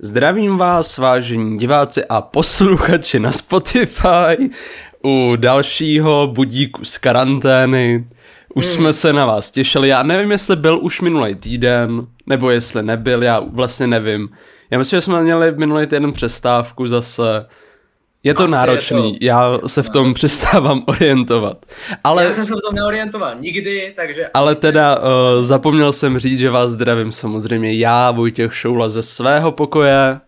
Zdravím 0.00 0.58
vás, 0.58 0.98
vážení 0.98 1.58
diváci 1.58 2.04
a 2.04 2.20
posluchači 2.20 3.18
na 3.18 3.32
Spotify 3.32 4.50
u 5.04 5.36
dalšího 5.36 6.26
budíku 6.26 6.84
z 6.84 6.98
karantény. 6.98 8.06
Už 8.54 8.66
hmm. 8.66 8.74
jsme 8.74 8.92
se 8.92 9.12
na 9.12 9.26
vás 9.26 9.50
těšili, 9.50 9.88
já 9.88 10.02
nevím, 10.02 10.30
jestli 10.30 10.56
byl 10.56 10.78
už 10.82 11.00
minulý 11.00 11.34
týden, 11.34 12.06
nebo 12.26 12.50
jestli 12.50 12.82
nebyl, 12.82 13.22
já 13.22 13.40
vlastně 13.40 13.86
nevím. 13.86 14.28
Já 14.70 14.78
myslím, 14.78 14.96
že 14.96 15.00
jsme 15.00 15.22
měli 15.22 15.52
minulý 15.56 15.86
týden 15.86 16.12
přestávku 16.12 16.86
zase, 16.86 17.46
je 18.28 18.34
to 18.34 18.42
Asi 18.42 18.52
náročný, 18.52 19.12
je 19.12 19.18
to... 19.18 19.24
já 19.24 19.58
se 19.66 19.82
v 19.82 19.90
tom 19.90 20.14
přestávám 20.14 20.84
orientovat. 20.86 21.66
Ale... 22.04 22.24
Já 22.24 22.32
jsem 22.32 22.44
se 22.44 22.54
v 22.54 22.60
tom 22.66 22.74
neorientoval 22.74 23.34
nikdy, 23.40 23.92
takže... 23.96 24.30
Ale 24.34 24.54
teda 24.54 24.98
uh, 24.98 25.04
zapomněl 25.40 25.92
jsem 25.92 26.18
říct, 26.18 26.38
že 26.38 26.50
vás 26.50 26.70
zdravím 26.70 27.12
samozřejmě 27.12 27.78
já, 27.78 28.10
Vojtěch 28.10 28.54
Šoula 28.54 28.88
ze 28.88 29.02
svého 29.02 29.52
pokoje. 29.52 30.20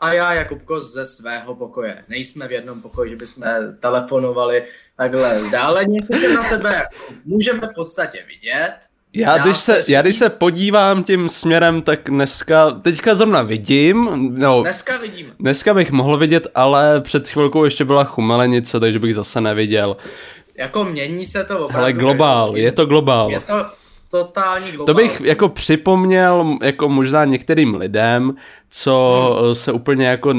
A 0.00 0.12
já, 0.12 0.34
Jakub 0.34 0.62
Kos 0.62 0.92
ze 0.92 1.06
svého 1.06 1.54
pokoje. 1.54 2.04
Nejsme 2.08 2.48
v 2.48 2.52
jednom 2.52 2.82
pokoji, 2.82 3.10
že 3.10 3.16
bychom 3.16 3.44
telefonovali 3.80 4.64
takhle 4.96 5.38
vzdáleně. 5.38 6.00
se 6.02 6.34
na 6.34 6.42
sebe 6.42 6.82
můžeme 7.24 7.66
v 7.66 7.74
podstatě 7.74 8.24
vidět, 8.28 8.74
já 9.14 9.38
když, 9.38 9.56
se, 9.56 9.84
já 9.88 10.02
když 10.02 10.16
se 10.16 10.30
podívám 10.30 11.04
tím 11.04 11.28
směrem, 11.28 11.82
tak 11.82 12.00
dneska, 12.08 12.70
teďka 12.70 13.14
zrovna 13.14 13.42
vidím. 13.42 14.28
No, 14.38 14.62
dneska 14.62 14.96
vidím. 14.98 15.26
Dneska 15.40 15.74
bych 15.74 15.90
mohl 15.90 16.16
vidět, 16.18 16.46
ale 16.54 17.00
před 17.00 17.28
chvilkou 17.28 17.64
ještě 17.64 17.84
byla 17.84 18.04
chumelenice, 18.04 18.80
takže 18.80 18.98
bych 18.98 19.14
zase 19.14 19.40
neviděl. 19.40 19.96
Jako 20.58 20.84
mění 20.84 21.26
se 21.26 21.44
to 21.44 21.54
opravdu. 21.58 21.78
Ale 21.78 21.92
globál, 21.92 22.56
je 22.56 22.72
to 22.72 22.86
globál. 22.86 23.30
Je 23.30 23.40
to, 23.40 23.66
totální 24.10 24.70
globál. 24.72 24.86
To 24.86 24.94
bych 24.94 25.20
jako 25.24 25.48
připomněl 25.48 26.58
jako 26.62 26.88
možná 26.88 27.24
některým 27.24 27.74
lidem, 27.74 28.34
co 28.76 29.40
hmm. 29.44 29.54
se 29.54 29.72
úplně 29.72 30.06
jako 30.06 30.34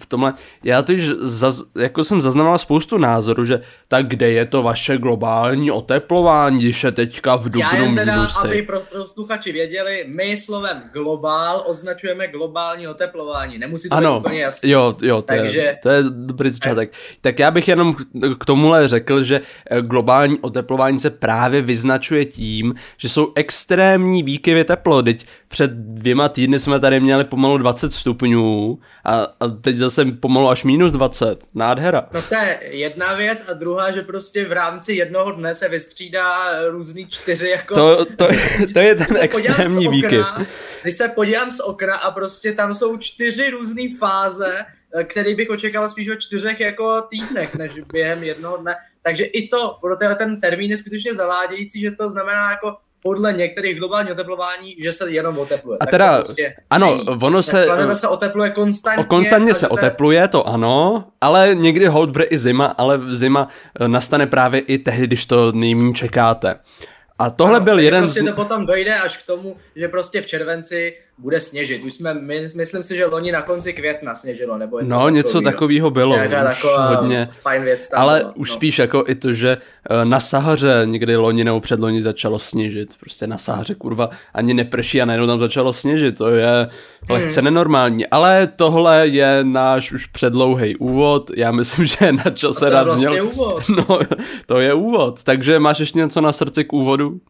v 0.00 0.06
tomhle, 0.08 0.34
já 0.64 0.82
to 0.82 0.92
již 0.92 1.08
zaz, 1.20 1.64
jako 1.78 2.04
jsem 2.04 2.20
zaznamenal 2.20 2.58
spoustu 2.58 2.98
názorů, 2.98 3.44
že 3.44 3.60
tak 3.88 4.06
kde 4.06 4.30
je 4.30 4.46
to 4.46 4.62
vaše 4.62 4.98
globální 4.98 5.70
oteplování, 5.70 6.58
když 6.58 6.84
je 6.84 6.92
teďka 6.92 7.36
v 7.36 7.44
Dubnu 7.44 7.60
Já 7.60 7.76
jen 7.76 7.96
teda, 7.96 8.16
minusy. 8.16 8.46
aby 8.46 8.62
pro 8.62 8.80
posluchači 8.80 9.52
věděli, 9.52 10.04
my 10.16 10.36
slovem 10.36 10.82
globál 10.92 11.64
označujeme 11.66 12.28
globální 12.28 12.88
oteplování, 12.88 13.58
nemusí 13.58 13.88
to 13.88 13.94
ano, 13.94 14.14
být 14.14 14.26
úplně 14.26 14.40
jasné. 14.40 14.70
Jo, 14.70 14.94
jo, 15.02 15.16
to, 15.16 15.26
Takže... 15.26 15.60
je, 15.60 15.78
to 15.82 15.88
je 15.88 16.02
dobrý 16.10 16.50
začátek. 16.50 16.92
Tak 17.20 17.38
já 17.38 17.50
bych 17.50 17.68
jenom 17.68 17.94
k 18.38 18.44
tomuhle 18.44 18.88
řekl, 18.88 19.22
že 19.22 19.40
eh, 19.70 19.82
globální 19.82 20.38
oteplování 20.40 20.98
se 20.98 21.10
právě 21.10 21.62
vyznačuje 21.62 22.24
tím, 22.24 22.74
že 22.96 23.08
jsou 23.08 23.32
extrémní 23.34 24.22
výkyvy 24.22 24.64
teplo, 24.64 25.02
teď 25.02 25.26
před 25.48 25.70
dvěma 25.70 26.28
týdny 26.28 26.58
jsme 26.58 26.80
tady 26.80 27.00
měli 27.00 27.24
pomalu 27.24 27.58
20 27.58 27.77
stupňů 27.80 28.78
a, 29.04 29.22
a 29.40 29.48
teď 29.48 29.76
zase 29.76 30.04
pomalu 30.04 30.48
až 30.48 30.64
minus 30.64 30.92
20. 30.92 31.44
Nádhera. 31.54 32.08
No 32.12 32.22
to 32.22 32.34
je 32.34 32.58
jedna 32.62 33.14
věc 33.14 33.44
a 33.50 33.52
druhá, 33.52 33.90
že 33.90 34.02
prostě 34.02 34.44
v 34.44 34.52
rámci 34.52 34.92
jednoho 34.92 35.32
dne 35.32 35.54
se 35.54 35.68
vystřídá 35.68 36.62
různý 36.70 37.06
čtyři 37.06 37.48
jako... 37.48 37.74
To, 37.74 38.04
to, 38.04 38.28
to 38.72 38.78
je 38.78 38.94
ten 38.94 39.16
extrémní 39.20 39.88
výkyv. 39.88 40.26
Když 40.82 40.94
se 40.94 41.08
podívám 41.08 41.52
z 41.52 41.60
okna 41.60 41.96
a 41.96 42.10
prostě 42.10 42.52
tam 42.52 42.74
jsou 42.74 42.96
čtyři 42.96 43.50
různé 43.50 43.82
fáze, 43.98 44.64
který 45.04 45.34
bych 45.34 45.50
očekal 45.50 45.88
spíš 45.88 46.08
o 46.08 46.16
čtyřech 46.16 46.60
jako 46.60 47.02
týdnech, 47.02 47.54
než 47.54 47.72
během 47.92 48.22
jednoho 48.22 48.56
dne. 48.56 48.74
Takže 49.02 49.24
i 49.24 49.48
to, 49.48 49.78
pro 49.80 49.96
ten 49.96 50.40
termín 50.40 50.70
je 50.70 50.76
skutečně 50.76 51.14
zavádějící, 51.14 51.80
že 51.80 51.90
to 51.90 52.10
znamená 52.10 52.50
jako 52.50 52.76
podle 53.02 53.32
některých 53.32 53.78
globálních 53.78 54.12
oteplování, 54.12 54.76
že 54.78 54.92
se 54.92 55.10
jenom 55.10 55.38
otepluje. 55.38 55.78
A 55.80 55.86
teda, 55.86 56.16
prostě 56.16 56.54
ano, 56.70 56.96
není. 56.96 57.18
ono 57.22 57.42
se... 57.42 57.64
Planeta 57.64 57.94
se 57.94 58.08
otepluje 58.08 58.50
konstantně. 58.50 59.04
Konstantně 59.04 59.54
se 59.54 59.68
otepluje, 59.68 60.28
to 60.28 60.48
ano, 60.48 61.04
ale 61.20 61.54
někdy 61.54 61.86
hold 61.86 62.10
bude 62.10 62.24
i 62.24 62.38
zima, 62.38 62.66
ale 62.66 63.00
zima 63.10 63.48
eh, 63.80 63.88
nastane 63.88 64.26
právě 64.26 64.60
i 64.60 64.78
tehdy, 64.78 65.06
když 65.06 65.26
to 65.26 65.52
nejméně 65.52 65.94
čekáte. 65.94 66.58
A 67.18 67.30
tohle 67.30 67.56
ano, 67.56 67.64
byl 67.64 67.78
jeden 67.78 68.02
prostě 68.02 68.22
z... 68.22 68.26
to 68.26 68.32
potom 68.32 68.66
dojde 68.66 68.94
až 68.94 69.16
k 69.16 69.26
tomu, 69.26 69.56
že 69.76 69.88
prostě 69.88 70.22
v 70.22 70.26
červenci 70.26 70.96
bude 71.18 71.40
sněžit. 71.40 71.84
Už 71.84 71.94
jsme, 71.94 72.14
my, 72.14 72.46
myslím 72.56 72.82
si, 72.82 72.96
že 72.96 73.06
loni 73.06 73.32
na 73.32 73.42
konci 73.42 73.72
května 73.72 74.14
sněžilo, 74.14 74.58
nebo 74.58 74.80
něco 74.80 74.94
No, 74.94 75.08
něco 75.08 75.40
takového 75.40 75.90
bylo. 75.90 76.14
Nějaká 76.16 76.50
už 76.50 76.64
hodně. 76.96 77.28
Fajn 77.40 77.62
věc 77.62 77.88
tam 77.88 78.00
Ale 78.00 78.20
bylo, 78.20 78.32
už 78.36 78.50
no. 78.50 78.54
spíš 78.56 78.78
jako 78.78 79.04
i 79.06 79.14
to, 79.14 79.32
že 79.32 79.58
eh, 79.90 80.04
na 80.04 80.20
Sahaře 80.20 80.82
někdy 80.84 81.16
loni 81.16 81.44
nebo 81.44 81.60
předloni 81.60 82.02
začalo 82.02 82.38
sněžit. 82.38 82.88
Prostě 83.00 83.26
na 83.26 83.38
Sahaře 83.38 83.74
kurva 83.74 84.10
ani 84.34 84.54
neprší 84.54 85.02
a 85.02 85.04
najednou 85.04 85.26
tam 85.26 85.40
začalo 85.40 85.72
sněžit. 85.72 86.18
To 86.18 86.28
je 86.28 86.68
lehce 87.10 87.40
hmm. 87.40 87.44
nenormální. 87.44 88.06
Ale 88.06 88.48
tohle 88.56 89.08
je 89.08 89.38
náš 89.42 89.92
už 89.92 90.06
předlouhý 90.06 90.76
úvod. 90.76 91.30
Já 91.36 91.52
myslím, 91.52 91.84
že 91.86 91.96
je 92.06 92.12
na 92.12 92.30
čase 92.34 92.70
rád 92.70 92.84
vlastně 92.84 93.08
zněl. 93.08 93.26
úvod. 93.26 93.62
No, 93.88 93.98
to 94.46 94.60
je 94.60 94.74
úvod. 94.74 95.24
Takže 95.24 95.58
máš 95.58 95.80
ještě 95.80 95.98
něco 95.98 96.20
na 96.20 96.32
srdci 96.32 96.64
k 96.64 96.72
úvodu? 96.72 97.20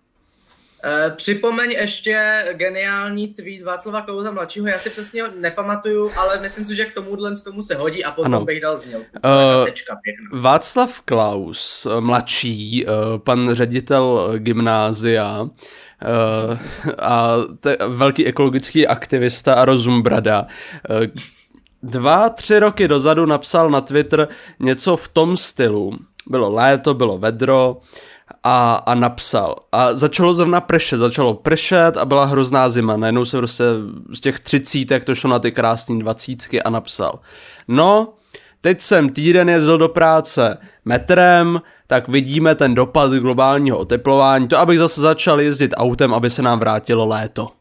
Uh, 0.85 1.17
připomeň 1.17 1.71
ještě 1.71 2.45
geniální 2.53 3.29
tweet 3.29 3.63
Václava 3.63 4.03
Klauza 4.03 4.31
mladšího, 4.31 4.67
já 4.71 4.79
si 4.79 4.91
přesně 4.91 5.23
nepamatuju, 5.41 6.11
ale 6.17 6.41
myslím 6.41 6.65
si, 6.65 6.77
že 6.77 6.85
k 6.85 6.95
tomuhle 6.95 7.37
z 7.37 7.43
tomu 7.43 7.63
se 7.63 7.75
hodí 7.75 8.05
a 8.05 8.11
potom 8.11 8.35
ano. 8.35 8.45
bych 8.45 8.61
dal 8.61 8.77
zněl. 8.77 9.01
Uh, 9.01 10.41
Václav 10.41 11.01
Klaus 11.01 11.87
mladší, 12.01 12.87
uh, 12.87 13.19
pan 13.19 13.55
ředitel 13.55 14.33
gymnázia, 14.39 15.41
uh, 15.43 15.49
a 16.99 17.37
te, 17.61 17.77
velký 17.89 18.27
ekologický 18.27 18.87
aktivista 18.87 19.55
a 19.55 19.65
rozumbrada, 19.65 20.47
uh, 20.91 21.07
dva, 21.83 22.29
tři 22.29 22.59
roky 22.59 22.89
dozadu 22.89 23.27
napsal 23.27 23.71
na 23.71 23.81
Twitter 23.81 24.29
něco 24.59 24.97
v 24.97 25.09
tom 25.09 25.37
stylu. 25.37 25.93
Bylo 26.27 26.51
léto, 26.51 26.95
bylo 26.95 27.19
vedro, 27.19 27.81
a, 28.45 28.75
a 28.75 28.95
napsal. 28.95 29.57
A 29.73 29.95
začalo 29.95 30.35
zrovna 30.35 30.61
pršet, 30.61 30.99
začalo 30.99 31.35
pršet 31.35 31.97
a 31.97 32.05
byla 32.05 32.25
hrozná 32.25 32.69
zima. 32.69 32.97
Najednou 32.97 33.25
se 33.25 33.39
prostě 33.39 33.65
z 34.13 34.21
těch 34.21 34.41
třicítek 34.41 35.05
to 35.05 35.15
šlo 35.15 35.31
na 35.31 35.39
ty 35.39 35.53
krásné 35.53 35.99
dvacítky 35.99 36.63
a 36.63 36.71
napsal. 36.71 37.19
No, 37.69 38.09
teď 38.61 38.81
jsem 38.81 39.09
týden 39.09 39.49
jezdil 39.49 39.79
do 39.79 39.89
práce 39.89 40.59
metrem, 40.85 41.63
tak 41.87 42.09
vidíme 42.09 42.55
ten 42.55 42.75
dopad 42.75 43.13
globálního 43.13 43.79
oteplování. 43.79 44.49
To, 44.49 44.59
abych 44.59 44.79
zase 44.79 45.01
začal 45.01 45.41
jezdit 45.41 45.75
autem, 45.77 46.15
aby 46.15 46.31
se 46.31 46.43
nám 46.43 46.59
vrátilo 46.59 47.07
léto. 47.07 47.58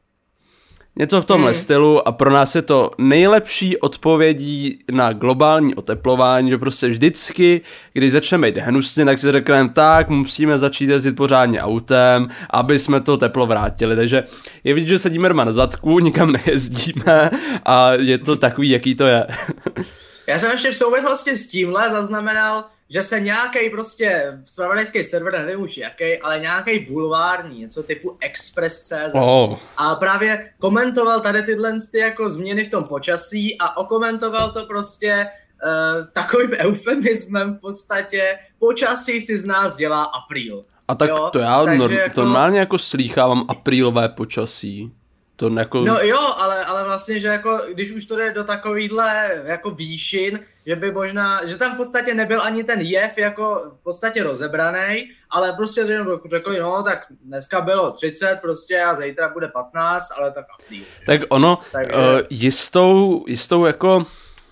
Něco 0.99 1.21
v 1.21 1.25
tomhle 1.25 1.51
hmm. 1.51 1.61
stylu 1.61 2.07
a 2.07 2.11
pro 2.11 2.31
nás 2.31 2.55
je 2.55 2.61
to 2.61 2.91
nejlepší 2.97 3.77
odpovědí 3.77 4.79
na 4.91 5.13
globální 5.13 5.75
oteplování, 5.75 6.49
že 6.49 6.57
prostě 6.57 6.87
vždycky, 6.87 7.61
když 7.93 8.11
začneme 8.11 8.47
jít 8.47 8.57
hnusně, 8.57 9.05
tak 9.05 9.19
si 9.19 9.31
řekneme, 9.31 9.69
tak 9.69 10.09
musíme 10.09 10.57
začít 10.57 10.89
jezdit 10.89 11.15
pořádně 11.15 11.61
autem, 11.61 12.29
aby 12.49 12.79
jsme 12.79 13.01
to 13.01 13.17
teplo 13.17 13.47
vrátili. 13.47 13.95
Takže 13.95 14.23
je 14.63 14.73
vidět, 14.73 14.87
že 14.87 14.99
sedíme 14.99 15.29
doma 15.29 15.43
na 15.43 15.51
zadku, 15.51 15.99
nikam 15.99 16.31
nejezdíme 16.31 17.29
a 17.65 17.93
je 17.93 18.17
to 18.17 18.35
takový, 18.35 18.69
jaký 18.69 18.95
to 18.95 19.05
je. 19.05 19.27
Já 20.27 20.39
jsem 20.39 20.51
ještě 20.51 20.71
v 20.71 20.75
souvislosti 20.75 21.35
s 21.35 21.47
tímhle 21.47 21.89
zaznamenal, 21.89 22.65
že 22.89 23.01
se 23.01 23.19
nějaký 23.19 23.69
prostě 23.69 24.39
spravodajský 24.45 25.03
server, 25.03 25.33
nevím 25.33 25.61
už 25.61 25.77
jaký, 25.77 26.17
ale 26.17 26.39
nějaký 26.39 26.79
bulvární, 26.79 27.59
něco 27.59 27.83
typu 27.83 28.17
Express.cz 28.21 29.13
oh. 29.13 29.57
a 29.77 29.95
právě 29.95 30.51
komentoval 30.59 31.19
tady 31.21 31.43
tyhle 31.43 31.77
ty 31.91 31.99
jako 31.99 32.29
změny 32.29 32.63
v 32.63 32.71
tom 32.71 32.83
počasí 32.83 33.57
a 33.59 33.77
okomentoval 33.77 34.51
to 34.51 34.65
prostě 34.65 35.27
uh, 35.63 36.07
takovým 36.13 36.51
eufemismem 36.57 37.55
v 37.55 37.59
podstatě 37.59 38.39
počasí 38.59 39.21
si 39.21 39.37
z 39.37 39.45
nás 39.45 39.75
dělá 39.75 40.03
apríl. 40.03 40.65
A 40.87 40.95
tak 40.95 41.09
jo? 41.09 41.29
to 41.33 41.39
já 41.39 41.65
Takže 41.65 41.83
nor- 41.83 41.91
jako... 41.91 42.21
normálně 42.21 42.59
jako 42.59 42.77
slýchávám 42.77 43.45
aprílové 43.47 44.09
počasí. 44.09 44.91
To 45.39 45.49
jako... 45.59 45.85
No 45.85 45.99
jo, 46.01 46.19
ale, 46.37 46.65
ale 46.65 46.83
vlastně, 46.83 47.19
že 47.19 47.27
jako, 47.27 47.61
když 47.73 47.91
už 47.91 48.05
to 48.05 48.15
jde 48.15 48.33
do 48.33 48.43
takovýhle 48.43 49.41
jako 49.45 49.71
výšin, 49.71 50.39
že 50.65 50.75
by 50.75 50.91
možná, 50.91 51.45
že 51.45 51.57
tam 51.57 51.73
v 51.73 51.77
podstatě 51.77 52.13
nebyl 52.13 52.41
ani 52.41 52.63
ten 52.63 52.81
jev 52.81 53.17
jako 53.17 53.61
v 53.79 53.83
podstatě 53.83 54.23
rozebraný, 54.23 55.09
ale 55.29 55.53
prostě 55.53 55.81
jenom 55.81 56.19
řekli, 56.29 56.59
no 56.59 56.83
tak 56.83 57.05
dneska 57.25 57.61
bylo 57.61 57.91
30 57.91 58.39
prostě 58.41 58.81
a 58.81 58.95
zítra 58.95 59.29
bude 59.29 59.47
15, 59.47 60.07
ale 60.17 60.31
tak 60.31 60.45
apríl. 60.59 60.83
Tak 61.05 61.21
ono, 61.29 61.57
Takže... 61.71 61.93
uh, 61.93 62.01
jistou, 62.29 63.25
jistou 63.27 63.65
jako 63.65 63.97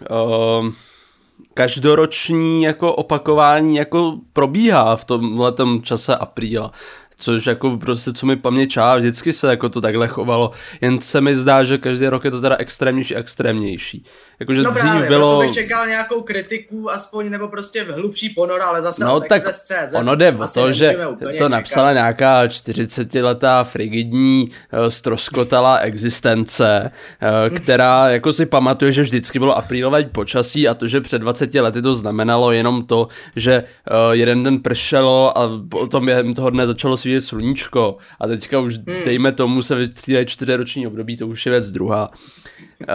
uh, 0.10 0.72
každoroční 1.54 2.64
jako 2.64 2.96
opakování 2.96 3.76
jako 3.76 4.18
probíhá 4.34 4.96
v 4.96 5.06
tomhle 5.06 5.54
čase 5.82 6.16
apríla. 6.16 6.72
Což 7.18 7.46
jako 7.46 7.78
prostě 7.78 8.14
co 8.14 8.26
mi 8.26 8.36
paměčá, 8.36 8.96
vždycky 8.96 9.34
se 9.34 9.50
jako 9.50 9.70
to 9.70 9.82
takhle 9.82 10.08
chovalo, 10.08 10.52
jen 10.82 11.02
se 11.02 11.22
mi 11.22 11.36
zdá, 11.36 11.64
že 11.64 11.78
každý 11.78 12.08
rok 12.08 12.26
je 12.26 12.32
to 12.32 12.42
teda 12.42 12.56
extrémnější, 12.60 13.16
extrémnější. 13.16 14.06
Jakože 14.40 14.62
no 14.62 14.72
dřív 14.72 14.82
právě, 14.82 15.08
bylo... 15.08 15.40
bych 15.40 15.52
čekal 15.52 15.88
nějakou 15.88 16.22
kritiku, 16.22 16.92
aspoň 16.92 17.30
nebo 17.30 17.48
prostě 17.48 17.84
v 17.84 17.88
hlubší 17.88 18.30
ponor, 18.30 18.62
ale 18.62 18.82
zase 18.82 19.06
no, 19.06 19.20
tak 19.20 19.44
ono 19.96 20.16
jde 20.16 20.32
o 20.32 20.48
to, 20.54 20.72
že 20.72 20.96
to 21.20 21.32
čekat. 21.32 21.48
napsala 21.48 21.94
nějaká 21.94 22.46
40-letá 22.46 23.64
frigidní 23.64 24.46
uh, 24.50 24.88
stroskotalá 24.88 25.78
existence, 25.78 26.92
uh, 27.22 27.56
která 27.56 28.10
jako 28.10 28.34
si 28.34 28.46
pamatuje, 28.46 28.92
že 28.92 29.02
vždycky 29.02 29.40
bylo 29.40 29.58
aprílové 29.58 30.04
počasí 30.04 30.68
a 30.68 30.74
to, 30.74 30.88
že 30.88 31.02
před 31.02 31.20
20 31.20 31.54
lety 31.54 31.82
to 31.82 31.96
znamenalo 31.96 32.52
jenom 32.52 32.86
to, 32.86 33.08
že 33.36 33.64
uh, 33.64 34.12
jeden 34.12 34.44
den 34.44 34.60
pršelo 34.60 35.38
a 35.38 35.50
potom 35.70 36.06
během 36.06 36.34
toho 36.34 36.50
dne 36.50 36.68
začalo 36.68 36.98
svítit 37.06 37.22
sluníčko 37.22 37.98
a 38.20 38.28
teďka 38.28 38.60
už 38.60 38.78
hmm. 38.78 38.98
dejme 39.06 39.32
tomu 39.32 39.62
se 39.62 39.76
vytřídají 39.76 40.26
čtyřroční 40.26 40.88
období, 40.88 41.18
to 41.18 41.28
už 41.28 41.46
je 41.46 41.52
věc 41.52 41.72
druhá. 41.72 42.10
Uh, 42.10 42.88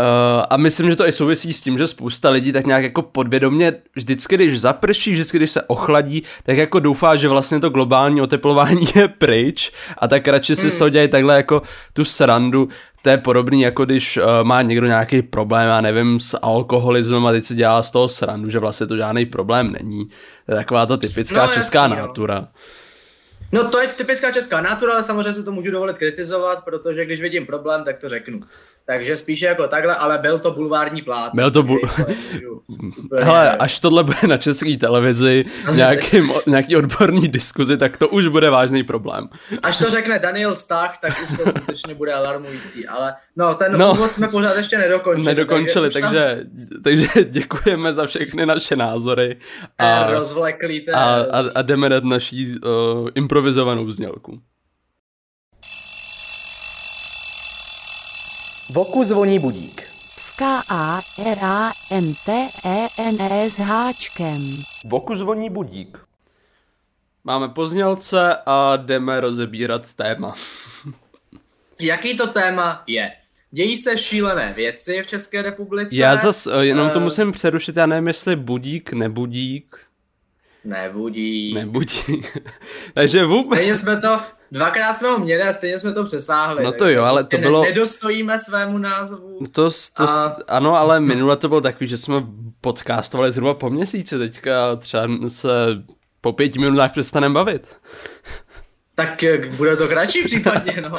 a 0.51 0.57
myslím, 0.57 0.91
že 0.91 0.97
to 0.97 1.07
i 1.07 1.13
souvisí 1.13 1.53
s 1.53 1.61
tím, 1.61 1.79
že 1.79 1.87
spousta 1.87 2.31
lidí 2.31 2.53
tak 2.53 2.67
nějak 2.67 2.83
jako 2.83 3.03
podvědomě 3.03 3.73
vždycky, 3.97 4.35
když 4.35 4.61
zaprší, 4.61 5.13
vždycky, 5.13 5.37
když 5.37 5.51
se 5.51 5.63
ochladí, 5.63 6.23
tak 6.43 6.57
jako 6.57 6.81
doufá, 6.81 7.17
že 7.17 7.29
vlastně 7.29 7.61
to 7.61 7.71
globální 7.71 8.21
oteplování 8.21 8.87
je 8.95 9.09
pryč 9.09 9.73
a 9.99 10.09
tak 10.09 10.29
radši 10.29 10.57
si 10.57 10.63
hmm. 10.63 10.71
z 10.71 10.77
toho 10.77 10.89
dělají 10.89 11.09
takhle 11.09 11.37
jako 11.37 11.63
tu 11.93 12.05
srandu. 12.05 12.69
To 13.03 13.11
je 13.11 13.19
podobný, 13.19 13.63
jako 13.63 13.85
když 13.85 14.17
uh, 14.17 14.25
má 14.43 14.63
někdo 14.63 14.87
nějaký 14.87 15.23
problém, 15.23 15.69
já 15.69 15.81
nevím, 15.81 16.21
s 16.21 16.39
alkoholismem 16.43 17.27
a 17.27 17.33
teď 17.33 17.45
si 17.45 17.55
dělá 17.55 17.83
z 17.83 17.91
toho 17.91 18.09
srandu, 18.09 18.49
že 18.51 18.59
vlastně 18.59 18.87
to 18.87 18.97
žádný 18.97 19.27
problém 19.27 19.73
není. 19.73 20.07
To 20.47 20.53
je 20.53 20.57
taková 20.57 20.87
ta 20.87 20.97
typická 20.97 21.47
no, 21.47 21.53
česká 21.53 21.83
jasný, 21.83 21.97
natura. 21.97 22.37
Jo. 22.37 22.47
No 23.53 23.71
to 23.71 23.81
je 23.81 23.89
typická 23.89 24.33
česká 24.33 24.61
natura, 24.61 24.93
ale 24.93 25.03
samozřejmě 25.03 25.33
se 25.33 25.45
to 25.45 25.53
můžu 25.53 25.71
dovolit 25.71 25.99
kritizovat, 25.99 26.65
protože 26.65 27.05
když 27.05 27.21
vidím 27.21 27.47
problém, 27.47 27.85
tak 27.85 27.99
to 27.99 28.09
řeknu. 28.09 28.41
Takže 28.91 29.17
spíše 29.17 29.47
jako 29.47 29.69
takhle, 29.69 29.95
ale 29.95 30.19
byl 30.19 30.39
to 30.39 30.51
bulvární 30.51 31.03
plát. 31.03 31.35
Byl 31.35 31.51
to 31.51 31.63
bul... 31.63 31.81
Hele, 33.23 33.57
až 33.57 33.81
tohle 33.81 34.05
bude 34.05 34.19
na 34.27 34.37
české 34.37 34.77
televizi, 34.77 35.45
nějaký, 35.75 36.17
nějaký 36.47 36.77
odborný 36.77 37.29
diskuzi, 37.29 37.77
tak 37.77 37.97
to 37.97 38.09
už 38.09 38.27
bude 38.27 38.51
vážný 38.51 38.83
problém. 38.83 39.27
Až 39.63 39.79
to 39.79 39.91
řekne 39.91 40.19
Daniel 40.19 40.55
Stach, 40.55 40.99
tak 40.99 41.13
už 41.23 41.39
to 41.39 41.51
skutečně 41.51 41.95
bude 41.95 42.13
alarmující, 42.13 42.87
ale 42.87 43.15
no, 43.37 43.55
ten 43.55 43.79
no, 43.79 43.93
úvod 43.93 44.11
jsme 44.11 44.29
pořád 44.29 44.57
ještě 44.57 44.79
nedokončili. 44.79 45.27
Nedokončili, 45.27 45.91
takže, 45.91 46.09
takže, 46.09 46.45
tam... 46.71 46.83
takže 46.85 47.25
děkujeme 47.25 47.93
za 47.93 48.07
všechny 48.07 48.47
naše 48.47 48.77
názory. 48.77 49.37
A, 49.79 50.11
rozvleklý 50.11 50.91
a, 50.91 51.15
a, 51.15 51.45
a 51.55 51.63
jdeme 51.63 51.89
na 51.89 52.01
naší 52.01 52.55
uh, 52.65 53.09
improvizovanou 53.15 53.91
znělku. 53.91 54.41
Voku 58.73 59.05
zvoní 59.05 59.39
budík. 59.39 59.83
K 60.37 60.63
A 60.69 61.01
R 61.19 61.39
A 61.45 61.73
N 61.91 62.15
T 62.27 62.49
E 62.65 62.89
N 62.99 63.17
E 63.21 63.51
s 63.51 63.59
háčkem. 63.59 64.57
Voku 64.85 65.15
zvoní 65.15 65.51
budík. 65.51 65.99
Máme 67.25 67.49
poznělce 67.49 68.37
a 68.47 68.77
jdeme 68.77 69.21
rozebírat 69.21 69.95
téma. 69.95 70.35
Jaký 71.81 72.17
to 72.17 72.27
téma 72.27 72.83
je? 72.87 73.13
Dějí 73.51 73.77
se 73.77 73.99
šílené 73.99 74.53
věci 74.53 75.03
v 75.03 75.07
České 75.07 75.43
republice. 75.43 75.97
Já 75.97 76.17
zas 76.17 76.47
eh, 76.47 76.65
jenom 76.65 76.91
to 76.91 76.99
eh, 76.99 77.03
musím 77.03 77.33
přerušit, 77.33 77.77
já 77.77 77.87
nevím, 77.87 78.07
jestli 78.07 78.37
budík, 78.37 78.93
nebudík. 78.93 79.79
Nebudí. 80.65 81.55
Nebudí. 81.55 82.23
Takže 82.95 83.25
vůbec... 83.25 83.59
Stejně 83.59 83.77
jsme 83.77 84.01
to, 84.01 84.21
dvakrát 84.53 84.99
jsme 84.99 85.09
ho 85.09 85.19
měli 85.19 85.43
a 85.43 85.53
stejně 85.53 85.79
jsme 85.79 85.93
to 85.93 86.05
přesáhli. 86.05 86.65
No 86.65 86.73
to 86.73 86.89
jo, 86.89 87.05
ale 87.05 87.23
prostě 87.23 87.37
to 87.37 87.43
bylo... 87.43 87.65
Nedostojíme 87.65 88.39
svému 88.39 88.79
názvu. 88.79 89.39
To, 89.53 89.71
to 89.97 90.05
a... 90.05 90.37
Ano, 90.49 90.77
ale 90.77 91.01
minule 91.01 91.37
to 91.37 91.49
bylo 91.49 91.61
takový, 91.61 91.87
že 91.87 91.97
jsme 91.97 92.23
podcastovali 92.61 93.33
zhruba 93.33 93.55
po 93.55 93.71
měsíci, 93.71 94.19
teďka 94.19 94.77
třeba 94.77 95.07
se 95.27 95.49
po 96.21 96.33
pěti 96.33 96.59
minutách 96.59 96.93
přestaneme 96.93 97.35
bavit. 97.35 97.77
Tak 98.95 99.25
eh, 99.25 99.47
bude 99.57 99.77
to 99.77 99.89
kratší 99.89 100.25
případně, 100.25 100.77
no. 100.83 100.99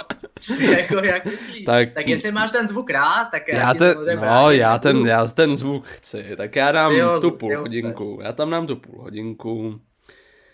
jako, 0.71 0.95
jak 0.95 1.25
myslíš? 1.25 1.65
Tak, 1.65 1.93
tak 1.93 2.07
jestli 2.07 2.31
máš 2.31 2.51
ten 2.51 2.67
zvuk 2.67 2.89
rád, 2.89 3.25
tak 3.31 3.47
já, 3.47 3.59
já 3.59 3.73
ten, 3.73 3.97
no, 4.15 4.51
já 4.51 4.77
ten, 4.79 5.07
já 5.07 5.27
ten 5.27 5.57
zvuk 5.57 5.87
chci, 5.87 6.25
tak 6.37 6.55
já 6.55 6.71
dám 6.71 6.91
jo, 6.91 7.21
tu 7.21 7.31
půl 7.31 7.59
hodinku, 7.59 8.15
chceš. 8.15 8.25
já 8.25 8.33
tam 8.33 8.49
dám 8.49 8.67
tu 8.67 8.75
půl 8.75 9.01
hodinku. 9.01 9.81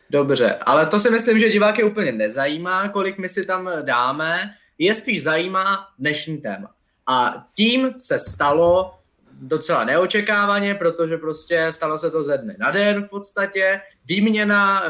Dobře, 0.10 0.56
ale 0.56 0.86
to 0.86 1.00
si 1.00 1.10
myslím, 1.10 1.40
že 1.40 1.50
diváky 1.50 1.84
úplně 1.84 2.12
nezajímá, 2.12 2.90
kolik 2.90 3.18
my 3.18 3.30
si 3.30 3.46
tam 3.46 3.70
dáme, 3.82 4.54
je 4.78 4.94
spíš 4.94 5.24
zajímá 5.24 5.88
dnešní 6.00 6.38
téma. 6.38 6.72
A 7.08 7.46
tím 7.56 7.94
se 7.98 8.20
stalo 8.20 8.94
docela 9.32 9.84
neočekávaně, 9.84 10.76
protože 10.76 11.18
prostě 11.18 11.68
stalo 11.70 11.98
se 11.98 12.12
to 12.12 12.24
ze 12.24 12.38
dne 12.38 12.56
na 12.60 12.72
den 12.72 13.04
v 13.04 13.10
podstatě, 13.10 13.82
výměna 14.06 14.84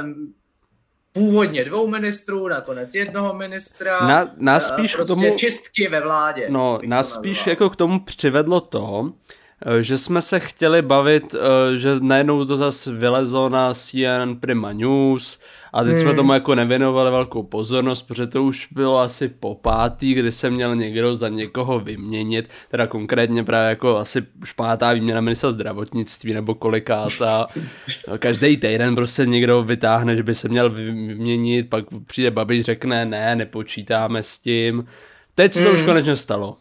původně 1.17 1.65
dvou 1.65 1.87
ministrů, 1.87 2.47
nakonec 2.47 2.95
jednoho 2.95 3.33
ministra. 3.33 4.07
Na, 4.07 4.31
nás 4.37 4.67
spíš 4.67 4.95
prostě 4.95 5.13
k 5.13 5.15
tomu... 5.15 5.37
čistky 5.37 5.87
ve 5.87 6.01
vládě. 6.01 6.45
No, 6.49 6.79
nás 6.85 7.13
spíš 7.13 7.47
jako 7.47 7.69
k 7.69 7.75
tomu 7.75 7.99
přivedlo 7.99 8.61
to, 8.61 9.11
eh, 9.29 9.46
že 9.81 9.97
jsme 9.97 10.21
se 10.21 10.39
chtěli 10.39 10.81
bavit, 10.81 11.35
eh, 11.35 11.77
že 11.77 11.95
najednou 11.99 12.45
to 12.45 12.57
zase 12.57 12.91
vylezlo 12.91 13.49
na 13.49 13.73
CNN 13.73 14.35
Prima 14.39 14.71
News, 14.71 15.39
a 15.73 15.83
teď 15.83 15.93
hmm. 15.93 16.01
jsme 16.01 16.13
tomu 16.13 16.33
jako 16.33 16.55
nevěnovali 16.55 17.11
velkou 17.11 17.43
pozornost, 17.43 18.01
protože 18.01 18.27
to 18.27 18.43
už 18.43 18.67
bylo 18.71 18.99
asi 18.99 19.27
po 19.27 19.55
pátý, 19.55 20.13
kdy 20.13 20.31
se 20.31 20.49
měl 20.49 20.75
někdo 20.75 21.15
za 21.15 21.29
někoho 21.29 21.79
vyměnit, 21.79 22.49
teda 22.71 22.87
konkrétně 22.87 23.43
právě 23.43 23.69
jako 23.69 23.97
asi 23.97 24.25
už 24.41 24.51
pátá 24.51 24.93
výměna 24.93 25.21
ministra 25.21 25.51
zdravotnictví 25.51 26.33
nebo 26.33 26.55
kolikátá. 26.55 27.47
Každý 28.19 28.57
týden 28.57 28.95
prostě 28.95 29.25
někdo 29.25 29.63
vytáhne, 29.63 30.15
že 30.15 30.23
by 30.23 30.33
se 30.33 30.49
měl 30.49 30.69
vyměnit, 30.69 31.69
pak 31.69 31.85
přijde 32.05 32.31
babič, 32.31 32.65
řekne 32.65 33.05
ne, 33.05 33.35
nepočítáme 33.35 34.23
s 34.23 34.37
tím. 34.37 34.87
Teď 35.35 35.53
se 35.53 35.59
to 35.59 35.65
hmm. 35.65 35.75
už 35.75 35.83
konečně 35.83 36.15
stalo. 36.15 36.57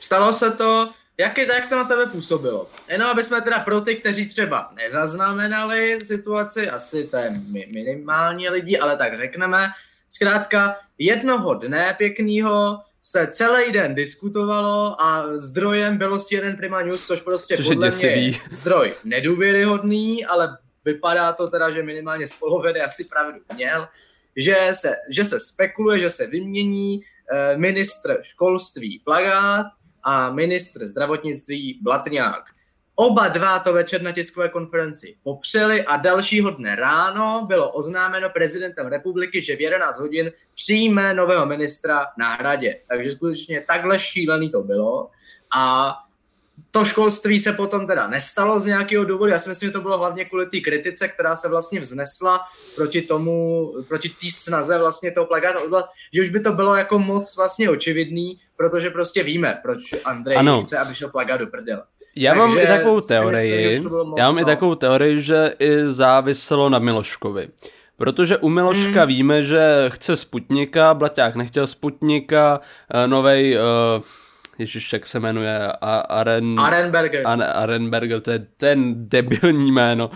Stalo 0.00 0.32
se 0.32 0.50
to, 0.50 0.90
jak, 1.18 1.38
je, 1.38 1.46
jak 1.46 1.68
to 1.68 1.76
na 1.76 1.84
tebe 1.84 2.06
působilo? 2.06 2.70
Jenom 2.88 3.08
aby 3.08 3.24
jsme 3.24 3.40
teda 3.40 3.58
pro 3.58 3.80
ty, 3.80 3.96
kteří 3.96 4.28
třeba 4.28 4.70
nezaznamenali 4.74 5.98
situaci, 6.02 6.70
asi 6.70 7.06
to 7.06 7.16
je 7.16 7.32
minimálně 7.72 8.50
lidí, 8.50 8.78
ale 8.78 8.96
tak 8.96 9.16
řekneme, 9.16 9.68
zkrátka 10.08 10.76
jednoho 10.98 11.54
dne 11.54 11.94
pěkného 11.98 12.80
se 13.02 13.26
celý 13.26 13.72
den 13.72 13.94
diskutovalo 13.94 15.02
a 15.02 15.38
zdrojem 15.38 15.98
bylo 15.98 16.18
CNN 16.18 16.56
Prima 16.56 16.82
News, 16.82 17.06
což 17.06 17.20
prostě 17.20 17.56
což 17.56 17.66
podle 17.66 17.88
mě 17.88 18.08
je 18.08 18.32
zdroj 18.50 18.94
nedůvěryhodný, 19.04 20.26
ale 20.26 20.58
vypadá 20.84 21.32
to 21.32 21.48
teda, 21.48 21.70
že 21.70 21.82
minimálně 21.82 22.26
z 22.26 22.32
poloviny 22.32 22.80
asi 22.80 23.04
pravdu 23.04 23.38
měl, 23.54 23.88
že 24.36 24.68
se, 24.72 24.94
že 25.10 25.24
se 25.24 25.40
spekuluje, 25.40 25.98
že 25.98 26.10
se 26.10 26.26
vymění 26.26 27.00
eh, 27.32 27.56
ministr 27.56 28.18
školství 28.22 29.02
Plagát 29.04 29.66
a 30.02 30.30
ministr 30.30 30.86
zdravotnictví 30.86 31.78
Blatňák. 31.82 32.44
Oba 32.94 33.28
dva 33.28 33.58
to 33.58 33.72
večer 33.72 34.02
na 34.02 34.12
tiskové 34.12 34.48
konferenci 34.48 35.16
popřeli 35.22 35.84
a 35.84 35.96
dalšího 35.96 36.50
dne 36.50 36.76
ráno 36.76 37.44
bylo 37.48 37.70
oznámeno 37.70 38.30
prezidentem 38.30 38.86
republiky, 38.86 39.42
že 39.42 39.56
v 39.56 39.60
11 39.60 39.98
hodin 39.98 40.32
přijme 40.54 41.14
nového 41.14 41.46
ministra 41.46 42.06
na 42.18 42.34
hradě. 42.34 42.80
Takže 42.88 43.12
skutečně 43.12 43.64
takhle 43.68 43.98
šílený 43.98 44.50
to 44.50 44.62
bylo. 44.62 45.10
A 45.56 45.94
to 46.70 46.84
školství 46.84 47.40
se 47.40 47.52
potom 47.52 47.86
teda 47.86 48.06
nestalo 48.06 48.60
z 48.60 48.66
nějakého 48.66 49.04
důvodu. 49.04 49.32
Já 49.32 49.38
si 49.38 49.48
myslím, 49.48 49.68
že 49.68 49.72
to 49.72 49.80
bylo 49.80 49.98
hlavně 49.98 50.24
kvůli 50.24 50.46
té 50.46 50.60
kritice, 50.60 51.08
která 51.08 51.36
se 51.36 51.48
vlastně 51.48 51.80
vznesla 51.80 52.40
proti 52.76 53.02
tomu, 53.02 53.72
proti 53.88 54.08
té 54.08 54.26
snaze 54.32 54.78
vlastně 54.78 55.12
toho 55.12 55.26
plagátu 55.26 55.64
odvolat, 55.64 55.86
že 56.12 56.22
už 56.22 56.28
by 56.28 56.40
to 56.40 56.52
bylo 56.52 56.74
jako 56.74 56.98
moc 56.98 57.36
vlastně 57.36 57.70
očividný, 57.70 58.38
protože 58.56 58.90
prostě 58.90 59.22
víme, 59.22 59.58
proč 59.62 59.80
Andrej 60.04 60.36
ano. 60.36 60.62
chce, 60.62 60.78
aby 60.78 60.94
šel 60.94 61.08
plagát 61.08 61.40
do 61.40 61.46
prdele. 61.46 61.82
Já 62.16 62.30
Takže 62.30 62.46
mám 62.46 62.58
i 62.58 62.66
takovou 62.66 63.00
teorii, 63.00 63.68
myslím, 63.68 63.90
já 64.18 64.26
mám 64.26 64.38
i 64.38 64.44
takovou 64.44 64.74
teorii, 64.74 65.20
že 65.20 65.54
i 65.58 65.88
záviselo 65.88 66.68
na 66.68 66.78
Miloškovi. 66.78 67.48
Protože 67.96 68.36
u 68.36 68.48
Miloška 68.48 69.02
mm. 69.02 69.08
víme, 69.08 69.42
že 69.42 69.84
chce 69.88 70.16
Sputnika, 70.16 70.94
Blaťák 70.94 71.34
nechtěl 71.34 71.66
Sputnika, 71.66 72.60
eh, 72.94 73.08
novej 73.08 73.56
uh, 73.56 74.02
Ježiš, 74.58 74.92
jak 74.92 75.06
se 75.06 75.20
jmenuje, 75.20 75.58
A- 75.80 75.98
Aren... 75.98 76.60
Arenberger. 76.60 77.22
An- 77.26 77.44
Arenberger, 77.54 78.20
to 78.20 78.30
je 78.30 78.46
ten 78.56 79.08
debilní 79.08 79.72
jméno. 79.72 80.10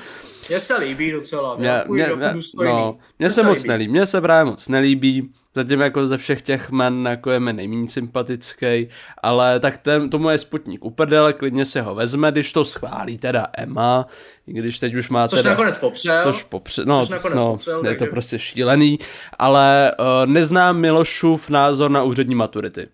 Mně 0.49 0.61
se 0.61 0.77
líbí 0.79 1.13
docela. 1.13 1.57
Mě, 1.57 1.83
Mě, 1.89 2.05
mě, 2.07 2.17
mě, 2.17 2.29
důstojný. 2.33 2.73
no, 2.73 2.99
mně 3.19 3.31
se 3.31 3.43
moc 3.43 3.65
nelíbí, 3.65 3.93
mně 3.93 4.07
se 4.07 4.21
právě 4.21 4.45
moc 4.45 4.69
nelíbí, 4.69 5.33
zatím 5.55 5.81
jako 5.81 6.07
ze 6.07 6.19
všech 6.19 6.43
těch 6.43 6.71
men 6.71 7.07
jako 7.11 7.31
je 7.31 7.41
mi 7.41 7.53
nejméně 7.53 7.89
sympatický, 7.89 8.89
ale 9.23 9.61
tak 9.61 9.79
ten, 9.79 10.11
tomu 10.11 10.31
je 10.31 10.39
Sputnik 10.39 10.85
uprdele, 10.85 11.33
klidně 11.33 11.65
si 11.65 11.81
ho 11.81 11.95
vezme, 11.95 12.33
když 12.33 12.53
to 12.53 12.65
schválí 12.65 13.19
teda 13.19 13.47
Emma, 13.59 14.07
i 14.47 14.53
když 14.53 14.79
teď 14.79 14.95
už 14.95 15.09
má 15.09 15.29
Což 15.29 15.39
teda... 15.39 15.51
nakonec 15.51 15.79
popřel. 15.79 16.23
Což 16.23 16.43
popře, 16.43 16.85
no, 16.85 17.01
Což 17.01 17.09
nakonec 17.09 17.37
no 17.37 17.51
popřel, 17.53 17.79
je 17.79 17.83
takže- 17.85 18.05
to 18.05 18.11
prostě 18.11 18.39
šílený, 18.39 18.99
ale 19.39 19.93
uh, 19.99 20.07
neznám 20.33 20.77
Milošův 20.81 21.51
názor 21.51 21.91
na 21.91 22.03
úřední 22.03 22.35
maturity. 22.35 22.87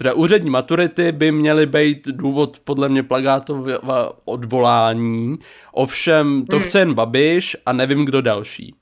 Protože 0.00 0.12
úřední 0.12 0.50
maturity 0.50 1.12
by 1.12 1.32
měly 1.32 1.66
být 1.66 2.08
důvod 2.08 2.58
podle 2.64 2.88
mě 2.88 3.02
plagátova 3.02 4.12
odvolání, 4.24 5.38
ovšem 5.72 6.44
to 6.50 6.56
Hmm. 6.56 6.64
chce 6.64 6.78
jen 6.78 6.94
Babiš 6.94 7.56
a 7.66 7.72
nevím 7.72 8.04
kdo 8.04 8.20
další. 8.20 8.74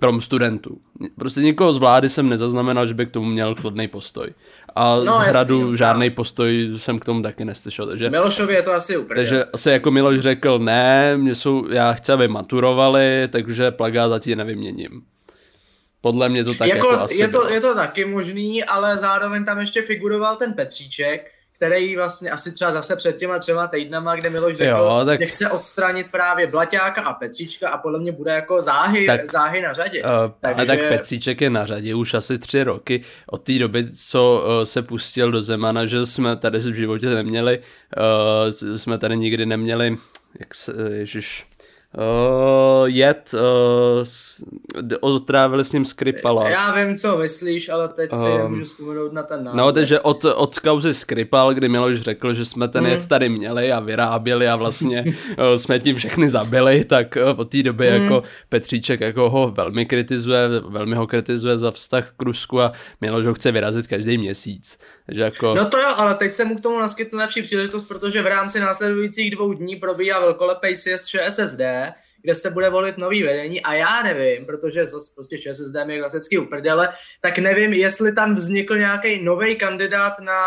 Krom 0.00 0.20
studentů. 0.20 0.78
Prostě 1.18 1.40
nikoho 1.40 1.72
z 1.72 1.78
vlády 1.78 2.08
jsem 2.08 2.28
nezaznamenal, 2.28 2.86
že 2.86 2.94
by 2.94 3.06
k 3.06 3.10
tomu 3.10 3.26
měl 3.26 3.54
kladný 3.54 3.88
postoj. 3.88 4.28
A 4.74 4.96
No, 4.96 5.02
z 5.02 5.06
jasný, 5.06 5.28
hradu 5.28 5.62
no. 5.70 5.76
žádný 5.76 6.10
postoj 6.10 6.70
jsem 6.76 6.98
k 6.98 7.04
tomu 7.04 7.22
taky 7.22 7.44
neslyšel. 7.44 7.86
Takže 7.86 8.10
Milošovi 8.10 8.54
je 8.54 8.62
to 8.62 8.72
asi 8.72 8.96
úplně. 8.96 9.14
takže 9.16 9.44
asi 9.44 9.70
jako 9.70 9.90
Miloš 9.90 10.18
řekl, 10.20 10.58
ne, 10.58 11.16
mě 11.16 11.34
jsou, 11.34 11.66
já 11.70 11.92
chci, 11.92 12.12
aby 12.12 12.28
maturovali, 12.28 13.28
takže 13.32 13.70
plagát 13.70 14.08
zatím 14.10 14.38
nevyměním. 14.38 15.02
Podle 16.00 16.28
mě 16.28 16.44
to 16.44 16.54
tak 16.54 16.68
jako, 16.68 16.90
jako, 16.90 17.02
asi 17.02 17.22
je, 17.22 17.28
to, 17.28 17.38
bylo. 17.38 17.52
je 17.52 17.60
to 17.60 17.74
taky 17.74 18.04
možný, 18.04 18.64
ale 18.64 18.96
zároveň 18.98 19.44
tam 19.44 19.60
ještě 19.60 19.82
figuroval 19.82 20.36
ten 20.36 20.52
Petříček, 20.52 21.30
který 21.52 21.96
vlastně 21.96 22.30
asi 22.30 22.52
třeba 22.52 22.70
zase 22.70 22.96
před 22.96 23.16
těma 23.16 23.38
třema 23.38 23.66
týdnama, 23.66 24.16
kde 24.16 24.30
Miloš 24.30 24.56
řekl, 24.56 24.70
Jo, 24.70 25.02
tak- 25.04 25.20
že 25.20 25.26
chce 25.26 25.50
odstranit 25.50 26.06
právě 26.10 26.46
Blaťáka 26.46 27.02
a 27.02 27.12
Petříčka 27.12 27.68
a 27.68 27.78
podle 27.78 27.98
mě 27.98 28.12
bude 28.12 28.32
jako 28.32 28.62
záhy, 28.62 29.06
Tak- 29.06 29.30
záhy 29.30 29.62
na 29.62 29.72
řadě. 29.72 30.02
Uh, 30.02 30.08
ale 30.10 30.30
Takže- 30.42 30.66
tak 30.66 30.78
Petříček 30.88 31.40
je 31.40 31.50
na 31.50 31.66
řadě 31.66 31.94
už 31.94 32.14
asi 32.14 32.38
tři 32.38 32.62
roky 32.62 33.02
od 33.26 33.42
té 33.42 33.58
doby, 33.58 33.86
co 33.92 34.44
uh, 34.46 34.64
se 34.64 34.82
pustil 34.82 35.30
do 35.30 35.42
Zemana, 35.42 35.86
že 35.86 36.06
jsme 36.06 36.36
tady 36.36 36.58
v 36.58 36.74
životě 36.74 37.06
neměli, 37.06 37.58
uh, 38.68 38.76
jsme 38.76 38.98
tady 38.98 39.16
nikdy 39.16 39.46
neměli, 39.46 39.96
jak 40.40 40.54
se, 40.54 40.72
ježiš, 40.94 41.46
uh, 41.96 42.86
jet, 42.88 43.34
uh, 43.34 43.40
s, 44.04 44.44
otrávili 45.00 45.64
s 45.64 45.72
ním 45.72 45.84
Skripala. 45.84 46.48
Já 46.48 46.74
vím, 46.84 46.96
co 46.98 47.18
myslíš, 47.18 47.68
ale 47.68 47.88
teď 47.88 48.10
si 48.14 48.26
Um, 48.26 48.38
nemůžu 48.38 48.64
vzpomenout 48.64 49.12
na 49.12 49.22
ten 49.22 49.44
název. 49.44 49.56
No, 49.58 49.72
takže 49.72 50.00
od, 50.00 50.24
od 50.24 50.58
kauzy 50.58 50.94
Skripal, 50.94 51.54
kdy 51.54 51.68
Miloš 51.68 52.00
řekl, 52.00 52.34
že 52.34 52.44
jsme 52.44 52.68
ten 52.68 52.84
Mm. 52.84 52.90
jed 52.90 53.06
tady 53.06 53.28
měli 53.28 53.72
a 53.72 53.80
vyráběli 53.80 54.48
a 54.48 54.56
vlastně 54.56 55.04
eh, 55.38 55.58
jsme 55.58 55.78
tím 55.78 55.96
všechny 55.96 56.28
zabili, 56.30 56.84
tak 56.84 57.16
eh, 57.16 57.24
od 57.24 57.50
té 57.50 57.62
doby 57.62 57.90
Mm. 57.90 58.02
jako 58.02 58.22
Petříček 58.48 59.00
jako 59.00 59.30
ho 59.30 59.50
velmi 59.56 59.86
kritizuje, 59.86 60.48
velmi 60.68 60.96
ho 60.96 61.06
kritizuje 61.06 61.58
za 61.58 61.70
vztah 61.70 62.10
k 62.16 62.22
Rusku 62.22 62.60
a 62.60 62.72
Miloš 63.00 63.26
ho 63.26 63.34
chce 63.34 63.52
vyrazit 63.52 63.86
každý 63.86 64.18
měsíc. 64.18 64.78
Takže 65.06 65.22
jako... 65.22 65.54
No 65.54 65.70
to 65.70 65.78
jo, 65.78 65.88
ale 65.96 66.14
teď 66.14 66.34
se 66.34 66.44
mu 66.44 66.56
k 66.56 66.60
tomu 66.60 66.78
naskytne 66.78 67.18
lepší 67.18 67.42
příležitost, 67.42 67.84
protože 67.84 68.22
v 68.22 68.26
rámci 68.26 68.60
následujících 68.60 69.30
dvou 69.30 69.52
dní 69.52 69.76
probíhá 69.76 70.20
velkolepý 70.20 70.76
sjezd 70.76 71.08
ČSSD, 71.08 71.60
kde 72.22 72.34
se 72.34 72.50
bude 72.50 72.70
volit 72.70 72.98
nový 72.98 73.22
vedení 73.22 73.62
a 73.62 73.74
já 73.74 74.02
nevím, 74.02 74.46
protože 74.46 74.86
zase 74.86 75.10
prostě 75.14 75.38
ČSSD 75.38 75.74
mi 75.86 75.94
je 75.94 76.00
klasicky 76.00 76.38
uprdele, 76.38 76.88
tak 77.20 77.38
nevím, 77.38 77.72
jestli 77.72 78.12
tam 78.12 78.34
vznikl 78.34 78.76
nějaký 78.78 79.22
nový 79.24 79.56
kandidát 79.56 80.20
na, 80.20 80.40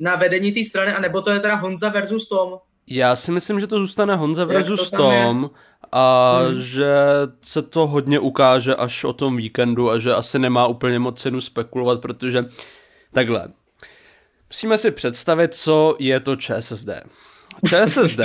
na 0.00 0.16
vedení 0.16 0.52
té 0.52 0.64
strany, 0.64 0.92
anebo 0.92 1.22
to 1.22 1.30
je 1.30 1.40
teda 1.40 1.54
Honza 1.54 1.88
versus 1.88 2.28
Tom. 2.28 2.58
Já 2.86 3.16
si 3.16 3.32
myslím, 3.32 3.60
že 3.60 3.66
to 3.66 3.78
zůstane 3.78 4.14
Honza 4.14 4.44
versus 4.44 4.90
to? 4.90 4.96
Tom 4.96 5.50
a 5.92 6.38
Hmm. 6.38 6.60
že 6.60 6.94
se 7.42 7.62
to 7.62 7.86
hodně 7.86 8.18
ukáže 8.18 8.74
až 8.74 9.04
o 9.04 9.12
tom 9.12 9.36
víkendu 9.36 9.90
a 9.90 9.98
že 9.98 10.14
asi 10.14 10.38
nemá 10.38 10.66
úplně 10.66 10.98
moc 10.98 11.20
cenu 11.22 11.40
spekulovat, 11.40 12.00
protože 12.00 12.44
takhle. 13.12 13.48
Musíme 14.52 14.78
si 14.78 14.90
představit, 14.90 15.54
co 15.54 15.96
je 15.98 16.20
to 16.20 16.36
ČSSD. 16.36 16.88
ČSSD 17.68 18.20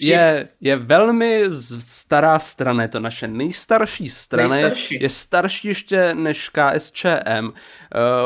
je, 0.00 0.48
je 0.60 0.76
velmi 0.76 1.44
stará 1.78 2.38
strana, 2.38 2.82
je 2.82 2.88
to 2.88 3.00
naše 3.00 3.28
nejstarší 3.28 4.08
strana, 4.08 4.56
je, 4.56 4.62
Nejstarší. 4.62 4.98
je 5.02 5.08
starší 5.08 5.68
ještě 5.68 6.14
než 6.14 6.48
KSČM. 6.48 7.44
Uh, 7.44 7.50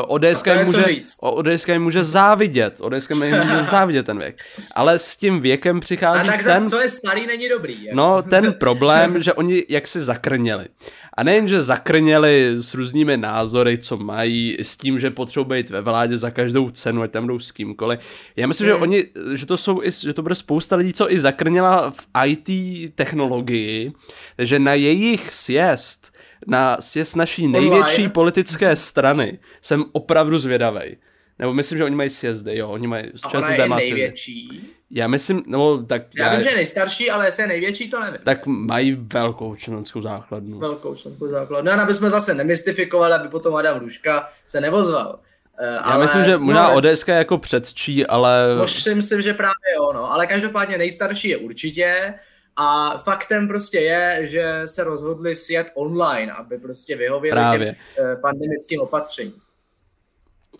ODS 0.07 0.41
A 0.41 0.43
to 0.43 0.49
je 0.49 0.57
jim 0.57 0.65
co 0.71 0.77
může, 0.77 0.83
říct. 0.83 1.17
ODS 1.21 1.67
jim 1.67 1.83
může 1.83 2.03
závidět, 2.03 2.81
ODS 2.81 3.09
jim 3.09 3.19
může 3.19 3.63
závidět 3.63 4.05
ten 4.05 4.17
věk. 4.19 4.37
Ale 4.75 4.99
s 4.99 5.15
tím 5.15 5.39
věkem 5.41 5.77
A 5.77 5.79
přichází 5.79 6.27
tak 6.27 6.43
ten 6.43 6.53
zase, 6.53 6.69
co 6.69 6.81
je 6.81 6.89
starý, 6.89 7.27
není 7.27 7.49
dobrý. 7.49 7.83
Jako. 7.83 7.95
No, 7.95 8.23
ten 8.23 8.53
problém, 8.59 9.21
že 9.21 9.33
oni 9.33 9.63
jaksi 9.69 9.99
zakrněli. 9.99 10.67
A 11.17 11.23
nejen, 11.23 11.47
že 11.47 11.61
zakrněli 11.61 12.53
s 12.57 12.73
různými 12.73 13.17
názory, 13.17 13.77
co 13.77 13.97
mají, 13.97 14.57
s 14.59 14.77
tím, 14.77 14.99
že 14.99 15.09
potřebují 15.11 15.47
být 15.63 15.69
ve 15.69 15.81
vládě 15.81 16.17
za 16.17 16.31
každou 16.31 16.69
cenu, 16.69 17.01
ať 17.01 17.11
tam 17.11 17.27
jdou 17.27 17.39
s 17.39 17.51
kýmkoliv. 17.51 17.99
Já 18.35 18.47
myslím, 18.47 18.67
že 18.67 18.73
Hmm. 18.73 18.81
oni, 18.81 19.05
že 19.33 19.45
to 19.45 19.57
jsou, 19.57 19.83
i, 19.83 19.91
že 19.91 20.13
to 20.13 20.21
bude 20.21 20.35
spousta 20.35 20.75
lidí, 20.75 20.93
co 20.93 21.11
i 21.13 21.19
zakrněla 21.19 21.91
v 21.91 22.07
IT 22.25 22.49
technologii, 22.95 23.91
takže 24.37 24.59
na 24.59 24.73
jejich 24.73 25.33
sjezd, 25.33 26.13
na 26.47 26.77
sjezd 26.79 27.15
naší 27.15 27.47
největší 27.47 27.95
Online. 27.95 28.09
politické 28.09 28.75
strany, 28.75 29.39
jsem 29.61 29.85
opravdu 29.91 30.37
zvědavej. 30.39 30.97
Nebo 31.39 31.53
myslím, 31.53 31.77
že 31.77 31.83
oni 31.83 31.95
mají 31.95 32.09
sjezdy, 32.09 32.57
jo, 32.57 32.69
oni 32.69 32.87
mají, 32.87 33.03
a 33.23 33.33
ona 33.33 33.53
je 33.53 33.67
má 33.67 33.77
sjezdy. 33.79 33.93
největší. 33.93 34.69
Já 34.91 35.07
myslím, 35.07 35.43
nebo 35.47 35.77
tak 35.77 36.01
Já, 36.15 36.31
vím, 36.35 36.43
že 36.43 36.49
je 36.49 36.55
nejstarší, 36.55 37.09
ale 37.11 37.27
jestli 37.27 37.43
je 37.43 37.47
největší, 37.47 37.89
to 37.89 37.99
nevím. 37.99 38.19
tak 38.23 38.45
mají 38.45 38.93
velkou 39.13 39.55
členskou 39.55 40.01
základnu. 40.01 40.59
velkou 40.59 40.95
členskou 40.95 41.27
základnu. 41.27 41.71
No, 41.75 41.81
aby 41.81 41.93
jsme 41.93 42.09
zase 42.09 42.33
nemystifikovali, 42.33 43.13
aby 43.13 43.27
potom 43.29 43.55
Adam 43.55 43.79
Ruška 43.79 44.29
se 44.47 44.61
nevozval. 44.61 45.19
Uh, 45.59 45.91
Já 45.91 45.97
myslím, 45.97 46.23
že 46.23 46.37
možná 46.37 46.67
no, 46.69 46.75
ODS 46.75 47.07
je 47.07 47.13
jako 47.15 47.37
předčí, 47.37 48.07
ale 48.07 48.55
Myslím 48.61 49.01
si, 49.01 49.21
že 49.21 49.33
právě 49.33 49.73
jo, 49.77 49.93
no. 49.93 50.13
Ale 50.13 50.27
každopádně 50.27 50.77
nejstarší 50.77 51.29
je 51.29 51.37
určitě. 51.37 52.13
A 52.55 52.97
faktem 52.97 53.47
prostě 53.47 53.79
je, 53.79 54.19
že 54.27 54.61
se 54.65 54.83
rozhodli 54.83 55.35
sjet 55.35 55.67
online, 55.73 56.31
aby 56.31 56.57
prostě 56.57 56.95
vyhověli 56.95 57.31
Právě. 57.31 57.75
těm 57.95 58.05
eh, 58.05 58.15
pandemickým 58.15 58.81
opatřením. 58.81 59.33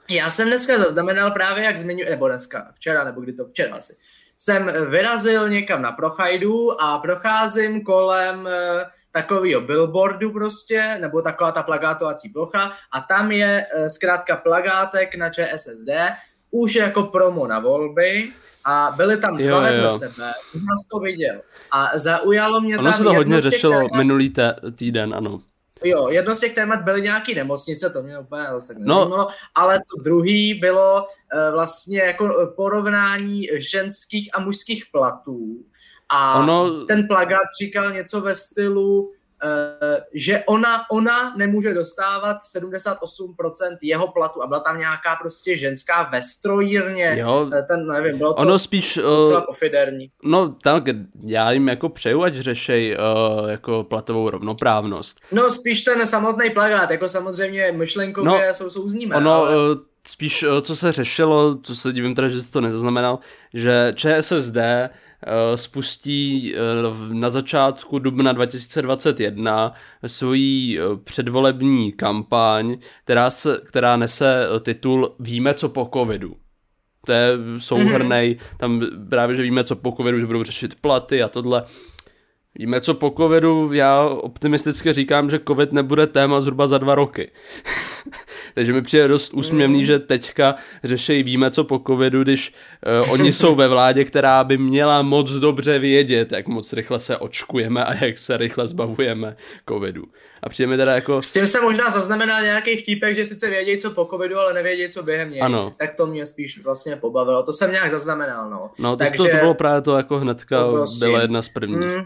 Já 0.10 0.29
jsem 0.29 0.48
dneska 0.48 0.77
zaznamenal 0.79 1.31
právě, 1.31 1.63
jak 1.63 1.77
zmiňuji, 1.77 2.10
nebo 2.10 2.27
dneska, 2.27 2.72
včera, 2.75 3.03
nebo 3.03 3.22
kdy 3.22 3.33
to, 3.33 3.45
včera 3.45 3.75
asi, 3.75 3.95
jsem 4.38 4.72
vyrazil 4.89 5.50
někam 5.50 5.81
na 5.81 5.91
Prochajdu 5.91 6.81
a 6.81 6.98
procházím 6.98 7.83
kolem 7.83 8.48
eh, 8.48 8.86
takového 9.12 9.62
billboardu 9.62 10.31
prostě, 10.31 10.98
nebo 11.01 11.22
taková 11.22 11.51
ta 11.51 11.63
plagátovací 11.63 12.29
plocha 12.29 12.72
a 12.91 13.01
tam 13.01 13.31
je 13.31 13.65
eh, 13.75 13.89
zkrátka 13.89 14.36
plagátek 14.36 15.15
na 15.15 15.29
ČSSD, 15.29 15.89
už 16.51 16.75
jako 16.75 17.03
promo 17.03 17.48
na 17.48 17.60
volby 17.60 18.31
a 18.65 18.93
byly 18.98 19.17
tam 19.17 19.38
dva 19.38 19.60
vedle 19.60 19.89
sebe, 20.00 20.31
už 20.55 20.62
nás 20.62 20.88
to 20.91 21.00
viděl. 21.00 21.41
A 21.72 21.91
zaujalo 21.98 22.62
mě 22.62 22.77
ono 22.77 22.83
tam 22.91 22.93
se 22.93 23.03
to 23.03 23.13
hodně 23.13 23.39
řešilo 23.39 23.74
témat- 23.74 23.98
minulý 23.98 24.29
té, 24.29 24.55
týden, 24.75 25.13
ano. 25.13 25.41
Jo, 25.84 26.08
jedno 26.10 26.34
z 26.36 26.40
těch 26.40 26.54
témat 26.54 26.82
byly 26.82 27.02
nějaký 27.02 27.36
nemocnice, 27.36 27.90
to 27.90 28.04
mě 28.04 28.20
úplně 28.20 28.44
zase 28.52 28.68
tak 28.74 28.78
No. 28.80 29.28
ale 29.56 29.80
to 29.80 30.04
druhý 30.04 30.54
bylo 30.54 31.06
eh, 31.34 31.52
vlastně 31.52 32.00
jako 32.00 32.42
eh, 32.42 32.48
porovnání 32.56 33.48
ženských 33.54 34.30
a 34.34 34.40
mužských 34.40 34.86
platů. 34.92 35.66
A 36.10 36.40
Ono- 36.40 36.86
ten 36.86 37.08
plagát 37.08 37.48
říkal 37.62 37.92
něco 37.92 38.22
ve 38.22 38.36
stylu, 38.36 39.12
že 40.14 40.44
ona, 40.48 40.82
ona 40.92 41.34
nemůže 41.38 41.74
dostávat 41.74 42.38
78% 42.58 43.78
jeho 43.82 44.08
platu 44.08 44.44
a 44.44 44.48
byla 44.48 44.60
tam 44.60 44.78
nějaká 44.78 45.16
prostě 45.16 45.56
ženská 45.56 46.10
ve 46.12 46.22
strojírně, 46.22 47.16
Jo, 47.20 47.50
Eh, 47.58 47.64
ten, 47.64 47.88
nevím, 47.88 48.18
bylo 48.18 48.34
to 48.34 48.42
ono 48.42 48.60
spíš, 48.60 48.96
docela 48.96 49.40
uh, 49.40 49.46
pofiderní. 49.46 50.12
no 50.24 50.56
tak 50.64 50.84
já 51.26 51.52
jim 51.52 51.68
jako 51.68 51.90
přeju, 51.90 52.24
ať 52.24 52.34
řešej 52.36 52.98
uh, 53.42 53.50
jako 53.50 53.84
platovou 53.84 54.30
rovnoprávnost. 54.30 55.22
No 55.32 55.50
spíš 55.50 55.82
ten 55.82 56.08
samotný 56.08 56.50
plagát, 56.50 56.90
jako 56.92 57.08
samozřejmě 57.08 57.72
myšlenkově 57.72 58.48
No, 58.48 58.54
jsou 58.54 58.70
souzníme. 58.70 59.16
Ono 59.16 59.34
ale... 59.34 59.56
uh, 59.72 59.78
spíš, 60.08 60.46
co 60.62 60.76
se 60.76 60.92
řešilo, 60.92 61.58
co 61.64 61.76
se 61.76 61.94
divím 61.94 62.16
teda, 62.16 62.28
že 62.28 62.42
jsi 62.44 62.52
to 62.52 62.62
nezaznamenal, 62.62 63.20
že 63.54 63.94
ČSSD 63.96 64.58
spustí 65.56 66.53
uh, 66.53 66.98
v- 66.98 67.13
na 67.13 67.30
začátku 67.30 68.00
dubna 68.00 68.32
2021 68.34 69.74
svoji 70.08 70.80
uh, 70.82 70.98
předvolební 70.98 71.92
kampaň, 71.92 72.77
která, 73.03 73.30
se, 73.30 73.62
která 73.65 73.98
nese 73.98 74.48
titul 74.60 75.15
Víme 75.20 75.53
co 75.53 75.70
po 75.70 75.89
covidu. 75.94 76.36
To 77.06 77.12
je 77.12 77.32
souhrnej, 77.58 78.38
tam 78.58 78.82
právě, 79.10 79.36
že 79.36 79.42
víme 79.42 79.63
co 79.63 79.75
po 79.75 79.92
covidu, 79.92 80.20
že 80.20 80.25
budou 80.25 80.44
řešit 80.44 80.75
platy 80.82 81.24
a 81.24 81.27
tohle. 81.27 81.63
Víme, 82.55 82.81
co 82.81 82.93
po 82.93 83.13
covidu, 83.17 83.74
já 83.74 84.03
optimisticky 84.03 84.93
říkám, 84.93 85.29
že 85.29 85.39
covid 85.48 85.72
nebude 85.72 86.07
téma 86.07 86.41
zhruba 86.41 86.67
za 86.67 86.77
dva 86.77 86.95
roky. 86.95 87.31
Takže 88.55 88.74
mi 88.74 88.81
přijde 88.81 89.07
dost 89.07 89.33
úsměvný, 89.33 89.79
mm. 89.79 89.86
že 89.86 90.00
teďka 90.00 90.55
řešejí 90.83 91.24
víme, 91.24 91.51
co 91.51 91.63
po 91.63 91.81
covidu, 91.88 92.24
když 92.24 92.53
uh, 93.03 93.12
oni 93.12 93.31
jsou 93.31 93.55
ve 93.55 93.67
vládě, 93.67 94.05
která 94.05 94.43
by 94.43 94.57
měla 94.57 95.01
moc 95.01 95.31
dobře 95.31 95.79
vědět, 95.79 96.31
jak 96.31 96.48
moc 96.48 96.74
rychle 96.74 97.00
se 97.00 97.17
očkujeme 97.17 97.86
a 97.86 98.05
jak 98.05 98.17
se 98.17 98.38
rychle 98.38 98.67
zbavujeme 98.67 99.36
covidu. 99.69 100.03
A 100.43 100.50
přijde 100.50 100.67
mi 100.67 100.77
teda 100.77 100.95
jako... 100.95 101.22
S 101.22 101.33
tím 101.33 101.48
se 101.48 101.62
možná 101.62 101.89
zaznamená 101.89 102.41
nějaký 102.41 102.77
vtípek, 102.77 103.15
že 103.15 103.25
sice 103.25 103.50
vědí, 103.50 103.77
co 103.77 103.91
po 103.91 104.05
covidu, 104.05 104.39
ale 104.39 104.53
nevědí, 104.53 104.89
co 104.89 105.03
během 105.03 105.29
něj. 105.29 105.41
Ano. 105.41 105.74
Tak 105.77 105.95
to 105.95 106.07
mě 106.07 106.25
spíš 106.25 106.63
vlastně 106.63 106.95
pobavilo. 106.95 107.43
To 107.43 107.53
jsem 107.53 107.72
nějak 107.72 107.91
zaznamenal, 107.91 108.50
no. 108.50 108.72
No, 108.79 108.91
to, 108.91 108.98
Takže... 108.98 109.17
to, 109.17 109.27
to 109.27 109.38
bylo 109.38 109.53
právě 109.53 109.81
to 109.81 109.98
jako 109.98 110.19
hnedka, 110.19 110.72
prostě... 110.72 111.05
byla 111.05 111.22
jedna 111.22 111.41
z 111.41 111.50
prvních. 111.50 111.79
Mm. 111.79 112.03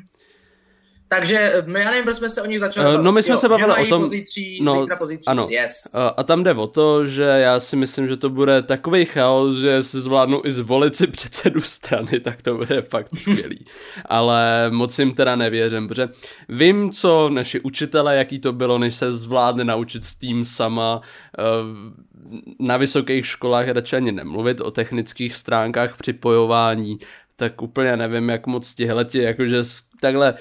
Takže 1.09 1.63
my, 1.65 1.79
já 1.79 1.89
nevím, 1.89 2.03
proč 2.03 2.17
jsme 2.17 2.29
se 2.29 2.41
o 2.41 2.45
nich 2.45 2.59
začali 2.59 2.95
uh, 2.95 3.01
No 3.01 3.11
my 3.11 3.23
jsme 3.23 3.33
jo, 3.33 3.37
se 3.37 3.49
bavili 3.49 3.73
o 3.85 3.85
tom, 3.85 4.01
pozítří, 4.01 4.59
no, 4.63 4.85
pozítří 4.97 5.27
ano. 5.27 5.47
Yes. 5.49 5.91
Uh, 5.93 6.01
a 6.17 6.23
tam 6.23 6.43
jde 6.43 6.53
o 6.53 6.67
to, 6.67 7.07
že 7.07 7.23
já 7.23 7.59
si 7.59 7.75
myslím, 7.75 8.07
že 8.07 8.17
to 8.17 8.29
bude 8.29 8.61
takový 8.61 9.05
chaos, 9.05 9.55
že 9.55 9.83
se 9.83 10.01
zvládnou 10.01 10.41
i 10.45 10.51
zvolit 10.51 10.95
si 10.95 11.07
předsedu 11.07 11.61
strany, 11.61 12.19
tak 12.23 12.41
to 12.41 12.57
bude 12.57 12.81
fakt 12.81 13.09
skvělý. 13.15 13.65
Ale 14.05 14.67
moc 14.69 14.99
jim 14.99 15.13
teda 15.13 15.35
nevěřím, 15.35 15.87
protože 15.87 16.09
vím, 16.49 16.91
co 16.91 17.29
naši 17.29 17.59
učitele, 17.59 18.15
jaký 18.15 18.39
to 18.39 18.53
bylo, 18.53 18.77
než 18.77 18.95
se 18.95 19.11
zvládne 19.11 19.63
naučit 19.63 20.03
s 20.03 20.15
tím 20.15 20.45
sama, 20.45 21.01
uh, 21.39 22.07
na 22.59 22.77
vysokých 22.77 23.25
školách 23.25 23.67
radši 23.67 23.95
ani 23.95 24.11
nemluvit 24.11 24.61
o 24.61 24.71
technických 24.71 25.33
stránkách 25.33 25.97
připojování, 25.97 26.99
tak 27.35 27.61
úplně 27.61 27.97
nevím, 27.97 28.29
jak 28.29 28.47
moc 28.47 28.73
tihleti, 28.73 29.21
jakože 29.21 29.63
takhle 30.01 30.33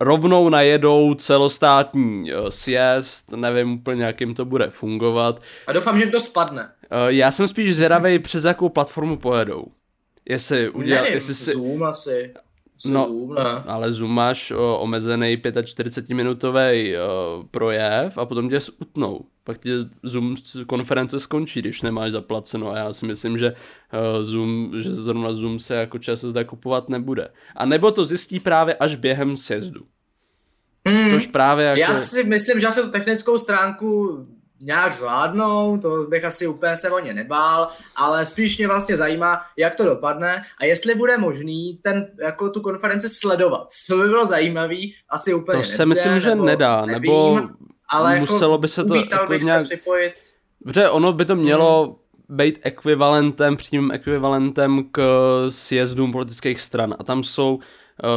rovnou 0.00 0.48
najedou 0.48 1.14
celostátní 1.14 2.32
uh, 2.34 2.48
sjezd, 2.48 3.32
nevím 3.32 3.72
úplně, 3.72 4.04
jak 4.04 4.20
jim 4.20 4.34
to 4.34 4.44
bude 4.44 4.70
fungovat. 4.70 5.42
A 5.66 5.72
doufám, 5.72 5.98
že 5.98 6.06
to 6.06 6.20
spadne. 6.20 6.62
Uh, 6.62 6.68
já 7.08 7.30
jsem 7.30 7.48
spíš 7.48 7.74
zvědavý, 7.74 8.18
přes 8.18 8.44
jakou 8.44 8.68
platformu 8.68 9.16
pojedou. 9.16 9.64
Jestli 10.28 10.70
udělá, 10.70 11.00
nevím, 11.00 11.14
jestli 11.14 11.34
si... 11.34 11.50
Zoom 11.50 11.82
asi. 11.82 12.34
No, 12.86 13.04
Zoom, 13.04 13.34
ne? 13.34 13.42
ale 13.66 13.92
Zoom 13.92 14.14
máš 14.14 14.50
o, 14.50 14.78
omezený 14.78 15.36
45-minutový 15.36 16.94
uh, 16.94 17.44
projev 17.50 18.18
a 18.18 18.26
potom 18.26 18.50
tě 18.50 18.58
utnou. 18.80 19.24
Pak 19.44 19.58
tě 19.58 19.70
Zoom 20.02 20.34
konference 20.66 21.20
skončí, 21.20 21.60
když 21.60 21.82
nemáš 21.82 22.12
zaplaceno 22.12 22.70
a 22.70 22.76
já 22.76 22.92
si 22.92 23.06
myslím, 23.06 23.38
že 23.38 23.52
uh, 23.52 24.22
Zoom, 24.22 24.72
že 24.78 24.94
zrovna 24.94 25.32
Zoom 25.32 25.58
se 25.58 25.74
jako 25.74 25.98
ČSSD 25.98 26.36
kupovat 26.46 26.88
nebude. 26.88 27.28
A 27.56 27.66
nebo 27.66 27.90
to 27.90 28.04
zjistí 28.04 28.40
právě 28.40 28.74
až 28.74 28.96
během 28.96 29.36
sjezdu. 29.36 29.80
Hmm. 30.88 31.10
Což 31.10 31.26
právě 31.26 31.66
jako... 31.66 31.80
Já 31.80 31.94
si 31.94 32.24
myslím, 32.24 32.60
že 32.60 32.70
se 32.70 32.82
tu 32.82 32.90
technickou 32.90 33.38
stránku 33.38 34.18
nějak 34.62 34.94
zvládnou, 34.94 35.78
to 35.78 36.04
bych 36.04 36.24
asi 36.24 36.46
úplně 36.46 36.76
se 36.76 36.90
o 36.90 36.98
ně 36.98 37.14
nebál, 37.14 37.70
ale 37.96 38.26
spíš 38.26 38.58
mě 38.58 38.68
vlastně 38.68 38.96
zajímá, 38.96 39.40
jak 39.56 39.74
to 39.74 39.84
dopadne 39.84 40.44
a 40.60 40.64
jestli 40.64 40.94
bude 40.94 41.18
možný 41.18 41.78
ten, 41.82 42.06
jako 42.20 42.50
tu 42.50 42.60
konferenci 42.60 43.08
sledovat. 43.08 43.68
Co 43.86 43.98
by 43.98 44.08
bylo 44.08 44.26
zajímavý, 44.26 44.94
asi 45.08 45.34
úplně 45.34 45.58
To 45.58 45.64
se 45.64 45.78
nebude, 45.78 45.88
myslím, 45.88 46.20
že 46.20 46.28
nebo 46.28 46.44
nedá, 46.44 46.86
nevím, 46.86 47.02
nebo 47.02 47.40
ale 47.90 48.20
muselo 48.20 48.52
jako 48.52 48.60
by 48.60 48.68
se 48.68 48.84
to 48.84 48.94
jako 48.94 49.34
nějak... 49.34 49.66
Se 49.66 49.76
připojit. 49.76 50.12
Dobře, 50.60 50.88
ono 50.88 51.12
by 51.12 51.24
to 51.24 51.36
mělo 51.36 51.84
hmm. 51.84 52.36
být 52.36 52.58
ekvivalentem, 52.62 53.56
přímým 53.56 53.90
ekvivalentem 53.92 54.84
k 54.92 55.00
sjezdům 55.48 56.12
politických 56.12 56.60
stran 56.60 56.94
a 56.98 57.04
tam 57.04 57.22
jsou 57.22 57.58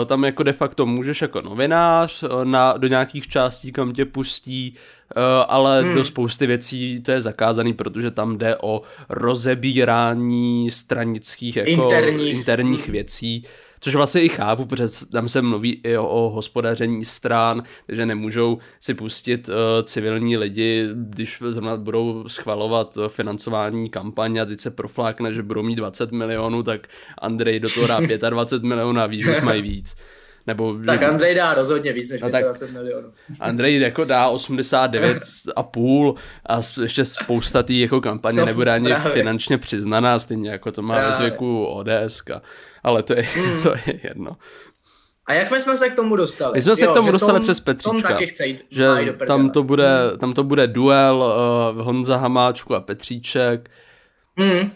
tam 0.06 0.24
jako 0.24 0.44
de 0.44 0.54
facto 0.54 0.86
můžeš 0.86 1.22
jako 1.22 1.42
novinář 1.42 2.24
eh, 2.24 2.28
na, 2.44 2.78
do 2.78 2.88
nějakých 2.88 3.28
částí, 3.28 3.72
kam 3.72 3.94
tě 3.94 4.06
pustí, 4.06 4.76
eh, 5.16 5.22
ale 5.48 5.82
hmm. 5.82 5.96
do 5.96 6.04
spousty 6.04 6.48
věcí 6.48 7.00
to 7.00 7.12
je 7.12 7.22
zakázaný, 7.22 7.74
protože 7.74 8.12
tam 8.12 8.38
jde 8.38 8.56
o 8.62 8.82
rozebírání 9.10 10.72
stranických 10.72 11.56
jako 11.56 11.70
interních, 11.70 12.34
interních 12.34 12.90
věcí, 12.90 13.44
Což 13.84 13.96
vlastně 13.96 14.22
i 14.22 14.30
chápu, 14.30 14.66
protože 14.66 14.88
tam 15.12 15.28
se 15.28 15.42
mluví 15.42 15.82
i 15.84 15.98
o, 15.98 16.08
o 16.08 16.30
hospodaření 16.30 17.06
stran, 17.06 17.64
takže 17.86 18.06
nemůžou 18.06 18.58
si 18.80 18.94
pustit 18.94 19.50
uh, 19.50 19.56
civilní 19.84 20.38
lidi, 20.38 20.88
když 20.94 21.38
zrovna 21.50 21.78
budou 21.78 22.24
schvalovat 22.28 22.98
uh, 22.98 23.08
financování 23.08 23.90
kampaně 23.90 24.42
a 24.42 24.46
teď 24.46 24.60
se 24.60 24.72
proflákne, 24.72 25.34
že 25.34 25.44
budou 25.44 25.64
mít 25.64 25.76
20 25.76 26.12
milionů, 26.12 26.64
tak 26.64 26.88
Andrej 27.18 27.60
do 27.60 27.70
toho 27.70 27.88
dá 27.88 28.00
25 28.30 28.68
milionů 28.68 29.00
a 29.00 29.08
víš, 29.08 29.28
už 29.28 29.42
mají 29.42 29.62
víc. 29.62 29.96
Nebo, 30.48 30.76
tak. 30.86 31.04
Andrej 31.04 31.36
dá 31.36 31.54
rozhodně 31.54 31.94
víc 31.94 32.12
než 32.12 32.22
no, 32.22 32.30
25 32.30 32.72
milionů. 32.72 33.12
Andrej 33.40 33.80
jako 33.80 34.06
dá 34.06 34.28
89 34.28 35.18
a 35.56 35.64
půl 35.64 36.16
a 36.46 36.60
ještě 36.82 37.06
spousta 37.06 37.64
tý 37.64 37.80
jako 37.80 38.02
kampaně 38.02 38.40
no, 38.40 38.46
nebude 38.46 38.72
ani 38.72 38.90
právě. 38.90 39.12
finančně 39.12 39.58
přiznaná, 39.58 40.20
stejně 40.20 40.52
jako 40.52 40.72
to 40.72 40.82
má 40.82 40.94
právě. 40.94 41.12
ve 41.12 41.18
zvyku 41.18 41.66
ODS. 41.66 42.24
Ale 42.84 43.04
to 43.04 43.14
je, 43.14 43.22
hmm. 43.22 43.62
to 43.64 43.70
je 43.70 44.00
jedno. 44.04 44.38
A 45.26 45.34
jak 45.34 45.52
my 45.52 45.60
jsme 45.60 45.78
se 45.78 45.90
k 45.90 45.96
tomu 45.96 46.16
dostali? 46.16 46.52
My 46.56 46.62
jsme 46.62 46.76
se 46.76 46.86
jo, 46.86 46.92
k 46.92 46.94
tomu 46.94 47.12
dostali 47.12 47.40
tom, 47.40 47.44
přes 47.44 47.60
Petříčka. 47.60 47.92
Tom 47.92 48.02
taky 48.02 48.28
chce 48.28 48.48
jít, 48.48 48.62
že 48.70 48.88
tam 49.28 49.50
to, 49.50 49.64
bude, 49.64 50.10
hmm. 50.10 50.18
tam 50.18 50.34
to 50.34 50.44
bude 50.44 50.68
duel 50.68 51.34
uh, 51.76 51.82
Honza 51.82 52.18
Hamáčku 52.18 52.76
a 52.76 52.82
Petříček. 52.82 53.70
Hmm 54.38 54.72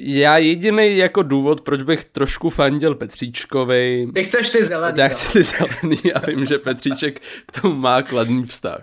já 0.00 0.38
jediný 0.38 0.96
jako 0.96 1.22
důvod, 1.22 1.60
proč 1.60 1.82
bych 1.82 2.04
trošku 2.04 2.50
fandil 2.50 2.94
Petříčkovi. 2.94 4.08
Ty 4.14 4.24
chceš 4.24 4.50
ty 4.50 4.64
zelený. 4.64 4.98
Já 4.98 5.08
chci 5.08 5.32
ty 5.32 5.42
zelený 5.42 6.12
a 6.14 6.26
vím, 6.26 6.44
že 6.44 6.58
Petříček 6.58 7.20
k 7.46 7.60
tomu 7.60 7.74
má 7.74 8.02
kladný 8.02 8.46
vztah. 8.46 8.82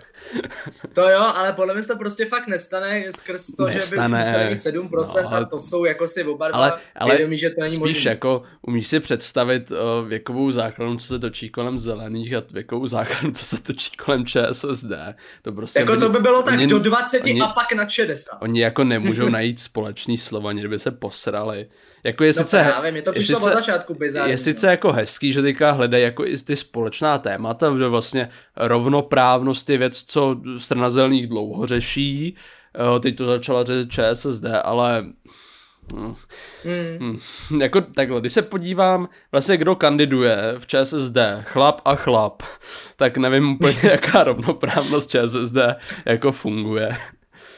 To 0.92 1.08
jo, 1.08 1.20
ale 1.34 1.52
podle 1.52 1.74
mě 1.74 1.82
se 1.82 1.92
to 1.92 1.98
prostě 1.98 2.26
fakt 2.26 2.46
nestane 2.46 3.04
skrz 3.10 3.46
to, 3.46 3.66
nestane. 3.66 4.08
že 4.08 4.08
by 4.08 4.18
museli 4.18 4.50
mít 4.50 4.58
7% 4.58 5.22
no, 5.22 5.34
a 5.34 5.44
to 5.44 5.60
jsou 5.60 5.84
jako 5.84 6.08
si 6.08 6.24
oba 6.24 6.48
ale, 6.52 6.72
ale 6.96 7.16
vědomí, 7.16 7.38
že 7.38 7.50
to 7.50 7.60
není 7.60 7.74
spíš 7.74 7.80
možný. 7.80 8.08
jako 8.08 8.42
umíš 8.62 8.86
si 8.86 9.00
představit 9.00 9.70
uh, 9.70 10.08
věkovou 10.08 10.50
základnu, 10.50 10.96
co 10.96 11.06
se 11.06 11.18
točí 11.18 11.50
kolem 11.50 11.78
zelených 11.78 12.34
a 12.34 12.42
věkovou 12.52 12.86
základnu, 12.86 13.32
co 13.32 13.44
se 13.44 13.62
točí 13.62 13.96
kolem 13.96 14.26
ČSSD. 14.26 14.92
To 15.42 15.52
prostě 15.52 15.80
jako 15.80 15.92
oni, 15.92 16.00
to 16.00 16.08
by 16.08 16.18
bylo 16.18 16.42
tak 16.42 16.54
oni, 16.54 16.66
do 16.66 16.78
20 16.78 17.22
oni, 17.22 17.40
a 17.40 17.46
pak 17.46 17.72
na 17.72 17.88
60. 17.88 18.38
Oni 18.42 18.60
jako 18.60 18.84
nemůžou 18.84 19.28
najít 19.28 19.60
společný 19.60 20.18
slovo, 20.18 20.48
ani 20.48 20.60
kdyby 20.60 20.78
se 20.78 20.90
posrali. 20.90 21.66
Jako 22.04 22.24
je 22.24 22.28
no 22.36 22.42
sice, 22.42 22.64
právě, 22.64 22.92
mě 22.92 23.02
to 23.02 23.12
je 23.14 23.22
sice, 23.22 23.36
od 23.36 23.42
začátku 23.42 23.94
bizarní, 23.94 24.30
je 24.30 24.38
sice 24.38 24.70
jako 24.70 24.92
hezký, 24.92 25.32
že 25.32 25.42
teďka 25.42 25.70
hledají 25.70 26.04
jako 26.04 26.26
i 26.26 26.38
ty 26.38 26.56
společná 26.56 27.18
témata, 27.18 27.78
že 27.78 27.88
vlastně 27.88 28.28
rovnoprávnost 28.56 29.70
je 29.70 29.78
věc, 29.78 30.02
co 30.02 30.40
strana 30.58 30.90
zelených 30.90 31.26
dlouho 31.26 31.66
řeší, 31.66 32.36
eh, 32.96 33.00
teď 33.00 33.16
to 33.16 33.26
začala 33.26 33.64
řešit 33.64 33.90
ČSSD, 33.90 34.44
ale 34.62 35.04
Hmm. 35.94 36.16
Hmm. 36.98 37.18
Jako 37.60 37.80
takhle, 37.80 38.20
když 38.20 38.32
se 38.32 38.42
podívám, 38.42 39.08
vlastně 39.32 39.56
kdo 39.56 39.76
kandiduje 39.76 40.54
v 40.58 40.66
ČSSD, 40.66 41.16
chlap 41.42 41.80
a 41.84 41.94
chlap, 41.94 42.42
tak 42.96 43.16
nevím 43.16 43.50
úplně, 43.50 43.78
jaká 43.90 44.24
rovnoprávnost 44.24 45.10
ČSSD 45.10 45.56
jako 46.04 46.32
funguje. 46.32 46.96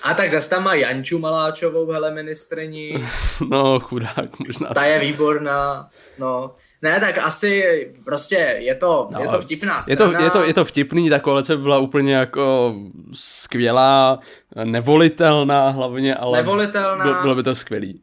A 0.03 0.15
tak 0.15 0.31
zase 0.31 0.51
tam 0.51 0.65
má 0.65 0.75
Janču 0.75 1.19
Maláčovou, 1.19 1.91
hele 1.91 2.11
ministrní. 2.11 2.95
No, 3.51 3.81
chudák, 3.81 4.39
možná. 4.47 4.69
Ta 4.75 4.85
je 4.85 4.99
výborná, 4.99 5.89
no. 6.19 6.51
Ne, 6.83 7.01
tak 7.01 7.19
asi 7.19 7.65
prostě 8.05 8.57
je 8.59 8.75
to, 8.75 9.09
no, 9.13 9.21
je 9.21 9.29
to 9.29 9.41
vtipná 9.41 9.83
strana. 9.83 10.13
Je 10.13 10.17
to, 10.17 10.25
je, 10.25 10.31
to, 10.31 10.45
je 10.45 10.55
to 10.55 10.65
vtipný, 10.65 11.11
ta 11.11 11.19
koalice 11.19 11.57
byla 11.57 11.79
úplně 11.79 12.15
jako 12.15 12.75
skvělá, 13.13 14.19
nevolitelná 14.65 15.69
hlavně, 15.69 16.15
ale 16.15 16.39
nevolitelná. 16.39 17.05
Bylo, 17.05 17.23
bylo 17.23 17.35
by 17.35 17.43
to 17.43 17.55
skvělý. 17.55 18.03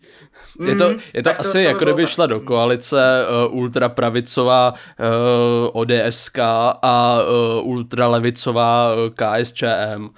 Mm, 0.60 0.69
je 0.69 0.76
to, 0.76 0.89
mm, 0.89 1.00
je 1.13 1.24
to 1.24 1.30
asi 1.39 1.52
to, 1.52 1.52
to 1.52 1.60
jako 1.60 1.84
kdyby 1.84 2.08
šla 2.08 2.26
do 2.26 2.39
koalice 2.39 3.26
uh, 3.48 3.58
ultrapravicová 3.58 4.74
uh, 4.74 5.82
ODSK 5.82 6.39
a 6.82 7.17
uh, 7.62 7.67
ultralevicová 7.67 8.95
uh, 8.95 9.00
KSČM 9.10 10.10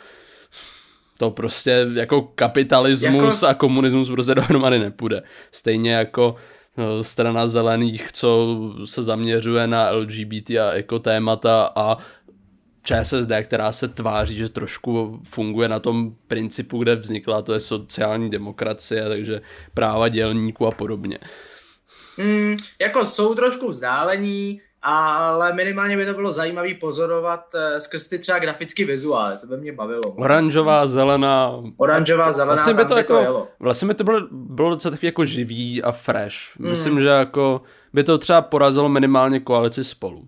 to 1.18 1.32
prostě 1.32 1.86
jako 1.94 2.22
kapitalismus 2.22 3.42
jako... 3.42 3.48
a 3.48 3.54
komunismus 3.54 4.10
prostě 4.10 4.36
dohromady 4.36 4.80
nepůjde. 4.80 5.24
Stejně 5.52 5.94
jako 5.94 6.36
no, 6.78 7.04
strana 7.04 7.48
zelených, 7.48 8.12
co 8.12 8.58
se 8.86 9.04
zaměřuje 9.04 9.68
na 9.68 9.92
LGBT 9.92 10.50
a 10.50 10.72
ekotémata 10.72 11.72
a 11.76 11.98
ČSSD, 12.84 13.32
která 13.44 13.72
se 13.72 13.88
tváří, 13.88 14.38
že 14.38 14.50
trošku 14.50 15.22
funguje 15.24 15.70
na 15.70 15.80
tom 15.80 16.16
principu, 16.28 16.84
kde 16.84 16.96
vznikla, 16.96 17.42
to 17.42 17.54
je 17.54 17.60
sociální 17.60 18.30
demokracie, 18.30 19.10
takže 19.10 19.42
práva 19.74 20.08
dělníků 20.08 20.68
a 20.68 20.72
podobně. 20.72 21.20
Mm, 22.18 22.56
jako 22.82 23.06
jsou 23.06 23.36
trošku 23.36 23.70
vzdálení, 23.70 24.62
ale 24.82 25.54
minimálně 25.54 25.98
by 25.98 26.06
to 26.06 26.14
bylo 26.14 26.32
zajímavé 26.32 26.74
pozorovat 26.74 27.46
uh, 27.54 27.78
skrz 27.78 28.08
ty 28.08 28.20
třeba 28.20 28.40
grafický 28.40 28.86
vizuály, 28.86 29.38
to 29.38 29.48
by 29.48 29.58
mě 29.58 29.72
bavilo. 29.74 30.02
Oranžová, 30.16 30.88
zelená. 30.88 31.52
Oranžová, 31.78 32.34
zelená, 32.34 32.54
vlastně 32.54 32.74
by 32.74 32.86
to, 32.86 32.94
by 32.94 33.00
jako, 33.00 33.14
to 33.14 33.22
jelo. 33.22 33.48
Vlastně 33.60 33.88
by 33.88 33.94
to 33.94 34.04
bylo, 34.04 34.22
bylo 34.32 34.70
docela 34.70 34.92
takový 34.92 35.08
jako 35.08 35.26
živý 35.26 35.84
a 35.84 35.92
fresh. 35.92 36.36
Mm. 36.60 36.70
Myslím, 36.70 37.02
že 37.02 37.08
jako 37.08 37.62
by 37.94 38.04
to 38.04 38.18
třeba 38.18 38.42
porazilo 38.42 38.90
minimálně 38.90 39.40
koalici 39.40 39.84
spolu. 39.84 40.28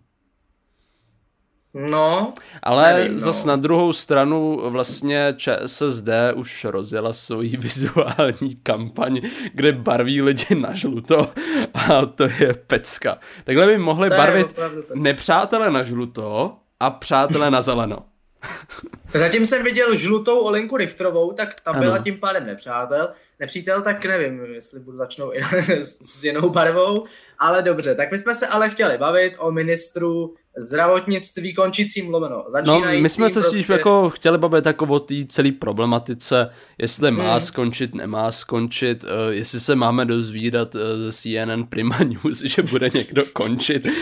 No, 1.74 2.34
Ale 2.64 2.94
nevím, 2.94 3.14
no. 3.14 3.20
zas 3.20 3.46
na 3.46 3.56
druhou 3.56 3.94
stranu 3.94 4.62
vlastně 4.70 5.34
ČSSD 5.38 6.08
už 6.36 6.66
rozjela 6.66 7.14
svoji 7.14 7.58
vizuální 7.58 8.56
kampaň, 8.64 9.22
kde 9.54 9.72
barví 9.72 10.22
lidi 10.22 10.56
na 10.56 10.74
žluto 10.74 11.32
a 11.74 12.06
to 12.06 12.24
je 12.24 12.54
pecka. 12.68 13.18
Takhle 13.44 13.68
by 13.68 13.78
mohli 13.78 14.10
To 14.10 14.16
barvit 14.16 14.60
nepřátele 14.94 15.72
na 15.72 15.84
žluto 15.84 16.56
a 16.80 16.90
přátelé 16.90 17.52
na 17.52 17.62
zeleno. 17.62 17.98
Zatím 19.14 19.46
jsem 19.46 19.64
viděl 19.64 19.96
žlutou 19.96 20.40
Olinku 20.40 20.78
Richtrovou, 20.78 21.32
tak 21.32 21.56
ta 21.64 21.72
Ano. 21.72 21.80
byla 21.80 22.00
tím 22.00 22.20
pádem 22.20 22.46
nepřátel. 22.46 23.10
Nepřítel, 23.40 23.82
tak 23.82 24.06
nevím, 24.06 24.46
jestli 24.54 24.80
budu 24.80 24.98
začnou 24.98 25.32
s 25.82 26.24
jinou 26.24 26.50
barvou, 26.50 27.06
ale 27.40 27.62
dobře. 27.62 27.96
Tak 27.96 28.12
my 28.12 28.18
jsme 28.18 28.34
se 28.34 28.48
ale 28.48 28.70
chtěli 28.70 28.98
bavit 28.98 29.34
o 29.38 29.52
ministru 29.52 30.34
zdravotnictví 30.64 31.54
končícím 31.54 32.10
lomeno. 32.14 32.44
No, 32.66 32.82
my 33.00 33.10
jsme 33.10 33.30
se 33.30 33.40
prostě... 33.40 33.58
spíš 33.58 33.70
jako 33.70 34.10
chtěli 34.10 34.38
bavit 34.38 34.66
jako 34.66 34.86
o 34.86 35.00
té 35.00 35.14
celé 35.28 35.52
problematice, 35.52 36.50
jestli 36.78 37.12
má 37.12 37.32
Hmm. 37.32 37.40
skončit, 37.42 37.96
nemá 37.96 38.32
skončit, 38.32 39.04
uh, 39.04 39.10
jestli 39.30 39.60
se 39.60 39.76
máme 39.76 40.06
dozvídat 40.06 40.76
uh, 40.76 40.82
ze 40.96 41.12
CNN 41.12 41.64
Prima 41.70 41.98
News, 42.04 42.42
že 42.44 42.62
bude 42.62 42.90
někdo 42.94 43.24
končit. 43.34 43.88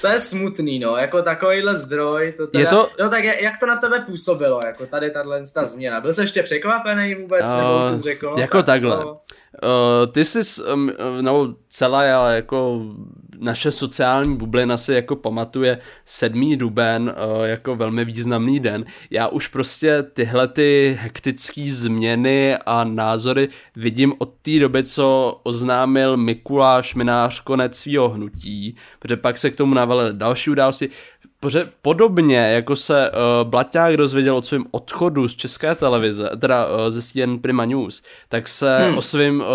To 0.00 0.06
je 0.08 0.18
smutný, 0.18 0.78
no, 0.78 0.96
jako 0.96 1.22
takovýhle 1.22 1.76
zdroj. 1.76 2.34
To 2.36 2.46
teda... 2.46 2.60
Je 2.60 2.66
to- 2.66 2.88
No 3.00 3.08
tak 3.10 3.24
jak 3.24 3.60
to 3.60 3.66
na 3.66 3.76
tebe 3.76 4.00
působilo, 4.00 4.60
jako 4.66 4.86
tady 4.86 5.10
tahle 5.10 5.42
ta 5.54 5.64
změna? 5.64 6.00
Byl 6.00 6.14
jsi 6.14 6.20
ještě 6.20 6.42
překvapený 6.42 7.14
vůbec, 7.14 7.44
Uh, 7.50 7.56
nebo 7.56 7.96
jsi 7.96 8.02
řekl? 8.02 8.34
Jako 8.38 8.56
tak 8.56 8.66
takhle. 8.66 8.96
co? 8.96 9.08
Uh, 9.12 10.12
ty 10.12 10.24
jsi, 10.24 10.40
um, 10.72 10.92
no 11.20 11.54
celá 11.68 12.02
já 12.02 12.30
jako 12.30 12.80
naše 13.42 13.70
sociální 13.70 14.36
bublina 14.36 14.76
si 14.76 14.94
jako 14.94 15.16
pamatuje 15.16 15.78
7. 16.04 16.58
duben 16.58 17.14
uh, 17.38 17.44
jako 17.44 17.76
velmi 17.76 18.04
významný 18.04 18.60
den. 18.60 18.84
Já 19.10 19.28
už 19.28 19.48
prostě 19.48 20.02
tyhle 20.02 20.48
ty 20.48 20.98
hektické 21.00 21.64
změny 21.68 22.56
a 22.66 22.84
názory 22.84 23.48
vidím 23.76 24.14
od 24.18 24.32
té 24.42 24.58
doby, 24.58 24.84
co 24.84 25.40
oznámil 25.42 26.16
Mikuláš 26.16 26.94
Minář 26.94 27.40
konec 27.40 27.78
svého 27.78 28.08
hnutí, 28.08 28.76
protože 28.98 29.16
pak 29.16 29.38
se 29.38 29.50
k 29.50 29.56
tomu 29.56 29.74
navalily 29.74 30.12
další 30.12 30.50
události. 30.50 30.88
Protože 31.40 31.70
podobně, 31.82 32.36
jako 32.36 32.76
se 32.76 33.10
uh, 33.10 33.48
Blaťák 33.48 33.96
dozvěděl 33.96 34.36
o 34.36 34.42
svém 34.42 34.64
odchodu 34.70 35.28
z 35.28 35.36
české 35.36 35.74
televize, 35.74 36.30
teda 36.40 36.66
uh, 36.66 36.72
ze 36.88 37.02
CNN 37.02 37.38
Prima 37.38 37.64
News, 37.64 38.02
tak 38.28 38.48
se 38.48 38.78
hmm. 38.78 38.98
o 38.98 39.02
svém 39.02 39.40
uh, 39.40 39.46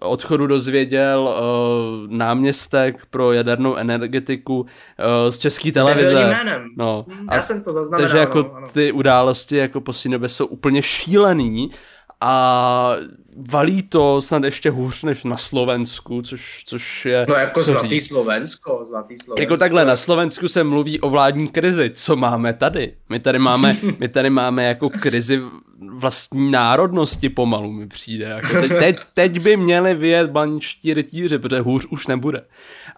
odchodu 0.00 0.46
dozvěděl 0.46 1.28
uh, 1.28 2.10
náměstek 2.10 3.06
pro 3.06 3.32
jadernou 3.32 3.76
energetiku 3.76 4.60
uh, 4.60 4.66
z 5.30 5.38
české 5.38 5.72
televize. 5.72 6.34
No, 6.76 7.06
a 7.28 7.34
Já 7.34 7.42
jsem 7.42 7.62
to 7.62 7.72
zaznamenal. 7.72 8.00
takže 8.00 8.18
jako 8.18 8.38
ano, 8.38 8.54
ano. 8.56 8.66
ty 8.72 8.92
události 8.92 9.56
jako 9.56 9.80
poslední 9.80 10.12
době 10.12 10.28
jsou 10.28 10.46
úplně 10.46 10.82
šílený 10.82 11.70
a 12.20 12.96
valí 13.50 13.82
to 13.82 14.20
snad 14.20 14.44
ještě 14.44 14.70
hůř 14.70 15.02
než 15.02 15.24
na 15.24 15.36
Slovensku, 15.36 16.22
což, 16.22 16.62
což 16.66 17.06
je... 17.06 17.24
No 17.28 17.34
jako 17.34 17.60
co 17.60 17.70
zlatý 17.70 17.88
říct. 17.88 18.08
Slovensko, 18.08 18.84
zlatý 18.88 19.18
Slovensko. 19.18 19.40
Jako 19.42 19.56
takhle, 19.56 19.84
na 19.84 19.96
Slovensku 19.96 20.48
se 20.48 20.64
mluví 20.64 21.00
o 21.00 21.10
vládní 21.10 21.48
krizi. 21.48 21.90
Co 21.94 22.16
máme 22.16 22.54
tady? 22.54 22.94
My 23.08 23.20
tady 23.20 23.38
máme, 23.38 23.76
my 23.98 24.08
tady 24.08 24.30
máme 24.30 24.64
jako 24.64 24.90
krizi 24.90 25.42
vlastní 25.94 26.50
národnosti 26.50 27.28
pomalu 27.28 27.72
mi 27.72 27.86
přijde. 27.88 28.24
Jako 28.24 28.60
teď, 28.60 28.68
teď, 28.78 28.96
teď, 29.14 29.40
by 29.42 29.56
měli 29.56 29.94
vyjet 29.94 30.30
balničtí 30.30 30.94
rytíři, 30.94 31.38
protože 31.38 31.60
hůř 31.60 31.86
už 31.90 32.06
nebude. 32.06 32.42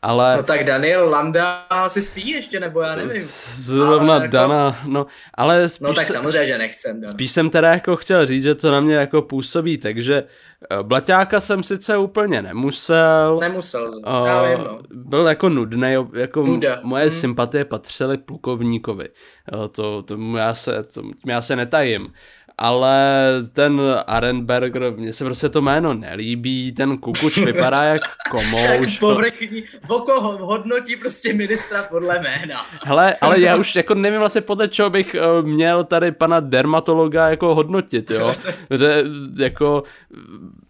Ale 0.03 0.37
No 0.37 0.43
tak 0.43 0.65
Daniel 0.65 1.09
Landa 1.11 1.67
si 1.89 2.03
spí 2.03 2.31
ještě, 2.31 2.61
nebo 2.61 2.81
já 2.81 2.95
nevím. 2.95 3.23
zrovna 3.55 4.15
Ale 4.15 4.25
jako- 4.25 4.33
Dana, 4.33 4.79
no, 4.87 5.07
ale 5.35 5.69
spíš, 5.69 5.89
No 5.89 5.95
tak 5.95 6.05
samozřejmě, 6.07 6.47
že 6.47 6.59
nechcem. 6.59 7.01
Dana. 7.01 7.09
Spíš 7.13 7.31
jsem 7.31 7.51
teda 7.51 7.69
jako 7.71 7.97
chtěl 7.97 8.27
říct, 8.27 8.43
že 8.43 8.55
to 8.55 8.73
na 8.73 8.81
mě 8.81 8.95
jako 8.95 9.23
působí, 9.23 9.79
takže 9.79 10.25
eh, 10.71 10.83
Blaťáka 10.83 11.41
jsem 11.41 11.63
sice 11.63 11.97
úplně 11.97 12.43
nemusel, 12.43 13.39
Nemusel 13.41 13.91
jsi. 13.93 14.01
eh, 14.07 14.29
Já 14.29 14.43
vím, 14.43 14.59
no. 14.65 14.79
byl 14.91 15.27
jako 15.27 15.49
nudný, 15.49 15.93
jako 16.15 16.47
Nuda. 16.47 16.81
moje 16.83 17.03
Hmm. 17.03 17.11
sympatie 17.11 17.65
patřily 17.65 18.19
plukovníkovi, 18.19 19.09
Eh, 19.55 19.69
to, 19.69 20.03
tomu 20.03 20.37
já 20.37 20.55
se, 20.55 20.83
to, 20.83 21.03
tím 21.03 21.13
já 21.31 21.43
se 21.43 21.57
netajím. 21.57 22.13
Ale 22.59 23.25
ten 23.53 23.81
Arenberger, 24.07 24.93
mně 24.97 25.13
se 25.13 25.25
prostě 25.25 25.49
to 25.49 25.63
jméno 25.63 25.95
nelíbí, 25.95 26.73
ten 26.73 26.97
Kukuč 26.99 27.39
vypadá 27.45 27.83
jak 27.83 28.03
komouš. 28.31 28.93
Tak 28.93 29.01
povrchní, 29.01 29.65
oko 29.89 30.21
ho- 30.21 30.47
hodnotí 30.47 30.97
prostě 30.97 31.33
ministra 31.33 31.83
podle 31.83 32.21
jména. 32.23 32.67
Hele, 32.85 33.15
ale 33.21 33.41
já 33.41 33.57
už 33.57 33.77
jako 33.77 33.95
nevím 33.95 34.19
vlastně 34.21 34.41
podle 34.41 34.69
čeho 34.69 34.91
bych 34.91 35.17
uh, 35.41 35.47
měl 35.47 35.85
tady 35.85 36.13
pana 36.13 36.41
dermatologa 36.41 37.31
jako 37.31 37.55
hodnotit, 37.55 38.11
jo. 38.11 38.33
Že 38.79 39.05
jako, 39.39 39.83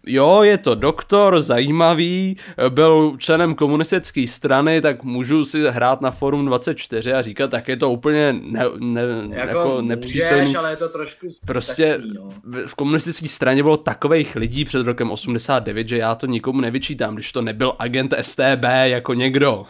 jo, 0.05 0.39
je 0.43 0.57
to 0.57 0.75
doktor, 0.75 1.41
zajímavý, 1.41 2.37
eh, 2.57 2.69
byl 2.69 3.13
členem 3.17 3.55
komunistické 3.55 4.27
strany, 4.27 4.81
tak 4.81 5.03
můžu 5.03 5.45
si 5.45 5.63
hrát 5.69 6.01
na 6.01 6.11
Forum 6.11 6.45
24 6.45 7.13
a 7.13 7.21
říkat, 7.21 7.51
tak 7.51 7.67
je 7.67 7.77
to 7.77 7.91
úplně 7.91 8.33
ne, 8.41 8.63
ne, 8.79 9.01
jako, 9.01 9.33
Jako, 9.33 9.57
jako 9.57 9.81
nepřístojný. 9.81 10.41
můžeš, 10.41 10.55
ale 10.55 10.69
je 10.71 10.75
to 10.77 10.89
trošku 10.89 11.27
Prostě 11.47 11.78
zcestný, 11.85 12.13
no. 12.15 12.29
v 12.43 12.67
v 12.67 12.75
komunistické 12.75 13.27
straně 13.29 13.63
bylo 13.63 13.77
takových 13.77 14.35
lidí 14.35 14.65
před 14.65 14.85
rokem 14.85 15.11
89, 15.11 15.87
že 15.87 15.97
já 15.97 16.15
to 16.15 16.25
nikomu 16.25 16.61
nevyčítám, 16.61 17.15
když 17.15 17.31
to 17.31 17.41
nebyl 17.41 17.73
agent 17.79 18.13
STB 18.21 18.63
jako 18.83 19.13
někdo. 19.13 19.65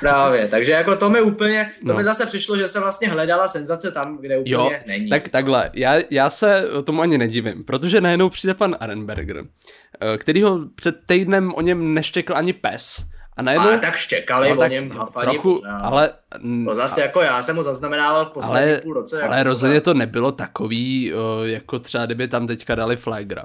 Právě, 0.00 0.48
takže 0.48 0.72
jako 0.72 0.96
to 0.96 1.10
mi 1.10 1.20
úplně, 1.20 1.70
to 1.86 1.88
No. 1.88 1.94
mi 1.94 2.04
zase 2.04 2.26
přišlo, 2.26 2.56
že 2.56 2.68
se 2.68 2.80
vlastně 2.80 3.08
hledala 3.08 3.48
senzace 3.48 3.90
tam, 3.90 4.18
kde 4.20 4.38
úplně 4.38 4.52
Jo, 4.54 4.70
není. 4.86 5.08
tak 5.08 5.28
takhle, 5.28 5.70
já, 5.74 5.94
já 6.10 6.30
se 6.30 6.64
tomu 6.84 7.00
ani 7.02 7.18
nedivím, 7.18 7.64
protože 7.64 8.00
najednou 8.00 8.28
přijde 8.28 8.54
pan 8.54 8.76
Arenberger, 8.80 9.44
eh, 10.00 10.18
který 10.18 10.42
ho 10.42 10.58
před 10.74 10.96
týdnem 11.06 11.52
o 11.54 11.60
něm 11.60 11.94
neštěkl 11.94 12.36
ani 12.36 12.52
pes. 12.52 13.09
A 13.36 13.42
najednou, 13.42 13.70
a 13.70 13.78
tak 13.78 13.96
štěkali 13.96 14.48
no, 14.48 14.54
o 14.56 14.58
tak 14.58 14.70
něm 14.70 14.90
hafani 14.90 15.24
trochu, 15.32 15.54
pořád. 15.54 15.78
ale, 15.78 16.10
To 16.66 16.74
zase 16.74 17.00
jako 17.00 17.22
já 17.22 17.42
jsem 17.42 17.56
ho 17.56 17.62
zaznamenával 17.62 18.26
v 18.26 18.30
posledních 18.30 18.72
ale, 18.72 18.80
půl 18.80 18.94
roce. 18.94 19.22
ale 19.22 19.36
jako 19.36 19.48
rozhodně 19.48 19.74
pořád. 19.80 19.84
to 19.84 19.94
nebylo 19.94 20.32
takový, 20.32 21.12
jako 21.44 21.78
třeba 21.78 22.06
kdyby 22.06 22.28
tam 22.28 22.46
teďka 22.46 22.74
dali 22.74 22.96
flagra. 22.96 23.44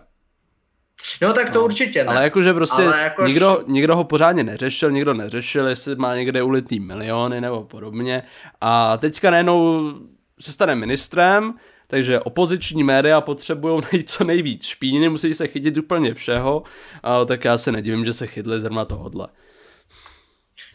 No 1.21 1.34
tak 1.34 1.50
to 1.50 1.63
určitě 1.63 2.04
ne. 2.04 2.10
Ale 2.10 2.24
jakože 2.24 2.54
prostě 2.54 2.82
Ale 2.82 3.02
jako 3.02 3.26
nikdo, 3.26 3.63
nikdo 3.67 3.95
ho 3.95 4.04
pořádně 4.04 4.43
neřešil, 4.43 4.91
nikdo 4.91 5.13
neřešil, 5.13 5.67
jestli 5.67 5.95
má 5.95 6.15
někde 6.15 6.43
ulitý 6.43 6.80
miliony 6.80 7.41
nebo 7.41 7.63
podobně. 7.63 8.24
A 8.62 8.98
teďka 8.98 9.32
najednou 9.32 9.91
se 10.39 10.52
stane 10.52 10.76
ministrem, 10.76 11.54
takže 11.88 12.19
opoziční 12.19 12.84
média 12.84 13.21
potřebují 13.21 13.82
najít 13.91 14.10
co 14.10 14.24
nejvíc 14.24 14.65
špíny, 14.65 15.10
musí 15.10 15.34
se 15.34 15.48
chytit 15.48 15.78
úplně 15.78 16.13
všeho, 16.13 16.63
a 17.04 17.26
tak 17.26 17.45
já 17.45 17.58
se 17.58 17.71
nedivím, 17.71 18.06
že 18.06 18.13
se 18.13 18.28
chytli 18.28 18.60
zrovna 18.60 18.86
tohodle. 18.86 19.28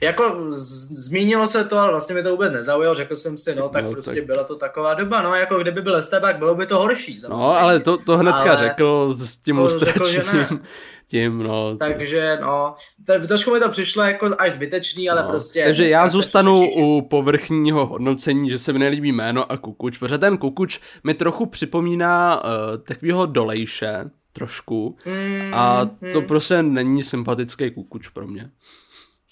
Jako 0.03 0.47
z- 0.51 1.05
zmínilo 1.07 1.47
se 1.47 1.65
to, 1.65 1.79
ale 1.79 1.91
vlastně 1.91 2.15
mi 2.15 2.23
to 2.23 2.31
vůbec 2.31 2.53
nezaujalo, 2.53 2.95
řekl 2.95 3.17
jsem 3.17 3.39
si, 3.39 3.55
no 3.55 3.69
tak 3.69 3.83
No, 3.85 3.89
no, 3.89 3.95
prostě 3.95 4.15
tak- 4.15 4.25
byla 4.27 4.45
to 4.45 4.57
taková 4.57 4.95
doba, 4.95 5.23
no 5.23 5.35
jako 5.35 5.59
kdyby 5.59 5.83
byl 5.83 5.97
Estebák, 5.97 6.39
bylo 6.39 6.55
by 6.55 6.67
to 6.67 6.79
horší. 6.79 7.15
No, 7.15 7.21
samozřejmě. 7.21 7.45
ale 7.45 7.81
to, 7.81 7.97
to 7.99 8.19
hnedka 8.19 8.41
Ale 8.41 8.57
řekl 8.59 9.13
s 9.15 9.37
tím 9.37 9.59
lustračním 9.59 10.61
tím, 11.09 11.39
no. 11.43 11.77
Takže 11.79 12.39
no, 12.43 12.75
to, 13.07 13.27
trošku 13.27 13.51
mi 13.53 13.61
to 13.61 13.69
přišlo 13.69 14.03
jako 14.03 14.29
až 14.39 14.53
zbytečný, 14.53 15.11
ale 15.11 15.23
No, 15.23 15.29
prostě... 15.29 15.65
Takže 15.65 15.89
já 15.89 16.09
zůstanu 16.09 16.61
všichni- 16.61 16.83
u 16.83 17.03
povrchního 17.11 17.87
hodnocení, 17.87 18.51
že 18.51 18.59
se 18.59 18.73
mi 18.73 18.79
nelíbí 18.79 19.13
jméno 19.13 19.53
a 19.53 19.57
Kukuč, 19.57 19.99
protože 19.99 20.19
ten 20.19 20.39
Kukuč 20.39 20.81
mi 21.05 21.15
trochu 21.15 21.47
připomíná 21.47 22.45
uh, 22.45 22.51
takového 22.85 23.27
dolejše, 23.27 24.05
trošku, 24.33 24.97
Mm, 25.07 25.51
a 25.55 25.85
to 26.13 26.21
mm. 26.21 26.27
prostě 26.27 26.63
není 26.63 27.03
sympatický 27.03 27.71
Kukuč 27.71 28.09
pro 28.09 28.27
mě. 28.27 28.51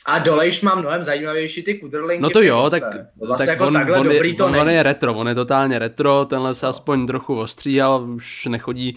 A 0.09 0.19
dolejš 0.19 0.61
má 0.61 0.75
mnohem 0.75 1.05
zajímavější 1.05 1.63
ty 1.63 1.75
kudrlinky. 1.75 2.23
No 2.23 2.31
to 2.31 2.43
jo, 2.43 2.71
tak, 2.71 2.83
Vlastně 3.27 3.47
tak 3.47 3.53
jako 3.53 3.67
on, 3.67 3.73
takhle 3.75 3.99
on, 3.99 4.07
dobrý 4.07 4.29
je, 4.29 4.35
to 4.35 4.47
on, 4.47 4.57
on 4.57 4.67
není. 4.67 4.77
je 4.77 4.83
retro, 4.83 5.15
on 5.15 5.29
je 5.29 5.35
totálně 5.35 5.79
retro, 5.79 6.25
tenhle 6.25 6.55
se 6.55 6.67
aspoň 6.67 7.07
trochu 7.07 7.37
ostříhal, 7.39 8.07
už 8.15 8.47
nechodí 8.47 8.97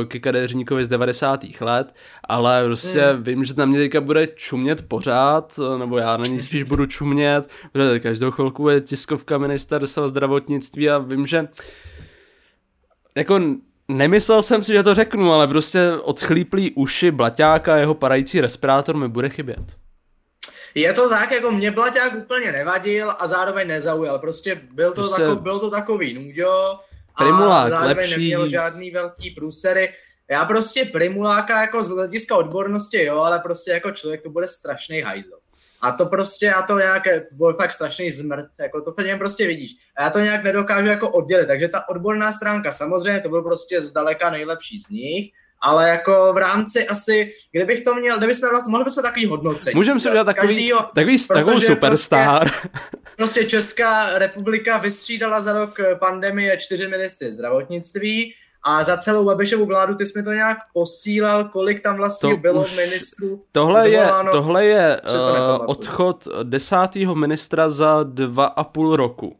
uh, 0.00 0.04
ke 0.04 0.18
kadeřníkovi 0.18 0.84
z 0.84 0.88
90. 0.88 1.44
let, 1.60 1.94
ale 2.28 2.64
prostě 2.64 3.00
Hmm. 3.00 3.16
mm. 3.16 3.22
vím, 3.22 3.44
že 3.44 3.54
na 3.56 3.64
mě 3.66 3.78
teďka 3.78 4.00
bude 4.00 4.26
čumět 4.26 4.88
pořád, 4.88 5.60
nebo 5.78 5.98
já 5.98 6.16
na 6.16 6.26
ní 6.26 6.42
spíš 6.42 6.62
budu 6.62 6.86
čumět, 6.86 7.50
protože 7.72 8.00
každou 8.00 8.30
chvilku 8.30 8.68
je 8.68 8.80
tiskovka 8.80 9.38
ministerstva 9.38 10.08
zdravotnictví 10.08 10.90
a 10.90 10.98
vím, 10.98 11.26
že 11.26 11.48
jako 13.16 13.40
nemyslel 13.88 14.42
jsem 14.42 14.62
si, 14.62 14.72
že 14.72 14.82
to 14.82 14.94
řeknu, 14.94 15.32
ale 15.32 15.48
prostě 15.48 15.90
odchlíplý 16.02 16.70
uši 16.70 17.10
Blaťáka 17.10 17.74
a 17.74 17.76
jeho 17.76 17.94
padající 17.94 18.40
respirátor 18.40 18.96
mi 18.96 19.08
bude 19.08 19.28
chybět. 19.28 19.83
Je 20.74 20.92
to 20.92 21.08
tak, 21.08 21.30
jako 21.30 21.50
mě 21.50 21.70
Blaťák 21.70 22.14
úplně 22.14 22.52
nevadil 22.52 23.12
a 23.18 23.26
zároveň 23.26 23.68
nezaujal. 23.68 24.18
Prostě 24.18 24.60
byl 24.72 24.88
to, 24.90 24.94
Prostě- 24.94 25.22
tako, 25.22 25.36
byl 25.36 25.60
to 25.60 25.70
takový 25.70 26.12
Primulák, 27.18 27.66
a 27.66 27.70
zároveň 27.70 27.96
lepší. 27.96 28.20
neměl 28.20 28.48
žádný 28.48 28.90
velký 28.90 29.30
průsery. 29.30 29.92
Já 30.30 30.44
prostě 30.44 30.84
Primuláka 30.84 31.60
jako 31.60 31.82
z 31.82 31.88
hlediska 31.88 32.36
odbornosti, 32.36 33.04
jo, 33.04 33.18
ale 33.18 33.38
prostě 33.38 33.70
jako 33.70 33.90
člověk 33.90 34.22
to 34.22 34.30
bude 34.30 34.46
strašný 34.46 35.00
hajzel. 35.00 35.38
A 35.80 35.92
to 35.92 36.06
prostě, 36.06 36.46
já 36.46 36.62
to 36.62 36.78
nějak, 36.78 37.02
byl 37.32 37.54
fakt 37.54 37.72
strašný 37.72 38.10
zmrt, 38.10 38.46
jako 38.58 38.80
to 38.80 39.02
něm 39.02 39.18
prostě 39.18 39.46
vidíš. 39.46 39.72
A 39.96 40.02
já 40.02 40.10
to 40.10 40.18
nějak 40.18 40.44
nedokážu 40.44 40.86
jako 40.86 41.10
oddělit, 41.10 41.46
takže 41.46 41.68
ta 41.68 41.88
odborná 41.88 42.32
stránka, 42.32 42.72
samozřejmě 42.72 43.20
to 43.20 43.28
byl 43.28 43.42
prostě 43.42 43.82
zdaleka 43.82 44.30
nejlepší 44.30 44.78
z 44.78 44.90
nich, 44.90 45.32
ale 45.64 45.88
jako 45.88 46.32
v 46.32 46.36
rámci 46.36 46.88
asi, 46.88 47.32
kdybych 47.52 47.84
to 47.84 47.94
měl, 47.94 48.18
kdybychom 48.18 48.50
vlastně, 48.50 48.70
mohli 48.70 48.84
bychom 48.84 49.02
takový 49.02 49.26
hodnocení. 49.26 49.74
Můžeme 49.74 50.00
si 50.00 50.08
udělat 50.08 50.24
takový, 50.24 50.54
Každýho, 50.54 50.80
takový, 50.94 51.26
takovou 51.28 51.60
superstar. 51.60 52.50
Prostě, 52.50 52.68
prostě 53.16 53.44
Česká 53.44 54.18
republika 54.18 54.78
vystřídala 54.78 55.40
za 55.40 55.52
rok 55.52 55.80
pandemie 55.98 56.56
čtyři 56.56 56.88
ministry 56.88 57.30
zdravotnictví, 57.30 58.34
a 58.66 58.84
za 58.84 58.96
celou 58.96 59.24
Babišovu 59.24 59.66
vládu 59.66 59.94
ty 59.94 60.06
jsi 60.06 60.18
mi 60.18 60.24
to 60.24 60.32
nějak 60.32 60.58
posílal, 60.72 61.44
kolik 61.44 61.82
tam 61.82 61.96
vlastně 61.96 62.30
to 62.30 62.36
bylo 62.36 62.60
už... 62.60 62.76
ministrů? 62.76 63.42
Tohle 63.52 63.90
je, 63.90 64.10
tohle 64.32 64.64
je 64.64 65.00
uh, 65.00 65.64
odchod 65.66 66.28
desátého 66.42 67.14
ministra 67.14 67.70
za 67.70 68.02
dva 68.02 68.46
a 68.46 68.64
půl 68.64 68.96
roku. 68.96 69.36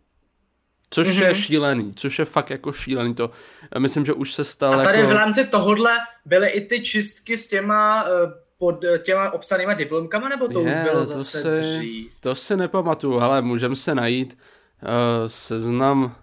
Což 0.95 1.09
mm-hmm. 1.09 1.23
je 1.23 1.29
mhm. 1.29 1.35
šílený, 1.35 1.93
což 1.95 2.19
je 2.19 2.25
fakt 2.25 2.51
jako 2.51 2.73
šílený. 2.73 3.15
To, 3.15 3.31
myslím, 3.79 4.05
že 4.05 4.13
už 4.13 4.33
se 4.33 4.45
stalo. 4.45 4.81
A 4.81 4.85
tady 4.85 4.99
jako... 4.99 5.11
v 5.11 5.13
rámci 5.13 5.47
tohodle 5.47 5.93
byly 6.25 6.49
i 6.49 6.61
ty 6.61 6.81
čistky 6.81 7.39
s 7.39 7.49
těma 7.49 8.05
uh, 8.05 8.11
pod 8.59 8.85
těma 9.03 9.31
obsanýma 9.31 9.75
diplomkama, 9.75 10.29
nebo 10.29 10.49
to 10.49 10.61
je, 10.61 10.67
už 10.67 10.83
bylo 10.83 11.07
to 11.07 11.13
zase 11.13 11.43
si, 11.43 11.61
dří? 11.61 12.11
To 12.21 12.35
si 12.35 12.57
nepamatuju, 12.57 13.21
ale 13.21 13.43
můžeme 13.43 13.77
se 13.77 13.95
najít 13.95 14.39
uh, 14.83 14.89
seznam 15.27 16.17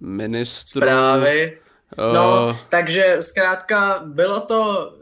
ministrů. 0.00 0.80
Zprávy. 0.80 1.58
No, 2.14 2.46
uh... 2.50 2.56
takže 2.68 3.16
zkrátka 3.20 4.02
bylo 4.06 4.40
to, 4.40 4.92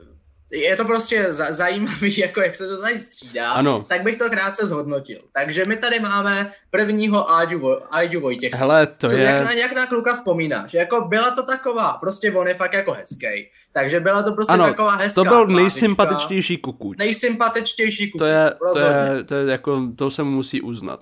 je 0.55 0.77
to 0.77 0.85
prostě 0.85 1.33
za, 1.33 1.53
zajímavý, 1.53 2.19
jako 2.19 2.41
jak 2.41 2.57
se 2.57 2.69
to 2.69 2.81
tady 2.81 3.01
střídá, 3.01 3.51
ano. 3.51 3.85
tak 3.89 4.03
bych 4.03 4.17
to 4.17 4.31
krátce 4.31 4.67
zhodnotil. 4.67 5.21
Takže 5.33 5.65
my 5.65 5.77
tady 5.77 6.01
máme 6.01 6.53
prvního 6.71 7.31
Áďu, 7.31 7.77
Áďu 7.91 8.21
Vojtěch. 8.21 8.55
Hele, 8.55 8.87
to 8.87 9.09
Co, 9.09 9.17
je... 9.17 9.23
Jak 9.23 9.45
na, 9.45 9.53
jak 9.53 9.73
na 9.73 9.87
kluka 9.87 10.13
vzpomínáš, 10.13 10.75
jako 10.75 11.01
byla 11.01 11.31
to 11.31 11.43
taková, 11.43 11.93
prostě 11.93 12.33
on 12.33 12.49
je 12.49 12.55
fakt 12.55 12.73
jako 12.73 12.93
hezký. 12.93 13.51
Takže 13.73 14.01
byla 14.01 14.23
to 14.23 14.33
prostě 14.33 14.53
ano, 14.53 14.65
taková 14.65 14.97
hezká 14.97 15.23
to 15.23 15.29
byl 15.29 15.47
nejsympatičtější 15.47 16.57
kukuč. 16.57 16.99
Nejsympatičtější 16.99 18.11
kukuč, 18.11 18.19
to 18.19 18.25
je, 18.25 18.55
to 18.73 18.79
je, 18.79 19.25
to 19.25 19.35
je 19.35 19.51
jako, 19.51 19.83
to 19.97 20.11
se 20.11 20.23
mu 20.23 20.31
musí 20.31 20.61
uznat. 20.61 21.01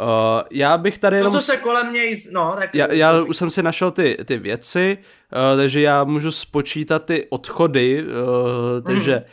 Uh, 0.00 0.42
já 0.50 0.78
bych 0.78 0.98
tady 0.98 1.16
jenom... 1.16 1.32
To, 1.32 1.38
co 1.38 1.44
se 1.44 1.56
kolem 1.56 1.92
něj... 1.92 2.14
No, 2.32 2.54
tak... 2.58 2.74
Já, 2.74 2.92
já 2.92 3.22
už 3.22 3.36
jsem 3.36 3.50
si 3.50 3.62
našel 3.62 3.90
ty, 3.90 4.16
ty 4.24 4.38
věci, 4.38 4.98
uh, 5.52 5.58
takže 5.58 5.80
já 5.80 6.04
můžu 6.04 6.30
spočítat 6.30 7.04
ty 7.04 7.26
odchody, 7.30 8.04
uh, 8.04 8.08
takže 8.86 9.24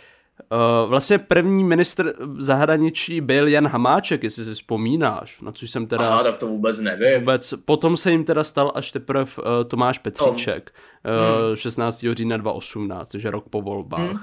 uh, 0.52 0.90
vlastně 0.90 1.18
první 1.18 1.64
ministr 1.64 2.14
zahraničí 2.38 3.22
byl 3.22 3.48
Jan 3.48 3.68
Hamáček, 3.68 4.24
jestli 4.24 4.46
si 4.46 4.54
vzpomínáš, 4.54 5.42
na 5.42 5.52
což 5.52 5.72
jsem 5.72 5.88
teda... 5.88 6.08
Aha, 6.08 6.24
tak 6.24 6.38
to 6.38 6.48
vůbec 6.48 6.80
nevím. 6.80 7.20
Vůbec. 7.20 7.54
Potom 7.66 7.98
se 7.98 8.12
jim 8.12 8.24
teda 8.24 8.44
stal 8.44 8.72
až 8.76 8.92
teprve 8.92 9.24
uh, 9.24 9.44
Tomáš 9.68 9.98
Petříček, 9.98 10.74
uh, 11.06 11.48
hmm. 11.48 11.56
16. 11.56 12.06
října 12.12 12.38
2018, 12.38 13.10
takže 13.10 13.32
rok 13.32 13.50
po 13.50 13.62
volbách. 13.62 14.00
Hmm. 14.00 14.20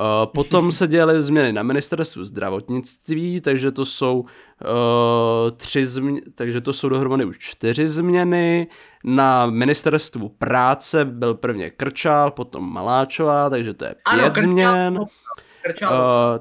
Uh, 0.00 0.32
potom 0.32 0.72
se 0.72 0.86
dělaly 0.86 1.22
změny 1.22 1.52
na 1.52 1.62
ministerstvu 1.62 2.24
zdravotnictví, 2.24 3.40
takže 3.40 3.72
to 3.72 3.84
jsou 3.84 4.20
uh, 4.20 4.26
tři 5.56 5.86
změny, 5.86 6.22
takže 6.34 6.60
to 6.60 6.72
jsou 6.72 6.88
dohromady 6.88 7.24
už 7.24 7.38
čtyři 7.38 7.88
změny. 7.88 8.66
Na 9.04 9.46
ministerstvu 9.46 10.28
práce 10.28 11.04
byl 11.04 11.34
prvně 11.34 11.70
Krčál, 11.70 12.30
potom 12.30 12.72
Maláčová, 12.72 13.50
takže 13.50 13.74
to 13.74 13.84
je 13.84 13.94
pět 14.10 14.22
ano, 14.22 14.32
změn. 14.36 14.98
Uh, 14.98 15.06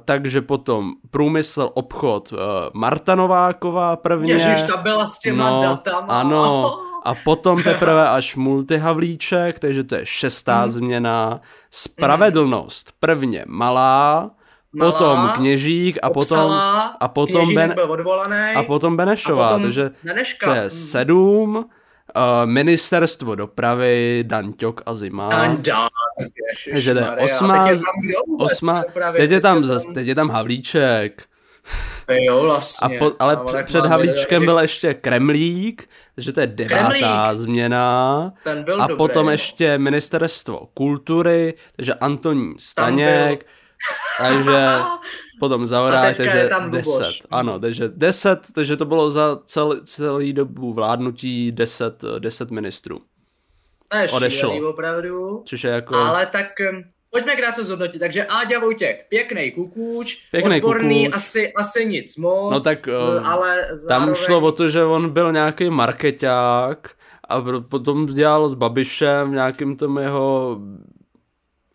takže 0.05 0.41
potom 0.41 0.93
průmysl, 1.11 1.69
obchod, 1.73 2.31
uh, 2.31 2.39
Marta 2.73 3.15
Nováková 3.15 3.95
prvně. 3.95 4.33
Ježiš, 4.33 4.63
ta 4.63 4.77
byla 4.77 5.07
s 5.07 5.19
těma 5.19 5.49
no, 5.49 5.61
datama. 5.61 6.19
Ano, 6.19 6.79
a 7.03 7.15
potom 7.15 7.63
teprve 7.63 8.09
až 8.09 8.35
multihavlíček, 8.35 9.59
takže 9.59 9.83
to 9.83 9.95
je 9.95 10.05
šestá 10.05 10.63
mm. 10.63 10.69
změna. 10.69 11.41
Spravedlnost, 11.71 12.91
prvně 12.99 13.45
malá, 13.47 14.31
Malá, 14.73 14.91
potom 14.91 15.29
Kněžík 15.35 15.97
a 16.01 16.09
potom 16.09 16.51
a 16.99 17.07
potom 17.07 17.55
ben, 17.55 17.75
a 18.55 18.63
potom 18.63 18.97
Benešová, 18.97 19.47
a 19.47 19.51
potom 19.51 19.63
takže 19.63 19.91
Beneška. 20.03 20.45
to 20.45 20.53
je 20.53 20.61
hmm. 20.61 20.69
sedm. 20.69 21.69
Uh, 22.15 22.45
ministerstvo 22.45 23.35
dopravy, 23.35 24.23
Danťok 24.27 24.81
a 24.85 24.93
Zima. 24.93 25.29
Takže 26.71 26.93
to 26.93 26.99
je 26.99 27.05
teď 29.13 29.31
je 29.31 29.39
tam, 29.39 29.63
teď 29.93 30.07
je 30.07 30.15
tam 30.15 30.29
Havlíček. 30.29 31.23
Jo, 32.11 32.43
vlastně. 32.43 32.99
A 32.99 32.99
po, 32.99 33.15
ale 33.19 33.35
no, 33.35 33.43
před, 33.43 33.65
před 33.65 33.85
Havlíčkem 33.85 34.45
byl 34.45 34.59
ještě 34.59 34.93
Kremlík, 34.93 35.89
takže 36.15 36.33
to 36.33 36.39
je 36.39 36.47
devátá 36.47 36.89
Kremlík. 36.89 37.05
změna. 37.33 38.33
Ten 38.43 38.63
byl 38.63 38.81
a 38.81 38.87
dobrý, 38.87 38.97
potom 38.97 39.25
jo. 39.25 39.31
ještě 39.31 39.77
ministerstvo 39.77 40.67
kultury, 40.73 41.53
takže 41.75 41.93
Antonín 41.93 42.55
Staněk, 42.59 43.45
takže 44.19 44.67
potom 45.39 45.65
Zaorák, 45.65 46.17
takže 46.17 46.49
deset. 46.69 47.27
Ano, 47.31 47.59
takže 47.59 47.89
deset, 47.95 48.39
takže 48.55 48.77
to 48.77 48.85
bylo 48.85 49.11
za 49.11 49.39
celý, 49.45 49.81
celý 49.83 50.33
dobu 50.33 50.73
vládnutí 50.73 51.51
deset, 51.51 52.03
deset 52.19 52.51
ministrů. 52.51 53.01
To 53.91 53.97
je 53.97 54.09
Odešlo. 54.09 54.69
opravdu. 54.69 55.43
Což 55.45 55.63
je 55.63 55.71
jako... 55.71 55.95
Ale 55.95 56.25
tak 56.25 56.47
Pojďme 57.11 57.35
krátce 57.35 57.63
zhodnotit. 57.63 57.99
Takže 57.99 58.25
Áďa 58.25 58.59
Vojtěch, 58.59 59.05
pěkný 59.09 59.51
kukuč, 59.51 60.15
pěkný 60.31 60.55
odborný, 60.55 61.05
kukuč. 61.05 61.15
Asi, 61.15 61.53
asi 61.53 61.85
nic 61.85 62.17
moc, 62.17 62.53
no 62.53 62.61
tak, 62.61 62.87
uh, 62.87 63.27
ale 63.27 63.67
zároveň... 63.73 64.07
tam 64.07 64.15
šlo 64.15 64.41
o 64.41 64.51
to, 64.51 64.69
že 64.69 64.83
on 64.83 65.09
byl 65.09 65.31
nějaký 65.31 65.69
marketák 65.69 66.89
a 67.29 67.41
potom 67.69 68.05
dělal 68.05 68.49
s 68.49 68.53
Babišem 68.53 69.31
v 69.31 69.33
nějakým 69.33 69.77
tom 69.77 69.97
jeho 69.97 70.59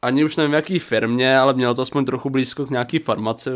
ani 0.02 0.24
už 0.24 0.36
nevím 0.36 0.50
v 0.50 0.54
jaký 0.54 0.78
firmě, 0.78 1.38
ale 1.38 1.54
měl 1.54 1.74
to 1.74 1.82
aspoň 1.82 2.04
trochu 2.04 2.30
blízko 2.30 2.66
k 2.66 2.70
nějaký 2.70 2.98
farmaci. 2.98 3.50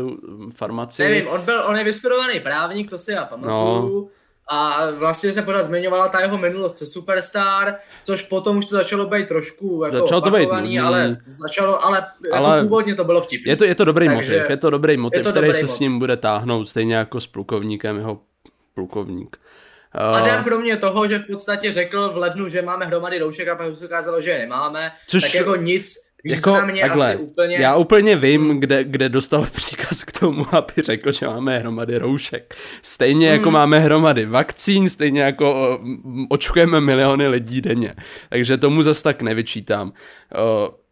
farmaci. 0.55 1.03
Nevím, 1.03 1.27
on, 1.27 1.41
byl, 1.41 1.63
on 1.67 1.77
je 1.77 1.83
vystudovaný 1.83 2.39
právník, 2.39 2.89
to 2.89 2.97
si 2.97 3.11
já 3.11 3.25
pamatuju. 3.25 3.53
No 3.53 4.07
a 4.51 4.91
vlastně 4.91 5.33
se 5.33 5.41
pořád 5.41 5.63
zmiňovala 5.63 6.07
ta 6.07 6.21
jeho 6.21 6.37
minulost 6.37 6.77
se 6.77 6.85
Superstar, 6.85 7.75
což 8.03 8.21
potom 8.21 8.57
už 8.57 8.65
to 8.65 8.75
začalo 8.75 9.05
být 9.05 9.27
trošku 9.27 9.83
jako 9.85 9.97
začalo 9.99 10.21
to 10.21 10.31
být 10.31 10.49
ale 10.79 11.17
začalo, 11.23 11.85
ale, 11.85 11.97
jako 11.97 12.35
ale 12.35 12.55
jako 12.55 12.67
původně 12.67 12.95
to 12.95 13.03
bylo 13.03 13.21
vtipné. 13.21 13.51
Je 13.51 13.55
to, 13.55 13.65
je 13.65 13.75
to 13.75 13.85
dobrý 13.85 14.07
Takže, 14.07 14.33
motiv, 14.33 14.49
je 14.49 14.57
to 14.57 14.69
dobrý 14.69 14.97
motiv, 14.97 15.23
to 15.23 15.29
který 15.29 15.47
dobrý 15.47 15.59
se 15.59 15.65
motiv. 15.65 15.75
s 15.75 15.79
ním 15.79 15.99
bude 15.99 16.17
táhnout, 16.17 16.69
stejně 16.69 16.95
jako 16.95 17.19
s 17.19 17.27
plukovníkem 17.27 17.97
jeho 17.97 18.21
plukovník. 18.73 19.37
Uh, 20.09 20.17
Adam 20.17 20.43
kromě 20.43 20.77
toho, 20.77 21.07
že 21.07 21.19
v 21.19 21.27
podstatě 21.27 21.71
řekl 21.71 22.09
v 22.09 22.17
lednu, 22.17 22.49
že 22.49 22.61
máme 22.61 22.85
hromady 22.85 23.19
roušek 23.19 23.47
a 23.47 23.55
pak 23.55 23.77
se 23.77 23.85
ukázalo, 23.85 24.21
že 24.21 24.29
je 24.29 24.39
nemáme, 24.39 24.91
což, 25.07 25.23
tak 25.23 25.33
jako 25.33 25.55
nic 25.55 26.08
jako, 26.25 26.57
takhle, 26.81 27.13
asi 27.13 27.23
úplně... 27.23 27.55
Já 27.55 27.75
úplně 27.75 28.15
vím, 28.15 28.59
kde, 28.59 28.83
kde 28.83 29.09
dostal 29.09 29.45
příkaz 29.51 30.03
k 30.03 30.19
tomu, 30.19 30.45
aby 30.51 30.73
řekl, 30.77 31.11
že 31.11 31.27
máme 31.27 31.59
hromady 31.59 31.97
roušek. 31.97 32.55
Stejně 32.81 33.27
jako 33.27 33.35
hmm. 33.35 33.39
jako 33.39 33.51
máme 33.51 33.79
hromady 33.79 34.25
vakcín, 34.25 34.89
stejně 34.89 35.21
jako 35.21 35.79
očkujeme 36.29 36.81
miliony 36.81 37.27
lidí 37.27 37.61
denně. 37.61 37.95
Takže 38.29 38.57
tomu 38.57 38.81
zas 38.81 39.01
tak 39.01 39.21
nevyčítám. 39.21 39.93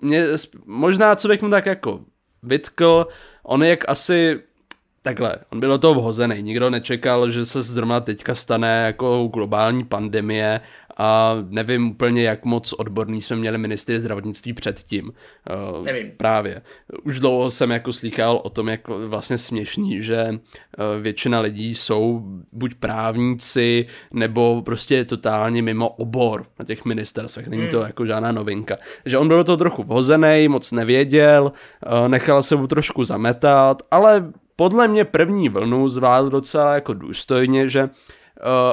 mě, 0.01 0.25
možná, 0.65 1.15
co 1.15 1.27
bych 1.27 1.41
mu 1.41 1.49
tak 1.49 1.65
jako 1.65 1.99
vytkl, 2.43 3.07
on 3.43 3.63
je 3.63 3.69
jak 3.69 3.89
asi 3.89 4.39
takhle, 5.01 5.35
on 5.51 5.59
byl 5.59 5.69
do 5.69 5.77
toho 5.77 5.93
vhozený, 5.93 6.43
nikdo 6.43 6.69
nečekal, 6.69 7.31
že 7.31 7.45
se 7.45 7.61
zrovna 7.61 7.99
teďka 7.99 8.35
stane 8.35 8.83
jako 8.85 9.29
globální 9.33 9.83
pandemie 9.83 10.61
a 10.97 11.35
nevím 11.49 11.89
úplně, 11.89 12.23
jak 12.23 12.45
moc 12.45 12.73
odborný 12.73 13.21
jsme 13.21 13.35
měli 13.35 13.57
ministry 13.57 13.99
zdravotnictví 13.99 14.53
předtím. 14.53 15.11
Uh, 15.77 15.85
nevím. 15.85 16.11
Právě. 16.17 16.61
Už 17.03 17.19
dlouho 17.19 17.49
jsem 17.49 17.71
jako 17.71 17.93
slychal 17.93 18.41
o 18.43 18.49
tom, 18.49 18.67
jak 18.67 18.87
vlastně 18.87 19.37
směšný, 19.37 20.01
že 20.01 20.27
uh, 20.29 21.01
většina 21.01 21.39
lidí 21.39 21.75
jsou 21.75 22.23
buď 22.51 22.75
právníci, 22.75 23.85
nebo 24.13 24.61
prostě 24.65 25.05
totálně 25.05 25.61
mimo 25.61 25.89
obor 25.89 26.45
na 26.59 26.65
těch 26.65 26.85
ministerstvech. 26.85 27.47
Není 27.47 27.67
to 27.67 27.77
hmm. 27.77 27.87
jako 27.87 28.05
žádná 28.05 28.31
novinka. 28.31 28.77
Že 29.05 29.17
on 29.17 29.27
byl 29.27 29.37
do 29.37 29.43
toho 29.43 29.57
trochu 29.57 29.83
vhozený, 29.83 30.47
moc 30.47 30.71
nevěděl, 30.71 31.51
uh, 32.01 32.07
nechal 32.07 32.43
se 32.43 32.55
mu 32.55 32.67
trošku 32.67 33.03
zametat, 33.03 33.81
ale 33.91 34.31
podle 34.55 34.87
mě 34.87 35.05
první 35.05 35.49
vlnu 35.49 35.89
zvládl 35.89 36.29
docela 36.29 36.73
jako 36.73 36.93
důstojně, 36.93 37.69
že 37.69 37.83
Uh, 37.83 37.89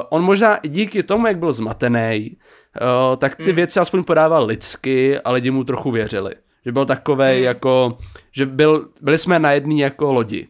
on 0.09 0.23
možná 0.23 0.55
i 0.55 0.67
díky 0.67 1.03
tomu, 1.03 1.27
jak 1.27 1.37
byl 1.37 1.53
zmatený, 1.53 2.37
uh, 2.81 3.15
tak 3.15 3.35
ty 3.35 3.43
hmm. 3.43 3.55
věci 3.55 3.79
aspoň 3.79 4.03
podával 4.03 4.45
lidsky 4.45 5.19
a 5.19 5.31
lidi 5.31 5.51
mu 5.51 5.63
trochu 5.63 5.91
věřili. 5.91 6.35
Že 6.65 6.71
byl 6.71 6.85
takový 6.85 7.33
hmm. 7.33 7.43
jako, 7.43 7.97
že 8.31 8.45
byl, 8.45 8.89
byli 9.01 9.17
jsme 9.17 9.39
na 9.39 9.51
jedné 9.51 9.75
jako 9.75 10.13
lodi. 10.13 10.47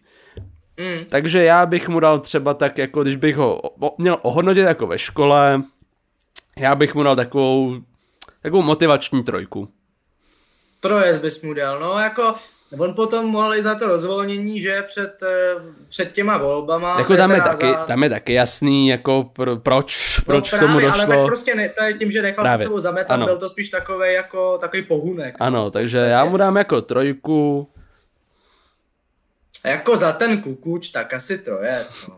Hmm. 0.80 1.06
Takže 1.10 1.44
já 1.44 1.66
bych 1.66 1.90
mu 1.90 2.00
dal 2.00 2.20
třeba 2.20 2.54
tak, 2.54 2.78
jako 2.78 3.04
když 3.04 3.16
bych 3.16 3.36
ho 3.36 3.62
měl 3.98 4.18
ohodnotit 4.22 4.64
jako 4.64 4.88
ve 4.88 4.98
škole, 4.98 5.62
já 6.58 6.76
bych 6.76 6.96
mu 6.96 7.04
dal 7.04 7.16
takovou, 7.16 7.76
takovou 8.42 8.62
motivační 8.62 9.24
trojku. 9.24 9.70
Troje 10.80 11.20
bys 11.20 11.42
mu 11.42 11.54
dal, 11.54 11.80
no 11.80 12.00
jako 12.00 12.36
On 12.80 12.94
potom 12.94 13.26
mohl 13.26 13.56
i 13.56 13.64
za 13.64 13.76
to 13.76 13.88
rozvolnění, 13.88 14.62
že 14.62 14.82
před, 14.82 15.24
eh, 15.24 15.56
před 15.90 16.12
těma 16.12 16.38
volbama. 16.38 16.98
Jako 16.98 17.16
tam 17.16 17.32
je, 17.32 17.42
taky, 17.42 17.74
za... 17.74 17.84
tam 17.84 18.04
je 18.04 18.10
taky 18.10 18.34
jasný, 18.34 18.88
jako 18.88 19.30
pro, 19.34 19.58
proč, 19.58 20.20
proč 20.26 20.52
no, 20.52 20.58
právě, 20.58 20.68
tomu 20.68 20.88
došlo. 20.88 21.04
Ale 21.04 21.18
tak 21.18 21.26
prostě 21.26 21.56
ne, 21.56 21.70
to 21.70 21.84
je 21.84 21.94
tím, 21.94 22.12
že 22.12 22.22
nechal 22.22 22.44
právě. 22.44 22.58
se 22.58 22.64
sebou 22.64 22.80
zametat, 22.80 23.12
ano. 23.12 23.26
byl 23.26 23.38
to 23.38 23.50
spíš 23.50 23.70
takový 23.70 24.14
jako 24.14 24.58
takový 24.58 24.84
pohunek. 24.84 25.36
Ano, 25.40 25.58
no, 25.58 25.72
takže 25.72 25.98
já 25.98 26.26
mu 26.26 26.38
dám 26.38 26.58
jako 26.58 26.82
trojku. 26.82 27.70
A 29.64 29.68
jako 29.68 29.96
za 29.96 30.12
ten 30.12 30.42
kukuč, 30.42 30.90
tak 30.90 31.14
asi 31.14 31.38
trojec, 31.38 32.08
no. 32.08 32.16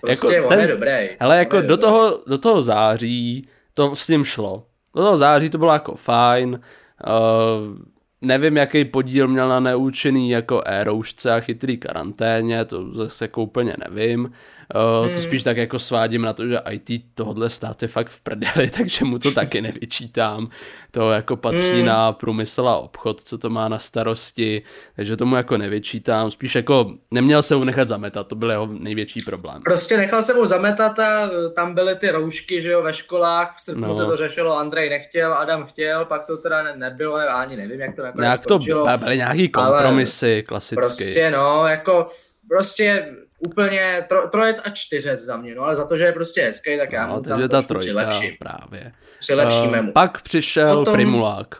Prostě 0.00 0.26
jako 0.26 0.48
ten, 0.48 0.58
on 0.58 0.64
je 0.64 0.72
dobrý. 0.72 1.16
Ale 1.20 1.38
jako 1.38 1.60
do 1.60 1.76
toho, 1.76 2.20
do 2.26 2.38
toho 2.38 2.60
září 2.60 3.48
to 3.74 3.96
s 3.96 4.08
ním 4.08 4.24
šlo. 4.24 4.66
Do 4.94 5.02
toho 5.02 5.16
září 5.16 5.50
to 5.50 5.58
bylo 5.58 5.72
jako 5.72 5.94
fajn. 5.94 6.60
Uh, 7.06 7.76
nevím, 8.24 8.56
jaký 8.56 8.84
podíl 8.84 9.28
měl 9.28 9.48
na 9.48 9.60
neúčinný 9.60 10.30
jako 10.30 10.62
e-roušce 10.66 11.32
a 11.32 11.40
chytrý 11.40 11.76
karanténě, 11.76 12.64
to 12.64 12.94
zase 12.94 13.24
jako 13.24 13.42
úplně 13.42 13.74
nevím. 13.88 14.32
Uh, 14.74 15.06
hmm. 15.06 15.14
To 15.14 15.20
spíš 15.20 15.42
tak 15.42 15.56
jako 15.56 15.78
svádím 15.78 16.22
na 16.22 16.32
to, 16.32 16.46
že 16.46 16.58
IT 16.70 17.04
tohle 17.14 17.50
stát 17.50 17.82
je 17.82 17.88
fakt 17.88 18.08
v 18.08 18.20
prdeli, 18.20 18.70
takže 18.78 19.04
mu 19.04 19.18
to 19.18 19.30
taky 19.30 19.60
nevyčítám. 19.60 20.48
To 20.90 21.10
jako 21.10 21.36
patří 21.36 21.76
hmm. 21.76 21.86
na 21.86 22.12
průmysl 22.12 22.68
a 22.68 22.76
obchod, 22.76 23.20
co 23.20 23.38
to 23.38 23.50
má 23.50 23.68
na 23.68 23.78
starosti, 23.78 24.62
takže 24.96 25.16
tomu 25.16 25.36
jako 25.36 25.58
nevyčítám. 25.58 26.30
Spíš 26.30 26.54
jako 26.54 26.94
neměl 27.10 27.42
se 27.42 27.56
mu 27.56 27.64
nechat 27.64 27.88
zametat, 27.88 28.26
to 28.26 28.34
byl 28.34 28.50
jeho 28.50 28.66
největší 28.66 29.20
problém. 29.20 29.62
Prostě 29.62 29.96
nechal 29.96 30.22
se 30.22 30.34
mu 30.34 30.46
zametat 30.46 30.98
a 30.98 31.30
tam 31.56 31.74
byly 31.74 31.96
ty 31.96 32.10
roušky, 32.10 32.60
že 32.60 32.70
jo, 32.70 32.82
ve 32.82 32.94
školách, 32.94 33.54
v 33.56 33.60
srpnu 33.60 33.88
no. 33.88 33.94
se 33.94 34.04
to 34.04 34.16
řešilo, 34.16 34.56
Andrej 34.56 34.90
nechtěl, 34.90 35.34
Adam 35.34 35.66
chtěl, 35.66 36.04
pak 36.04 36.26
to 36.26 36.36
teda 36.36 36.62
ne, 36.62 36.76
nebylo, 36.76 37.18
ne, 37.18 37.26
ani 37.26 37.56
nevím, 37.56 37.80
jak 37.80 37.96
to 37.96 38.02
nakonec 38.02 38.24
Nějak 38.24 38.46
to 38.46 38.58
byly 38.98 39.16
nějaký 39.16 39.48
kompromisy, 39.48 40.42
klasicky. 40.42 40.74
Prostě 40.76 41.30
no, 41.30 41.66
jako 41.66 42.06
prostě 42.48 43.14
úplně 43.48 44.04
tro, 44.08 44.28
trojec 44.28 44.60
a 44.64 44.70
čtyřec 44.70 45.20
za 45.20 45.36
mě, 45.36 45.54
no 45.54 45.62
ale 45.62 45.76
za 45.76 45.84
to, 45.84 45.96
že 45.96 46.04
je 46.04 46.12
prostě 46.12 46.42
hezký, 46.42 46.78
tak 46.78 46.92
já 46.92 47.06
no, 47.06 47.14
mu 47.14 47.20
tam 47.20 47.30
takže 47.30 47.48
ta 47.48 47.62
trojka 47.62 47.80
přilepším. 47.80 48.32
právě. 48.38 48.92
Přilepšíme 49.20 49.80
uh, 49.80 49.86
mu. 49.86 49.92
Pak 49.92 50.22
přišel 50.22 50.76
Potom, 50.76 50.94
Primulák. 50.94 51.54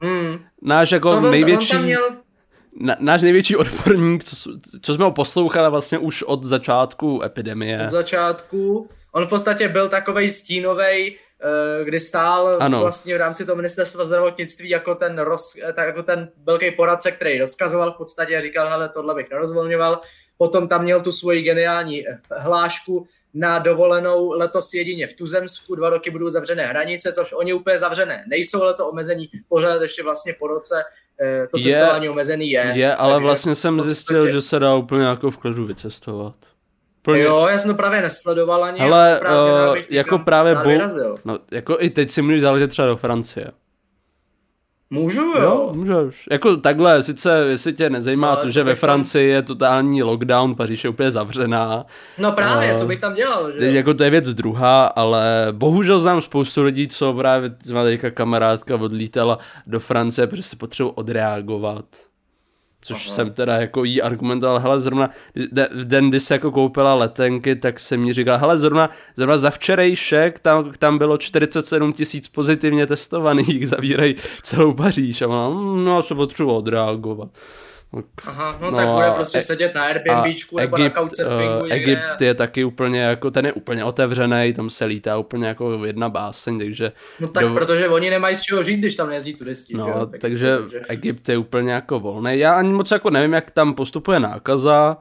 Mm, 0.00 0.38
náš 0.62 0.92
jako 0.92 1.08
co 1.08 1.20
největší... 1.20 1.76
On 1.76 1.82
měl... 1.82 2.02
Na, 2.80 2.96
náš 3.00 3.22
největší 3.22 3.56
odborník, 3.56 4.24
co, 4.24 4.50
co 4.82 4.94
jsme 4.94 5.04
ho 5.04 5.12
poslouchali 5.12 5.70
vlastně 5.70 5.98
už 5.98 6.22
od 6.22 6.44
začátku 6.44 7.22
epidemie. 7.24 7.84
Od 7.84 7.90
začátku. 7.90 8.88
On 9.12 9.26
v 9.26 9.28
podstatě 9.28 9.68
byl 9.68 9.88
takovej 9.88 10.30
stínovej, 10.30 11.18
eh, 11.80 11.84
kdy 11.84 12.00
stál 12.00 12.56
ano. 12.60 12.80
vlastně 12.80 13.14
v 13.14 13.18
rámci 13.18 13.46
toho 13.46 13.56
ministerstva 13.56 14.04
zdravotnictví 14.04 14.68
jako 14.68 14.94
ten, 14.94 15.18
roz, 15.18 15.56
eh, 15.68 15.72
tak 15.72 15.86
jako 15.86 16.02
ten 16.02 16.28
velký 16.42 16.70
poradce, 16.70 17.12
který 17.12 17.38
rozkazoval 17.38 17.92
v 17.92 17.96
podstatě 17.96 18.36
a 18.36 18.40
říkal, 18.40 18.68
hele, 18.68 18.88
tohle 18.88 19.14
bych 19.14 19.30
nerozvolňoval. 19.30 20.00
Potom 20.38 20.68
tam 20.68 20.82
měl 20.82 21.00
tu 21.00 21.12
svoji 21.12 21.42
geniální 21.42 22.08
eh, 22.08 22.18
hlášku 22.36 23.06
na 23.34 23.58
dovolenou 23.58 24.32
letos 24.32 24.74
jedině 24.74 25.06
v 25.06 25.12
Tuzemsku, 25.12 25.74
dva 25.74 25.90
roky 25.90 26.10
budou 26.10 26.30
zavřené 26.30 26.66
hranice, 26.66 27.12
což 27.12 27.32
oni 27.32 27.52
úplně 27.52 27.78
zavřené 27.78 28.24
nejsou, 28.28 28.62
ale 28.62 28.74
to 28.74 28.88
omezení 28.88 29.28
pořád 29.48 29.82
ještě 29.82 30.02
vlastně 30.02 30.34
po 30.38 30.46
roce 30.46 30.84
eh, 31.20 31.46
to 31.46 31.58
cestování 31.58 32.04
je, 32.04 32.10
omezený 32.10 32.50
je. 32.50 32.72
Je, 32.74 32.94
ale 32.94 33.20
vlastně 33.20 33.54
jsem 33.54 33.76
podstatě... 33.76 33.94
zjistil, 33.94 34.30
že 34.30 34.40
se 34.40 34.58
dá 34.58 34.74
úplně 34.74 35.04
jako 35.04 35.30
v 35.30 35.38
klidu 35.38 35.66
vycestovat. 35.66 36.34
Plně. 37.02 37.22
Jo, 37.22 37.46
já 37.50 37.58
jsem 37.58 37.70
to 37.70 37.76
právě 37.76 38.00
nesledoval 38.00 38.64
ani. 38.64 38.80
Ale 38.80 39.20
uh, 39.20 39.76
jako 39.90 40.18
právě 40.18 40.54
bo... 40.54 40.70
no, 41.24 41.38
jako 41.52 41.76
i 41.80 41.90
teď 41.90 42.10
si 42.10 42.22
můžeš 42.22 42.40
záležet 42.40 42.68
třeba 42.68 42.88
do 42.88 42.96
Francie. 42.96 43.46
Můžu, 44.90 45.22
jo? 45.22 45.42
jo 45.42 45.70
můžeš. 45.74 46.24
Jako 46.30 46.56
takhle, 46.56 47.02
sice 47.02 47.38
jestli 47.38 47.72
tě 47.72 47.90
nezajímá 47.90 48.30
no, 48.30 48.36
to, 48.36 48.50
že 48.50 48.62
ve 48.62 48.74
Francii 48.74 49.28
je 49.28 49.42
totální 49.42 50.02
lockdown, 50.02 50.54
Paříž 50.54 50.84
je 50.84 50.90
úplně 50.90 51.10
zavřená. 51.10 51.86
No 52.18 52.32
právě, 52.32 52.72
uh, 52.72 52.78
co 52.78 52.86
bych 52.86 53.00
tam 53.00 53.14
dělal, 53.14 53.52
že? 53.52 53.58
Teď, 53.58 53.74
jako 53.74 53.94
to 53.94 54.04
je 54.04 54.10
věc 54.10 54.34
druhá, 54.34 54.86
ale 54.86 55.48
bohužel 55.52 55.98
znám 55.98 56.20
spoustu 56.20 56.62
lidí, 56.62 56.88
co 56.88 57.14
právě, 57.14 57.50
má 57.72 57.84
teďka 57.84 58.10
kamarádka 58.10 58.74
odlítala 58.74 59.38
do 59.66 59.80
Francie, 59.80 60.26
protože 60.26 60.42
se 60.42 60.56
potřebují 60.56 60.92
odreagovat. 60.96 61.84
Což 62.86 63.06
Aha. 63.06 63.14
jsem 63.14 63.32
teda 63.32 63.56
jako 63.60 63.84
jí 63.84 64.02
argumentoval, 64.02 64.58
hele 64.58 64.80
zrovna 64.80 65.10
v 65.70 65.84
den, 65.84 66.10
kdy 66.10 66.20
se 66.20 66.34
jako 66.34 66.50
koupila 66.50 66.94
letenky, 66.94 67.56
tak 67.56 67.80
jsem 67.80 68.00
mi 68.00 68.12
říkal, 68.12 68.38
hele 68.38 68.58
zrovna, 68.58 68.90
zrovna 69.16 69.38
za 69.38 69.50
včerejšek 69.50 70.38
tam, 70.38 70.72
tam 70.78 70.98
bylo 70.98 71.18
47 71.18 71.92
tisíc 71.92 72.28
pozitivně 72.28 72.86
testovaných, 72.86 73.68
zavírají 73.68 74.14
celou 74.42 74.74
Paříž 74.74 75.22
a 75.22 75.28
ona, 75.28 75.48
mm, 75.48 75.84
no 75.84 76.02
se 76.02 76.14
potřebuji 76.14 76.50
odreagovat. 76.50 77.28
Aha, 78.26 78.58
no, 78.60 78.70
no 78.70 78.76
tak 78.76 78.88
bude 78.88 79.10
prostě 79.10 79.38
e- 79.38 79.42
sedět 79.42 79.74
na 79.74 79.82
Airbnbčku 79.82 80.58
nebo 80.58 80.76
Egypt, 80.76 80.94
na 80.96 81.02
Couchsurfingu. 81.02 81.58
Uh, 81.60 81.72
Egypt 81.72 82.20
je 82.20 82.34
taky 82.34 82.64
úplně 82.64 83.00
jako, 83.00 83.30
ten 83.30 83.46
je 83.46 83.52
úplně 83.52 83.84
otevřený, 83.84 84.52
tam 84.56 84.70
se 84.70 84.84
lítá 84.84 85.18
úplně 85.18 85.48
jako 85.48 85.84
jedna 85.84 86.08
báseň, 86.08 86.58
takže... 86.58 86.92
No 87.20 87.28
tak, 87.28 87.44
do... 87.44 87.54
protože 87.54 87.88
oni 87.88 88.10
nemají 88.10 88.36
z 88.36 88.40
čeho 88.40 88.62
žít, 88.62 88.76
když 88.76 88.96
tam 88.96 89.08
nejezdí 89.08 89.34
turisti, 89.34 89.76
No, 89.76 89.88
jo? 89.88 90.06
takže, 90.20 90.58
takže 90.58 90.80
Egypt 90.88 91.28
je 91.28 91.38
úplně 91.38 91.72
jako 91.72 92.00
volný. 92.00 92.38
Já 92.38 92.54
ani 92.54 92.72
moc 92.72 92.90
jako 92.90 93.10
nevím, 93.10 93.32
jak 93.32 93.50
tam 93.50 93.74
postupuje 93.74 94.20
nákaza, 94.20 94.96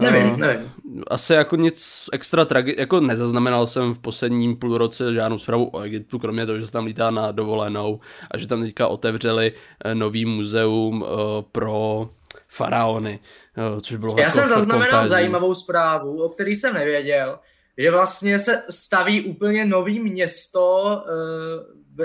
Nevím, 0.00 0.30
uh, 0.30 0.38
nevím. 0.38 0.72
Asi 1.08 1.32
jako 1.32 1.56
nic 1.56 2.04
extra 2.12 2.44
tragi- 2.44 2.74
jako 2.78 3.00
nezaznamenal 3.00 3.66
jsem 3.66 3.94
v 3.94 3.98
posledním 3.98 4.56
půlroce 4.56 5.14
žádnou 5.14 5.38
zprávu 5.38 5.70
o 5.72 5.80
Egyptu, 5.80 6.18
kromě 6.18 6.46
toho, 6.46 6.58
že 6.58 6.66
se 6.66 6.72
tam 6.72 6.86
lítá 6.86 7.10
na 7.10 7.32
dovolenou 7.32 8.00
a 8.30 8.38
že 8.38 8.46
tam 8.48 8.62
teďka 8.62 8.88
otevřeli 8.88 9.52
eh, 9.84 9.94
nový 9.94 10.24
muzeum 10.24 11.02
uh, 11.02 11.08
pro 11.52 12.08
faraony, 12.48 13.20
eh, 13.56 13.80
což 13.80 13.96
bylo 13.96 14.14
Já 14.18 14.24
jako 14.24 14.36
jsem 14.36 14.48
zaznamenal 14.48 15.06
zajímavou 15.06 15.54
zprávu, 15.54 16.22
o 16.22 16.28
který 16.28 16.54
jsem 16.54 16.74
nevěděl, 16.74 17.38
že 17.78 17.90
vlastně 17.90 18.38
se 18.38 18.62
staví 18.70 19.24
úplně 19.24 19.64
nový 19.64 20.00
město, 20.00 21.04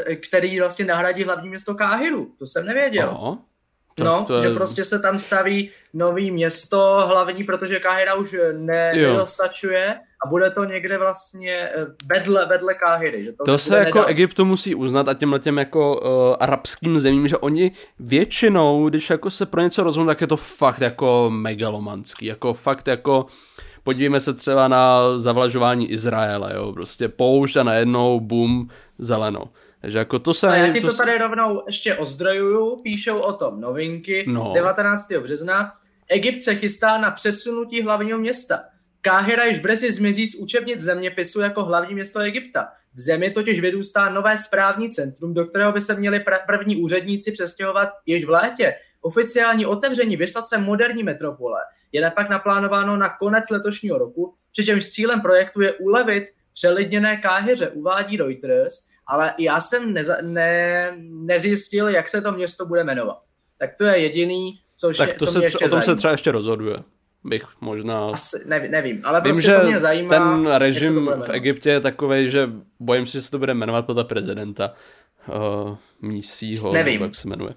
eh, 0.06 0.16
který 0.16 0.60
vlastně 0.60 0.86
nahradí 0.86 1.24
hlavní 1.24 1.50
město 1.50 1.76
Káhiru. 1.76 2.36
To 2.40 2.46
jsem 2.46 2.66
nevěděl. 2.66 3.10
Aha. 3.10 3.38
Tak 3.96 4.06
no, 4.06 4.26
je... 4.36 4.42
že 4.42 4.50
prostě 4.50 4.84
se 4.84 5.00
tam 5.00 5.20
staví 5.20 5.72
nový 5.94 6.32
město 6.32 7.04
hlavní, 7.08 7.44
protože 7.44 7.80
Káhira 7.80 8.14
už 8.14 8.36
ne, 8.54 8.94
nedostačuje 8.94 9.96
a 10.26 10.30
bude 10.30 10.50
to 10.50 10.64
někde 10.64 10.98
vlastně 10.98 11.54
eh, 11.54 11.86
vedle, 12.06 12.46
vedle 12.46 12.74
Káhyry. 12.74 13.24
Že 13.24 13.32
to 13.32 13.44
to 13.44 13.58
se 13.58 13.78
jako 13.78 13.98
nedal. 13.98 14.12
Egyptu 14.12 14.46
musí 14.46 14.76
uznat 14.76 15.08
a 15.08 15.14
těmhle 15.14 15.40
těm 15.40 15.58
jako 15.58 16.02
uh, 16.02 16.36
arabským 16.40 16.98
zemím, 16.98 17.28
že 17.28 17.38
oni 17.38 17.72
většinou, 18.00 18.90
když 18.90 19.10
jako 19.10 19.30
se 19.30 19.46
pro 19.46 19.62
něco 19.62 19.84
rozhodnou, 19.84 20.08
tak 20.08 20.22
je 20.22 20.28
to 20.28 20.38
fakt 20.38 20.82
jako 20.82 21.30
megalomanský, 21.34 22.26
jako 22.26 22.54
fakt 22.54 22.88
jako 22.88 23.26
podívejme 23.84 24.20
se 24.20 24.34
třeba 24.34 24.68
na 24.68 25.00
zavlažování 25.20 25.92
Izraele, 25.92 26.52
jo, 26.56 26.74
prostě 26.74 27.08
poušť 27.08 27.58
a 27.58 27.64
najednou 27.64 28.20
bum, 28.20 28.70
zeleno. 28.98 29.44
Takže 29.82 29.98
jako 29.98 30.20
to 30.20 30.34
se... 30.34 30.48
A 30.48 30.56
já 30.56 30.74
ti 30.74 30.82
to, 30.82 30.88
to 30.88 30.98
tady 30.98 31.18
rovnou 31.18 31.64
ještě 31.68 31.96
ozdrojuju, 31.96 32.78
píšou 32.84 33.20
o 33.20 33.34
tom 33.34 33.62
novinky 33.62 34.26
no. 34.28 34.52
19. 34.54 35.08
března. 35.12 35.74
Egypt 36.08 36.42
se 36.42 36.56
chystá 36.56 36.98
na 36.98 37.12
přesunutí 37.12 37.82
hlavního 37.82 38.20
města. 38.20 38.60
Káhira 39.06 39.44
již 39.44 39.60
brzy 39.60 39.92
zmizí 39.92 40.28
z 40.28 40.36
učebnic 40.36 40.80
zeměpisu 40.80 41.42
jako 41.42 41.64
hlavní 41.64 41.94
město 41.94 42.20
Egypta. 42.20 42.68
V 42.94 43.00
zemi 43.00 43.30
totiž 43.30 43.60
vyrůstá 43.60 44.10
nové 44.10 44.38
správní 44.38 44.90
centrum, 44.90 45.34
do 45.34 45.46
kterého 45.46 45.72
by 45.72 45.82
se 45.82 45.96
měli 45.96 46.20
pr- 46.20 46.46
první 46.48 46.84
úředníci 46.84 47.32
přestěhovat 47.32 47.90
již 48.06 48.26
v 48.26 48.30
létě. 48.30 48.76
Oficiální 49.02 49.66
otevření 49.66 50.18
vysoce 50.18 50.58
moderní 50.58 51.04
metropole 51.04 51.60
je 51.92 52.02
napak 52.02 52.30
naplánováno 52.30 52.98
na 52.98 53.10
konec 53.10 53.50
letošního 53.50 53.98
roku, 53.98 54.34
přičemž 54.52 54.90
cílem 54.90 55.22
projektu 55.22 55.62
je 55.62 55.74
ulevit 55.74 56.24
přelidněné 56.54 57.18
Káhyře, 57.18 57.70
uvádí 57.70 58.18
Reuters, 58.18 58.88
ale 59.08 59.34
já 59.40 59.60
jsem 59.60 59.94
neza, 59.94 60.18
ne, 60.22 60.94
nezjistil, 61.10 61.88
jak 61.88 62.10
se 62.10 62.22
to 62.22 62.32
město 62.32 62.66
bude 62.66 62.84
jmenovat. 62.84 63.22
Tak 63.58 63.76
to 63.76 63.84
je 63.84 63.98
jediný, 63.98 64.60
což 64.76 64.98
tak 64.98 65.14
to 65.14 65.26
co 65.26 65.32
se, 65.32 65.38
mě 65.38 65.46
ještě 65.46 65.58
o 65.58 65.70
tom 65.70 65.70
zajímá. 65.70 65.82
se 65.82 65.96
třeba 65.96 66.12
ještě 66.12 66.32
rozhoduje 66.32 66.78
bych 67.24 67.44
možná... 67.62 68.10
Asi, 68.10 68.44
nevím, 68.46 68.72
nevím, 68.72 69.02
ale 69.04 69.22
Vím, 69.22 69.32
prostě 69.32 69.52
že 69.52 69.58
to 69.58 69.68
mě 69.68 69.80
zajímá, 69.80 70.10
ten 70.10 70.52
režim 70.52 71.06
v 71.26 71.30
Egyptě 71.30 71.70
je 71.70 71.80
takový, 71.80 72.32
že 72.32 72.50
bojím 72.80 73.06
se, 73.06 73.12
že 73.12 73.22
se 73.22 73.32
to 73.32 73.40
bude 73.40 73.54
jmenovat 73.54 73.86
podle 73.86 74.04
prezidenta 74.04 74.74
uh, 75.28 75.78
mísího, 76.02 76.74
nevím. 76.74 77.02
jak 77.02 77.16
se 77.16 77.28
jmenuje. 77.28 77.54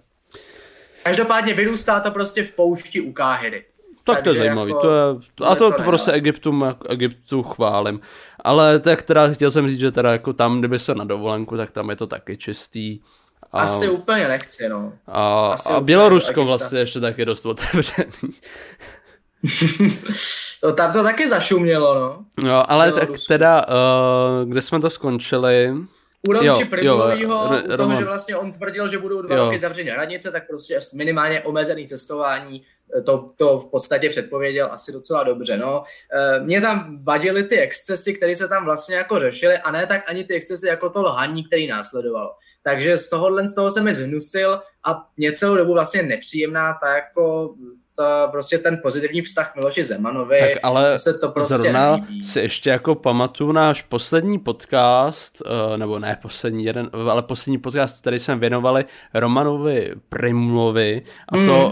Každopádně 1.04 1.54
vyrůstá 1.54 2.00
to 2.00 2.10
prostě 2.10 2.44
v 2.44 2.50
poušti 2.50 3.00
u 3.00 3.12
Káhyry. 3.12 3.64
Tak 4.04 4.22
to 4.22 4.28
je 4.28 4.34
zajímavý, 4.36 4.70
jako, 4.70 4.80
to 4.80 4.94
je, 4.94 5.48
a 5.48 5.54
to, 5.54 5.70
to, 5.70 5.76
to 5.76 5.82
prostě 5.82 6.12
Egyptu, 6.12 6.60
Egyptu 6.88 7.42
chválím. 7.42 8.00
Ale 8.44 8.80
tak 8.80 9.02
teda 9.02 9.28
chtěl 9.28 9.50
jsem 9.50 9.68
říct, 9.68 9.80
že 9.80 9.90
teda 9.90 10.12
jako 10.12 10.32
tam, 10.32 10.58
kdyby 10.58 10.78
se 10.78 10.94
na 10.94 11.04
dovolenku, 11.04 11.56
tak 11.56 11.70
tam 11.70 11.90
je 11.90 11.96
to 11.96 12.06
taky 12.06 12.36
čistý. 12.36 13.00
A, 13.52 13.60
Asi 13.60 13.88
úplně 13.88 14.28
nechci, 14.28 14.68
no. 14.68 14.92
A, 15.06 15.54
a 15.70 15.80
Bělorusko 15.80 16.44
vlastně 16.44 16.78
ještě 16.78 17.00
taky 17.00 17.24
dost 17.24 17.46
otevřený. 17.46 18.32
To 20.60 20.72
tam 20.72 20.92
to 20.92 21.02
taky 21.02 21.28
zašumělo, 21.28 21.94
no. 21.94 22.24
No, 22.44 22.70
ale 22.70 22.92
tak 22.92 23.08
teda, 23.28 23.66
uh, 23.68 24.48
kde 24.48 24.60
jsme 24.62 24.80
to 24.80 24.90
skončili? 24.90 25.72
u 26.28 26.32
Romči 26.32 26.64
Primulovýho, 26.64 27.50
toho, 27.76 27.96
že 27.98 28.04
vlastně 28.04 28.36
on 28.36 28.52
tvrdil, 28.52 28.88
že 28.88 28.98
budou 28.98 29.22
dva 29.22 29.36
Jo. 29.36 29.44
roky 29.44 29.58
zavřené 29.58 29.92
hranice, 29.92 30.32
tak 30.32 30.46
prostě 30.46 30.80
minimálně 30.94 31.42
omezený 31.42 31.86
cestování, 31.86 32.62
eh, 32.98 33.02
to, 33.02 33.30
to 33.36 33.58
v 33.60 33.70
podstatě 33.70 34.08
předpověděl 34.08 34.68
asi 34.72 34.92
docela 34.92 35.22
dobře. 35.22 35.56
No. 35.56 35.84
Eh, 36.12 36.40
Mě 36.40 36.60
tam 36.60 37.04
vadily 37.04 37.42
ty 37.42 37.58
excesy, 37.58 38.14
které 38.14 38.36
se 38.36 38.48
tam 38.48 38.64
vlastně 38.64 38.96
jako 38.96 39.20
řešily, 39.20 39.58
a 39.58 39.70
ne 39.70 39.86
tak 39.86 40.10
ani 40.10 40.24
ty 40.24 40.34
excesy 40.34 40.68
jako 40.68 40.90
to 40.90 41.02
lhaní, 41.02 41.44
který 41.44 41.66
následovalo. 41.66 42.30
Takže 42.62 42.96
z 42.96 43.08
tohohle 43.08 43.48
z 43.48 43.54
toho 43.54 43.70
se 43.70 43.80
mi 43.80 43.94
zhnusil 43.94 44.60
a 44.84 45.06
mě 45.16 45.32
celou 45.32 45.56
dobu 45.56 45.72
vlastně 45.72 46.02
nepříjemná 46.02 46.78
ta 46.80 46.94
jako 46.94 47.54
ta, 47.96 48.26
prostě 48.26 48.58
ten 48.58 48.78
pozitivní 48.82 49.22
vztah 49.22 49.52
Miloši 49.56 49.84
Zemanovi. 49.84 50.38
Tak 50.38 50.48
ale 50.62 50.98
se 50.98 51.14
to 51.14 51.28
prostě 51.28 51.54
Zrovna 51.54 51.90
nelíbí. 51.90 52.22
si 52.24 52.40
ještě 52.40 52.70
jako 52.70 52.94
pamatuju 52.94 53.52
náš 53.52 53.82
poslední 53.82 54.38
podcast, 54.38 55.42
eh, 55.46 55.78
nebo 55.78 55.98
ne 55.98 56.18
poslední 56.22 56.64
jeden, 56.64 56.90
ale 57.10 57.22
poslední 57.22 57.58
podcast, 57.58 58.00
který 58.00 58.18
jsme 58.18 58.36
věnovali 58.36 58.84
Romanovi 59.14 59.92
Primulovi 60.08 61.02
a 61.28 61.44
to 61.44 61.66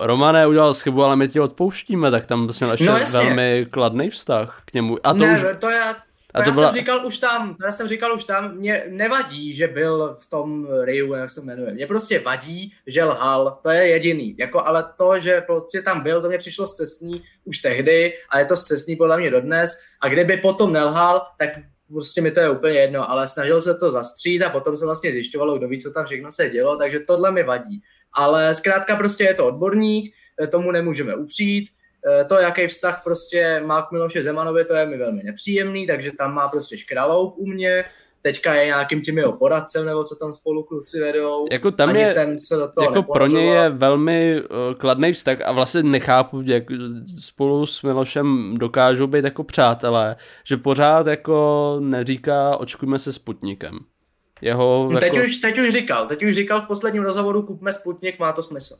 uh, 0.00 0.06
Romané 0.06 0.46
udělal 0.46 0.74
chybu, 0.74 1.02
ale 1.04 1.16
my 1.16 1.28
ti 1.28 1.40
odpouštíme, 1.40 2.10
tak 2.10 2.26
tam 2.26 2.52
jsme 2.52 2.68
ještě 2.70 2.84
No 2.84 2.96
jasně. 2.98 3.18
velmi 3.18 3.66
kladný 3.70 4.10
vztah 4.10 4.62
k 4.64 4.74
němu. 4.74 4.96
A 5.04 5.12
to 5.12 5.18
ne, 5.18 5.32
už, 5.34 5.44
to 5.58 5.70
já, 5.70 5.94
a 6.34 6.42
to 6.42 6.48
já 6.48 6.54
byla- 6.54 6.70
jsem 6.70 6.80
říkal 6.80 7.06
už 7.06 7.18
tam, 7.18 7.56
já 7.64 7.72
jsem 7.72 7.88
říkal 7.88 8.14
už 8.14 8.24
tam, 8.24 8.56
mě 8.56 8.84
nevadí, 8.88 9.54
že 9.54 9.68
byl 9.68 10.16
v 10.20 10.26
tom 10.26 10.68
Riu, 10.82 11.14
jak 11.14 11.30
se 11.30 11.40
jmenuje. 11.40 11.74
Mě 11.74 11.86
prostě 11.86 12.18
vadí, 12.18 12.72
že 12.86 13.04
lhal, 13.04 13.58
to 13.62 13.70
je 13.70 13.88
jediný. 13.88 14.36
Jako, 14.38 14.66
ale 14.66 14.84
to, 14.96 15.18
že 15.18 15.40
prostě 15.40 15.82
tam 15.82 16.00
byl, 16.00 16.22
to 16.22 16.28
mě 16.28 16.38
přišlo 16.38 16.66
zcestný 16.66 17.22
už 17.44 17.58
tehdy 17.58 18.12
a 18.30 18.38
je 18.38 18.44
to 18.44 18.56
zcestný 18.56 18.96
podle 18.96 19.18
mě 19.18 19.30
dodnes. 19.30 19.80
A 20.00 20.08
kdyby 20.08 20.36
potom 20.36 20.72
nelhal, 20.72 21.26
tak 21.38 21.48
prostě 21.88 22.20
mi 22.20 22.30
to 22.30 22.40
je 22.40 22.50
úplně 22.50 22.78
jedno, 22.78 23.10
ale 23.10 23.28
snažil 23.28 23.60
se 23.60 23.74
to 23.74 23.90
zastřít 23.90 24.42
a 24.42 24.50
potom 24.50 24.76
se 24.76 24.84
vlastně 24.84 25.12
zjišťovalo, 25.12 25.58
kdo 25.58 25.68
ví, 25.68 25.80
co 25.80 25.90
tam 25.90 26.06
všechno 26.06 26.30
se 26.30 26.50
dělo, 26.50 26.76
takže 26.76 27.00
tohle 27.00 27.30
mi 27.30 27.42
vadí. 27.42 27.82
Ale 28.12 28.54
zkrátka 28.54 28.96
prostě 28.96 29.24
je 29.24 29.34
to 29.34 29.46
odborník, 29.46 30.14
tomu 30.50 30.72
nemůžeme 30.72 31.14
upřít, 31.14 31.68
to, 32.28 32.34
jaký 32.34 32.66
vztah 32.66 33.00
prostě 33.04 33.62
má 33.66 33.82
k 33.82 33.92
Miloše 33.92 34.22
Zemanovi, 34.22 34.64
to 34.64 34.74
je 34.74 34.86
mi 34.86 34.96
velmi 34.98 35.22
nepříjemný, 35.22 35.86
takže 35.86 36.10
tam 36.18 36.34
má 36.34 36.48
prostě 36.48 36.76
škraloup 36.76 37.34
u 37.38 37.46
mě, 37.46 37.84
teďka 38.22 38.54
je 38.54 38.66
nějakým 38.66 39.00
tím 39.02 39.18
jeho 39.18 39.32
poradcem, 39.32 39.86
nebo 39.86 40.04
co 40.04 40.16
tam 40.16 40.32
spolu 40.32 40.62
kluci 40.62 41.00
vedou. 41.00 41.46
Jako 41.50 41.70
tam 41.70 41.88
Ani 41.88 41.98
je- 42.00 42.06
jsem 42.06 42.38
se 42.38 42.56
do 42.56 42.68
toho 42.68 42.84
jako 42.96 43.02
pro 43.12 43.26
něj 43.26 43.34
nepovažoval. 43.36 43.64
je 43.64 43.70
velmi 43.70 44.40
uh, 44.42 44.74
kladný 44.78 45.12
vztah 45.12 45.38
a 45.44 45.52
vlastně 45.52 45.82
nechápu, 45.82 46.42
jak 46.44 46.64
spolu 47.20 47.66
s 47.66 47.82
Milošem 47.82 48.54
dokážou 48.58 49.06
být 49.06 49.24
jako 49.24 49.44
přátelé, 49.44 50.16
že 50.44 50.56
pořád 50.56 51.06
jako 51.06 51.76
neříká 51.80 52.56
očkujme 52.56 52.98
se 52.98 53.12
Sputnikem. 53.12 53.78
Jeho 54.42 54.88
No, 54.92 54.98
jako... 55.00 55.14
Teď, 55.16 55.24
už, 55.24 55.36
teď 55.38 55.58
už 55.58 55.72
říkal, 55.72 56.06
teď 56.06 56.24
už 56.24 56.34
říkal 56.34 56.60
v 56.60 56.66
posledním 56.66 57.02
rozhovoru, 57.02 57.42
kupme 57.42 57.72
Sputnik, 57.72 58.18
má 58.18 58.32
to 58.32 58.42
smysl. 58.42 58.74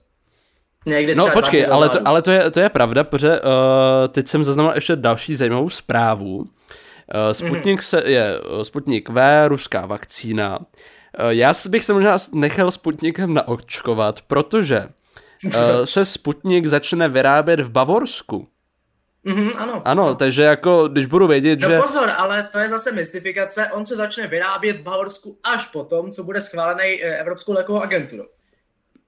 Někdy 0.87 1.15
No 1.15 1.31
počkej, 1.31 1.67
ale 1.71 1.89
to, 1.89 1.99
ale 2.05 2.23
to 2.23 2.31
je, 2.31 2.51
to 2.51 2.61
je 2.61 2.69
pravda, 2.69 3.05
protože 3.05 3.41
uh, 3.41 3.47
teď 4.09 4.29
jsem 4.29 4.45
zaznamenal 4.45 4.75
ještě 4.77 4.97
další 4.97 5.35
zajímavou 5.35 5.71
zprávu. 5.71 6.37
Uh, 6.37 6.47
Sputnik 7.33 7.83
se, 7.83 8.03
je 8.07 8.41
uh, 8.41 8.63
Sputnik 8.63 9.09
V, 9.09 9.49
ruská 9.49 9.87
vakcína. 9.87 10.59
Uh, 10.59 10.65
já 11.29 11.53
bych 11.69 11.85
se 11.85 11.93
možná 11.93 12.17
nechal 12.33 12.71
Sputnikem 12.71 13.35
naočkovat, 13.35 14.23
protože 14.23 14.87
uh, 15.45 15.53
se 15.85 16.05
Sputnik 16.05 16.67
začne 16.67 17.09
vyrábět 17.09 17.61
v 17.61 17.71
Bavorsku. 17.71 18.49
Mhm, 19.25 19.51
ano. 19.57 19.83
Ano, 19.85 20.15
takže 20.15 20.43
jako, 20.43 20.89
když 20.89 21.07
budu 21.07 21.27
vědět, 21.27 21.61
No 21.61 21.69
že... 21.69 21.79
pozor, 21.81 22.11
ale 22.17 22.49
to 22.53 22.59
je 22.59 22.69
zase 22.69 22.93
mystifikace, 22.93 23.69
on 23.73 23.87
se 23.87 23.97
začne 23.97 24.27
vyrábět 24.27 24.77
v 24.77 24.83
Bavorsku 24.83 25.39
až 25.43 25.67
potom, 25.67 26.11
co 26.11 26.25
bude 26.25 26.41
schválený 26.41 27.05
eh, 27.05 27.17
Evropskou 27.19 27.53
lékovou 27.53 27.83
agenturou. 27.83 28.25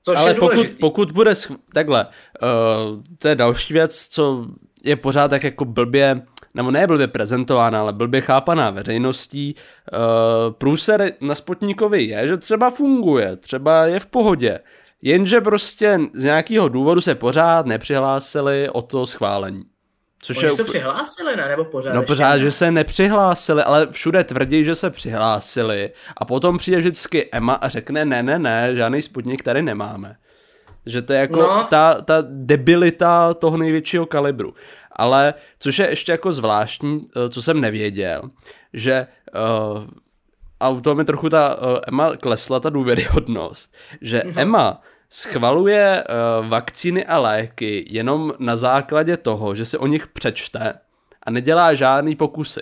Což 0.06 0.18
Ale 0.18 0.30
je 0.30 0.34
pokud, 0.34 0.54
důležitý. 0.54 0.80
pokud 0.80 1.12
bude 1.12 1.34
schv... 1.34 1.52
takhle, 1.74 2.06
uh, 2.06 3.02
to 3.18 3.28
je 3.28 3.34
další 3.34 3.72
věc, 3.74 4.08
co 4.08 4.46
je 4.84 4.96
pořád 4.96 5.28
tak 5.28 5.44
jako 5.44 5.64
blbě, 5.64 6.22
nebo 6.54 6.70
ne 6.70 6.86
blbě 6.86 7.06
prezentována, 7.06 7.80
ale 7.80 7.92
blbě 7.92 8.20
chápaná 8.20 8.70
veřejností. 8.70 9.54
Uh, 9.54 10.54
průser 10.54 11.12
na 11.20 11.34
Sputnikovi 11.34 12.02
je, 12.02 12.28
že 12.28 12.36
třeba 12.36 12.70
funguje, 12.70 13.36
třeba 13.36 13.84
je 13.86 14.00
v 14.00 14.06
pohodě, 14.06 14.60
jenže 15.02 15.40
prostě 15.40 16.00
z 16.14 16.24
nějakého 16.24 16.68
důvodu 16.68 17.00
se 17.00 17.14
pořád 17.14 17.66
nepřihlásili 17.66 18.68
o 18.68 18.82
to 18.82 19.06
schválení. 19.06 19.62
Což 20.22 20.36
Oni 20.38 20.46
je 20.46 20.52
se 20.52 20.64
přihlásili, 20.64 21.36
ne? 21.36 21.48
Nebo 21.48 21.64
pořád 21.64 21.92
No 21.94 22.02
pořád, 22.02 22.34
ne? 22.34 22.40
že 22.40 22.50
se 22.50 22.70
nepřihlásili, 22.70 23.62
ale 23.62 23.86
všude 23.90 24.24
tvrdí, 24.24 24.64
že 24.64 24.74
se 24.74 24.90
přihlásili 24.90 25.90
a 26.16 26.24
potom 26.24 26.58
přijde 26.58 26.78
vždycky 26.78 27.28
Emma 27.32 27.54
a 27.54 27.68
řekne 27.68 28.04
ne, 28.04 28.22
ne, 28.22 28.38
ne, 28.38 28.76
žádný 28.76 29.02
Sputnik 29.02 29.42
tady 29.42 29.62
nemáme. 29.62 30.16
Že 30.86 31.02
to 31.02 31.12
je 31.12 31.18
jako 31.18 31.40
no. 31.40 31.66
Ta, 31.70 31.94
ta 32.00 32.14
debilita 32.28 33.34
toho 33.34 33.56
největšího 33.56 34.06
kalibru. 34.06 34.54
Ale 34.92 35.34
což 35.58 35.78
je 35.78 35.88
ještě 35.90 36.12
jako 36.12 36.32
zvláštní, 36.32 37.08
eh, 37.16 37.28
co 37.28 37.42
jsem 37.42 37.60
nevěděl, 37.60 38.22
že 38.72 39.06
uh, 39.74 39.84
a 40.60 40.68
u 40.68 40.80
toho 40.80 40.94
mi 40.94 41.04
trochu 41.04 41.28
ta 41.28 41.54
uh, 41.54 41.78
Emma 41.88 42.16
klesla 42.16 42.60
ta 42.60 42.70
důvěryhodnost, 42.70 43.74
že 44.00 44.22
Mhm. 44.26 44.38
Emma 44.38 44.82
schvaluje 45.10 46.04
uh, 46.04 46.48
vakcíny 46.48 47.06
a 47.06 47.18
léky 47.18 47.84
jenom 47.88 48.32
na 48.38 48.56
základě 48.56 49.16
toho, 49.16 49.54
že 49.54 49.64
si 49.64 49.78
o 49.78 49.86
nich 49.86 50.06
přečte 50.06 50.74
a 51.22 51.30
nedělá 51.30 51.74
žádný 51.74 52.16
pokusy. 52.16 52.60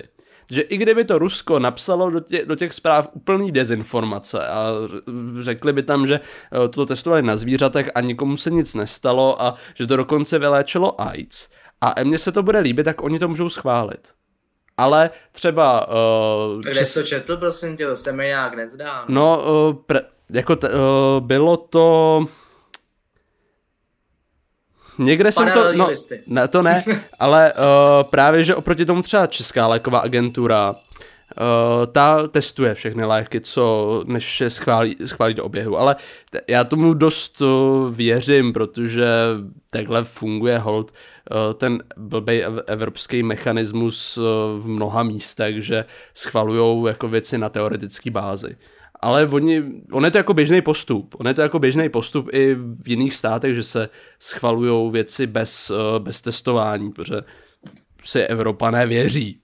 Že 0.51 0.61
i 0.61 0.77
kdyby 0.77 1.05
to 1.05 1.19
Rusko 1.19 1.59
napsalo 1.59 2.11
do, 2.11 2.21
tě, 2.21 2.47
do 2.47 2.57
těch 2.57 2.73
zpráv 2.73 3.09
úplný 3.13 3.53
dezinformace 3.53 4.47
a 4.47 4.71
řekli 5.41 5.73
by 5.73 5.83
tam, 5.83 6.07
že 6.07 6.21
eh, 6.21 6.69
to 6.69 6.87
testovali 6.87 7.23
na 7.23 7.37
zvířatech 7.37 7.91
a 7.95 8.01
nikomu 8.01 8.37
se 8.37 8.51
nic 8.51 8.75
nestalo 8.75 9.43
a 9.43 9.55
že 9.75 9.87
to 9.87 9.97
dokonce 9.97 10.39
vyléčilo 10.39 11.01
AIDS 11.01 11.49
a 11.81 12.05
mně 12.05 12.19
se 12.19 12.33
to 12.33 12.43
bude 12.43 12.59
líbit, 12.59 12.85
tak 12.85 13.03
oni 13.03 13.19
to 13.19 13.29
můžou 13.29 13.49
schválit. 13.49 14.13
Ale 14.77 15.11
třeba... 15.33 15.89
Uh, 15.89 16.61
Kde 16.61 16.85
jsi 16.85 17.01
to 17.01 17.07
četl, 17.07 17.37
prosím 17.37 17.77
tě, 17.77 17.87
to 17.87 17.97
se 17.97 18.13
mi 18.13 18.25
nějak 18.25 18.55
nezdá. 18.55 19.05
No, 19.09 19.43
uh, 19.45 19.77
pre, 19.87 20.01
jako 20.31 20.57
t, 20.57 20.69
uh, 20.69 20.75
bylo 21.27 21.57
to... 21.57 22.25
Někde 24.99 25.33
jsem 25.33 25.51
to, 25.51 25.73
no, 25.73 25.89
ne, 26.29 26.49
to 26.49 26.63
ne, 26.63 26.85
ale 27.19 27.53
uh, 27.53 28.11
právě, 28.11 28.45
že 28.45 28.55
oproti 28.55 28.85
tomu 28.85 29.03
třeba 29.03 29.27
Česká 29.27 29.67
léková 29.67 29.99
agentura, 29.99 30.71
uh, 30.71 30.77
ta 31.93 32.29
testuje 32.29 32.75
všechny 32.75 33.05
léky, 33.05 33.41
co 33.41 34.03
než 34.07 34.41
je 34.41 34.51
schválí, 34.51 34.97
schválí 35.05 35.35
do 35.35 35.45
oběhu, 35.45 35.79
ale 35.79 35.97
t- 36.31 36.41
já 36.49 36.65
tomu 36.65 36.95
dost 36.95 37.41
uh, 37.41 37.91
věřím, 37.95 38.53
protože 38.53 39.07
takhle 39.71 40.05
funguje 40.05 40.59
hold 40.59 40.91
uh, 40.91 41.55
ten 41.55 41.83
blbej 41.97 42.47
ev- 42.47 42.63
evropský 42.67 43.23
mechanismus 43.23 44.17
uh, 44.19 44.25
v 44.59 44.67
mnoha 44.69 45.03
místech, 45.03 45.65
že 45.65 45.85
schvalujou 46.15 46.87
jako 46.87 47.09
věci 47.09 47.39
na 47.39 47.49
teoretické 47.49 48.11
bázi. 48.11 48.57
Ale 49.01 49.27
oni, 49.27 49.63
on 49.93 50.05
je 50.05 50.11
to 50.11 50.19
jako 50.19 50.35
běžný 50.35 50.63
postup. 50.63 51.15
On 51.19 51.27
je 51.27 51.35
to 51.35 51.43
jako 51.43 51.59
běžný 51.59 51.89
postup 51.89 52.29
i 52.33 52.55
v 52.55 52.89
jiných 52.89 53.15
státech, 53.15 53.55
že 53.55 53.63
se 53.63 53.89
schvalují 54.19 54.93
věci 54.93 55.27
bez, 55.27 55.71
eh, 55.71 55.99
bez 55.99 56.23
testování, 56.23 56.93
protože 56.93 57.17
si 58.05 58.21
Evropané 58.21 58.87
věří. 58.87 59.41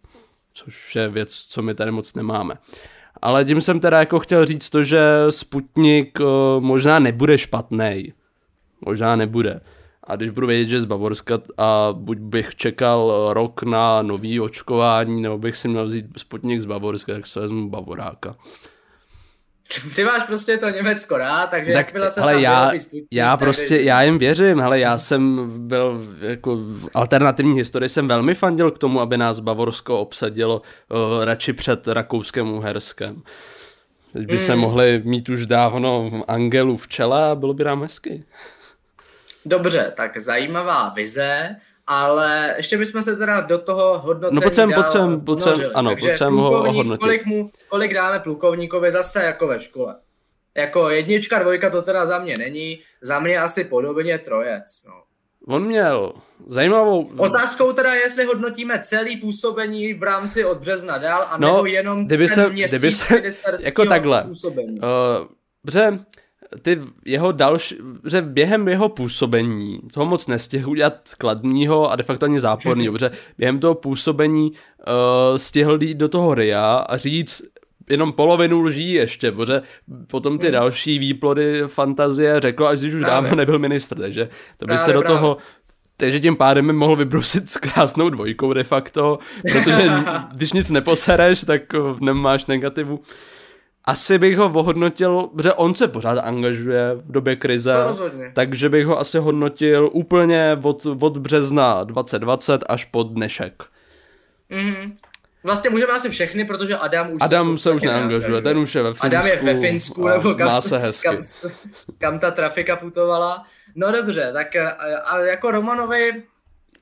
Což 0.53 0.97
je 0.97 1.09
věc, 1.09 1.35
co 1.35 1.63
my 1.63 1.75
tady 1.75 1.91
moc 1.91 2.15
nemáme. 2.15 2.55
Ale 3.23 3.45
tím 3.45 3.61
jsem 3.61 3.81
teda 3.81 3.99
jako 3.99 4.19
chtěl 4.19 4.45
říct 4.45 4.71
to, 4.71 4.85
že 4.85 5.01
Sputnik 5.31 6.19
eh, 6.21 6.25
možná 6.61 6.99
nebude 6.99 7.39
špatný. 7.39 8.13
Možná 8.87 9.17
nebude. 9.17 9.61
A 10.05 10.17
když 10.17 10.31
budu 10.31 10.47
vědět, 10.47 10.69
že 10.69 10.81
z 10.81 10.85
Bavorska 10.85 11.39
a 11.59 11.89
buď 11.93 12.19
bych 12.19 12.55
čekal 12.55 13.13
eh, 13.13 13.35
rok 13.35 13.63
na 13.63 14.03
nový 14.03 14.41
očkování, 14.41 15.23
nebo 15.23 15.39
bych 15.39 15.57
si 15.57 15.69
měl 15.69 15.87
vzít 15.87 16.07
Sputnik 16.17 16.61
z 16.61 16.65
Bavorska, 16.65 17.13
tak 17.13 17.27
se 17.27 17.41
vezmu 17.41 17.71
Bavoráka. 17.71 18.37
Ty 19.95 20.05
máš 20.05 20.23
prostě 20.23 20.59
to 20.59 20.69
Německo 20.71 21.19
rád, 21.19 21.51
takže 21.51 21.73
Tak, 21.73 21.87
jakmile 21.87 22.11
se 22.11 22.21
ale 22.21 22.33
tam 22.33 22.43
já, 22.43 22.71
Sputnik, 22.79 23.05
já 23.11 23.37
prostě, 23.37 23.75
jdeš- 23.75 23.85
já 23.87 24.03
jim 24.03 24.19
věřím, 24.19 24.61
hele, 24.61 24.79
já 24.79 24.99
jsem 24.99 25.51
byl 25.69 26.05
jako 26.21 26.57
v 26.57 26.89
alternativní 26.95 27.57
historii 27.57 27.89
jsem 27.89 28.09
velmi 28.09 28.35
fandil 28.35 28.71
k 28.71 28.79
tomu, 28.79 29.01
aby 29.01 29.17
nás 29.17 29.39
Bavorsko 29.41 29.99
obsadilo 30.01 30.63
uh, 30.89 31.25
radši 31.25 31.53
před 31.53 31.89
Rakouskem 31.89 32.53
Uherskem. 32.53 33.23
Teď 34.13 34.27
by 34.27 34.39
se 34.39 34.53
Hmm. 34.53 34.61
mohli 34.61 35.03
mít 35.05 35.29
už 35.29 35.47
dávno 35.47 36.11
Angelu 36.29 36.77
v 36.77 36.89
čele 36.89 37.31
a 37.31 37.35
bylo 37.35 37.55
by 37.55 37.65
nám 37.65 37.83
hezky. 37.83 38.25
Dobře, 39.45 39.93
tak 39.97 40.21
zajímavá 40.21 40.89
vize, 40.89 41.57
ale 41.93 42.55
ještě 42.57 42.79
bychom 42.79 43.03
se 43.03 43.17
teda 43.17 43.41
do 43.41 43.59
toho 43.59 43.99
hodnocení 43.99 44.35
No, 44.35 44.41
potřebujeme- 44.41 44.83
potřebujeme- 44.83 45.25
potřebujeme- 45.25 45.75
ano, 45.75 45.91
potřebujeme 45.91 46.37
ho 46.43 46.51
ohodnotit. 46.63 47.01
Kolik, 47.01 47.27
mu, 47.27 47.51
kolik 47.69 47.95
dáme 47.95 48.19
plukovníkovi 48.21 48.93
zase 48.93 49.23
jako 49.25 49.47
ve 49.47 49.61
škole? 49.61 49.97
Jako 50.55 50.89
jednička, 50.89 51.39
dvojka 51.39 51.71
to 51.71 51.83
teda 51.83 52.07
za 52.07 52.19
mě 52.19 52.39
není, 52.39 52.79
za 53.03 53.21
mě 53.21 53.39
asi 53.41 53.65
podobně 53.65 54.19
trojec, 54.19 54.85
no. 54.89 54.95
On 55.47 55.65
měl 55.67 56.13
zajímavou... 56.47 57.11
Otázkou 57.17 57.73
teda 57.73 57.95
je, 57.95 58.01
jestli 58.01 58.25
hodnotíme 58.25 58.81
celý 58.83 59.17
působení 59.17 59.95
v 59.95 60.03
rámci 60.03 60.45
od 60.45 60.59
března 60.59 60.99
dál, 60.99 61.27
a 61.31 61.39
no, 61.39 61.65
jenom 61.67 62.07
kdyby 62.07 62.27
ten 62.27 62.35
se, 62.35 62.51
měsíc 62.51 62.79
kdyby 62.79 62.93
se, 62.93 63.23
jako 63.65 63.85
takhle, 63.85 64.23
působení. 64.25 64.79
Uh, 64.81 64.87
protože 65.63 65.99
ty 66.63 66.81
jeho 67.05 67.33
další, 67.33 67.77
že 68.11 68.23
během 68.23 68.69
jeho 68.69 68.89
působení 68.89 69.81
toho 69.93 70.07
moc 70.07 70.27
nestihl 70.27 70.71
udělat 70.71 71.01
kladního 71.19 71.91
a 71.91 71.97
de 71.97 72.03
facto 72.03 72.25
ani 72.25 72.41
záporný, 72.41 72.89
protože 72.91 73.11
během 73.39 73.59
toho 73.59 73.75
působení 73.75 74.51
uh, 74.51 75.37
stihl 75.37 75.83
jít 75.83 75.95
do 75.95 76.09
toho 76.09 76.35
RIA 76.35 76.75
a 76.77 76.97
říct 76.97 77.43
jenom 77.91 78.13
polovinu 78.13 78.61
lží 78.61 78.93
ještě, 78.93 79.33
protože 79.33 79.63
potom 80.07 80.39
ty 80.39 80.47
hmm. 80.47 80.53
další 80.53 80.99
výplody 80.99 81.63
fantazie 81.67 82.41
řekl, 82.41 82.67
až 82.67 82.81
když 82.81 82.95
už 82.95 83.01
právě. 83.01 83.15
dávno 83.15 83.37
nebyl 83.37 83.59
ministr, 83.59 83.99
takže 83.99 84.25
to 84.59 84.67
by 84.67 84.67
právě, 84.67 84.79
se 84.79 84.93
do 84.93 85.01
právě. 85.01 85.19
toho 85.19 85.37
takže 86.01 86.21
tím 86.21 86.37
pádem 86.37 86.67
mi 86.67 86.73
mohl 86.73 86.97
vybrusit 86.97 87.51
s 87.51 87.57
krásnou 87.57 88.09
dvojkou 88.09 88.53
de 88.53 88.65
facto, 88.65 89.19
protože 89.53 89.91
když 90.33 90.53
nic 90.53 90.71
neposereš, 90.71 91.45
tak 91.45 91.63
eh, 91.75 91.79
nemáš 92.01 92.47
negativu 92.47 93.01
asi 93.85 94.19
bych 94.19 94.39
ho 94.39 94.47
ohodnotil, 94.47 95.23
protože 95.37 95.53
on 95.53 95.75
se 95.75 95.89
pořád 95.89 96.19
angažuje 96.19 96.95
v 96.95 97.13
době 97.13 97.37
krize, 97.37 97.75
no, 97.75 98.11
takže 98.33 98.69
bych 98.69 98.87
ho 98.87 98.99
asi 98.99 99.19
hodnotil 99.19 99.91
úplně 99.93 100.59
od, 100.63 100.87
od 101.01 101.19
března 101.19 101.85
2020 101.85 102.65
až 102.69 102.85
po 102.85 103.03
dnešek. 103.03 103.63
Mm-hmm. 104.51 104.93
Vlastně 105.45 105.71
můžeme 105.71 105.93
asi 105.93 106.09
všechny, 106.09 106.45
protože 106.45 106.77
Adam 106.77 107.13
už 107.13 107.19
Adam 107.21 107.59
se, 107.59 107.63
se 107.63 107.71
už 107.71 107.83
neangažuje, 107.83 108.43
ten 108.43 108.59
už 108.59 108.75
je 108.75 108.83
ve 108.83 108.95
Finsku. 108.95 109.07
Adam 109.07 109.27
je 109.27 109.37
ve 109.37 109.61
Finsku, 109.61 110.09
nebo 110.09 110.35
kam, 110.35 110.49
má 110.49 110.61
se 110.61 110.79
hezky. 110.79 111.09
Kam, 111.09 111.19
kam 111.99 112.19
ta 112.19 112.31
trafika 112.31 112.77
putovala. 112.77 113.45
No 113.75 113.93
dobře, 113.93 114.31
tak 114.33 114.57
a, 114.57 114.71
a 115.05 115.19
jako 115.19 115.51
Romanovi 115.51 116.23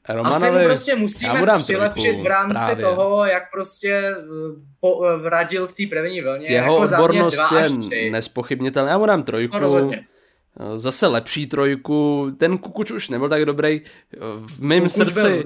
Romanovi, 0.08 0.46
Asi 0.46 0.58
mu 0.58 0.64
prostě 0.64 0.96
musíme 0.96 1.40
mu 1.40 1.58
přilepšit 1.58 2.22
v 2.22 2.26
rámci 2.26 2.54
právě. 2.54 2.84
toho, 2.84 3.24
jak 3.24 3.50
prostě 3.50 3.90
eh, 3.92 4.14
po, 4.80 5.04
eh, 5.06 5.28
radil 5.28 5.66
v 5.66 5.74
té 5.74 5.82
první 5.90 6.20
vlně. 6.20 6.48
Jeho 6.48 6.74
jako 6.74 6.94
odbornost 6.94 7.38
je 7.92 8.10
nespochybnitelná. 8.10 8.90
Já 8.90 8.98
mu 8.98 9.06
dám 9.06 9.22
trojku. 9.22 9.58
No, 9.58 9.90
Zase 10.74 11.06
lepší 11.06 11.46
trojku. 11.46 12.30
Ten 12.38 12.58
Kukuč 12.58 12.90
už 12.90 13.08
nebyl 13.08 13.28
tak 13.28 13.44
dobrý. 13.44 13.80
V 14.46 14.60
mém 14.62 14.88
srdci, 14.88 15.44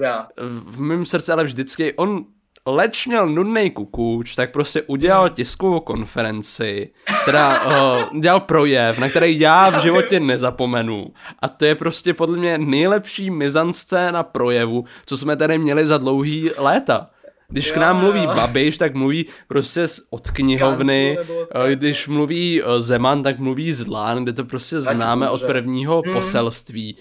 v 0.65 0.79
mém 0.79 1.05
srdci 1.05 1.31
ale 1.31 1.43
vždycky 1.43 1.93
on 1.93 2.25
leč 2.65 3.07
měl 3.07 3.27
nudný 3.27 3.71
kukuč, 3.71 4.35
tak 4.35 4.51
prostě 4.51 4.81
udělal 4.81 5.29
tiskovou 5.29 5.79
konferenci, 5.79 6.89
teda 7.25 7.65
uh, 7.65 8.19
dělal 8.19 8.39
projev, 8.39 8.97
na 8.97 9.09
který 9.09 9.39
já 9.39 9.69
v 9.69 9.81
životě 9.81 10.19
nezapomenu. 10.19 11.07
A 11.39 11.47
to 11.47 11.65
je 11.65 11.75
prostě 11.75 12.13
podle 12.13 12.37
mě 12.37 12.57
nejlepší 12.57 13.29
mizanscéna 13.29 14.23
projevu, 14.23 14.85
co 15.05 15.17
jsme 15.17 15.35
tady 15.35 15.57
měli 15.57 15.85
za 15.85 15.97
dlouhý 15.97 16.49
léta. 16.57 17.09
Když 17.47 17.71
k 17.71 17.77
nám 17.77 17.99
mluví 17.99 18.27
Babiš, 18.27 18.77
tak 18.77 18.93
mluví 18.93 19.25
prostě 19.47 19.85
od 20.09 20.31
knihovny, 20.31 21.17
eh, 21.19 21.75
když 21.75 22.07
mluví 22.07 22.61
eh, 22.61 22.81
Zeman, 22.81 23.23
tak 23.23 23.39
mluví 23.39 23.73
z 23.73 23.87
Lán, 23.87 24.23
kde 24.23 24.33
to 24.33 24.45
prostě 24.45 24.79
známe 24.79 25.29
od 25.29 25.43
prvního 25.43 26.01
hmm. 26.05 26.13
poselství 26.13 26.97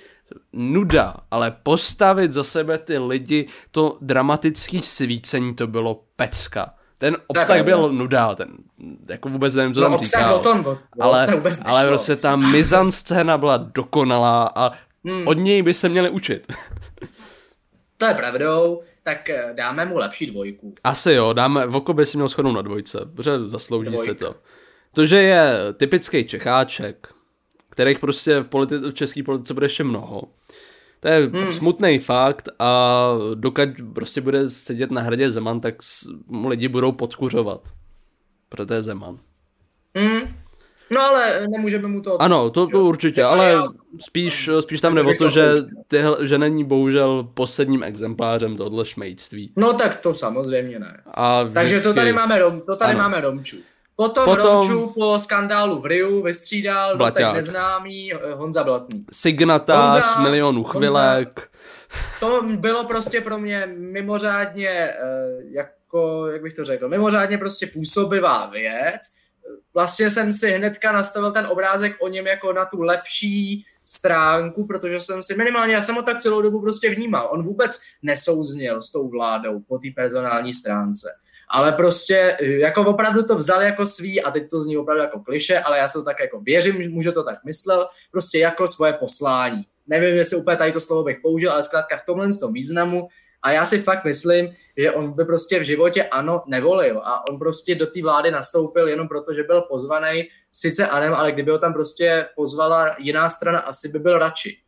nuda, 0.52 1.16
ale 1.30 1.56
postavit 1.62 2.32
za 2.32 2.44
sebe 2.44 2.78
ty 2.78 2.98
lidi, 2.98 3.48
to 3.70 3.98
dramatický 4.00 4.82
svícení, 4.82 5.54
to 5.54 5.66
bylo 5.66 6.04
pecka. 6.16 6.74
Ten 6.98 7.16
obsah 7.26 7.62
byl 7.62 7.92
nuda, 7.92 8.34
ten, 8.34 8.48
jako 9.10 9.28
vůbec 9.28 9.54
nevím, 9.54 9.74
co 9.74 9.80
no, 9.80 9.88
tam 9.88 9.98
říkal. 9.98 10.38
Tom, 10.38 10.62
bo, 10.62 10.78
ale, 11.00 11.26
ale 11.64 11.86
prostě 11.88 12.16
ta 12.16 12.38
scéna 12.90 13.38
byla 13.38 13.56
dokonalá 13.56 14.52
a 14.56 14.70
hmm. 15.04 15.28
od 15.28 15.38
něj 15.38 15.62
by 15.62 15.74
se 15.74 15.88
měli 15.88 16.10
učit. 16.10 16.52
to 17.96 18.04
je 18.04 18.14
pravdou, 18.14 18.82
tak 19.02 19.30
eh, 19.30 19.52
dáme 19.54 19.84
mu 19.84 19.96
lepší 19.96 20.26
dvojku. 20.26 20.74
Asi 20.84 21.12
jo, 21.12 21.32
dáme, 21.32 21.66
Voko 21.66 21.92
by 21.92 22.06
si 22.06 22.16
měl 22.16 22.28
shodnout 22.28 22.52
na 22.52 22.62
dvojce, 22.62 22.98
protože 23.14 23.48
zaslouží 23.48 23.90
Dvojka. 23.90 24.12
si 24.12 24.18
to. 24.18 24.34
To, 24.94 25.04
že 25.04 25.16
je 25.16 25.58
typický 25.72 26.24
Čecháček, 26.24 27.11
kterých 27.72 27.98
prostě 27.98 28.40
v, 28.40 28.48
politi- 28.48 28.90
v 28.90 28.94
české 28.94 29.22
politice 29.22 29.54
bude 29.54 29.64
ještě 29.64 29.84
mnoho. 29.84 30.22
To 31.00 31.08
je 31.08 31.26
hmm. 31.26 31.52
smutný 31.52 31.98
fakt 31.98 32.48
a 32.58 33.12
dokud 33.34 33.68
prostě 33.94 34.20
bude 34.20 34.50
sedět 34.50 34.90
na 34.90 35.02
hradě 35.02 35.30
Zeman, 35.30 35.60
tak 35.60 35.74
lidi 36.46 36.68
budou 36.68 36.92
podkuřovat. 36.92 37.68
Proto 38.48 38.74
je 38.74 38.82
Zeman. 38.82 39.18
Hmm. 39.96 40.20
No 40.90 41.00
ale 41.00 41.46
nemůžeme 41.48 41.88
mu 41.88 42.00
to... 42.00 42.22
Ano, 42.22 42.50
to, 42.50 42.66
to 42.66 42.84
určitě, 42.84 43.24
ale 43.24 43.62
spíš, 44.00 44.50
spíš 44.60 44.80
tam 44.80 44.94
jde 44.94 45.02
o 45.02 45.14
to, 45.18 45.28
že, 45.28 45.52
tyhle, 45.88 46.26
že 46.26 46.38
není 46.38 46.64
bohužel 46.64 47.28
posledním 47.34 47.82
exemplářem 47.82 48.56
tohle 48.56 48.84
šmejství. 48.84 49.52
No 49.56 49.72
tak 49.72 49.96
to 49.96 50.14
samozřejmě 50.14 50.78
ne. 50.78 51.00
A 51.06 51.42
vždycky... 51.42 51.54
Takže 51.54 51.80
to 51.80 51.94
tady 51.94 52.12
máme, 52.12 52.40
to 52.66 52.76
tady 52.76 52.92
ano. 52.92 53.00
máme 53.00 53.20
Romču. 53.20 53.56
Potom, 54.02 54.24
Potom 54.24 54.52
Romču 54.52 54.92
po 54.94 55.18
skandálu 55.18 55.80
v 55.80 55.86
Riu 55.86 56.22
vystřídal 56.22 56.96
dotek 56.96 57.32
neznámý 57.32 58.12
Honza 58.34 58.64
Blatný. 58.64 59.04
Signatář 59.12 59.92
Honza, 59.92 60.20
milionů 60.20 60.64
chvilek. 60.64 61.28
Honza, 61.40 61.52
to 62.20 62.42
bylo 62.56 62.84
prostě 62.84 63.20
pro 63.20 63.38
mě 63.38 63.66
mimořádně, 63.76 64.68
eh, 64.68 64.96
jako, 65.50 66.26
jak 66.26 66.42
bych 66.42 66.54
to 66.54 66.64
řekl, 66.64 66.88
mimořádně 66.88 67.38
prostě 67.38 67.66
působivá 67.66 68.46
věc. 68.46 69.00
Vlastně 69.74 70.10
jsem 70.10 70.32
si 70.32 70.50
hnedka 70.50 70.92
nastavil 70.92 71.32
ten 71.32 71.46
obrázek 71.46 71.96
o 72.00 72.08
něm 72.08 72.26
jako 72.26 72.52
na 72.52 72.64
tu 72.64 72.82
lepší 72.82 73.66
stránku, 73.84 74.66
protože 74.66 75.00
jsem 75.00 75.22
si 75.22 75.34
minimálně, 75.34 75.74
já 75.74 75.80
jsem 75.80 75.94
ho 75.94 76.02
tak 76.02 76.20
celou 76.20 76.42
dobu 76.42 76.60
prostě 76.60 76.94
vnímal. 76.94 77.28
On 77.32 77.42
vůbec 77.42 77.80
nesouznil 78.02 78.82
s 78.82 78.92
tou 78.92 79.08
vládou 79.08 79.60
po 79.60 79.78
té 79.78 79.88
personální 79.96 80.52
stránce 80.52 81.08
ale 81.48 81.72
prostě 81.72 82.36
jako 82.40 82.82
opravdu 82.82 83.22
to 83.22 83.36
vzal 83.36 83.62
jako 83.62 83.86
svý 83.86 84.22
a 84.22 84.30
teď 84.30 84.50
to 84.50 84.58
zní 84.58 84.76
opravdu 84.76 85.02
jako 85.02 85.20
kliše, 85.20 85.58
ale 85.58 85.78
já 85.78 85.88
se 85.88 85.98
to 85.98 86.04
tak 86.04 86.20
jako 86.20 86.40
věřím, 86.40 86.92
může 86.92 87.12
to 87.12 87.22
tak 87.22 87.44
myslel, 87.44 87.88
prostě 88.10 88.38
jako 88.38 88.68
svoje 88.68 88.92
poslání. 88.92 89.62
Nevím, 89.86 90.14
jestli 90.14 90.36
úplně 90.36 90.56
tady 90.56 90.72
to 90.72 90.80
slovo 90.80 91.02
bych 91.02 91.18
použil, 91.22 91.52
ale 91.52 91.62
zkrátka 91.62 91.96
v 91.96 92.06
tomhle 92.06 92.28
tom 92.40 92.52
významu 92.52 93.08
a 93.42 93.52
já 93.52 93.64
si 93.64 93.78
fakt 93.78 94.04
myslím, 94.04 94.54
že 94.76 94.92
on 94.92 95.12
by 95.12 95.24
prostě 95.24 95.58
v 95.58 95.62
životě 95.62 96.04
ano 96.04 96.42
nevolil 96.46 96.98
a 97.04 97.28
on 97.28 97.38
prostě 97.38 97.74
do 97.74 97.86
té 97.86 98.02
vlády 98.02 98.30
nastoupil 98.30 98.88
jenom 98.88 99.08
proto, 99.08 99.32
že 99.32 99.42
byl 99.42 99.60
pozvaný, 99.60 100.28
sice 100.50 100.86
anem, 100.86 101.14
ale 101.14 101.32
kdyby 101.32 101.50
ho 101.50 101.58
tam 101.58 101.72
prostě 101.72 102.26
pozvala 102.36 102.96
jiná 102.98 103.28
strana, 103.28 103.58
asi 103.58 103.88
by 103.88 103.98
byl 103.98 104.18
radši. 104.18 104.58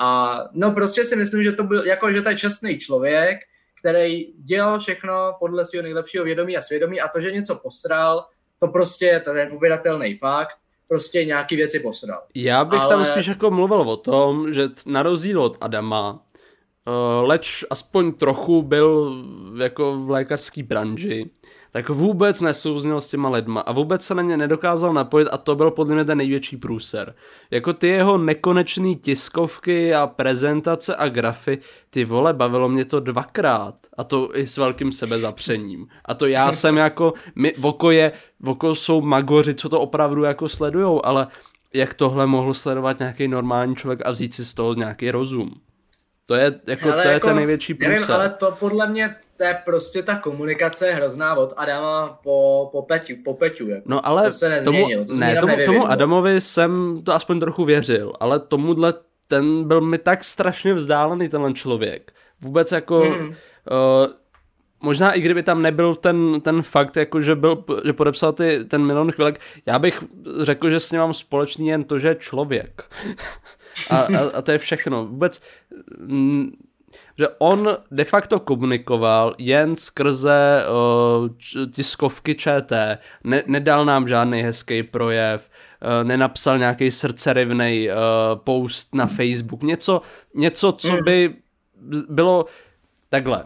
A 0.00 0.38
no 0.52 0.70
prostě 0.70 1.04
si 1.04 1.16
myslím, 1.16 1.42
že 1.42 1.52
to 1.52 1.64
byl, 1.64 1.86
jako 1.86 2.12
že 2.12 2.22
to 2.22 2.28
je 2.28 2.36
čestný 2.36 2.78
člověk, 2.78 3.38
který 3.82 4.26
dělal 4.44 4.78
všechno 4.78 5.12
podle 5.38 5.64
svého 5.64 5.82
nejlepšího 5.82 6.24
vědomí 6.24 6.56
a 6.56 6.60
svědomí 6.60 7.00
a 7.00 7.08
to, 7.08 7.20
že 7.20 7.32
něco 7.32 7.54
posral, 7.56 8.26
to 8.58 8.68
prostě 8.68 9.06
je 9.06 9.20
ten 9.20 9.48
uvědatelný 9.52 10.16
fakt, 10.18 10.56
prostě 10.88 11.24
nějaký 11.24 11.56
věci 11.56 11.80
posral. 11.80 12.22
Já 12.34 12.64
bych 12.64 12.80
Ale... 12.80 12.88
tam 12.88 13.04
spíš 13.04 13.26
jako 13.26 13.50
mluvil 13.50 13.80
o 13.80 13.96
tom, 13.96 14.52
že 14.52 14.68
na 14.86 15.02
rozdíl 15.02 15.42
od 15.42 15.56
Adama, 15.60 16.12
uh, 16.12 17.28
leč 17.28 17.64
aspoň 17.70 18.12
trochu 18.12 18.62
byl 18.62 19.24
jako 19.58 19.96
v 19.98 20.10
lékařské 20.10 20.62
branži, 20.62 21.30
tak 21.72 21.88
vůbec 21.88 22.40
nesouznil 22.40 23.00
s 23.00 23.06
těma 23.06 23.28
lidma 23.28 23.60
a 23.60 23.72
vůbec 23.72 24.04
se 24.04 24.14
na 24.14 24.22
ně 24.22 24.36
nedokázal 24.36 24.92
napojit 24.92 25.28
a 25.32 25.38
to 25.38 25.56
byl 25.56 25.70
podle 25.70 25.94
mě 25.94 26.04
ten 26.04 26.18
největší 26.18 26.56
průser. 26.56 27.14
Jako 27.50 27.72
ty 27.72 27.88
jeho 27.88 28.18
nekonečný 28.18 28.96
tiskovky 28.96 29.94
a 29.94 30.06
prezentace 30.06 30.96
a 30.96 31.08
grafy, 31.08 31.58
ty 31.90 32.04
vole, 32.04 32.32
bavilo 32.32 32.68
mě 32.68 32.84
to 32.84 33.00
dvakrát 33.00 33.74
a 33.96 34.04
to 34.04 34.36
i 34.36 34.46
s 34.46 34.56
velkým 34.56 34.92
sebezapřením. 34.92 35.86
A 36.04 36.14
to 36.14 36.26
já 36.26 36.52
jsem 36.52 36.76
jako, 36.76 37.12
my, 37.34 37.54
Voko 37.58 37.90
je, 37.90 38.12
Voko 38.40 38.74
jsou 38.74 39.00
magoři, 39.00 39.54
co 39.54 39.68
to 39.68 39.80
opravdu 39.80 40.22
jako 40.22 40.48
sledujou, 40.48 41.06
ale 41.06 41.26
jak 41.74 41.94
tohle 41.94 42.26
mohl 42.26 42.54
sledovat 42.54 42.98
nějaký 42.98 43.28
normální 43.28 43.76
člověk 43.76 44.00
a 44.04 44.10
vzít 44.10 44.34
si 44.34 44.44
z 44.44 44.54
toho 44.54 44.74
nějaký 44.74 45.10
rozum. 45.10 45.50
To 46.26 46.34
je, 46.34 46.60
jako, 46.66 46.92
to 46.92 46.98
je 46.98 47.12
jako, 47.12 47.26
ten 47.26 47.36
největší 47.36 47.74
průser. 47.74 47.94
Nevím, 47.94 48.14
ale 48.14 48.30
to 48.30 48.56
podle 48.60 48.86
mě 48.86 49.14
to 49.42 49.48
je 49.48 49.58
prostě 49.64 50.02
ta 50.02 50.18
komunikace 50.18 50.92
hrozná 50.92 51.34
od 51.34 51.52
Adama 51.56 52.18
po, 52.22 52.68
po 52.72 52.82
Peťu, 52.82 53.14
po 53.24 53.34
Peťu 53.34 53.68
jako. 53.68 53.82
No 53.86 54.06
ale 54.06 54.22
to 54.22 54.32
se 54.32 54.48
nezměnilo, 54.48 55.04
tomu, 55.04 55.18
to 55.18 55.24
ne, 55.24 55.36
tomu, 55.36 55.56
tomu 55.64 55.86
Adamovi 55.86 56.40
jsem 56.40 57.02
to 57.04 57.14
aspoň 57.14 57.40
trochu 57.40 57.64
věřil, 57.64 58.12
ale 58.20 58.40
tomuhle 58.40 58.94
ten 59.26 59.68
byl 59.68 59.80
mi 59.80 59.98
tak 59.98 60.24
strašně 60.24 60.74
vzdálený 60.74 61.28
tenhle 61.28 61.52
člověk. 61.52 62.12
Vůbec 62.40 62.72
jako 62.72 63.00
hmm. 63.00 63.28
uh, 63.28 63.34
možná 64.80 65.12
i 65.12 65.20
kdyby 65.20 65.42
tam 65.42 65.62
nebyl 65.62 65.94
ten, 65.94 66.40
ten 66.40 66.62
fakt, 66.62 66.96
jako 66.96 67.20
že, 67.20 67.34
byl, 67.34 67.64
že 67.84 67.92
podepsal 67.92 68.32
ty, 68.32 68.64
ten 68.64 68.86
milion 68.86 69.12
chvilek, 69.12 69.40
já 69.66 69.78
bych 69.78 70.04
řekl, 70.40 70.70
že 70.70 70.80
s 70.80 70.90
ním 70.90 71.00
mám 71.00 71.12
společný 71.12 71.68
jen 71.68 71.84
to, 71.84 71.98
že 71.98 72.08
je 72.08 72.14
člověk. 72.14 72.82
a, 73.90 73.96
a, 73.96 74.30
a 74.34 74.42
to 74.42 74.52
je 74.52 74.58
všechno. 74.58 75.06
Vůbec 75.06 75.42
m, 75.98 76.50
že 77.18 77.28
on 77.38 77.76
de 77.90 78.04
facto 78.04 78.40
komunikoval 78.40 79.32
jen 79.38 79.76
skrze 79.76 80.64
uh, 80.66 81.28
tiskovky 81.70 82.34
ČT, 82.34 82.98
ne, 83.24 83.42
nedal 83.46 83.84
nám 83.84 84.08
žádný 84.08 84.42
hezký 84.42 84.82
projev, 84.82 85.50
uh, 85.50 86.08
nenapsal 86.08 86.58
nějaký 86.58 86.90
srdcerivný 86.90 87.88
uh, 87.88 87.94
post 88.44 88.94
na 88.94 89.06
Facebook, 89.06 89.62
něco, 89.62 90.00
něco, 90.34 90.72
co 90.72 90.88
hmm. 90.88 91.04
by 91.04 91.34
bylo 92.08 92.44
takhle. 93.08 93.44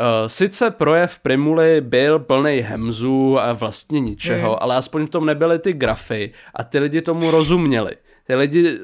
Uh, 0.00 0.28
sice 0.28 0.70
projev 0.70 1.18
Primuly 1.18 1.80
byl 1.80 2.18
plný 2.18 2.58
hemzů 2.58 3.38
a 3.38 3.52
vlastně 3.52 4.00
ničeho, 4.00 4.50
mm. 4.50 4.56
ale 4.60 4.76
aspoň 4.76 5.06
v 5.06 5.10
tom 5.10 5.26
nebyly 5.26 5.58
ty 5.58 5.72
grafy 5.72 6.32
a 6.54 6.64
ty 6.64 6.78
lidi 6.78 7.02
tomu 7.02 7.30
rozuměli. 7.30 7.90
Ty 8.26 8.34
lidi, 8.34 8.78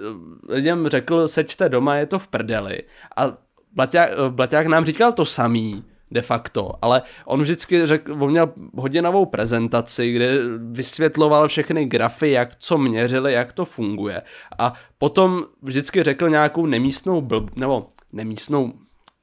lidem 0.48 0.88
řekl, 0.88 1.28
seďte 1.28 1.68
doma, 1.68 1.96
je 1.96 2.06
to 2.06 2.18
v 2.18 2.26
prdeli. 2.26 2.82
A 3.16 3.32
Blaťák, 3.74 4.10
Blaťák 4.30 4.66
nám 4.66 4.84
říkal 4.84 5.12
to 5.12 5.24
samý, 5.24 5.84
de 6.10 6.22
facto, 6.22 6.72
ale 6.82 7.02
on 7.24 7.42
vždycky 7.42 7.86
řekl, 7.86 8.16
on 8.20 8.30
měl 8.30 8.52
hodinovou 8.74 9.26
prezentaci, 9.26 10.12
kde 10.12 10.38
vysvětloval 10.58 11.48
všechny 11.48 11.84
grafy, 11.84 12.30
jak 12.30 12.56
co 12.56 12.78
měřili, 12.78 13.32
jak 13.32 13.52
to 13.52 13.64
funguje 13.64 14.22
a 14.58 14.72
potom 14.98 15.44
vždycky 15.62 16.02
řekl 16.02 16.28
nějakou 16.28 16.66
nemístnou 16.66 17.20
blb, 17.20 17.56
nebo 17.56 17.86
nemístnou 18.12 18.72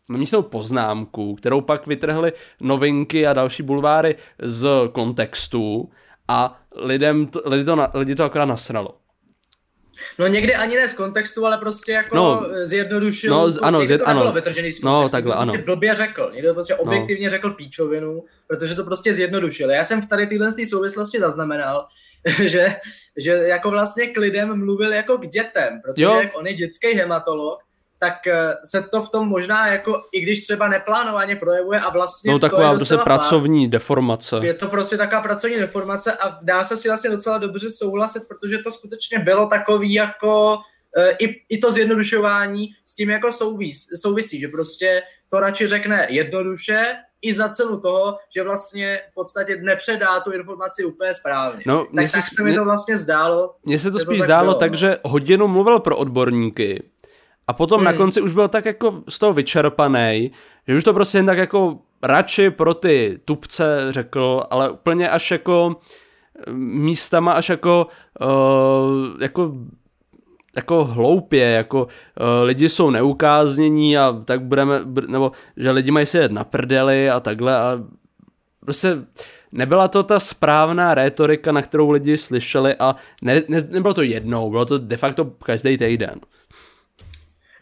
místnou 0.08 0.42
poznámku, 0.42 1.36
kterou 1.36 1.62
pak 1.62 1.88
vytrhli 1.88 2.34
novinky 2.62 3.28
a 3.28 3.34
další 3.34 3.64
bulváry 3.64 4.16
z 4.40 4.68
kontextu 4.92 5.90
a 6.28 6.62
lidem 6.76 7.28
to, 7.28 7.42
lidi, 7.46 7.66
to, 7.66 7.88
lidi 7.94 8.16
to 8.16 8.24
akorát 8.24 8.46
nasralo. 8.46 8.90
No 10.20 10.28
někdy 10.28 10.56
ani 10.56 10.76
ne 10.76 10.88
z 10.88 10.94
kontextu, 10.94 11.46
ale 11.46 11.58
prostě 11.58 11.92
jako 11.92 12.16
no, 12.16 12.46
zjednodušil. 12.64 13.30
No, 13.34 13.52
z, 13.52 13.60
ano, 13.62 13.86
zjed, 13.86 13.98
to 13.98 14.08
ano. 14.08 14.32
vytržený 14.32 14.72
z 14.72 14.82
no, 14.82 14.92
kontextu. 14.92 15.04
No, 15.04 15.10
takhle, 15.10 15.34
to 15.34 15.38
prostě 15.38 15.58
ano. 15.58 15.66
blbě 15.66 15.96
řekl. 15.96 16.32
Někdo 16.34 16.54
prostě 16.54 16.74
no. 16.74 16.80
objektivně 16.80 17.26
no. 17.26 17.30
řekl 17.30 17.50
píčovinu, 17.50 18.24
protože 18.48 18.76
to 18.76 18.84
prostě 18.84 19.14
zjednodušil. 19.14 19.72
Já 19.72 19.84
jsem 19.84 20.02
v 20.02 20.08
tady 20.08 20.28
téhle 20.28 20.52
souvislosti 20.52 21.20
zaznamenal, 21.20 21.88
že, 22.46 22.76
že 23.18 23.32
jako 23.32 23.72
vlastně 23.72 24.08
k 24.08 24.18
lidem 24.18 24.60
mluvil 24.60 24.94
jako 24.94 25.18
k 25.18 25.28
dětem, 25.28 25.82
protože 25.82 26.04
jo. 26.04 26.16
jak 26.16 26.38
on 26.38 26.48
je 26.48 26.54
dětský 26.54 26.88
hematolog, 26.88 27.60
tak 28.00 28.28
eh, 28.28 28.54
se 28.66 28.84
to 28.84 29.02
v 29.02 29.10
tom 29.10 29.28
možná 29.28 29.68
jako, 29.68 30.02
i 30.12 30.22
když 30.22 30.44
třeba 30.44 30.68
neplánovaně 30.68 31.36
projevuje 31.36 31.80
a 31.80 31.90
vlastně 31.90 32.32
No 32.32 32.40
taková 32.40 32.72
to 32.72 32.76
prostě 32.76 32.98
pracovní 32.98 33.68
deformace. 33.68 34.40
Je 34.44 34.54
to 34.54 34.68
prostě 34.68 34.98
taková 34.98 35.22
pracovní 35.22 35.58
deformace 35.58 36.14
a 36.14 36.40
dá 36.42 36.64
se 36.64 36.78
si 36.78 36.88
vlastně 36.88 37.10
docela 37.10 37.38
dobře 37.38 37.70
souhlasit, 37.70 38.24
protože 38.28 38.58
to 38.58 38.72
skutečně 38.72 39.20
bylo 39.20 39.48
takový 39.48 39.94
jako 39.94 40.58
eh, 40.98 41.12
i, 41.20 41.42
i 41.50 41.58
to 41.58 41.72
zjednodušování 41.72 42.68
s 42.86 42.96
tím 42.96 43.10
jako 43.10 43.32
souvis, 43.32 43.86
souvisí, 44.02 44.40
že 44.40 44.48
prostě 44.48 45.02
to 45.30 45.40
radši 45.40 45.68
řekne 45.68 46.08
jednoduše 46.10 46.96
i 47.22 47.34
za 47.34 47.50
cenu 47.50 47.80
toho, 47.80 48.18
že 48.36 48.44
vlastně 48.44 49.00
v 49.12 49.14
podstatě 49.14 49.56
nepředá 49.62 50.20
tu 50.20 50.32
informaci 50.32 50.86
úplně 50.86 51.14
správně. 51.14 51.64
No, 51.66 51.86
tak, 51.86 52.12
tak 52.12 52.24
se, 52.24 52.36
se 52.36 52.44
mi 52.44 52.56
to 52.56 52.66
vlastně 52.66 52.98
zdálo. 52.98 53.56
Mně 53.64 53.80
se 53.80 53.92
to 53.92 54.00
spíš 54.00 54.22
zdálo 54.22 54.46
bylo, 54.46 54.60
tak, 54.60 54.72
no. 54.72 54.78
že 54.78 54.98
hodinu 55.06 55.48
mluvil 55.48 55.80
pro 55.80 55.98
odborníky, 55.98 56.84
a 57.48 57.54
potom 57.54 57.78
hmm. 57.78 57.86
na 57.86 57.94
konci 57.94 58.22
už 58.22 58.32
byl 58.32 58.48
tak 58.48 58.66
jako 58.66 59.04
z 59.10 59.20
toho 59.20 59.34
vyčerpaný, 59.34 60.32
že 60.68 60.76
už 60.76 60.84
to 60.84 60.94
prostě 60.94 61.18
jen 61.18 61.26
tak 61.26 61.38
jako 61.38 61.80
radši 62.04 62.50
pro 62.50 62.74
ty 62.74 63.20
tupce 63.26 63.88
řekl, 63.90 64.44
ale 64.50 64.70
úplně 64.70 65.10
až 65.10 65.32
jako 65.32 65.76
eh, 66.48 66.52
místama 66.54 67.32
až 67.32 67.50
jako 67.50 67.88
uh, 68.22 69.22
jako 69.22 69.54
jako 70.56 70.86
hloupě, 70.86 71.46
jako 71.46 71.84
uh, 71.84 71.88
lidi 72.44 72.70
jsou 72.70 72.90
neukáznění 72.90 73.98
a 73.98 74.22
tak 74.26 74.42
budeme, 74.42 74.80
nebo 75.08 75.32
že 75.58 75.72
lidi 75.72 75.92
mají 75.92 76.06
si 76.06 76.18
jet 76.18 76.32
na 76.32 76.44
prdeli 76.44 77.10
a 77.10 77.20
takhle 77.20 77.58
a 77.58 77.84
prostě 78.60 78.98
nebyla 79.52 79.88
to 79.88 80.04
ta 80.04 80.20
správná 80.20 80.94
rétorika, 80.94 81.52
na 81.52 81.62
kterou 81.62 81.92
lidi 81.92 82.18
slyšeli 82.18 82.76
a 82.76 82.96
ne, 83.22 83.44
ne, 83.48 83.60
nebylo 83.70 83.94
to 83.94 84.02
jednou, 84.02 84.50
bylo 84.50 84.66
to 84.66 84.78
de 84.78 84.98
facto 84.98 85.26
každý 85.26 85.78
týden. 85.78 86.20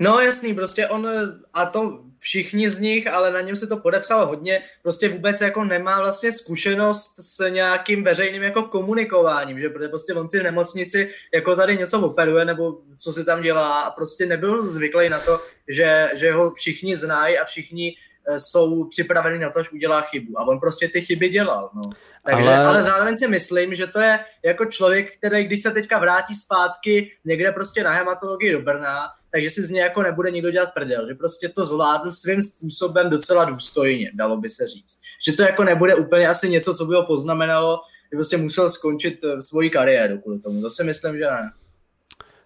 No 0.03 0.19
jasný, 0.19 0.53
prostě 0.53 0.87
on, 0.87 1.07
a 1.53 1.65
to 1.65 1.99
všichni 2.19 2.69
z 2.69 2.79
nich, 2.79 3.07
ale 3.07 3.31
na 3.31 3.41
něm 3.41 3.55
se 3.55 3.67
to 3.67 3.77
podepsalo 3.77 4.25
hodně, 4.27 4.61
prostě 4.81 5.09
vůbec 5.09 5.41
jako 5.41 5.63
nemá 5.63 5.99
vlastně 5.99 6.31
zkušenost 6.31 7.15
s 7.19 7.49
nějakým 7.49 8.03
veřejným 8.03 8.43
jako 8.43 8.63
komunikováním, 8.63 9.59
že 9.59 9.69
protože 9.69 9.87
prostě 9.87 10.13
on 10.13 10.29
si 10.29 10.39
v 10.39 10.43
nemocnici 10.43 11.11
jako 11.33 11.55
tady 11.55 11.77
něco 11.77 12.01
operuje 12.01 12.45
nebo 12.45 12.77
co 12.97 13.13
si 13.13 13.25
tam 13.25 13.41
dělá 13.41 13.81
a 13.81 13.91
prostě 13.91 14.25
nebyl 14.25 14.71
zvyklý 14.71 15.09
na 15.09 15.19
to, 15.19 15.41
že, 15.67 16.11
že 16.13 16.31
ho 16.31 16.51
všichni 16.53 16.95
znají 16.95 17.39
a 17.39 17.45
všichni 17.45 17.95
eh, 18.27 18.39
jsou 18.39 18.83
připraveni 18.83 19.39
na 19.39 19.49
to, 19.49 19.59
až 19.59 19.71
udělá 19.71 20.01
chybu. 20.01 20.39
A 20.39 20.47
on 20.47 20.59
prostě 20.59 20.87
ty 20.87 21.01
chyby 21.01 21.29
dělal. 21.29 21.69
No. 21.75 21.81
Takže, 22.25 22.49
ale... 22.49 22.65
ale 22.65 22.83
zároveň 22.83 23.17
si 23.17 23.27
myslím, 23.27 23.75
že 23.75 23.87
to 23.87 23.99
je 23.99 24.19
jako 24.45 24.65
člověk, 24.65 25.17
který 25.17 25.43
když 25.43 25.61
se 25.61 25.71
teďka 25.71 25.99
vrátí 25.99 26.35
zpátky 26.35 27.11
někde 27.25 27.51
prostě 27.51 27.83
na 27.83 27.91
hematologii 27.91 28.51
do 28.51 28.61
Brna, 28.61 29.07
takže 29.33 29.49
si 29.49 29.63
z 29.63 29.69
něj 29.69 29.81
jako 29.81 30.03
nebude 30.03 30.31
nikdo 30.31 30.51
dělat 30.51 30.73
prdel, 30.73 31.07
že 31.07 31.15
prostě 31.15 31.49
to 31.49 31.65
zvládl 31.65 32.11
svým 32.11 32.41
způsobem 32.41 33.09
docela 33.09 33.45
důstojně, 33.45 34.11
dalo 34.13 34.37
by 34.37 34.49
se 34.49 34.67
říct. 34.67 34.99
Že 35.25 35.33
to 35.33 35.41
jako 35.41 35.63
nebude 35.63 35.95
úplně 35.95 36.27
asi 36.27 36.49
něco, 36.49 36.73
co 36.73 36.85
by 36.85 36.95
ho 36.95 37.05
poznamenalo, 37.05 37.79
že 38.11 38.17
prostě 38.17 38.37
musel 38.37 38.69
skončit 38.69 39.19
eh, 39.23 39.41
svoji 39.41 39.69
kariéru 39.69 40.17
kvůli 40.17 40.39
tomu. 40.39 40.61
To 40.61 40.69
si 40.69 40.83
myslím, 40.83 41.17
že 41.17 41.25
ne. 41.25 41.51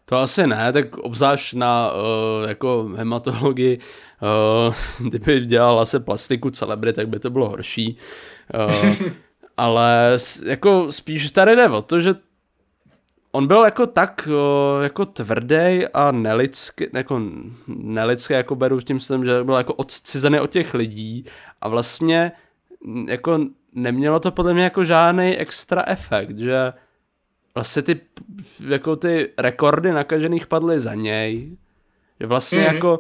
To 0.06 0.16
asi 0.16 0.48
ne, 0.48 0.74
tak 0.74 0.98
obzvlášť 0.98 1.54
na 1.54 1.92
uh, 1.92 2.50
jako 2.50 2.90
hematologii, 2.96 3.80
uh, 4.68 4.76
kdyby 5.10 5.40
dělal 5.40 5.80
asi 5.80 6.00
plastiku 6.00 6.50
celebry, 6.50 6.94
tak 6.94 7.08
by 7.08 7.20
to 7.20 7.30
bylo 7.30 7.50
horší. 7.50 7.98
Uh, 8.70 8.96
ale 9.58 10.18
jako 10.46 10.92
spíš 10.92 11.32
tady 11.32 11.56
jde 11.56 11.70
o 11.70 11.82
to, 11.82 12.00
že 12.00 12.14
on 13.38 13.48
byl 13.48 13.66
jako 13.66 13.88
tak 13.88 14.30
jako 14.84 15.06
tvrdý 15.06 15.88
a 15.94 16.12
nelidský, 16.12 16.86
jako 16.94 17.22
nelidský, 17.68 18.34
jako 18.34 18.56
beru 18.56 18.82
tím 18.82 19.00
jsem, 19.00 19.26
že 19.26 19.44
byl 19.44 19.56
jako 19.56 19.74
odcizený 19.74 20.40
od 20.40 20.50
těch 20.50 20.74
lidí 20.74 21.26
a 21.62 21.70
vlastně 21.70 22.32
jako 23.08 23.40
nemělo 23.74 24.20
to 24.20 24.32
podle 24.32 24.54
mě 24.54 24.64
jako 24.64 24.86
žádný 24.86 25.38
extra 25.38 25.84
efekt, 25.88 26.40
že 26.40 26.74
vlastně 27.56 27.82
ty, 27.82 28.02
jako 28.68 28.96
ty 28.96 29.34
rekordy 29.38 29.92
nakažených 29.92 30.48
padly 30.48 30.80
za 30.80 30.94
něj, 30.94 31.58
že 32.20 32.28
vlastně 32.28 32.60
mm-hmm. 32.60 32.74
jako, 32.74 33.00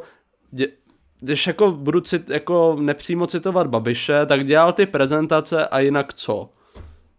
když 1.19 1.47
jako 1.47 1.71
budu 1.71 2.01
cit, 2.01 2.29
jako 2.29 2.77
nepřímo 2.79 3.27
citovat 3.27 3.67
Babiše, 3.67 4.25
tak 4.25 4.45
dělal 4.45 4.73
ty 4.73 4.85
prezentace 4.85 5.67
a 5.67 5.79
jinak 5.79 6.13
co? 6.13 6.49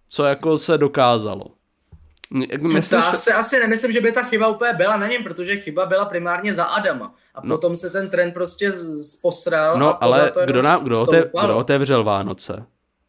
Co 0.08 0.24
jako 0.24 0.58
se 0.58 0.78
dokázalo? 0.78 1.57
Myslíš, 2.60 3.00
to 3.02 3.08
asi, 3.08 3.32
asi 3.32 3.58
nemyslím, 3.58 3.92
že 3.92 4.00
by 4.00 4.12
ta 4.12 4.22
chyba 4.22 4.48
úplně 4.48 4.72
byla 4.72 4.96
na 4.96 5.06
něm, 5.06 5.22
protože 5.22 5.56
chyba 5.56 5.86
byla 5.86 6.04
primárně 6.04 6.54
za 6.54 6.64
Adama. 6.64 7.14
A 7.34 7.40
no, 7.44 7.56
potom 7.56 7.76
se 7.76 7.90
ten 7.90 8.10
trend 8.10 8.34
prostě 8.34 8.72
posral. 9.22 9.78
No, 9.78 10.04
ale 10.04 10.32
kdo, 10.44 10.62
na, 10.62 10.78
kdo, 10.78 11.02
otev, 11.02 11.24
kdo 11.44 11.56
otevřel 11.56 12.04
Vánoce? 12.04 12.66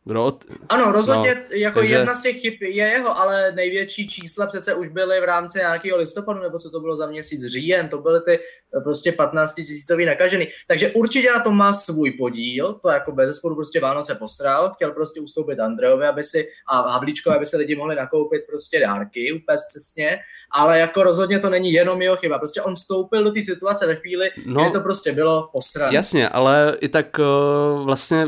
Kdo 0.09 0.25
od... 0.25 0.45
Ano, 0.69 0.91
rozhodně 0.91 1.35
no, 1.35 1.41
jako 1.57 1.79
takže... 1.79 1.95
jedna 1.95 2.13
z 2.13 2.21
těch 2.21 2.39
chyb 2.39 2.53
je 2.61 2.87
jeho, 2.87 3.19
ale 3.19 3.51
největší 3.51 4.07
čísla 4.07 4.47
přece 4.47 4.73
už 4.73 4.87
byly 4.87 5.21
v 5.21 5.23
rámci 5.23 5.57
nějakého 5.59 5.97
listopadu, 5.97 6.39
nebo 6.39 6.59
co 6.59 6.69
to 6.69 6.79
bylo 6.79 6.95
za 6.97 7.07
měsíc 7.07 7.45
říjen, 7.45 7.89
to 7.89 7.97
byly 7.97 8.21
ty 8.21 8.39
eh, 8.77 8.81
prostě 8.81 9.11
15 9.11 9.53
tisícový 9.53 10.05
nakažený. 10.05 10.47
Takže 10.67 10.91
určitě 10.91 11.31
na 11.31 11.39
to 11.39 11.51
má 11.51 11.73
svůj 11.73 12.11
podíl, 12.11 12.73
to 12.73 12.89
jako 12.89 13.11
bez 13.11 13.27
zesporu 13.27 13.55
prostě 13.55 13.79
Vánoce 13.79 14.15
posral, 14.15 14.71
chtěl 14.75 14.91
prostě 14.91 15.21
ustoupit 15.21 15.59
Andrejovi, 15.59 16.07
aby 16.07 16.23
si, 16.23 16.47
a 16.67 16.91
Havlíčkovi, 16.91 17.35
aby 17.35 17.45
se 17.45 17.57
lidi 17.57 17.75
mohli 17.75 17.95
nakoupit 17.95 18.41
prostě 18.47 18.79
dárky 18.79 19.33
úplně 19.33 19.57
přesně, 19.69 20.19
ale 20.51 20.79
jako 20.79 21.03
rozhodně 21.03 21.39
to 21.39 21.49
není 21.49 21.73
jenom 21.73 22.01
jeho 22.01 22.15
chyba, 22.15 22.37
prostě 22.37 22.61
on 22.61 22.75
vstoupil 22.75 23.23
do 23.23 23.31
té 23.31 23.41
situace 23.41 23.87
ve 23.87 23.95
chvíli, 23.95 24.29
no, 24.45 24.61
kdy 24.61 24.71
to 24.71 24.79
prostě 24.79 25.11
bylo 25.11 25.49
posrané. 25.53 25.95
Jasně, 25.95 26.29
ale 26.29 26.77
i 26.81 26.89
tak 26.89 27.19
uh, 27.19 27.85
vlastně 27.85 28.27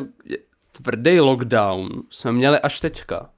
tvrdý 0.82 1.20
lockdown 1.20 1.90
jsme 2.10 2.32
měli 2.32 2.60
až 2.60 2.80
teďka. 2.80 3.30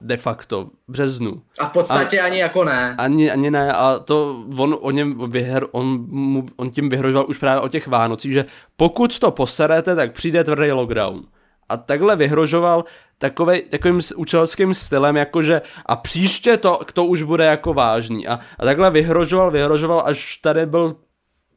De 0.00 0.16
facto, 0.16 0.64
v 0.64 0.92
březnu. 0.92 1.42
A 1.58 1.66
v 1.66 1.72
podstatě 1.72 2.20
a, 2.20 2.24
ani 2.24 2.38
jako 2.38 2.64
ne. 2.64 2.94
Ani, 2.98 3.30
ani 3.30 3.50
ne 3.50 3.72
a 3.72 3.98
to 3.98 4.44
on 4.58 4.76
o 4.80 4.90
něm 4.90 5.30
vyhr, 5.30 5.66
on, 5.72 6.06
mu, 6.08 6.46
on 6.56 6.70
tím 6.70 6.88
vyhrožoval 6.88 7.26
už 7.28 7.38
právě 7.38 7.60
o 7.60 7.68
těch 7.68 7.86
Vánocích, 7.86 8.32
že 8.32 8.44
pokud 8.76 9.18
to 9.18 9.30
poserete, 9.30 9.94
tak 9.94 10.12
přijde 10.12 10.44
tvrdý 10.44 10.72
lockdown. 10.72 11.22
A 11.68 11.76
takhle 11.76 12.16
vyhrožoval 12.16 12.84
takový, 13.18 13.62
takovým 13.62 14.00
učitelským 14.16 14.74
stylem, 14.74 15.16
jakože 15.16 15.62
a 15.86 15.96
příště 15.96 16.56
to, 16.56 16.80
to 16.92 17.04
už 17.04 17.22
bude 17.22 17.44
jako 17.44 17.74
vážný. 17.74 18.28
A, 18.28 18.38
a 18.58 18.64
takhle 18.64 18.90
vyhrožoval, 18.90 19.50
vyhrožoval, 19.50 20.02
až 20.06 20.36
tady 20.36 20.66
byl 20.66 20.96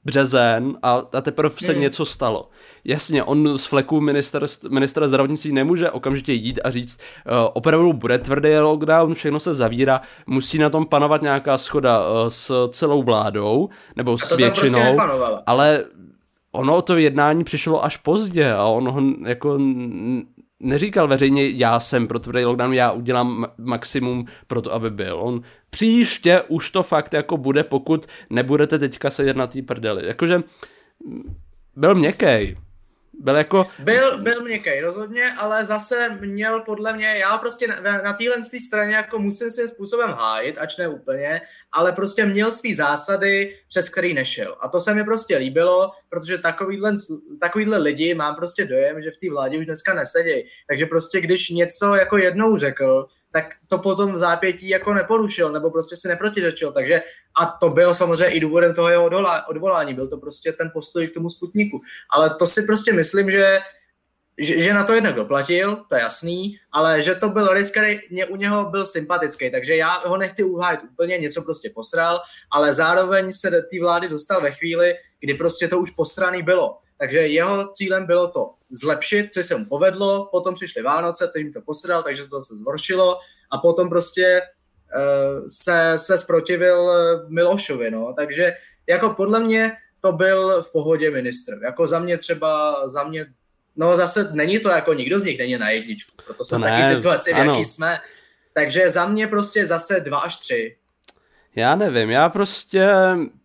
březen 0.06 0.78
a, 0.84 1.02
a 1.14 1.22
teprve 1.22 1.56
se 1.58 1.72
hmm. 1.72 1.82
něco 1.82 2.06
stalo. 2.06 2.50
Jasně, 2.86 3.24
on 3.24 3.58
z 3.58 3.66
fleku 3.66 4.02
minister, 4.02 4.46
ministra 4.70 5.08
zdravotnictví 5.08 5.52
nemůže 5.52 5.92
okamžitě 5.92 6.34
jít 6.34 6.60
a 6.64 6.72
říct, 6.72 7.00
uh, 7.26 7.34
opravdu 7.54 7.94
bude 7.94 8.18
tvrdý 8.18 8.50
lockdown, 8.58 9.14
všechno 9.14 9.40
se 9.40 9.54
zavírá, 9.54 10.02
musí 10.28 10.58
na 10.58 10.70
tom 10.70 10.86
panovat 10.86 11.22
nějaká 11.22 11.58
schoda 11.58 12.00
uh, 12.00 12.28
s 12.28 12.70
celou 12.70 13.04
vládou, 13.04 13.70
nebo 13.96 14.18
s 14.18 14.20
prostě 14.20 14.36
většinou, 14.36 14.96
prostě 14.96 15.44
ale 15.46 15.86
ono 16.52 16.82
to 16.82 16.98
jednání 16.98 17.44
přišlo 17.44 17.86
až 17.86 17.98
pozdě 17.98 18.54
a 18.54 18.66
on 18.66 18.90
ho 18.90 19.02
jako 19.30 19.58
neříkal 20.60 21.08
veřejně, 21.08 21.50
já 21.50 21.80
jsem 21.80 22.08
pro 22.08 22.20
tvrdý 22.20 22.46
lockdown, 22.46 22.74
já 22.74 22.92
udělám 22.92 23.46
maximum 23.58 24.26
pro 24.48 24.62
to, 24.62 24.74
aby 24.74 24.90
byl. 24.90 25.20
On 25.22 25.42
příště 25.70 26.42
už 26.48 26.72
to 26.72 26.84
fakt 26.84 27.14
jako 27.14 27.38
bude, 27.38 27.64
pokud 27.64 28.06
nebudete 28.30 28.80
teďka 28.80 29.10
sedět 29.10 29.38
na 29.38 29.48
té 29.48 29.62
prdeli. 29.62 30.08
Jakože 30.08 30.44
byl 31.76 31.96
měkkej. 31.96 32.58
Byl 33.20 33.36
jako... 33.36 33.68
Byl, 33.80 34.18
byl 34.18 34.42
měkkej, 34.42 34.82
rozhodně, 34.82 35.34
ale 35.34 35.66
zase 35.66 36.10
měl 36.22 36.60
podle 36.60 36.94
mě, 36.94 37.08
já 37.18 37.38
prostě 37.38 37.68
na, 37.68 38.02
na 38.02 38.14
téhle 38.14 38.36
straně 38.68 38.96
jako 38.96 39.20
musím 39.20 39.50
svým 39.50 39.68
způsobem 39.68 40.10
hájit, 40.10 40.58
ač 40.58 40.78
ne 40.78 40.88
úplně, 40.88 41.42
ale 41.72 41.92
prostě 41.92 42.26
měl 42.26 42.52
svý 42.52 42.74
zásady, 42.74 43.56
přes 43.70 43.90
který 43.90 44.14
nešel. 44.14 44.56
A 44.60 44.68
to 44.68 44.80
se 44.80 44.94
mi 44.94 45.04
prostě 45.04 45.38
líbilo, 45.38 45.92
protože 46.10 46.38
takovýhle, 46.38 46.94
takovýhle 47.40 47.78
lidi 47.78 48.14
mám 48.14 48.36
prostě 48.36 48.66
dojem, 48.66 49.02
že 49.02 49.12
v 49.12 49.18
té 49.18 49.30
vládě 49.30 49.58
už 49.58 49.66
dneska 49.66 49.94
nesedějí. 49.94 50.44
Takže 50.68 50.86
prostě 50.86 51.22
když 51.22 51.50
něco 51.50 51.96
jako 51.96 52.18
jednou 52.18 52.58
řekl, 52.58 53.08
tak 53.32 53.46
to 53.68 53.78
potom 53.78 54.18
zápětí 54.18 54.70
jako 54.70 54.94
neporušil, 54.94 55.52
nebo 55.52 55.72
prostě 55.72 55.96
si 55.96 56.08
neprotiřečil. 56.08 56.72
Takže 56.72 57.02
a 57.42 57.46
to 57.46 57.70
bylo 57.70 57.94
samozřejmě 57.94 58.28
i 58.28 58.40
důvodem 58.40 58.74
toho 58.74 58.90
jeho 58.90 59.10
odvolání, 59.50 59.94
byl 59.94 60.08
to 60.08 60.18
prostě 60.18 60.54
ten 60.54 60.72
postoj 60.74 61.08
k 61.08 61.14
tomu 61.14 61.30
Sputniku. 61.30 61.82
Ale 62.14 62.30
to 62.30 62.48
si 62.48 62.64
prostě 62.64 62.94
myslím, 62.94 63.32
že 63.32 63.60
že, 64.42 64.60
že 64.60 64.74
na 64.74 64.84
to 64.84 64.94
jednak 64.94 65.16
doplatil, 65.16 65.76
to 65.90 65.96
je 65.96 66.02
jasný, 66.02 66.60
ale 66.72 67.02
že 67.02 67.16
to 67.16 67.30
byl 67.30 67.54
risk, 67.54 67.72
který 67.72 68.00
mě 68.10 68.26
u 68.26 68.36
něho 68.36 68.70
byl 68.70 68.86
sympatický, 68.86 69.52
takže 69.52 69.76
já 69.76 70.08
ho 70.08 70.18
nechci 70.18 70.44
uhájit 70.44 70.80
úplně, 70.92 71.18
něco 71.18 71.42
prostě 71.42 71.70
posral, 71.76 72.20
ale 72.52 72.74
zároveň 72.74 73.34
se 73.34 73.50
do 73.50 73.58
té 73.62 73.80
vlády 73.82 74.10
dostal 74.10 74.42
ve 74.42 74.52
chvíli, 74.52 74.96
kdy 75.20 75.34
prostě 75.34 75.68
to 75.68 75.80
už 75.80 75.92
posraný 75.92 76.44
bylo. 76.44 76.78
Takže 76.98 77.20
jeho 77.20 77.68
cílem 77.68 78.06
bylo 78.06 78.28
to 78.28 78.54
zlepšit, 78.72 79.34
což 79.34 79.46
se 79.46 79.56
mu 79.56 79.66
povedlo, 79.66 80.30
potom 80.32 80.56
přišly 80.56 80.82
Vánoce, 80.82 81.28
teď 81.28 81.46
mi 81.46 81.52
to 81.52 81.62
posral, 81.62 82.04
takže 82.04 82.30
to 82.30 82.42
se 82.42 82.56
zhoršilo 82.56 83.20
a 83.52 83.58
potom 83.58 83.90
prostě 83.90 84.42
uh, 84.42 85.46
se, 85.48 85.94
se 85.96 86.18
sprotivil 86.18 86.92
Milošovi, 87.28 87.92
no, 87.92 88.14
takže 88.16 88.54
jako 88.88 89.10
podle 89.10 89.40
mě 89.40 89.72
to 90.02 90.12
byl 90.12 90.64
v 90.64 90.72
pohodě 90.72 91.12
ministr. 91.12 91.60
Jako 91.64 91.88
za 91.88 92.00
mě 92.00 92.18
třeba, 92.18 92.82
za 92.88 93.04
mě, 93.04 93.26
no 93.76 93.98
zase 93.98 94.30
není 94.34 94.60
to 94.60 94.70
jako 94.70 94.94
nikdo 94.94 95.20
z 95.20 95.24
nich 95.24 95.40
není 95.40 95.58
na 95.58 95.70
jedničku, 95.70 96.12
proto 96.26 96.44
jsme 96.44 96.58
to 96.58 96.64
v 96.64 96.68
taky 96.68 96.96
situaci, 96.96 97.34
v 97.34 97.38
jaký 97.38 97.66
jsme. 97.66 98.00
Takže 98.54 98.90
za 98.90 99.06
mě 99.06 99.28
prostě 99.28 99.66
zase 99.66 100.00
dva 100.00 100.20
až 100.20 100.38
tři. 100.38 100.76
Já 101.56 101.76
nevím, 101.76 102.10
já 102.10 102.30
prostě 102.30 102.90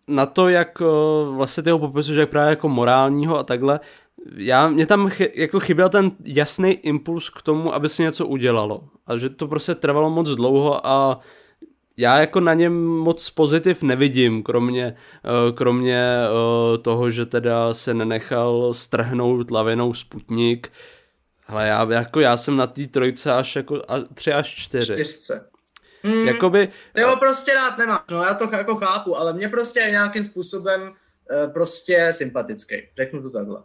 na 0.07 0.25
to, 0.25 0.49
jak 0.49 0.79
vlastně 1.31 1.63
ty 1.63 1.69
ho 1.69 1.79
popisuješ, 1.79 2.19
jak 2.19 2.29
právě 2.29 2.49
jako 2.49 2.69
morálního 2.69 3.37
a 3.37 3.43
takhle, 3.43 3.79
já, 4.35 4.69
mě 4.69 4.85
tam 4.85 5.09
chy, 5.09 5.31
jako 5.35 5.59
chyběl 5.59 5.89
ten 5.89 6.11
jasný 6.25 6.71
impuls 6.71 7.29
k 7.29 7.41
tomu, 7.41 7.73
aby 7.73 7.89
se 7.89 8.03
něco 8.03 8.27
udělalo. 8.27 8.89
A 9.07 9.17
že 9.17 9.29
to 9.29 9.47
prostě 9.47 9.75
trvalo 9.75 10.09
moc 10.09 10.29
dlouho 10.29 10.87
a 10.87 11.19
já 11.97 12.19
jako 12.19 12.39
na 12.39 12.53
něm 12.53 12.85
moc 12.85 13.29
pozitiv 13.29 13.83
nevidím, 13.83 14.43
kromě, 14.43 14.95
kromě 15.53 16.19
toho, 16.81 17.11
že 17.11 17.25
teda 17.25 17.73
se 17.73 17.93
nenechal 17.93 18.73
strhnout 18.73 19.51
lavinou 19.51 19.93
Sputnik. 19.93 20.71
Ale 21.47 21.67
já, 21.67 21.93
jako 21.93 22.19
já 22.19 22.37
jsem 22.37 22.57
na 22.57 22.67
té 22.67 22.87
trojce 22.87 23.33
až 23.33 23.55
jako 23.55 23.81
a, 23.87 23.99
tři 24.13 24.33
až 24.33 24.55
čtyři. 24.55 24.93
Čtyřce. 24.93 25.49
Hmm. 26.03 26.27
Jakoby... 26.27 26.69
Jo, 26.95 27.15
prostě 27.19 27.53
rád 27.53 27.77
nemám, 27.77 27.99
no 28.11 28.23
já 28.23 28.33
to 28.33 28.49
jako 28.51 28.75
chápu, 28.75 29.17
ale 29.17 29.33
mě 29.33 29.49
prostě 29.49 29.79
je 29.79 29.91
nějakým 29.91 30.23
způsobem 30.23 30.81
uh, 30.81 31.53
prostě 31.53 32.07
sympatický, 32.11 32.75
řeknu 32.97 33.21
to 33.21 33.29
takhle. 33.29 33.63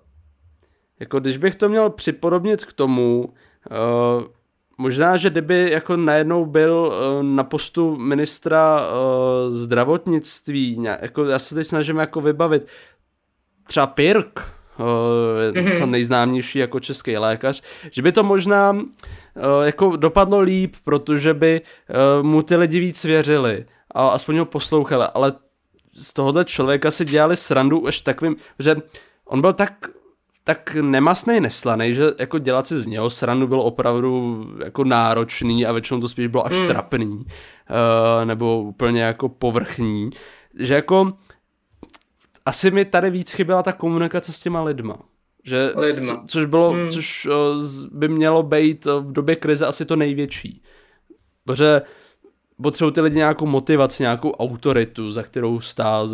Jako 1.01 1.21
když 1.21 1.37
bych 1.37 1.55
to 1.55 1.69
měl 1.69 1.91
připodobnit 1.91 2.65
k 2.65 2.73
tomu, 2.73 3.25
uh, 3.25 4.25
možná, 4.79 5.17
že 5.17 5.31
kdyby 5.31 5.71
jako 5.71 5.97
najednou 5.97 6.47
byl 6.47 6.93
uh, 6.93 7.23
na 7.23 7.45
postu 7.45 7.97
ministra 7.97 8.81
uh, 8.81 9.51
zdravotnictví, 9.51 10.83
jako 11.01 11.25
já 11.25 11.39
se 11.39 11.55
teď 11.55 11.67
snažím 11.67 11.97
jako 11.97 12.21
vybavit, 12.21 12.67
třeba 13.67 13.87
Pirk, 13.87 14.41
uh, 14.79 15.87
nejznámější 15.87 16.59
jako 16.59 16.81
český 16.81 17.17
lékař, 17.17 17.63
že 17.91 18.03
by 18.03 18.13
to 18.13 18.23
možná 18.23 18.71
uh, 18.71 18.83
jako 19.65 19.97
dopadlo 19.97 20.41
líp, 20.41 20.77
protože 20.85 21.35
by 21.35 21.61
uh, 21.61 22.27
mu 22.27 22.43
ty 22.43 22.57
lidi 22.57 22.81
víc 22.81 23.05
věřili 23.05 23.65
a 23.91 24.09
aspoň 24.09 24.39
ho 24.39 24.45
poslouchali, 24.45 25.05
ale 25.15 25.33
z 25.93 26.13
tohohle 26.13 26.45
člověka 26.45 26.91
si 26.91 27.05
dělali 27.05 27.37
srandu 27.37 27.87
až 27.87 28.01
takovým, 28.01 28.37
že 28.59 28.77
on 29.25 29.41
byl 29.41 29.53
tak 29.53 29.91
tak 30.55 30.75
nemastný, 30.75 31.41
neslaný, 31.41 31.95
že 31.95 32.07
jako 32.19 32.39
dělat 32.39 32.67
si 32.67 32.81
z 32.81 32.87
něho 32.87 33.11
srandu 33.11 33.47
bylo 33.47 33.65
opravdu 33.65 34.45
jako 34.65 34.85
náročný 34.85 35.67
a 35.67 35.73
většinou 35.73 36.01
to 36.01 36.09
spíš 36.09 36.27
bylo 36.27 36.47
až 36.47 36.53
hmm. 36.53 36.67
trapný, 36.67 37.07
uh, 37.07 37.25
nebo 38.25 38.63
úplně 38.63 39.03
jako 39.03 39.29
povrchní, 39.29 40.11
že 40.59 40.75
jako 40.75 41.13
asi 42.47 42.71
mi 42.71 42.85
tady 42.85 43.11
víc 43.11 43.33
chyběla 43.33 43.63
ta 43.63 43.73
komunikace 43.73 44.33
s 44.33 44.41
těma 44.41 44.63
lidma. 44.63 44.97
Že, 45.45 45.73
lidma. 45.77 46.07
Co, 46.07 46.23
což 46.27 46.47
bylo, 46.47 46.71
hmm. 46.71 46.91
což 46.91 47.27
uh, 47.27 47.33
by 47.93 48.09
mělo 48.09 48.43
být 48.43 48.87
uh, 48.87 48.93
v 48.93 49.13
době 49.13 49.37
krize 49.37 49.67
asi 49.67 49.85
to 49.85 49.97
největší. 49.97 50.63
Protože 51.45 51.83
potřebují 52.63 52.93
ty 52.93 53.01
lidi 53.01 53.17
nějakou 53.17 53.47
motivaci, 53.47 54.03
nějakou 54.03 54.31
autoritu, 54.31 55.13
za 55.13 55.23
kterou 55.23 55.61
stát. 55.61 56.09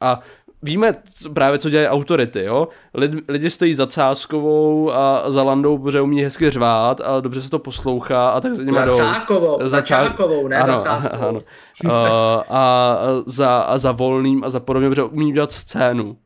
A 0.00 0.20
víme 0.62 0.94
právě, 1.34 1.58
co 1.58 1.70
dělají 1.70 1.88
autority, 1.88 2.44
jo? 2.44 2.68
Lid, 2.94 3.12
lidi 3.28 3.50
stojí 3.50 3.74
za 3.74 3.86
Cáskovou 3.86 4.92
a 4.92 5.30
za 5.30 5.42
Landou, 5.42 5.78
protože 5.78 6.00
umí 6.00 6.22
hezky 6.22 6.50
řvát 6.50 7.00
a 7.00 7.20
dobře 7.20 7.40
se 7.40 7.50
to 7.50 7.58
poslouchá 7.58 8.30
a 8.30 8.40
tak 8.40 8.54
za 8.54 8.62
nimi 8.62 8.78
jdou. 8.86 8.92
Cákovou, 8.92 9.58
za, 9.60 9.68
za 9.68 9.80
Čákovou, 9.80 10.48
ne 10.48 10.56
ano, 10.56 10.78
za 10.78 10.84
Cáskovou. 10.84 11.28
Ano. 11.28 11.40
uh, 11.84 11.90
a, 12.48 12.98
za, 13.26 13.58
a 13.58 13.78
za 13.78 13.92
Volným 13.92 14.44
a 14.44 14.50
za 14.50 14.60
podobně, 14.60 14.88
protože 14.88 15.02
umí 15.02 15.32
dělat 15.32 15.52
scénu. 15.52 16.16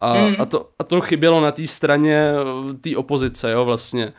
A, 0.00 0.12
hmm. 0.12 0.36
a, 0.38 0.44
to, 0.44 0.68
a 0.78 0.84
to 0.84 1.00
chybělo 1.00 1.40
na 1.40 1.52
té 1.52 1.66
straně 1.66 2.32
té 2.80 2.96
opozice, 2.96 3.52
jo, 3.52 3.64
vlastně. 3.64 4.12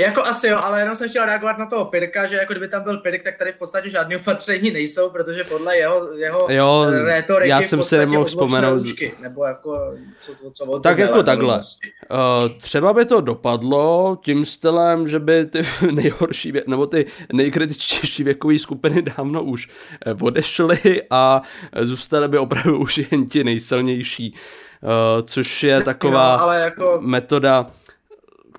Jako 0.00 0.22
asi 0.22 0.48
jo, 0.48 0.58
ale 0.62 0.80
jenom 0.80 0.94
jsem 0.94 1.08
chtěl 1.08 1.24
reagovat 1.26 1.58
na 1.58 1.66
toho 1.66 1.84
Pirka, 1.84 2.26
že 2.26 2.36
jako 2.36 2.52
kdyby 2.52 2.68
tam 2.68 2.82
byl 2.82 2.98
Pirk, 2.98 3.22
tak 3.22 3.38
tady 3.38 3.52
v 3.52 3.56
podstatě 3.56 3.90
žádné 3.90 4.16
opatření 4.16 4.70
nejsou, 4.70 5.10
protože 5.10 5.44
podle 5.44 5.76
jeho, 5.76 6.12
jeho 6.12 6.46
jo, 6.48 6.86
retoriky 7.04 7.48
já 7.48 7.62
jsem 7.62 7.82
si 7.82 7.98
nemohl 7.98 8.24
vzpomenout. 8.24 8.78
Ručky, 8.78 9.12
nebo 9.20 9.46
jako 9.46 9.94
co, 10.20 10.32
co, 10.34 10.50
co 10.50 10.78
Tak 10.78 10.98
jako 10.98 11.22
takhle. 11.22 11.56
Uh, 11.56 12.48
třeba 12.60 12.92
by 12.92 13.04
to 13.04 13.20
dopadlo 13.20 14.18
tím 14.24 14.44
stylem, 14.44 15.08
že 15.08 15.18
by 15.18 15.46
ty 15.46 15.62
nejhorší, 15.92 16.52
vě- 16.52 16.64
nebo 16.66 16.86
ty 16.86 17.06
nejkritičtější 17.32 18.24
věkové 18.24 18.58
skupiny 18.58 19.02
dávno 19.02 19.42
už 19.42 19.68
eh, 20.06 20.14
odešly 20.20 21.02
a 21.10 21.42
zůstaly 21.82 22.28
by 22.28 22.38
opravdu 22.38 22.78
už 22.80 22.98
jen 22.98 23.26
ti 23.26 23.44
nejsilnější. 23.44 24.34
Uh, 24.82 25.22
což 25.22 25.62
je 25.62 25.82
taková 25.82 26.36
no, 26.36 26.42
ale 26.42 26.60
jako... 26.60 26.98
metoda, 27.00 27.66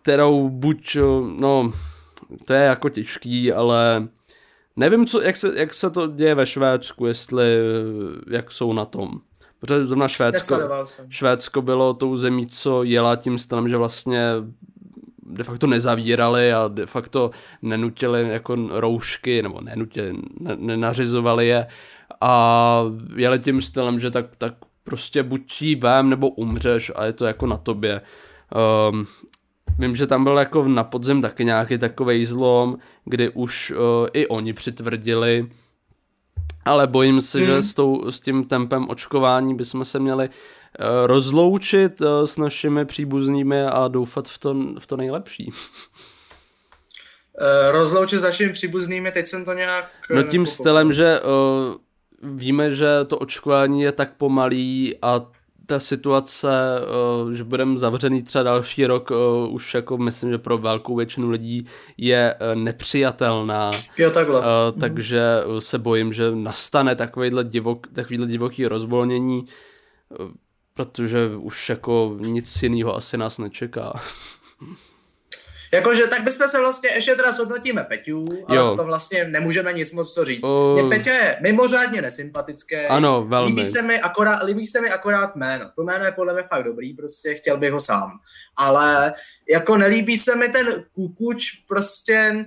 kterou 0.01 0.49
buď, 0.49 0.97
no, 1.39 1.71
to 2.45 2.53
je 2.53 2.59
jako 2.59 2.89
těžký, 2.89 3.53
ale 3.53 4.07
nevím, 4.75 5.05
co, 5.05 5.21
jak, 5.21 5.35
se, 5.35 5.59
jak 5.59 5.73
se 5.73 5.89
to 5.89 6.07
děje 6.07 6.35
ve 6.35 6.45
Švédsku, 6.45 7.05
jestli, 7.05 7.45
jak 8.31 8.51
jsou 8.51 8.73
na 8.73 8.85
tom. 8.85 9.09
Protože 9.59 9.85
zrovna 9.85 10.07
Švédsko, 10.07 10.59
Švédsko 11.09 11.61
bylo 11.61 11.93
tou 11.93 12.17
zemí, 12.17 12.47
co 12.47 12.83
jela 12.83 13.15
tím 13.15 13.37
stylem, 13.37 13.67
že 13.67 13.77
vlastně 13.77 14.33
de 15.23 15.43
facto 15.43 15.67
nezavírali 15.67 16.53
a 16.53 16.67
de 16.67 16.85
facto 16.85 17.31
nenutili 17.61 18.29
jako 18.29 18.55
roušky, 18.69 19.43
nebo 19.43 19.61
nenutili, 19.61 20.13
ne, 20.39 20.55
nenařizovali 20.55 21.47
je 21.47 21.67
a 22.21 22.83
jeli 23.15 23.39
tím 23.39 23.61
stylem, 23.61 23.99
že 23.99 24.11
tak, 24.11 24.25
tak 24.37 24.53
prostě 24.83 25.23
buď 25.23 25.61
jí 25.61 25.75
vem, 25.75 26.09
nebo 26.09 26.29
umřeš 26.29 26.91
a 26.95 27.05
je 27.05 27.13
to 27.13 27.25
jako 27.25 27.47
na 27.47 27.57
tobě. 27.57 28.01
Um, 28.89 29.05
Vím, 29.77 29.95
že 29.95 30.07
tam 30.07 30.23
byl 30.23 30.37
jako 30.37 30.67
na 30.67 30.83
podzem 30.83 31.21
taky 31.21 31.45
nějaký 31.45 31.77
takový 31.77 32.25
zlom, 32.25 32.77
kdy 33.05 33.29
už 33.29 33.71
uh, 33.71 33.77
i 34.13 34.27
oni 34.27 34.53
přitvrdili, 34.53 35.49
ale 36.65 36.87
bojím 36.87 37.21
se, 37.21 37.37
hmm. 37.37 37.47
že 37.47 37.61
s, 37.61 37.73
tou, 37.73 38.11
s 38.11 38.19
tím 38.19 38.43
tempem 38.43 38.89
očkování 38.89 39.55
bychom 39.55 39.85
se 39.85 39.99
měli 39.99 40.29
uh, 40.29 40.85
rozloučit 41.05 42.01
uh, 42.01 42.07
s 42.25 42.37
našimi 42.37 42.85
příbuznými 42.85 43.63
a 43.63 43.87
doufat 43.87 44.27
v 44.27 44.37
to, 44.37 44.55
v 44.79 44.87
to 44.87 44.97
nejlepší. 44.97 45.51
rozloučit 47.71 48.19
s 48.19 48.23
našimi 48.23 48.53
příbuznými, 48.53 49.11
teď 49.11 49.27
jsem 49.27 49.45
to 49.45 49.53
nějak... 49.53 49.85
No 50.09 50.23
tím 50.23 50.45
stylem, 50.45 50.91
že 50.91 51.19
uh, 51.21 52.37
víme, 52.37 52.71
že 52.71 52.87
to 53.07 53.17
očkování 53.17 53.81
je 53.81 53.91
tak 53.91 54.13
pomalý 54.17 54.95
a 55.01 55.25
ta 55.69 55.79
situace, 55.79 56.51
eh, 56.81 57.33
že 57.33 57.43
budeme 57.43 57.77
zavřený 57.77 58.23
třeba 58.23 58.43
další 58.43 58.85
rok, 58.85 59.11
eh, 59.11 59.47
už 59.49 59.73
jako 59.73 59.97
myslím, 59.97 60.29
že 60.29 60.37
pro 60.37 60.57
velkou 60.57 60.95
většinu 60.95 61.29
lidí 61.29 61.65
je 61.97 62.35
eh, 62.39 62.55
nepřijatelná. 62.55 63.71
Jo, 63.97 64.11
takhle. 64.11 64.41
Takže 64.79 65.43
se 65.59 65.79
bojím, 65.79 66.13
že 66.13 66.31
nastane 66.35 66.95
takovýhle, 66.95 67.43
divok, 67.43 67.87
takovýhle 67.87 68.27
divoký 68.27 68.67
rozvolnění. 68.67 69.45
protože 70.73 71.29
už 71.37 71.69
jako 71.69 72.17
nic 72.19 72.63
jiného 72.63 72.95
asi 72.95 73.17
nás 73.17 73.37
nečeká. 73.37 73.93
Jakože 75.71 76.07
tak 76.07 76.23
bychom 76.23 76.47
se 76.47 76.59
vlastně 76.59 76.89
ještě 76.89 77.15
teda 77.15 77.31
shodnotíme 77.31 77.83
Peťu, 77.83 78.25
ale 78.47 78.57
jo. 78.57 78.75
to 78.77 78.83
vlastně 78.83 79.23
nemůžeme 79.23 79.73
nic 79.73 79.93
moc 79.93 80.13
co 80.13 80.25
říct. 80.25 80.43
Uh, 80.43 80.81
Mě 80.81 80.97
Peťa 80.97 81.13
je 81.13 81.37
mimořádně 81.41 82.01
nesympatické. 82.01 82.87
Ano, 82.87 83.25
velmi. 83.27 83.49
Líbí 83.49 83.65
se, 83.65 83.81
mi 83.81 83.99
akorát, 83.99 84.43
líbí 84.43 84.67
se 84.67 84.81
mi 84.81 84.89
akorát 84.89 85.35
jméno. 85.35 85.71
To 85.75 85.83
jméno 85.83 86.05
je 86.05 86.11
podle 86.11 86.33
mě 86.33 86.43
fakt 86.43 86.63
dobrý, 86.63 86.93
prostě 86.93 87.35
chtěl 87.35 87.57
bych 87.57 87.71
ho 87.71 87.81
sám. 87.81 88.11
Ale 88.57 89.13
jako 89.49 89.77
nelíbí 89.77 90.17
se 90.17 90.35
mi 90.35 90.49
ten 90.49 90.83
kukuč, 90.93 91.51
prostě 91.67 92.45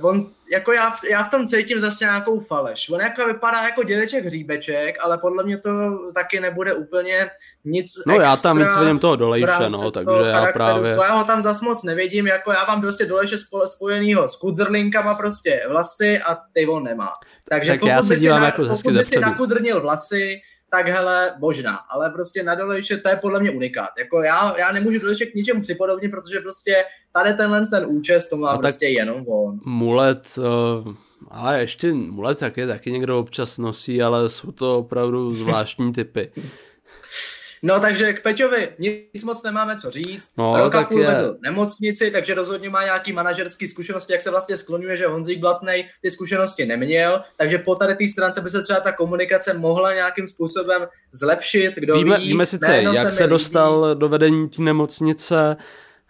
on, 0.00 0.30
jako 0.52 0.72
já, 0.72 0.92
já 1.10 1.22
v 1.22 1.30
tom 1.30 1.46
cítím 1.46 1.78
zase 1.78 2.04
nějakou 2.04 2.40
faleš. 2.40 2.90
On 2.90 3.00
jako 3.00 3.26
vypadá 3.26 3.62
jako 3.62 3.82
dědeček 3.82 4.24
hříbeček, 4.24 4.96
ale 5.00 5.18
podle 5.18 5.44
mě 5.44 5.58
to 5.58 5.70
taky 6.14 6.40
nebude 6.40 6.74
úplně 6.74 7.30
nic 7.64 7.92
No 8.06 8.14
já 8.14 8.36
tam 8.36 8.58
víc 8.58 8.76
vidím 8.76 8.98
toho 8.98 9.16
dolejše, 9.16 9.68
no, 9.70 9.90
takže 9.90 10.22
já 10.26 10.52
právě... 10.52 10.92
Já 10.92 11.12
ho 11.12 11.24
tam 11.24 11.42
zas 11.42 11.60
moc 11.60 11.82
nevidím, 11.82 12.26
jako 12.26 12.52
já 12.52 12.64
mám 12.64 12.80
prostě 12.80 13.06
dolejše 13.06 13.36
spojenýho 13.64 14.28
s 14.28 14.36
kudrlinkama 14.36 15.14
prostě 15.14 15.62
vlasy 15.68 16.20
a 16.20 16.38
ty 16.52 16.66
on 16.66 16.84
nemá. 16.84 17.12
Takže 17.48 17.70
tak 17.70 17.82
já 17.82 18.02
se 18.02 18.16
dívám 18.16 18.40
na, 18.40 18.46
jako 18.46 18.64
pokud 18.64 18.92
by 18.92 19.02
si 19.02 19.20
nakudrnil 19.20 19.80
vlasy, 19.80 20.40
tak 20.74 20.88
hele, 20.88 21.32
možná, 21.38 21.76
ale 21.76 22.10
prostě 22.10 22.42
na 22.42 22.54
Dolejše 22.54 22.96
to 22.96 23.08
je 23.08 23.16
podle 23.16 23.40
mě 23.40 23.50
unikát. 23.50 23.88
Jako 23.98 24.22
já, 24.22 24.58
já 24.58 24.72
nemůžu 24.72 24.98
Dolejše 24.98 25.26
k 25.26 25.34
ničemu 25.34 25.60
připodobnit, 25.60 26.10
protože 26.10 26.40
prostě 26.40 26.84
tady 27.12 27.34
tenhle 27.34 27.62
ten 27.70 27.86
účest 27.88 28.28
to 28.28 28.36
má 28.36 28.50
a 28.50 28.58
prostě 28.58 28.86
jenom 28.86 29.28
on. 29.28 29.60
Mulet, 29.64 30.38
uh, 30.38 30.94
ale 31.30 31.60
ještě 31.60 31.92
mulet 31.92 32.38
taky, 32.38 32.66
taky 32.66 32.92
někdo 32.92 33.18
občas 33.18 33.58
nosí, 33.58 34.02
ale 34.02 34.28
jsou 34.28 34.52
to 34.52 34.78
opravdu 34.78 35.34
zvláštní 35.34 35.92
typy. 35.92 36.30
No 37.66 37.80
takže 37.80 38.12
k 38.12 38.22
Peťovi 38.22 38.68
nic 39.14 39.24
moc 39.24 39.42
nemáme 39.42 39.76
co 39.76 39.90
říct. 39.90 40.30
No, 40.38 40.56
Roka 40.56 40.84
půl 40.84 41.00
je... 41.00 41.16
nemocnici, 41.42 42.10
takže 42.10 42.34
rozhodně 42.34 42.70
má 42.70 42.84
nějaký 42.84 43.12
manažerský 43.12 43.68
zkušenosti, 43.68 44.12
jak 44.12 44.22
se 44.22 44.30
vlastně 44.30 44.56
skloňuje, 44.56 44.96
že 44.96 45.06
Honzík 45.06 45.38
Blatnej 45.38 45.88
ty 46.02 46.10
zkušenosti 46.10 46.66
neměl, 46.66 47.22
takže 47.36 47.58
po 47.58 47.74
tady 47.74 47.94
té 47.94 48.08
stránce 48.08 48.40
by 48.40 48.50
se 48.50 48.62
třeba 48.62 48.80
ta 48.80 48.92
komunikace 48.92 49.54
mohla 49.54 49.94
nějakým 49.94 50.26
způsobem 50.26 50.86
zlepšit, 51.12 51.74
kdo 51.74 51.94
víme, 51.94 52.18
ví. 52.18 52.28
Víme 52.28 52.46
sice, 52.46 52.82
jak 52.82 52.96
se, 52.96 53.12
se 53.12 53.26
dostal 53.26 53.94
do 53.94 54.08
vedení 54.08 54.48
té 54.48 54.62
nemocnice, 54.62 55.56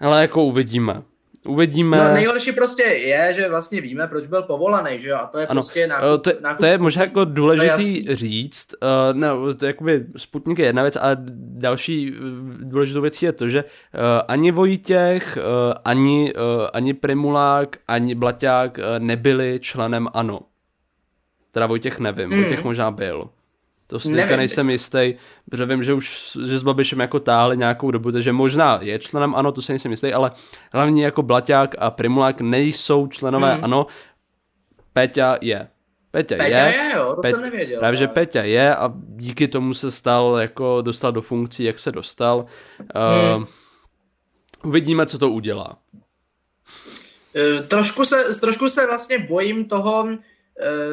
ale 0.01 0.21
jako 0.21 0.45
uvidíme. 0.45 1.03
Uvidíme. 1.49 1.97
No 1.97 2.15
nejhorší 2.15 2.53
prostě 2.53 2.83
je, 2.83 3.35
že 3.35 3.49
vlastně 3.49 3.81
víme, 3.81 4.07
proč 4.07 4.27
byl 4.27 4.43
povolaný, 4.43 5.01
že 5.01 5.09
jo? 5.09 5.17
A 5.17 5.27
to 5.27 5.39
je 5.39 5.47
ano. 5.47 5.61
prostě 5.61 5.87
nákup, 5.87 6.23
to, 6.23 6.31
nákup 6.41 6.59
to 6.59 6.67
je 6.67 6.79
možná 6.79 7.03
jako 7.03 7.25
důležitý 7.25 8.15
říct. 8.15 8.75
Uh, 8.83 9.19
no, 9.19 9.55
to 9.55 9.65
je 9.65 9.67
jakoby 9.67 10.07
Sputnik 10.17 10.59
je 10.59 10.67
jedna 10.67 10.83
věc, 10.83 10.97
a 10.97 11.09
další 11.37 12.13
uh, 12.13 12.19
důležitou 12.61 13.01
věc 13.01 13.23
je 13.23 13.33
to, 13.33 13.49
že 13.49 13.65
uh, 13.65 14.01
ani 14.29 14.51
Vojtěch, 14.51 15.37
uh, 15.37 15.73
ani, 15.85 16.33
uh, 16.35 16.67
ani 16.73 16.95
Primulák, 16.95 17.77
ani 17.89 18.15
Blaťák 18.15 18.79
uh, 18.79 18.85
nebyli 18.99 19.59
členem 19.63 20.09
ANO. 20.15 20.41
Teda 21.51 21.67
Vojtěch 21.67 21.99
nevím, 21.99 22.31
hmm. 22.31 22.41
Vojtěch 22.41 22.65
možná 22.65 22.91
byl. 22.91 23.29
To 23.87 24.01
si 24.01 24.15
teďka 24.15 24.37
nejsem 24.37 24.71
jistý, 24.71 25.15
protože 25.51 25.67
vím, 25.67 25.83
že 25.83 25.95
už 25.95 26.39
že 26.45 26.59
s 26.59 26.63
Babišem 26.63 27.01
jako 27.01 27.21
táhli 27.21 27.57
nějakou 27.57 27.91
dobu, 27.91 28.13
takže 28.13 28.33
možná 28.33 28.79
je 28.83 28.99
členem 28.99 29.35
ANO, 29.35 29.53
to 29.53 29.63
se 29.63 29.73
nejsem 29.73 29.91
jistý, 29.91 30.13
ale 30.13 30.31
hlavně 30.73 31.05
jako 31.05 31.23
Blaťák 31.23 31.75
a 31.79 31.91
Primulák 31.91 32.41
nejsou 32.41 33.07
členové 33.07 33.55
hmm. 33.55 33.65
ANO, 33.65 33.87
Peťa 34.93 35.39
je. 35.41 35.69
Peťa, 36.11 36.37
Peťa 36.37 36.67
je, 36.67 36.75
je 36.75 36.93
jo, 36.97 37.15
to 37.15 37.23
Peťa, 37.23 37.37
jsem 37.37 37.45
nevěděl. 37.45 37.79
Právě, 37.79 37.97
že 37.97 38.09
Peťa 38.09 38.43
je 38.43 38.77
a 38.77 38.93
díky 39.07 39.49
tomu 39.49 39.75
se 39.75 39.91
stal, 39.91 40.37
jako 40.41 40.83
dostal 40.83 41.13
do 41.13 41.23
funkcí, 41.23 41.65
jak 41.65 41.79
se 41.79 41.93
dostal. 41.93 42.47
Hmm. 42.79 43.43
Uh, 43.43 43.47
uvidíme, 44.65 45.07
co 45.07 45.19
to 45.19 45.31
udělá. 45.31 45.77
Uh, 47.35 47.67
trošku 47.67 48.05
se, 48.05 48.25
trošku 48.41 48.69
se 48.69 48.87
vlastně 48.87 49.19
bojím 49.19 49.65
toho, 49.65 50.07
Eh, 50.07 50.19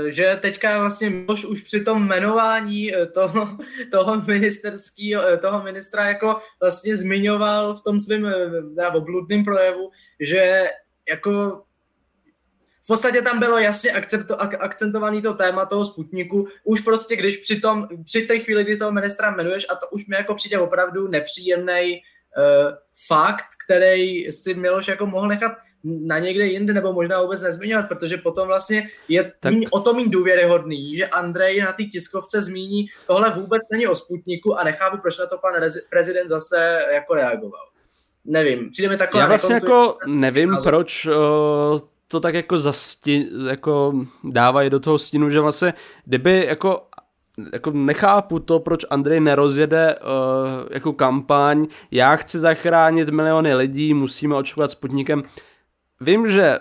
že 0.07 0.39
teďka 0.41 0.79
vlastně 0.79 1.09
Miloš 1.09 1.45
už 1.45 1.61
při 1.61 1.83
tom 1.83 2.03
jmenování 2.03 2.95
eh, 2.95 3.05
toho, 3.05 3.57
toho 3.91 4.21
ministerského, 4.21 5.27
eh, 5.27 5.37
toho 5.37 5.63
ministra 5.63 6.05
jako 6.05 6.41
vlastně 6.61 6.95
zmiňoval 6.95 7.75
v 7.75 7.83
tom 7.83 7.99
svém 7.99 8.33
obludném 8.93 9.43
projevu, 9.43 9.91
že 10.19 10.69
jako 11.09 11.63
v 12.83 12.87
podstatě 12.87 13.21
tam 13.21 13.39
bylo 13.39 13.57
jasně 13.57 13.91
akcepto, 13.91 14.41
ak, 14.41 14.53
akcentovaný 14.59 15.21
to 15.21 15.33
téma 15.33 15.65
toho 15.65 15.85
Sputniku, 15.85 16.47
už 16.63 16.81
prostě 16.81 17.15
když 17.15 17.37
při, 17.37 17.59
tom, 17.59 17.87
při 18.05 18.21
té 18.21 18.39
chvíli, 18.39 18.63
kdy 18.63 18.77
toho 18.77 18.91
ministra 18.91 19.31
jmenuješ, 19.31 19.65
a 19.69 19.75
to 19.75 19.89
už 19.89 20.07
mi 20.07 20.15
jako 20.15 20.35
přijde 20.35 20.59
opravdu 20.59 21.07
nepříjemný 21.07 22.01
uh, 22.37 22.73
fakt, 23.07 23.45
který 23.65 24.31
si 24.31 24.53
Miloš 24.53 24.87
jako 24.87 25.05
mohl 25.05 25.27
nechat 25.27 25.51
na 25.83 26.19
někde 26.19 26.45
jinde, 26.45 26.73
nebo 26.73 26.93
možná 26.93 27.21
vůbec 27.21 27.41
nezmiňovat, 27.41 27.87
protože 27.87 28.17
potom 28.17 28.47
vlastně 28.47 28.89
je 29.07 29.33
tak... 29.39 29.53
míň, 29.53 29.67
o 29.71 29.79
to 29.79 29.93
méně 29.93 30.09
důvěryhodný, 30.09 30.95
že 30.95 31.07
Andrej 31.07 31.61
na 31.61 31.73
té 31.73 31.83
tiskovce 31.83 32.41
zmíní, 32.41 32.85
tohle 33.07 33.29
vůbec 33.29 33.61
není 33.71 33.87
o 33.87 33.95
Sputniku 33.95 34.55
a 34.55 34.63
nechápu, 34.63 34.97
proč 35.01 35.17
na 35.17 35.25
to 35.25 35.37
pan 35.37 35.53
prezident 35.89 36.27
zase 36.27 36.85
jako 36.93 37.13
reagoval. 37.13 37.67
Nevím, 38.25 38.69
přijde 38.71 38.89
mi 38.89 38.97
takové... 38.97 39.23
Já 39.23 39.27
vlastně 39.27 39.55
jako 39.55 39.97
nevím, 40.07 40.49
názor. 40.49 40.71
proč 40.71 41.05
uh, 41.05 41.79
to 42.07 42.19
tak 42.19 42.33
jako, 42.33 42.57
zasti, 42.57 43.27
jako 43.49 43.93
dávají 44.23 44.69
do 44.69 44.79
toho 44.79 44.97
stínu, 44.97 45.29
že 45.29 45.39
vlastně, 45.39 45.73
kdyby 46.05 46.45
jako 46.45 46.87
jako 47.53 47.71
nechápu 47.71 48.39
to, 48.39 48.59
proč 48.59 48.85
Andrej 48.89 49.19
nerozjede 49.19 49.95
uh, 49.95 50.67
jako 50.71 50.93
kampaň, 50.93 51.67
já 51.91 52.15
chci 52.15 52.39
zachránit 52.39 53.09
miliony 53.09 53.53
lidí, 53.53 53.93
musíme 53.93 54.35
očkovat 54.35 54.71
Sputnikem 54.71 55.23
vím, 56.01 56.29
že 56.29 56.57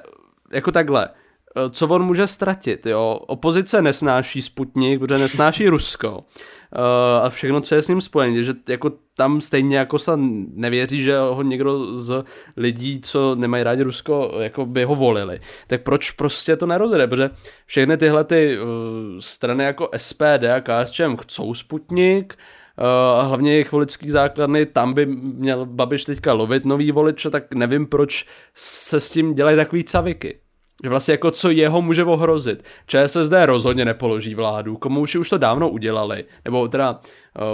jako 0.53 0.73
takhle, 0.73 1.09
eh, 1.09 1.71
co 1.71 1.89
on 1.89 2.03
může 2.03 2.27
ztratit, 2.27 2.87
jo. 2.87 3.21
Opozice 3.27 3.83
nesnáší 3.83 4.43
Sputnik, 4.43 5.01
protože 5.01 5.19
nesnáší 5.19 5.69
Rusko 5.69 6.25
uh, 6.77 7.25
a 7.25 7.29
všechno, 7.29 7.61
co 7.61 7.75
je 7.75 7.83
s 7.83 7.89
ním 7.89 8.01
spojené, 8.01 8.45
že 8.45 8.53
jako 8.69 8.93
tam 9.17 9.41
stejně 9.41 9.79
jako 9.79 9.99
se 9.99 10.13
nevěří, 10.55 11.03
že 11.03 11.19
ho 11.19 11.43
někdo 11.43 11.97
z 11.97 12.25
lidí, 12.57 13.01
co 13.01 13.35
nemají 13.35 13.65
rádi 13.65 13.83
Rusko, 13.83 14.33
jako 14.39 14.67
by 14.67 14.85
ho 14.85 14.95
volili. 14.95 15.41
Tak 15.67 15.83
proč 15.83 16.11
prostě 16.11 16.57
to 16.57 16.67
nerozjede, 16.67 17.07
protože 17.07 17.31
všechny 17.67 17.97
tyhle 17.97 18.25
ty 18.25 18.59
uh, 18.59 18.67
strany 19.19 19.65
jako 19.65 19.89
SPD 19.97 20.45
a 20.57 20.61
KSČM 20.61 21.17
chcou 21.17 21.55
Sputnik, 21.55 22.35
a 23.19 23.23
hlavně 23.23 23.53
jejich 23.53 23.73
voličských 23.73 24.13
základny, 24.13 24.67
tam 24.67 24.95
by 24.95 25.07
měl 25.07 25.67
Babiš 25.67 26.05
teďka 26.05 26.33
lovit 26.33 26.65
nový 26.65 26.93
voliče, 26.93 27.31
tak 27.31 27.55
nevím, 27.55 27.87
proč 27.87 28.27
se 28.55 29.01
s 29.01 29.11
tím 29.11 29.35
dělají 29.35 29.57
takový 29.57 29.85
caviky. 29.85 30.39
Že 30.83 30.91
vlastně 30.91 31.13
jako 31.13 31.31
co 31.31 31.51
jeho 31.51 31.83
může 31.83 32.05
ohrozit. 32.05 32.65
ČSSD 32.87 33.33
rozhodně 33.45 33.85
nepoloží 33.85 34.35
vládu, 34.35 34.77
komu 34.77 35.01
už, 35.01 35.17
už 35.17 35.29
to 35.29 35.39
dávno 35.39 35.69
udělali, 35.69 36.25
nebo 36.45 36.69
teda 36.69 37.01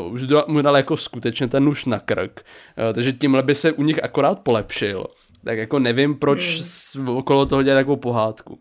uh, 0.07 0.13
už 0.13 0.23
mu 0.47 0.63
dali 0.63 0.79
jako 0.79 0.97
skutečně 0.97 1.49
ten 1.49 1.65
nůž 1.65 1.85
na 1.85 1.99
krk, 1.99 2.41
uh, 2.41 2.95
takže 2.95 3.13
tímhle 3.13 3.43
by 3.43 3.55
se 3.55 3.73
u 3.73 3.83
nich 3.83 4.05
akorát 4.05 4.41
polepšil. 4.41 5.07
Tak 5.45 5.59
jako 5.59 5.79
nevím, 5.79 6.15
proč 6.15 6.61
hmm. 6.97 7.09
okolo 7.09 7.47
toho 7.47 7.63
dělat 7.63 7.79
takovou 7.79 7.97
pohádku 7.97 8.59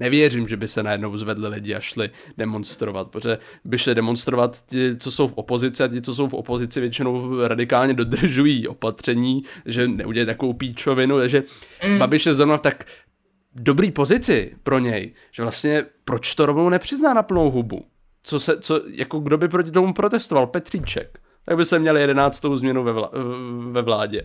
nevěřím, 0.00 0.48
že 0.48 0.56
by 0.56 0.68
se 0.68 0.82
najednou 0.82 1.16
zvedli 1.16 1.48
lidi 1.48 1.74
a 1.74 1.80
šli 1.80 2.10
demonstrovat, 2.38 3.10
protože 3.10 3.38
by 3.64 3.78
šli 3.78 3.94
demonstrovat 3.94 4.66
ti, 4.66 4.96
co 4.96 5.10
jsou 5.10 5.28
v 5.28 5.32
opozici 5.34 5.82
a 5.82 5.88
ti, 5.88 6.02
co 6.02 6.14
jsou 6.14 6.28
v 6.28 6.34
opozici 6.34 6.80
většinou 6.80 7.40
radikálně 7.46 7.94
dodržují 7.94 8.68
opatření, 8.68 9.42
že 9.66 9.88
neudělají 9.88 10.26
takovou 10.26 10.52
píčovinu, 10.52 11.18
takže 11.18 11.42
mm. 11.88 11.98
Babiš 11.98 12.26
je 12.26 12.34
zrovna 12.34 12.56
v 12.56 12.62
tak 12.62 12.84
dobrý 13.54 13.90
pozici 13.90 14.56
pro 14.62 14.78
něj, 14.78 15.14
že 15.32 15.42
vlastně 15.42 15.84
proč 16.04 16.34
to 16.34 16.46
rovnou 16.46 16.68
nepřizná 16.68 17.14
na 17.14 17.22
plnou 17.22 17.50
hubu? 17.50 17.84
Co 18.22 18.40
se, 18.40 18.60
co, 18.60 18.80
jako 18.86 19.18
kdo 19.20 19.38
by 19.38 19.48
proti 19.48 19.70
tomu 19.70 19.94
protestoval? 19.94 20.46
Petříček. 20.46 21.18
Tak 21.44 21.56
by 21.56 21.64
se 21.64 21.78
měli 21.78 22.00
jedenáctou 22.00 22.56
změnu 22.56 22.84
ve, 22.84 22.92
vlá, 22.92 23.10
ve 23.70 23.82
vládě. 23.82 24.22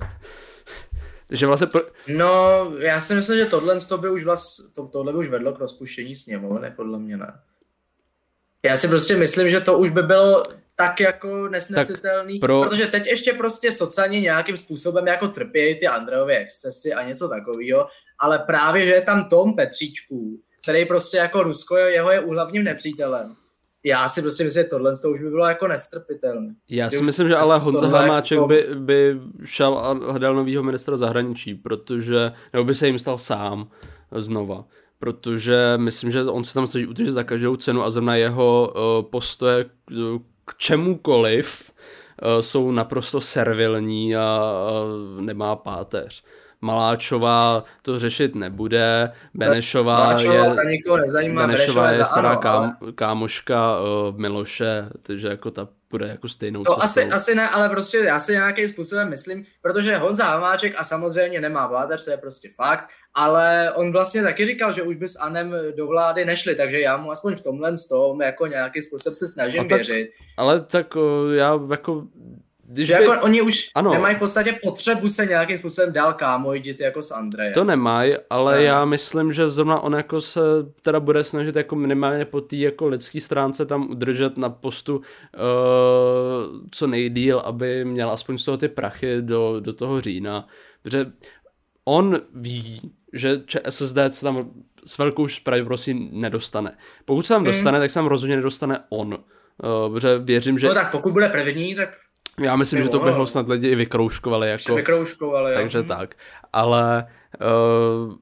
Že 1.32 1.48
vlastně... 1.48 1.68
Pro... 1.68 1.82
No, 2.08 2.66
já 2.78 3.02
si 3.02 3.16
myslím, 3.16 3.38
že 3.38 3.46
tohle 3.46 3.80
to 3.80 3.98
by 3.98 4.10
už 4.10 4.24
vlast, 4.24 4.76
to, 4.76 4.88
tohle 4.88 5.12
by 5.12 5.18
už 5.18 5.30
vedlo 5.30 5.54
k 5.54 5.60
rozpuštění 5.60 6.16
sněmovny, 6.16 6.72
podle 6.76 7.00
mě 7.00 7.18
ne. 7.18 7.34
Já 8.66 8.76
si 8.76 8.88
prostě 8.88 9.16
myslím, 9.16 9.50
že 9.50 9.60
to 9.60 9.78
už 9.78 9.90
by 9.90 10.04
bylo 10.04 10.44
tak 10.76 11.00
jako 11.00 11.48
nesnesitelný, 11.48 12.40
tak 12.40 12.48
pro... 12.48 12.64
protože 12.64 12.88
teď 12.88 13.08
ještě 13.08 13.34
prostě 13.34 13.72
sociálně 13.72 14.22
nějakým 14.22 14.58
způsobem 14.58 15.08
jako 15.08 15.28
trpějí 15.28 15.80
ty 15.80 15.88
Andreovy 15.88 16.38
excesy 16.38 16.94
a 16.94 17.04
něco 17.04 17.30
takového, 17.30 17.88
ale 18.20 18.40
právě, 18.40 18.86
že 18.86 18.92
je 18.92 19.02
tam 19.02 19.30
Tom 19.30 19.56
Petříčků, 19.56 20.42
který 20.62 20.86
prostě 20.86 21.18
jako 21.18 21.44
Rusko, 21.44 21.78
jeho 21.78 22.12
je 22.12 22.20
úhlavním 22.20 22.64
nepřítelem, 22.64 23.36
já 23.84 24.10
si 24.10 24.22
prostě 24.22 24.44
myslím, 24.44 24.64
že 24.64 24.70
tohle 24.70 24.94
to 25.02 25.12
už 25.12 25.22
by 25.22 25.30
bylo 25.30 25.46
jako 25.46 25.68
nestrpitelné. 25.68 26.56
Já 26.70 26.90
si 26.90 27.02
myslím, 27.02 27.28
že 27.28 27.36
ale 27.36 27.60
Honza 27.60 27.88
Hamáček 27.88 28.36
jako... 28.36 28.48
by, 28.48 28.68
by 28.76 29.20
šel 29.44 29.78
a 29.78 29.94
hledal 30.12 30.36
novýho 30.36 30.64
ministra 30.64 30.98
zahraničí, 30.98 31.56
protože, 31.56 32.32
nebo 32.54 32.66
by 32.66 32.76
se 32.76 32.88
jim 32.88 33.00
stal 33.00 33.18
sám 33.18 33.70
znova, 34.12 34.66
protože 35.00 35.74
myslím, 35.78 36.12
že 36.12 36.24
on 36.24 36.44
se 36.44 36.54
tam 36.54 36.68
snaží 36.68 36.88
udržet 36.88 37.12
za 37.12 37.24
každou 37.24 37.56
cenu 37.56 37.84
a 37.84 37.90
zrovna 37.90 38.16
jeho 38.16 38.74
uh, 38.76 39.10
postoje 39.10 39.64
k, 39.64 39.70
k 40.46 40.58
čemukoliv 40.58 41.72
jsou 42.40 42.72
naprosto 42.72 43.22
servilní 43.22 44.16
a, 44.16 44.22
a 44.22 44.84
nemá 45.22 45.56
páteř. 45.56 46.24
Maláčová 46.62 47.64
to 47.82 48.00
řešit 48.00 48.36
nebude, 48.36 49.12
Benešová 49.34 49.98
Maláčová, 49.98 50.34
je, 50.34 50.56
ta 50.56 50.64
nikoho 50.64 50.98
nezajímá, 50.98 51.48
Benešová 51.48 51.92
je 51.92 52.06
stará 52.06 52.30
ano, 52.30 52.40
kám, 52.40 52.78
ale- 52.82 52.92
kámoška 52.92 53.80
uh, 53.80 54.18
Miloše, 54.18 54.86
takže 55.02 55.28
jako 55.28 55.52
ta 55.52 55.68
bude 55.92 56.08
jako 56.08 56.28
stejnou 56.28 56.64
To 56.64 56.72
cestou. 56.72 56.84
asi, 56.84 57.06
asi 57.06 57.36
ne, 57.36 57.50
ale 57.50 57.70
prostě 57.70 57.98
já 57.98 58.20
si 58.20 58.32
nějakým 58.32 58.68
způsobem 58.68 59.10
myslím, 59.10 59.46
protože 59.62 59.98
Honza 59.98 60.26
Hamáček 60.26 60.74
a 60.78 60.84
samozřejmě 60.84 61.42
nemá 61.42 61.68
vládač, 61.68 62.04
to 62.04 62.12
je 62.12 62.18
prostě 62.18 62.50
fakt, 62.56 62.86
ale 63.14 63.72
on 63.76 63.92
vlastně 63.92 64.24
taky 64.24 64.46
říkal, 64.46 64.74
že 64.74 64.84
už 64.84 64.96
by 64.96 65.08
s 65.08 65.20
Anem 65.20 65.56
do 65.78 65.88
vlády 65.88 66.26
nešli, 66.26 66.56
takže 66.56 66.80
já 66.80 66.98
mu 66.98 67.12
aspoň 67.12 67.36
v 67.36 67.42
tomhle 67.42 67.78
z 67.78 67.88
tom 67.88 68.22
jako 68.22 68.48
nějaký 68.48 68.82
způsob 68.82 69.16
se 69.16 69.28
snažím 69.28 69.62
A 69.62 69.64
tak 69.64 69.76
věřit. 69.76 70.10
Ale 70.38 70.62
tak 70.62 70.96
uh, 70.96 71.02
já 71.34 71.60
jako... 71.72 72.04
Když 72.72 72.88
by... 72.88 72.94
jako 72.94 73.22
oni 73.22 73.42
už 73.42 73.70
Ano. 73.76 73.92
nemají 73.92 74.16
v 74.16 74.20
podstatě 74.20 74.60
potřebu 74.64 75.10
se 75.10 75.26
nějakým 75.26 75.58
způsobem 75.58 75.94
dál 75.94 76.14
kámojdit 76.14 76.80
jako 76.80 77.04
s 77.04 77.12
Andrejem. 77.12 77.54
To 77.54 77.64
nemají, 77.64 78.14
ale 78.30 78.56
Ne. 78.58 78.64
já 78.64 78.86
myslím, 78.86 79.32
že 79.32 79.50
zrovna 79.50 79.80
on 79.80 79.94
jako 79.94 80.22
se 80.22 80.40
teda 80.82 81.00
bude 81.00 81.24
snažit 81.24 81.56
jako 81.56 81.76
minimálně 81.76 82.26
po 82.26 82.42
té 82.42 82.56
jako 82.56 82.88
lidské 82.88 83.22
stránce 83.22 83.66
tam 83.66 83.90
udržet 83.92 84.38
na 84.38 84.50
postu 84.50 84.96
uh, 84.98 85.02
co 86.72 86.88
nejdíl, 86.88 87.40
aby 87.40 87.86
měl 87.86 88.12
aspoň 88.12 88.38
z 88.38 88.46
toho 88.46 88.58
ty 88.58 88.68
prachy 88.68 89.22
do, 89.22 89.60
do 89.60 89.74
toho 89.74 90.02
října. 90.02 90.48
Protože 90.84 91.06
on 91.86 92.20
ví, 92.36 92.92
že 93.14 93.42
ČSSD 93.46 93.98
se 94.10 94.22
tam 94.22 94.52
s 94.86 94.98
velkou 94.98 95.28
pravděpodobností 95.44 96.10
nedostane. 96.12 96.78
Pokud 97.06 97.26
se 97.26 97.34
tam 97.34 97.44
dostane, 97.44 97.80
tak 97.80 97.92
se 97.92 97.94
tam 97.94 98.06
rozhodně 98.08 98.36
nedostane 98.36 98.80
on. 98.90 99.14
Uh, 99.88 99.94
protože 99.94 100.18
věřím, 100.18 100.58
že 100.58 100.68
No 100.68 100.74
tak 100.74 100.92
pokud 100.92 101.12
bude 101.14 101.30
první, 101.30 101.76
tak 101.76 101.90
já 102.40 102.56
myslím, 102.56 102.78
by 102.80 102.84
že 102.84 102.90
to 102.90 103.00
by 103.00 103.12
ho 103.12 103.28
snad 103.28 103.48
lidi 103.48 103.68
i 103.68 103.76
vykrouškovali. 103.76 104.50
Jako, 104.50 104.76
vykrouškovali. 104.76 105.52
jo. 105.52 105.58
takže 105.58 105.80
Hm. 105.80 105.86
tak. 105.86 106.16
Ale 106.54 107.06
uh, 107.42 108.14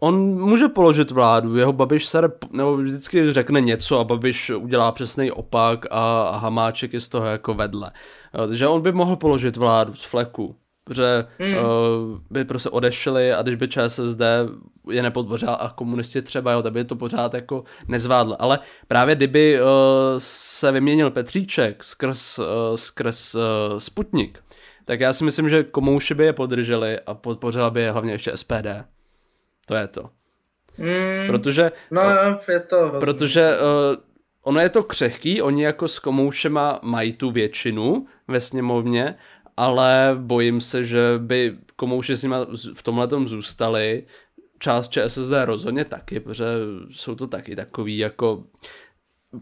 on 0.00 0.14
může 0.40 0.68
položit 0.68 1.10
vládu, 1.10 1.56
jeho 1.56 1.72
Babiš 1.72 2.06
se 2.06 2.22
nebo 2.50 2.76
vždycky 2.76 3.32
řekne 3.32 3.60
něco 3.60 4.00
a 4.00 4.04
Babiš 4.04 4.50
udělá 4.50 4.92
přesný 4.92 5.30
opak 5.30 5.86
a, 5.90 6.22
a 6.22 6.36
Hamáček 6.38 6.92
je 6.92 7.00
z 7.00 7.08
toho 7.08 7.26
jako 7.26 7.54
vedle. 7.54 7.90
Uh, 8.38 8.46
takže 8.46 8.68
on 8.68 8.80
by 8.82 8.92
mohl 8.92 9.16
položit 9.16 9.56
vládu 9.56 9.94
z 9.94 10.04
fleku, 10.04 10.56
protože 10.84 11.24
Hmm. 11.38 11.54
uh, 11.54 11.62
by 12.30 12.44
prostě 12.44 12.70
odešli 12.70 13.32
a 13.32 13.42
když 13.42 13.54
by 13.54 13.68
ČSSD 13.68 14.20
je 14.90 15.02
nepodpořila 15.02 15.54
a 15.54 15.70
komunisti 15.70 16.22
třeba, 16.22 16.52
jo, 16.52 16.62
tak 16.62 16.72
by 16.72 16.84
to 16.84 16.96
pořád 16.96 17.34
jako 17.34 17.64
nezvládl. 17.88 18.36
Ale 18.38 18.58
právě 18.88 19.14
kdyby 19.14 19.60
uh, 19.60 19.68
se 20.18 20.72
vyměnil 20.72 21.10
Petříček 21.10 21.84
skrz, 21.84 22.38
uh, 22.38 22.44
skrz 22.74 23.34
uh, 23.34 23.42
Sputnik, 23.78 24.38
tak 24.84 25.00
já 25.00 25.12
si 25.12 25.24
myslím, 25.24 25.48
že 25.48 25.64
komouši 25.64 26.14
by 26.14 26.24
je 26.24 26.32
podrželi 26.32 27.00
a 27.00 27.14
podpořila 27.14 27.70
by 27.70 27.80
je 27.80 27.90
hlavně 27.90 28.12
ještě 28.12 28.36
SPD. 28.36 28.66
To 29.66 29.74
je 29.74 29.86
to. 29.86 30.10
Hmm, 30.78 31.26
Protože, 31.26 31.72
no 31.90 32.02
je 32.48 32.60
to 32.60 32.92
protože 33.00 33.56
uh, 33.58 33.96
ono 34.42 34.60
je 34.60 34.68
to 34.68 34.82
křehký, 34.82 35.42
oni 35.42 35.64
jako 35.64 35.88
s 35.88 35.98
komoušema 35.98 36.80
mají 36.82 37.12
tu 37.12 37.30
většinu 37.30 38.06
ve 38.28 38.40
sněmovně, 38.40 39.14
ale 39.56 40.16
bojím 40.18 40.60
se, 40.60 40.84
že 40.84 41.00
by 41.18 41.56
komouši 41.76 42.16
s 42.16 42.22
nimi 42.22 42.34
v 42.74 42.82
tomhle 42.82 43.08
zůstali. 43.24 44.06
Část 44.58 44.88
ČSSD 44.88 45.32
rozhodně 45.44 45.84
taky, 45.84 46.20
protože 46.20 46.44
jsou 46.90 47.14
to 47.14 47.26
taky 47.26 47.56
takový 47.56 47.98
jako 47.98 48.44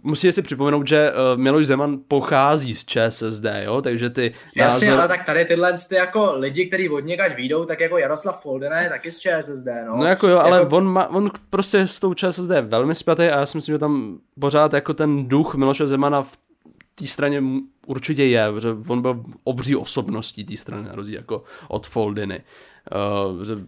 Musíte 0.02 0.32
si 0.32 0.42
připomenout, 0.42 0.88
že 0.88 1.12
uh, 1.12 1.40
Miloš 1.40 1.66
Zeman 1.66 1.98
pochází 2.08 2.74
z 2.74 2.84
ČSSD, 2.84 3.44
jo, 3.64 3.82
takže 3.82 4.10
ty 4.10 4.34
Jasně, 4.56 4.88
názor... 4.88 5.00
ale 5.00 5.08
tak 5.08 5.26
tady 5.26 5.44
tyhle 5.44 5.74
ty 5.88 5.94
jako 5.94 6.32
lidi, 6.36 6.66
kteří 6.66 6.88
od 6.88 7.00
někať 7.00 7.36
výjdou, 7.36 7.64
tak 7.64 7.80
jako 7.80 7.98
Jaroslav 7.98 8.42
Foldener 8.42 8.82
je 8.82 8.88
taky 8.88 9.12
z 9.12 9.18
ČSSD, 9.18 9.66
no. 9.86 9.96
No 9.96 10.04
jako 10.04 10.28
jo, 10.28 10.38
ale 10.38 10.58
jako... 10.58 10.76
on, 10.76 10.84
má, 10.84 11.08
on 11.08 11.30
prostě 11.50 11.86
s 11.86 12.00
tou 12.00 12.14
ČSSD 12.14 12.50
je 12.50 12.60
velmi 12.60 12.94
spjatý 12.94 13.22
a 13.22 13.38
já 13.38 13.46
si 13.46 13.56
myslím, 13.56 13.74
že 13.74 13.78
tam 13.78 14.18
pořád 14.40 14.72
jako 14.72 14.94
ten 14.94 15.28
duch 15.28 15.54
Miloše 15.54 15.86
Zemana 15.86 16.22
v 16.22 16.38
té 16.94 17.06
straně 17.06 17.42
určitě 17.86 18.24
je, 18.24 18.52
protože 18.52 18.68
on 18.88 19.02
byl 19.02 19.24
obří 19.44 19.76
osobností 19.76 20.44
té 20.44 20.56
strany, 20.56 20.88
na 20.88 20.94
rozdíl 20.94 21.16
jako 21.16 21.42
od 21.68 21.86
Foldiny. 21.86 22.36
Uh, 22.36 22.44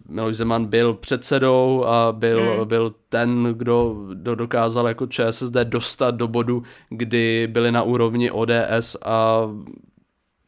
Miloš 0.09 0.35
Zeman 0.35 0.65
byl 0.65 0.93
předsedou 0.93 1.85
a 1.85 2.11
byl, 2.11 2.51
Hmm. 2.57 2.67
byl 2.67 2.95
ten, 3.09 3.43
kdo, 3.57 4.05
kdo 4.13 4.35
dokázal 4.35 4.87
jako 4.87 5.07
ČSSD 5.07 5.53
dostat 5.63 6.15
do 6.15 6.27
bodu, 6.27 6.63
kdy 6.89 7.47
byli 7.51 7.71
na 7.71 7.83
úrovni 7.83 8.31
ODS 8.31 8.95
a 9.05 9.41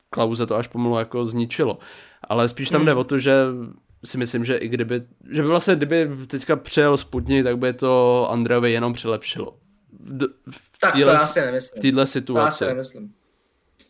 Klauze 0.10 0.46
to 0.46 0.56
až 0.56 0.68
pomalu 0.68 0.98
jako 1.00 1.26
zničilo. 1.26 1.80
Ale 2.24 2.48
spíš 2.48 2.70
tam 2.70 2.80
Hmm. 2.82 2.86
jde 2.86 2.94
o 2.94 3.04
to, 3.04 3.18
že 3.20 3.34
si 4.06 4.18
myslím, 4.18 4.46
že 4.46 4.56
i 4.58 4.68
kdyby, 4.68 5.02
že 5.32 5.42
by 5.42 5.48
vlastně 5.48 5.76
kdyby 5.76 6.10
teďka 6.28 6.56
přijel 6.56 6.98
Sputnik, 6.98 7.44
tak 7.44 7.58
by 7.58 7.74
to 7.74 8.28
Andrejovi 8.32 8.72
jenom 8.72 8.94
přilepšilo. 8.94 9.56
V, 10.00 10.14
v 10.52 10.80
tak 10.80 10.92
to 10.92 10.98
téhle- 10.98 11.14
já 11.14 11.28
si 11.28 11.42
v 11.42 11.46
nemyslím. 11.46 11.82
téhle 11.82 11.96
To 11.96 12.00
já 12.02 12.06
si 12.06 12.12
situaci. 12.12 12.66
nemyslím. 12.66 13.14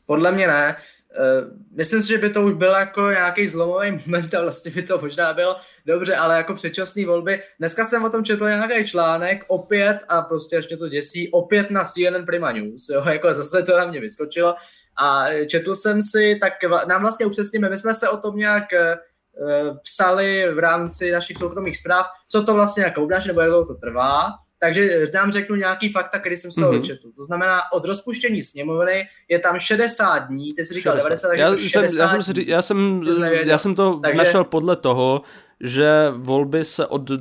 Podle 0.06 0.32
mě 0.32 0.48
ne. 0.48 0.76
Eh, 1.16 1.60
Myslím 1.72 2.02
si, 2.02 2.08
že 2.08 2.18
by 2.18 2.30
to 2.30 2.42
už 2.42 2.54
byl 2.54 2.72
jako 2.72 3.10
nějaký 3.10 3.48
zlomový 3.48 3.92
moment 4.06 4.34
a 4.34 4.42
vlastně 4.42 4.72
by 4.72 4.82
to 4.82 4.98
možná 5.00 5.34
bylo 5.34 5.56
dobře, 5.86 6.16
ale 6.16 6.38
jako 6.38 6.54
předčasné 6.54 7.06
volby. 7.06 7.44
Dneska 7.60 7.84
jsem 7.84 8.04
o 8.04 8.10
tom 8.10 8.24
četl 8.24 8.50
nějaký 8.50 8.88
článek, 8.88 9.44
opět, 9.48 10.00
a 10.08 10.22
prostě 10.22 10.56
ještě 10.56 10.78
to 10.78 10.90
děsí, 10.90 11.32
opět 11.32 11.72
na 11.72 11.84
CNN 11.84 12.26
Prima 12.26 12.52
News, 12.52 12.90
jo, 12.90 13.04
jako 13.10 13.34
zase 13.34 13.64
to 13.64 13.78
na 13.78 13.86
mě 13.86 14.00
vyskočilo. 14.00 14.56
A 15.02 15.26
četl 15.46 15.74
jsem 15.74 16.02
si, 16.04 16.38
tak 16.42 16.54
nám 16.88 17.02
vlastně 17.02 17.26
upřesníme, 17.26 17.70
my 17.70 17.78
jsme 17.78 17.94
se 17.94 18.10
o 18.10 18.18
tom 18.18 18.38
nějak 18.38 18.74
eh, 18.74 18.98
psali 19.84 20.54
v 20.54 20.60
rámci 20.60 21.12
našich 21.12 21.38
soukromých 21.38 21.78
zpráv, 21.78 22.06
co 22.28 22.44
to 22.44 22.54
vlastně 22.54 22.84
jako 22.84 23.04
obnáší, 23.04 23.28
nebo 23.28 23.42
jak 23.42 23.68
to 23.68 23.74
trvá. 23.74 24.26
Takže 24.60 25.08
nám 25.14 25.32
řeknu 25.32 25.56
nějaký 25.56 25.90
fakta, 25.90 26.20
který 26.20 26.38
jsem 26.38 26.52
z 26.52 26.56
toho 26.56 26.68
Mhm. 26.72 26.78
mm-hmm. 26.78 26.82
vyčetl. 26.82 27.12
To 27.16 27.24
znamená, 27.24 27.60
od 27.74 27.86
rozpuštění 27.86 28.42
sněmovny 28.42 29.08
je 29.30 29.40
tam 29.40 29.60
60 29.60 30.18
dní, 30.20 30.54
ty 30.54 30.66
jsi 30.66 30.74
říkal 30.74 30.94
60. 30.96 31.08
90, 31.10 31.28
takže 31.28 31.42
já, 31.44 31.50
to 31.52 31.58
jsem, 31.58 31.70
60 31.70 32.02
já, 32.04 32.08
jsem 32.10 32.24
si, 32.24 32.34
dní. 32.34 32.48
já, 32.48 32.62
jsem, 32.62 33.02
já 33.44 33.58
jsem 33.58 33.76
to 33.76 34.00
Takže- 34.04 34.18
našel 34.18 34.44
podle 34.44 34.76
toho, 34.76 35.22
že 35.62 35.90
volby 36.16 36.66
se 36.66 36.86
od, 36.86 37.12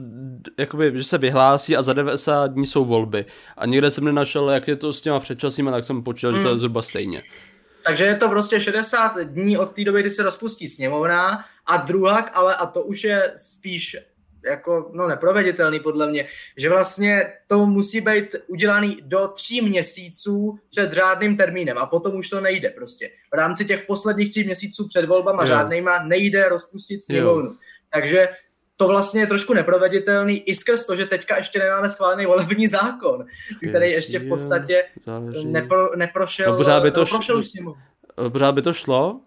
jakoby, 0.59 0.93
že 0.95 1.05
se 1.05 1.19
vyhlásí 1.19 1.77
a 1.77 1.83
za 1.83 1.93
90 1.93 2.47
dní 2.47 2.67
jsou 2.67 2.85
volby. 2.85 3.25
A 3.57 3.67
nikde 3.67 3.91
jsem 3.91 4.05
nenašel, 4.05 4.51
jak 4.51 4.69
je 4.69 4.77
to 4.77 4.93
s 4.93 5.01
těma 5.01 5.21
předčasnými, 5.21 5.71
tak 5.71 5.85
jsem 5.85 6.03
počítal, 6.03 6.33
že 6.37 6.43
to 6.43 6.49
je 6.49 6.51
Hmm. 6.53 6.59
zhruba 6.59 6.83
stejně. 6.83 7.23
Takže 7.85 8.05
je 8.05 8.15
to 8.17 8.29
prostě 8.29 8.61
60 8.61 9.19
dní 9.19 9.59
od 9.59 9.73
té 9.75 9.85
doby, 9.85 10.01
kdy 10.01 10.11
se 10.11 10.23
rozpustí 10.23 10.69
sněmovna 10.69 11.45
a 11.67 11.77
druhak, 11.77 12.31
ale 12.35 12.57
a 12.57 12.67
to 12.67 12.83
už 12.83 13.05
je 13.05 13.33
spíš 13.37 13.97
jako, 14.45 14.91
no 14.95 15.09
neproveditelný 15.09 15.81
podle 15.81 16.11
mě, 16.11 16.27
že 16.57 16.69
vlastně 16.69 17.33
to 17.47 17.67
musí 17.67 18.01
být 18.01 18.37
udělaný 18.47 18.99
do 19.03 19.29
tří 19.29 19.61
měsíců 19.61 20.59
před 20.71 20.93
řádným 20.93 21.37
termínem 21.37 21.79
a 21.79 21.87
potom 21.87 22.15
už 22.17 22.29
to 22.29 22.41
nejde 22.41 22.71
prostě. 22.71 23.11
V 23.33 23.37
rámci 23.37 23.65
těch 23.65 23.85
posledních 23.87 24.31
tří 24.31 24.45
měsíců 24.45 24.89
před 24.89 25.05
volbama 25.05 25.43
Jo. 25.43 25.47
řádnýma 25.47 26.03
nejde 26.03 26.49
rozpustit 26.49 27.03
sněmovnu. 27.03 27.57
Takže 27.93 28.29
to 28.77 28.89
vlastně 28.89 29.21
je 29.21 29.27
trošku 29.27 29.55
neproveditelný 29.55 30.39
i 30.49 30.55
skrz 30.55 30.87
to, 30.87 30.95
že 30.97 31.07
teďka 31.07 31.37
ještě 31.37 31.59
nemáme 31.59 31.89
schválený 31.89 32.27
volební 32.27 32.69
zákon, 32.69 33.25
který 33.69 33.91
ještě 33.91 34.19
v 34.19 34.29
podstatě 34.29 34.85
nepro, 35.45 35.97
neprošel, 35.97 36.51
No 36.51 36.57
pořád 36.57 36.81
by 36.83 36.91
to 36.91 37.03
š- 37.03 37.11
prošel 37.11 37.39
už 37.39 37.47
sněmovnu. 37.47 37.83
Pořád 38.33 38.53
by 38.53 38.63
to 38.63 38.73
šlo? 38.73 39.21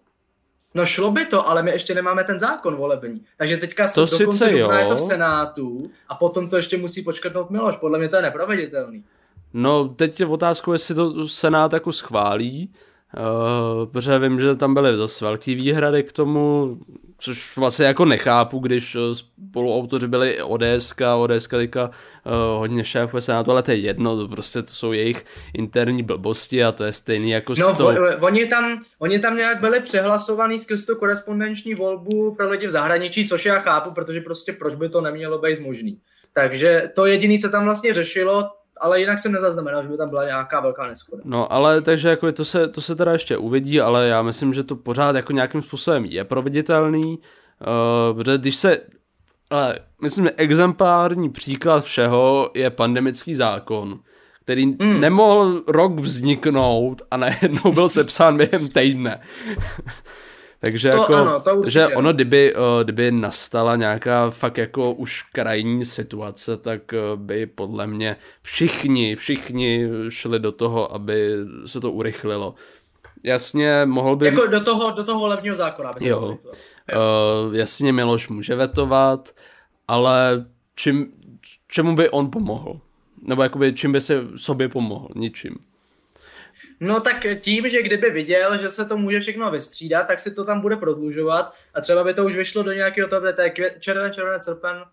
No 0.74 0.86
šlo 0.86 1.10
by 1.10 1.24
to, 1.24 1.48
ale 1.48 1.62
my 1.62 1.70
ještě 1.70 1.94
nemáme 1.94 2.24
ten 2.24 2.38
zákon 2.38 2.76
volební. 2.76 3.24
Takže 3.36 3.56
teďka 3.56 3.88
se 3.88 3.94
To 3.94 4.06
dokonce 4.06 4.50
dubna 4.50 4.78
je 4.78 4.84
jo. 4.84 4.88
to 4.88 4.96
v 4.96 5.00
Senátu 5.00 5.90
a 6.08 6.14
potom 6.14 6.48
to 6.48 6.56
ještě 6.56 6.76
musí 6.76 7.02
počkrtnout 7.02 7.50
Miloš. 7.50 7.76
Podle 7.76 7.98
mě 7.98 8.08
to 8.08 8.16
je 8.16 8.22
neproveditelný. 8.22 9.04
No, 9.52 9.88
teď 9.88 10.20
je 10.20 10.26
otázkou, 10.26 10.72
jestli 10.72 10.94
to 10.94 11.28
Senát 11.28 11.72
jako 11.72 11.92
schválí, 11.92 12.70
uh, 13.16 13.86
protože 13.86 14.18
vím, 14.18 14.40
že 14.40 14.56
tam 14.56 14.74
byly 14.74 14.96
zase 14.96 15.24
velký 15.24 15.54
výhrady 15.54 16.02
k 16.02 16.12
tomu, 16.12 16.76
což 17.22 17.56
vlastně 17.56 17.86
jako 17.86 18.04
nechápu, 18.04 18.58
když 18.58 18.94
uh, 18.94 19.02
spoluautoři 19.12 20.08
byli 20.08 20.42
ODS, 20.42 20.94
ODS 21.16 21.48
teďka 21.48 21.84
uh, 21.84 22.32
hodně 22.58 22.84
šéfuje 22.84 23.20
Senátu, 23.20 23.50
ale 23.50 23.62
to 23.62 23.70
je 23.70 23.76
jedno, 23.76 24.16
to 24.16 24.28
prostě 24.28 24.62
to 24.62 24.72
jsou 24.72 24.92
jejich 24.92 25.24
interní 25.54 26.02
blbosti 26.02 26.64
a 26.64 26.72
to 26.72 26.84
je 26.84 26.92
stejný 26.92 27.30
jako 27.30 27.54
No, 27.58 27.68
s 27.68 27.72
tou... 27.72 27.84
vo, 27.84 28.26
oni, 28.26 28.46
tam, 28.46 28.82
oni 28.98 29.18
tam 29.18 29.36
nějak 29.36 29.60
byli 29.60 29.80
přehlasovaný 29.80 30.58
skrz 30.58 30.86
tu 30.86 30.96
korespondenční 30.96 31.74
volbu 31.74 32.34
pro 32.34 32.50
lidi 32.50 32.66
v 32.66 32.70
zahraničí, 32.70 33.28
což 33.28 33.46
já 33.46 33.58
chápu, 33.58 33.90
protože 33.90 34.20
prostě 34.20 34.52
proč 34.52 34.74
by 34.74 34.88
to 34.88 35.00
nemělo 35.00 35.38
být 35.38 35.60
možný. 35.60 36.00
Takže 36.34 36.90
to 36.94 37.06
jediné 37.06 37.38
se 37.38 37.48
tam 37.48 37.64
vlastně 37.64 37.94
řešilo, 37.94 38.50
ale 38.82 39.00
jinak 39.00 39.18
jsem 39.18 39.32
nezaznamenal, 39.32 39.82
že 39.82 39.88
by 39.88 39.96
tam 39.96 40.08
byla 40.08 40.24
nějaká 40.24 40.60
velká 40.60 40.86
neschoda. 40.86 41.22
No, 41.24 41.52
ale 41.52 41.80
takže 41.80 42.08
jako 42.08 42.32
to 42.32 42.44
se, 42.44 42.68
to 42.68 42.80
se 42.80 42.96
teda 42.96 43.12
ještě 43.12 43.36
uvidí, 43.36 43.80
ale 43.80 44.06
já 44.06 44.22
myslím, 44.22 44.52
že 44.52 44.64
to 44.64 44.76
pořád 44.76 45.16
jako 45.16 45.32
nějakým 45.32 45.62
způsobem 45.62 46.04
je 46.04 46.24
proveditelný, 46.24 47.18
uh, 47.18 48.16
protože 48.16 48.38
když 48.38 48.56
se, 48.56 48.78
ale 49.50 49.78
myslím, 50.02 50.24
že 50.24 50.32
exemplární 50.36 51.30
příklad 51.30 51.84
všeho 51.84 52.50
je 52.54 52.70
pandemický 52.70 53.34
zákon, 53.34 54.00
který 54.44 54.64
hmm. 54.64 55.00
nemohl 55.00 55.62
rok 55.68 55.92
vzniknout 56.00 57.02
a 57.10 57.16
najednou 57.16 57.72
byl 57.72 57.88
sepsán 57.88 58.36
během 58.36 58.68
týdne. 58.68 59.20
Takže 60.64 60.90
to, 60.90 60.96
jako, 60.96 61.14
ano, 61.14 61.40
to 61.40 61.70
že 61.70 61.88
ono, 61.88 62.12
kdyby, 62.12 62.54
kdyby 62.82 63.12
nastala 63.12 63.76
nějaká 63.76 64.30
fakt 64.30 64.58
jako 64.58 64.92
už 64.92 65.22
krajní 65.22 65.84
situace, 65.84 66.56
tak 66.56 66.80
by 67.16 67.46
podle 67.46 67.86
mě 67.86 68.16
všichni, 68.42 69.16
všichni 69.16 69.88
šli 70.08 70.40
do 70.40 70.52
toho, 70.52 70.94
aby 70.94 71.34
se 71.66 71.80
to 71.80 71.92
urychlilo. 71.92 72.54
Jasně, 73.24 73.82
mohl 73.84 74.16
by... 74.16 74.26
Jako 74.26 74.46
do 74.46 74.60
toho, 74.60 74.90
do 74.90 75.04
toho 75.04 75.20
volebního 75.20 75.54
zákona. 75.54 75.90
Jo. 76.00 76.20
Uh, 76.28 77.54
jasně, 77.56 77.92
Miloš 77.92 78.28
může 78.28 78.54
vetovat, 78.54 79.34
ale 79.88 80.46
čím, 80.76 81.12
čemu 81.68 81.94
by 81.94 82.10
on 82.10 82.30
pomohl? 82.30 82.80
Nebo 83.22 83.42
jakoby 83.42 83.72
čím 83.72 83.92
by 83.92 84.00
se 84.00 84.24
sobě 84.36 84.68
pomohl? 84.68 85.08
Ničím. 85.14 85.56
No 86.84 87.00
tak 87.00 87.26
tím, 87.40 87.68
že 87.68 87.82
kdyby 87.82 88.10
viděl, 88.10 88.56
že 88.56 88.68
se 88.68 88.84
to 88.84 88.96
může 88.96 89.20
všechno 89.20 89.50
vystřídat, 89.50 90.06
tak 90.06 90.20
si 90.20 90.34
to 90.34 90.44
tam 90.44 90.60
bude 90.60 90.76
prodlužovat 90.76 91.52
a 91.74 91.80
třeba 91.80 92.04
by 92.04 92.14
to 92.14 92.24
už 92.24 92.36
vyšlo 92.36 92.62
do 92.62 92.72
nějakého 92.72 93.08
toho, 93.08 93.32
to 93.32 93.42
je 93.42 93.52
červen, 93.78 94.12
červen, 94.12 94.40
srpen, 94.40 94.84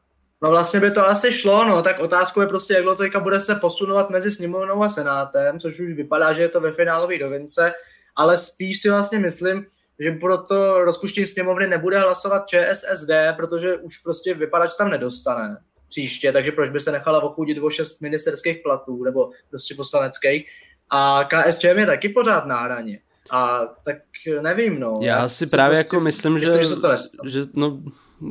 No 0.42 0.50
vlastně 0.50 0.80
by 0.80 0.92
to 0.92 1.08
asi 1.08 1.32
šlo, 1.32 1.66
no, 1.66 1.84
tak 1.84 2.00
otázkou 2.00 2.42
je 2.42 2.48
prostě, 2.48 2.74
jak 2.74 3.14
to 3.14 3.20
bude 3.20 3.40
se 3.40 3.56
posunovat 3.56 4.10
mezi 4.10 4.32
sněmovnou 4.32 4.84
a 4.84 4.90
senátem, 4.90 5.60
což 5.60 5.80
už 5.80 5.92
vypadá, 5.92 6.34
že 6.34 6.42
je 6.42 6.50
to 6.50 6.62
ve 6.62 6.72
finálové 6.72 7.18
dovince, 7.18 7.74
ale 8.16 8.38
spíš 8.38 8.82
si 8.82 8.90
vlastně 8.90 9.20
myslím, 9.20 9.66
že 10.00 10.12
pro 10.12 10.38
to 10.38 10.84
rozpuštění 10.84 11.28
sněmovny 11.28 11.68
nebude 11.68 12.00
hlasovat 12.00 12.48
ČSSD, 12.48 13.12
protože 13.36 13.78
už 13.78 13.98
prostě 13.98 14.34
vypadač 14.34 14.76
tam 14.78 14.90
nedostane 14.90 15.58
příště, 15.90 16.32
takže 16.32 16.52
proč 16.52 16.70
by 16.70 16.80
se 16.80 16.92
nechala 16.92 17.24
ochudit 17.24 17.58
o 17.62 17.70
šest 17.70 18.02
ministerských 18.02 18.58
platů, 18.58 19.04
nebo 19.04 19.32
prostě 19.50 19.76
poslaneckých. 19.76 20.48
A 20.90 21.24
KSČM 21.24 21.78
je 21.78 21.86
taky 21.86 22.10
pořád 22.10 22.46
na 22.46 22.60
hraně. 22.60 23.00
A 23.32 23.62
tak 23.84 23.98
nevím, 24.42 24.80
no. 24.80 24.94
Já, 25.02 25.18
Já 25.18 25.30
si 25.30 25.48
právě 25.48 25.76
prostě 25.76 25.96
jako 25.96 26.00
myslím, 26.00 26.40
že, 26.40 26.46
myslím, 26.46 26.82
že, 27.24 27.42
že 27.42 27.46
no, 27.54 27.80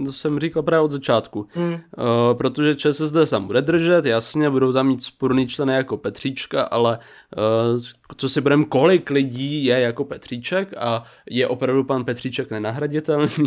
to 0.04 0.12
jsem 0.12 0.38
říkal 0.38 0.62
právě 0.62 0.84
od 0.84 0.90
začátku. 0.90 1.48
Hmm. 1.54 1.72
Uh, 1.72 1.78
protože 2.38 2.74
ČSSD 2.74 3.16
se 3.24 3.40
bude 3.40 3.62
držet, 3.62 4.04
jasně, 4.04 4.50
budou 4.50 4.72
tam 4.72 4.86
mít 4.86 5.02
sporný 5.02 5.46
členy 5.46 5.74
jako 5.74 5.96
Petříčka, 5.96 6.62
ale 6.62 6.98
uh, 7.74 7.80
co 8.16 8.28
si 8.28 8.40
budeme, 8.40 8.64
kolik 8.64 9.10
lidí 9.10 9.64
je 9.64 9.80
jako 9.80 10.04
Petříček 10.04 10.74
a 10.76 11.04
je 11.30 11.48
opravdu 11.48 11.84
pan 11.84 12.04
Petříček 12.04 12.50
nenahraditelný. 12.50 13.28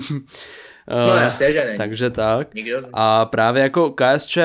no 0.90 1.16
jasně, 1.16 1.52
že 1.52 1.66
ne. 1.66 1.78
Takže 1.78 2.10
tak. 2.10 2.54
Nikdo. 2.54 2.82
A 2.94 3.26
právě 3.26 3.64
jako 3.64 3.92
KSČ 3.92 4.38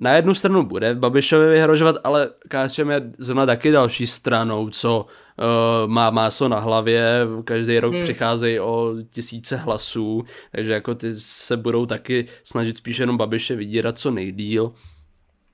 na 0.00 0.12
jednu 0.12 0.34
stranu 0.34 0.62
bude 0.62 0.94
Babišovi 0.94 1.48
vyhrožovat, 1.50 1.96
ale 2.04 2.30
KSČM 2.48 2.90
je 2.90 3.00
zrovna 3.18 3.46
taky 3.46 3.70
další 3.70 4.06
stranou, 4.06 4.70
co 4.70 5.06
uh, 5.06 5.90
má 5.90 6.10
máso 6.10 6.48
na 6.48 6.58
hlavě, 6.58 7.26
každý 7.44 7.78
rok 7.78 7.92
hmm. 7.92 8.02
přicházejí 8.02 8.60
o 8.60 8.94
tisíce 9.10 9.56
hlasů, 9.56 10.24
takže 10.52 10.72
jako 10.72 10.94
ty 10.94 11.14
se 11.18 11.56
budou 11.56 11.86
taky 11.86 12.26
snažit 12.42 12.78
spíš 12.78 12.98
jenom 12.98 13.16
Babiše 13.16 13.56
vydírat 13.56 13.98
co 13.98 14.10
nejdíl 14.10 14.72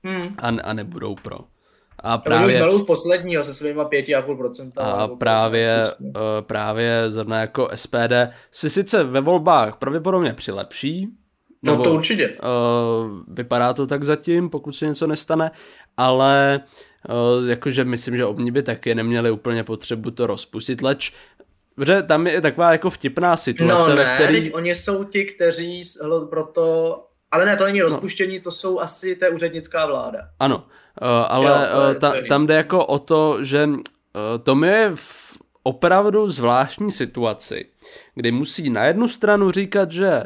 hmm. 0.04 0.34
a, 0.38 0.48
a 0.48 0.72
nebudou 0.72 1.14
pro. 1.14 1.38
A 2.04 2.18
právě, 2.18 2.68
už 2.68 2.82
posledního 2.82 3.44
se 3.44 3.54
svýma 3.54 3.88
5,5%. 3.88 4.70
A 4.76 5.08
právě, 5.08 5.84
uh, 5.98 6.12
právě 6.40 7.04
zrovna 7.06 7.40
jako 7.40 7.68
SPD 7.74 8.12
si 8.50 8.70
sice 8.70 9.04
ve 9.04 9.20
volbách 9.20 9.76
pravděpodobně 9.76 10.32
přilepší, 10.32 11.08
No 11.62 11.72
nebo, 11.72 11.84
to 11.84 11.94
určitě. 11.94 12.28
Uh, 12.28 13.10
vypadá 13.28 13.72
to 13.72 13.86
tak 13.86 14.04
zatím, 14.04 14.50
pokud 14.50 14.72
se 14.72 14.86
něco 14.86 15.06
nestane, 15.06 15.50
ale 15.96 16.60
uh, 17.08 17.48
jakože 17.48 17.84
myslím, 17.84 18.16
že 18.16 18.24
oni 18.24 18.50
by 18.50 18.62
taky 18.62 18.94
neměli 18.94 19.30
úplně 19.30 19.64
potřebu 19.64 20.10
to 20.10 20.26
rozpustit, 20.26 20.82
leč 20.82 21.12
Protože 21.74 22.02
tam 22.02 22.26
je 22.26 22.40
taková 22.40 22.72
jako 22.72 22.90
vtipná 22.90 23.36
situace, 23.36 23.90
no, 23.90 23.96
ne, 23.96 24.04
ve 24.04 24.14
který... 24.14 24.52
oni 24.52 24.74
jsou 24.74 25.04
ti, 25.04 25.24
kteří 25.24 25.82
proto... 26.30 26.96
Ale 27.30 27.46
ne, 27.46 27.56
to 27.56 27.64
není 27.64 27.78
no. 27.78 27.84
rozpuštění, 27.84 28.36
no. 28.36 28.42
to 28.42 28.50
jsou 28.50 28.80
asi 28.80 29.16
té 29.16 29.30
úřednická 29.30 29.86
vláda. 29.86 30.18
Ano, 30.38 30.66
ale 31.28 31.68
jo, 31.72 31.78
uh, 31.90 32.00
ta, 32.00 32.14
tam 32.28 32.46
jde 32.46 32.54
jako 32.54 32.86
o 32.86 32.98
to, 32.98 33.44
že 33.44 33.66
uh, 33.66 33.80
Tom 34.42 34.64
je 34.64 34.90
v 34.94 35.38
opravdu 35.62 36.30
zvláštní 36.30 36.90
situaci, 36.90 37.64
kdy 38.14 38.32
musí 38.32 38.70
na 38.70 38.84
jednu 38.84 39.08
stranu 39.08 39.50
říkat, 39.50 39.92
že 39.92 40.24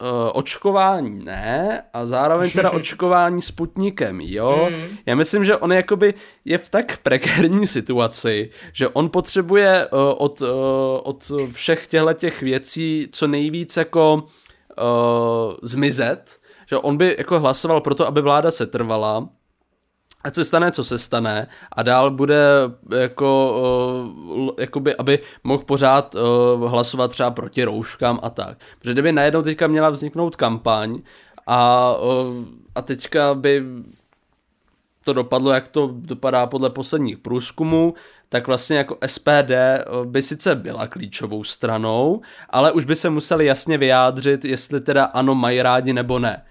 uh, 0.00 0.08
očkování 0.34 1.24
ne 1.24 1.82
a 1.92 2.06
zároveň 2.06 2.50
teda 2.50 2.70
očkování 2.80 3.42
Sputnikem, 3.42 4.20
jo. 4.20 4.68
Mm. 4.70 4.96
Já 5.06 5.14
myslím, 5.14 5.44
že 5.44 5.56
on 5.56 5.72
jakoby 5.72 6.14
je 6.44 6.58
v 6.58 6.68
tak 6.68 6.98
prekérní 6.98 7.66
situaci, 7.66 8.50
že 8.72 8.88
on 8.88 9.08
potřebuje 9.08 9.88
uh, 9.92 9.98
od, 10.18 10.40
uh, 10.40 10.48
od 11.02 11.32
všech 11.52 11.86
těchto 11.86 12.12
těch 12.12 12.42
věcí 12.42 13.08
co 13.12 13.26
nejvíc 13.26 13.76
jako 13.76 14.14
uh, 14.14 15.54
zmizet, 15.62 16.36
že 16.66 16.76
on 16.76 16.96
by 16.96 17.14
jako 17.18 17.40
hlasoval 17.40 17.80
pro 17.80 17.94
to, 17.94 18.06
aby 18.06 18.20
vláda 18.22 18.50
se 18.50 18.66
trvala, 18.66 19.28
ať 20.24 20.34
se 20.34 20.44
stane, 20.44 20.70
co 20.70 20.84
se 20.84 20.98
stane 20.98 21.46
a 21.72 21.82
dál 21.82 22.10
bude 22.10 22.44
jako, 22.98 23.60
uh, 24.36 24.50
jakoby, 24.58 24.96
aby 24.96 25.18
mohl 25.44 25.62
pořád 25.64 26.14
uh, 26.14 26.70
hlasovat 26.70 27.10
třeba 27.10 27.30
proti 27.30 27.64
rouškám 27.64 28.20
a 28.22 28.30
tak. 28.30 28.58
Protože 28.78 28.92
kdyby 28.92 29.12
najednou 29.12 29.42
teďka 29.42 29.66
měla 29.66 29.90
vzniknout 29.90 30.36
kampaň 30.36 31.02
a, 31.46 31.94
uh, 31.96 32.44
a 32.74 32.82
teďka 32.82 33.34
by 33.34 33.64
to 35.04 35.12
dopadlo, 35.12 35.52
jak 35.52 35.68
to 35.68 35.90
dopadá 35.94 36.46
podle 36.46 36.70
posledních 36.70 37.18
průzkumů, 37.18 37.94
tak 38.28 38.46
vlastně 38.46 38.76
jako 38.76 38.98
SPD 39.06 39.52
by 40.04 40.22
sice 40.22 40.54
byla 40.54 40.86
klíčovou 40.86 41.44
stranou, 41.44 42.20
ale 42.50 42.72
už 42.72 42.84
by 42.84 42.96
se 42.96 43.10
museli 43.10 43.46
jasně 43.46 43.78
vyjádřit, 43.78 44.44
jestli 44.44 44.80
teda 44.80 45.04
ano 45.04 45.34
mají 45.34 45.62
rádi 45.62 45.92
nebo 45.92 46.18
ne. 46.18 46.42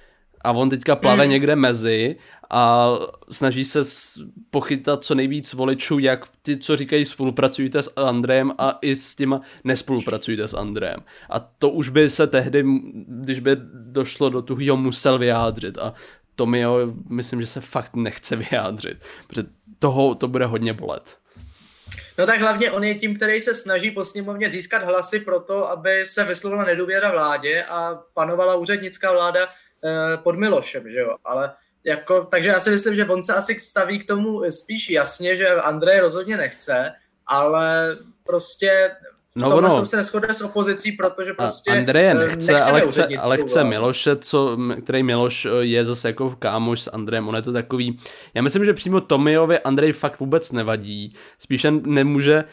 A 0.42 0.52
on 0.52 0.70
teďka 0.70 0.96
plave 0.96 1.24
mm. 1.24 1.30
někde 1.30 1.56
mezi 1.56 2.16
a 2.50 2.90
snaží 3.32 3.66
se 3.66 3.80
pochytat 4.50 5.04
co 5.04 5.16
nejvíc 5.16 5.54
voličů, 5.54 6.00
jak 6.00 6.26
ty, 6.42 6.58
co 6.58 6.76
říkají 6.76 7.06
spolupracujte 7.06 7.82
s 7.82 7.94
Andrejem 7.96 8.52
a 8.58 8.78
i 8.82 8.96
s 8.96 9.16
těma 9.16 9.42
nespolupracujte 9.64 10.48
s 10.48 10.54
Andrejem. 10.54 11.00
A 11.30 11.40
to 11.40 11.70
už 11.70 11.90
by 11.90 12.10
se 12.10 12.28
tehdy, 12.28 12.64
když 13.08 13.40
by 13.40 13.52
došlo 13.74 14.30
do 14.30 14.42
tuhýho, 14.42 14.78
musel 14.78 15.18
vyjádřit 15.18 15.78
a 15.78 15.94
Tomio 16.36 16.94
myslím, 17.10 17.42
že 17.42 17.48
se 17.48 17.62
fakt 17.62 17.96
nechce 17.96 18.36
vyjádřit, 18.52 18.98
protože 19.28 19.48
toho 19.80 20.16
to 20.16 20.28
bude 20.28 20.46
hodně 20.46 20.74
bolet. 20.74 21.18
No 22.18 22.26
tak 22.26 22.40
hlavně 22.40 22.72
on 22.72 22.84
je 22.84 22.96
tím, 22.96 23.16
který 23.16 23.42
se 23.42 23.56
snaží 23.56 23.92
po 23.92 24.04
sněmovně 24.04 24.50
získat 24.50 24.84
hlasy 24.84 25.20
pro 25.20 25.40
to, 25.40 25.70
aby 25.70 26.06
se 26.06 26.24
vyslovila 26.24 26.64
nedůvěra 26.64 27.12
vládě 27.12 27.64
a 27.64 28.04
panovala 28.14 28.56
úřednická 28.56 29.12
vláda 29.12 29.48
eh, 29.48 30.18
pod 30.18 30.36
Milošem, 30.36 30.90
že 30.90 31.00
jo, 31.00 31.16
ale 31.26 31.52
jako, 31.84 32.28
takže 32.32 32.50
já 32.50 32.60
si 32.60 32.70
myslím, 32.70 32.96
že 32.96 33.06
on 33.06 33.24
se 33.24 33.34
asi 33.34 33.60
staví 33.60 34.00
k 34.00 34.08
tomu 34.08 34.52
spíš 34.52 34.90
jasně, 34.90 35.36
že 35.36 35.48
Andrej 35.48 36.00
rozhodně 36.00 36.38
nechce, 36.38 36.92
ale 37.28 37.98
prostě 38.24 38.92
No 39.36 39.58
ono, 39.58 39.70
jsem 39.70 39.86
se 39.86 39.98
neschodil 39.98 40.34
s 40.34 40.42
opozicí, 40.42 40.92
protože 40.92 41.34
prostě 41.34 41.72
Andreje 41.72 42.14
nechce, 42.14 42.62
ale 42.62 42.82
chce, 42.82 43.08
ale 43.08 43.38
chce 43.38 43.64
Miloše, 43.64 44.16
co, 44.16 44.58
který 44.84 45.04
Miloš 45.04 45.46
eh, 45.46 45.50
je 45.62 45.86
zase 45.86 46.08
jako 46.08 46.36
kámoš 46.40 46.82
s 46.82 46.92
Andrejem, 46.94 47.28
on 47.28 47.36
je 47.36 47.42
to 47.42 47.54
takový, 47.54 48.00
já 48.34 48.42
myslím, 48.42 48.66
že 48.66 48.74
přímo 48.74 49.02
Tomiovi 49.02 49.60
Andrej 49.60 49.92
fakt 49.92 50.20
vůbec 50.20 50.52
nevadí, 50.52 51.16
spíše 51.38 51.72
nemůže 51.72 52.44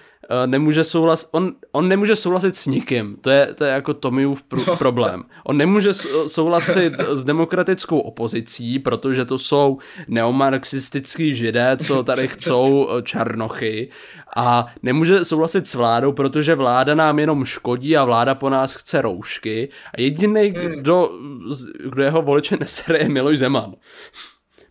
nemůže 0.47 0.85
souhlas, 0.85 1.29
on, 1.33 1.53
on 1.73 1.89
nemůže 1.89 2.17
souhlasit 2.17 2.57
s 2.57 2.67
nikým, 2.67 3.17
to 3.21 3.31
je, 3.31 3.55
to 3.55 3.65
je 3.65 3.71
jako 3.73 3.95
Tomiův 3.95 4.45
pr- 4.51 4.67
no, 4.67 4.77
problém. 4.77 5.23
On 5.45 5.57
nemůže 5.57 5.95
souhlasit 6.27 6.93
s 7.09 7.25
demokratickou 7.25 7.99
opozicí, 7.99 8.79
protože 8.79 9.25
to 9.25 9.39
jsou 9.39 9.79
neomarxistický 10.09 11.35
židé, 11.35 11.77
co 11.77 12.03
tady 12.03 12.29
chcou 12.37 12.89
eh, 12.89 13.03
černochy. 13.03 13.89
A 14.37 14.67
nemůže 14.83 15.25
souhlasit 15.25 15.67
s 15.67 15.75
vládou, 15.75 16.13
protože 16.13 16.55
vláda 16.55 16.95
nám 16.95 17.19
jenom 17.19 17.45
škodí 17.45 17.97
a 17.97 18.05
vláda 18.05 18.35
po 18.35 18.51
nás 18.51 18.75
chce 18.75 19.03
roušky. 19.03 19.69
A 19.95 20.01
jediný, 20.01 20.49
hmm. 20.49 20.73
kdo, 20.73 21.11
kdo 21.91 22.03
jeho 22.03 22.23
voliče 22.23 22.57
nesere, 22.57 22.99
je 22.99 23.09
Miloš 23.09 23.39
Zeman 23.39 23.75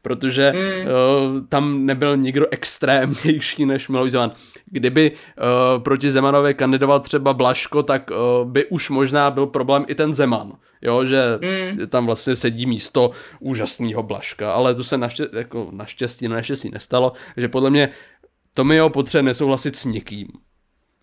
protože 0.06 0.54
mm. 0.54 0.60
uh, 0.60 1.42
tam 1.50 1.86
nebyl 1.86 2.18
nikdo 2.18 2.46
extrémnější 2.52 3.66
než 3.66 3.90
Miloš 3.90 4.12
Zeman. 4.12 4.32
Kdyby 4.66 5.12
uh, 5.12 5.84
proti 5.84 6.10
Zemanovi 6.12 6.54
kandidoval 6.54 7.00
třeba 7.00 7.34
Blaško, 7.34 7.84
tak 7.84 8.12
uh, 8.12 8.52
by 8.52 8.66
už 8.66 8.90
možná 8.90 9.32
byl 9.32 9.46
problém 9.46 9.86
i 9.88 9.96
ten 9.96 10.14
Zeman, 10.14 10.54
jo, 10.82 11.06
že 11.06 11.40
mm. 11.42 11.88
tam 11.88 12.06
vlastně 12.06 12.36
sedí 12.36 12.66
místo 12.66 13.12
úžasného 13.40 14.04
Blaška, 14.04 14.54
ale 14.54 14.76
to 14.76 14.84
se 14.84 14.98
naště, 14.98 15.28
jako 15.34 15.70
naštěstí, 15.72 16.28
naštěstí 16.28 16.70
nestalo, 16.70 17.14
že 17.38 17.48
podle 17.48 17.70
mě 17.70 17.90
Tomio 18.54 18.90
potřebuje 18.90 19.24
nesouhlasit 19.24 19.76
s 19.76 19.86
nikým. 19.86 20.28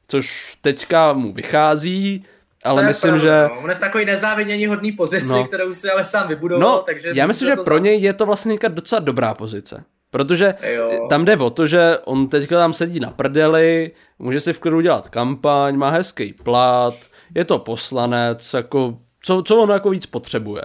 Což 0.09 0.57
teďka 0.61 1.13
mu 1.13 1.33
vychází, 1.33 2.25
ale 2.65 2.87
myslím, 2.87 3.11
pravda, 3.11 3.49
že... 3.49 3.49
No. 3.55 3.61
On 3.61 3.71
je 3.71 3.77
v 3.77 3.79
takový 3.79 4.05
nezávidění 4.05 4.67
hodný 4.67 4.93
pozici, 4.93 5.29
no. 5.29 5.45
kterou 5.45 5.73
si 5.73 5.91
ale 5.91 6.05
sám 6.05 6.29
vybudoval, 6.29 6.73
no, 6.73 6.83
takže... 6.83 7.11
Já 7.15 7.27
myslím, 7.27 7.49
že 7.49 7.57
pro 7.65 7.79
něj 7.79 8.01
je 8.01 8.13
to 8.13 8.27
vlastně 8.27 8.59
docela 8.69 9.01
dobrá 9.01 9.35
pozice. 9.35 9.85
Protože 10.11 10.55
Jo. 10.63 11.07
tam 11.09 11.25
jde 11.25 11.37
o 11.37 11.51
to, 11.51 11.67
že 11.67 11.99
on 12.05 12.29
teďka 12.29 12.59
tam 12.59 12.73
sedí 12.73 13.01
na 13.01 13.11
prdeli, 13.11 13.91
může 14.19 14.41
si 14.41 14.53
v 14.53 14.61
klidu 14.61 14.81
dělat 14.81 15.09
kampaň, 15.09 15.77
má 15.77 15.91
hezký 15.91 16.33
plat, 16.33 16.95
je 17.35 17.45
to 17.45 17.59
poslanec, 17.59 18.55
jako, 18.55 18.99
co, 19.23 19.43
co 19.43 19.57
on 19.57 19.71
jako 19.71 19.91
víc 19.91 20.07
potřebuje. 20.07 20.63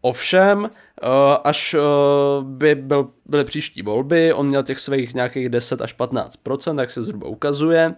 Ovšem, 0.00 0.68
eh, 1.02 1.08
až 1.44 1.74
eh, 1.74 1.78
by 2.42 2.74
byl, 2.74 3.08
byly 3.26 3.44
příští 3.44 3.82
volby, 3.82 4.32
on 4.32 4.46
měl 4.46 4.62
těch 4.62 4.78
svých 4.78 5.14
nějakých 5.14 5.48
10 5.48 5.82
až 5.82 5.96
15% 5.96 6.76
tak 6.76 6.90
se 6.90 7.02
zhruba 7.02 7.28
ukazuje, 7.28 7.94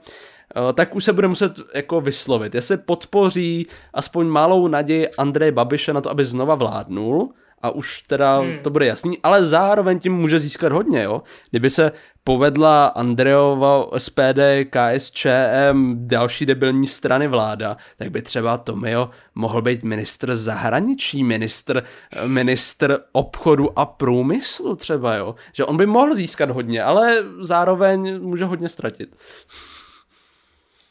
tak 0.72 0.94
už 0.94 1.04
se 1.04 1.12
bude 1.12 1.28
muset 1.28 1.52
jako 1.74 2.00
vyslovit, 2.00 2.54
jestli 2.54 2.76
podpoří 2.76 3.66
aspoň 3.94 4.26
malou 4.26 4.68
naději 4.68 5.08
Andreje 5.08 5.52
Babiše 5.52 5.92
na 5.92 6.00
to, 6.00 6.10
aby 6.10 6.24
znova 6.24 6.54
vládnul, 6.54 7.32
a 7.62 7.70
už 7.70 8.02
teda 8.02 8.38
hmm. 8.38 8.58
to 8.62 8.70
bude 8.70 8.86
jasný, 8.86 9.18
ale 9.22 9.44
zároveň 9.44 9.98
tím 9.98 10.12
může 10.14 10.38
získat 10.38 10.72
hodně, 10.72 11.02
jo. 11.02 11.22
Kdyby 11.50 11.70
se 11.70 11.92
povedla 12.24 12.86
Andreova 12.86 13.86
SPD, 13.98 14.40
KSČM, 14.70 15.94
další 15.94 16.46
debilní 16.46 16.86
strany 16.86 17.28
vláda, 17.28 17.76
tak 17.96 18.10
by 18.10 18.22
třeba 18.22 18.58
Tomio 18.58 19.10
mohl 19.34 19.62
být 19.62 19.84
ministr 19.84 20.36
zahraničí, 20.36 21.24
ministr, 21.24 21.82
ministr 22.26 22.98
obchodu 23.12 23.78
a 23.78 23.86
průmyslu 23.86 24.76
třeba, 24.76 25.14
jo. 25.14 25.34
Že 25.52 25.64
on 25.64 25.76
by 25.76 25.86
mohl 25.86 26.14
získat 26.14 26.50
hodně, 26.50 26.82
ale 26.82 27.12
zároveň 27.40 28.22
může 28.22 28.44
hodně 28.44 28.68
ztratit. 28.68 29.16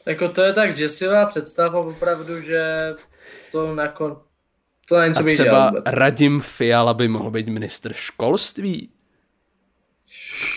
Jako 0.06 0.28
to 0.28 0.42
je 0.42 0.52
tak 0.52 0.74
děsivá 0.74 1.26
představa 1.26 1.80
opravdu, 1.80 2.40
že 2.40 2.94
to 3.52 3.74
jako 3.74 4.22
to 4.88 5.00
není 5.00 5.14
co 5.14 5.20
A 5.20 5.22
bych 5.22 5.34
třeba. 5.34 5.72
Radim 5.86 6.40
Fiala 6.40 6.94
by 6.94 7.08
mohl 7.08 7.30
být 7.30 7.48
ministr 7.48 7.92
školství. 7.92 8.90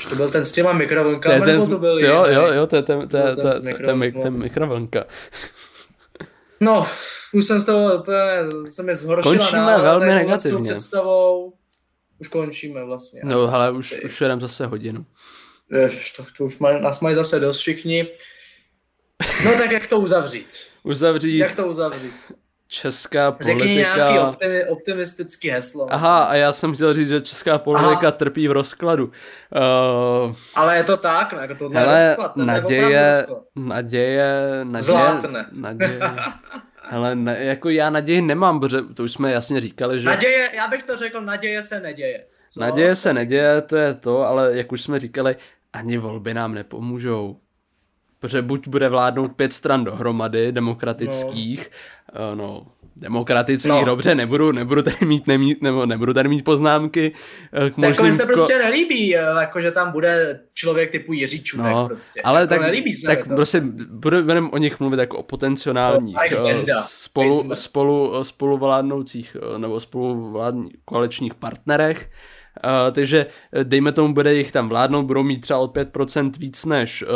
To 0.09 0.15
byl 0.15 0.29
ten 0.29 0.45
s 0.45 0.51
těma 0.51 0.71
To 0.71 0.77
mikrovlnkami, 0.77 1.35
je 1.35 1.41
ten, 1.41 1.69
to 1.69 1.77
byl 1.77 1.99
jo, 1.99 2.25
jo, 2.25 2.47
jo, 2.53 2.67
to 2.67 2.75
je 2.75 2.81
ten, 2.83 3.07
to 3.07 3.17
je, 3.17 3.35
to 3.35 3.41
ten 3.41 3.77
to 3.77 3.83
to 3.83 3.91
mik- 3.95 4.21
ten 4.21 4.33
mikrovlnka. 4.37 5.05
No, 6.59 6.87
už 7.33 7.45
jsem 7.45 7.59
z 7.59 7.65
toho 7.65 7.95
úplně, 8.01 8.17
se 8.69 8.83
mi 8.83 8.95
zhoršila 8.95 9.35
Končíme 9.37 9.77
velmi 9.81 10.05
negativně. 10.05 10.73
představou. 10.73 11.53
Už 12.19 12.27
končíme 12.27 12.83
vlastně. 12.85 13.21
No, 13.23 13.53
ale 13.53 13.71
už, 13.71 13.89
Ty. 13.89 14.01
už 14.01 14.21
jedem 14.21 14.41
zase 14.41 14.65
hodinu. 14.65 15.05
Jež, 15.71 16.11
to, 16.11 16.25
to 16.37 16.43
už 16.45 16.59
maj, 16.59 16.81
nás 16.81 16.99
mají 16.99 17.15
zase 17.15 17.39
dost 17.39 17.59
všichni. 17.59 18.07
No 19.45 19.51
tak 19.57 19.71
jak 19.71 19.87
to 19.87 19.99
uzavřít? 19.99 20.47
Uzavřít 20.83 21.37
Jak 21.37 21.55
to 21.55 21.67
uzavřít? 21.67 22.13
česká 22.67 23.37
Řekni 23.41 23.75
nějaký 23.75 23.99
politika. 24.01 24.27
optimi, 24.29 24.65
optimistický 24.65 25.49
heslo. 25.49 25.93
Aha, 25.93 26.23
a 26.23 26.35
já 26.35 26.51
jsem 26.51 26.73
chtěl 26.73 26.93
říct, 26.93 27.07
že 27.07 27.21
česká 27.21 27.57
politika 27.57 27.97
Aha. 28.07 28.11
trpí 28.11 28.47
v 28.47 28.51
rozkladu. 28.51 29.05
Uh, 29.05 30.35
Ale 30.55 30.77
je 30.77 30.83
to 30.83 30.97
tak, 30.97 31.33
ne? 31.33 31.55
To 31.55 31.69
hele, 31.69 32.07
rozklad, 32.07 32.33
to 32.33 32.39
je 32.39 32.45
naděje, 32.45 33.27
naděje, 33.55 34.25
naděje, 34.63 34.81
Zlátne. 34.81 35.45
naděje. 35.51 35.99
Hele, 36.83 37.15
ne, 37.15 37.37
jako 37.39 37.69
já 37.69 37.89
naději 37.89 38.21
nemám, 38.21 38.59
protože 38.59 38.81
to 38.81 39.03
už 39.03 39.11
jsme 39.11 39.31
jasně 39.31 39.61
říkali, 39.61 39.99
že 39.99 40.09
Naděje, 40.09 40.49
já 40.55 40.67
bych 40.67 40.83
to 40.83 40.97
řekl, 40.97 41.21
naděje 41.21 41.61
se 41.61 41.79
neděje. 41.79 42.25
Co? 42.49 42.59
naděje 42.59 42.95
se 42.95 43.13
neděje, 43.13 43.61
to 43.61 43.75
je 43.77 43.93
to, 43.93 44.21
ale 44.27 44.49
jak 44.57 44.71
už 44.71 44.81
jsme 44.81 44.99
říkali, 44.99 45.35
ani 45.73 45.97
volby 45.97 46.33
nám 46.33 46.53
nepomůžou. 46.53 47.37
Protože 48.19 48.41
buď 48.41 48.67
bude 48.67 48.89
vládnout 48.89 49.27
pět 49.35 49.53
stran 49.53 49.83
dohromady, 49.83 50.51
demokratických, 50.51 51.71
no, 52.19 52.35
no 52.35 52.65
demokratických, 52.95 53.71
No. 53.71 53.85
dobře, 53.85 54.15
nebudu, 54.15 54.51
nebudu 54.51 54.81
tady 54.81 55.05
mít, 55.05 55.27
nemít, 55.27 55.61
nebo 55.61 55.85
nebudu 55.85 56.13
tady 56.13 56.29
mít 56.29 56.43
poznámky 56.43 57.13
eh, 57.53 57.59
k 57.59 57.63
Jako 57.63 57.81
mi 57.81 57.87
možným... 57.87 58.11
se 58.11 58.25
prostě 58.25 58.57
nelíbí, 58.57 59.17
eh, 59.17 59.21
jako 59.41 59.61
že 59.61 59.71
tam 59.71 59.91
bude 59.91 60.39
člověk 60.53 60.91
typu 60.91 61.13
Jiří 61.13 61.43
Čunek 61.43 61.73
No, 61.75 61.87
prostě. 61.87 62.21
ale 62.21 62.39
jako 62.39 62.49
tak, 62.49 62.61
nelíbí 62.61 62.93
se 62.93 63.07
tak 63.07 63.27
to. 63.27 63.35
prostě 63.35 63.61
budu- 63.89 64.23
budeme 64.23 64.49
o 64.49 64.57
nich 64.57 64.79
mluvit 64.79 64.99
jako 64.99 65.17
o 65.17 65.23
potenciálních 65.23 66.15
No, 66.15 66.49
eh, 66.49 66.65
spolu, 66.87 67.49
spolu, 67.53 68.15
eh, 68.19 68.23
spoluvládnoucích 68.25 69.37
eh, 69.55 69.59
nebo 69.59 69.79
spoluvládní 69.79 70.69
koaličních 70.85 71.33
partnerech. 71.33 72.09
Uh, 72.65 72.93
takže 72.93 73.25
eh, 73.53 73.63
dejme 73.63 73.91
tomu, 73.91 74.13
bude 74.13 74.35
jich 74.35 74.51
tam 74.51 74.69
vládnout, 74.69 75.03
budou 75.03 75.23
mít 75.23 75.41
třeba 75.41 75.59
o 75.59 75.67
5% 75.67 76.31
víc 76.39 76.65
než 76.65 77.03
uh, 77.03 77.09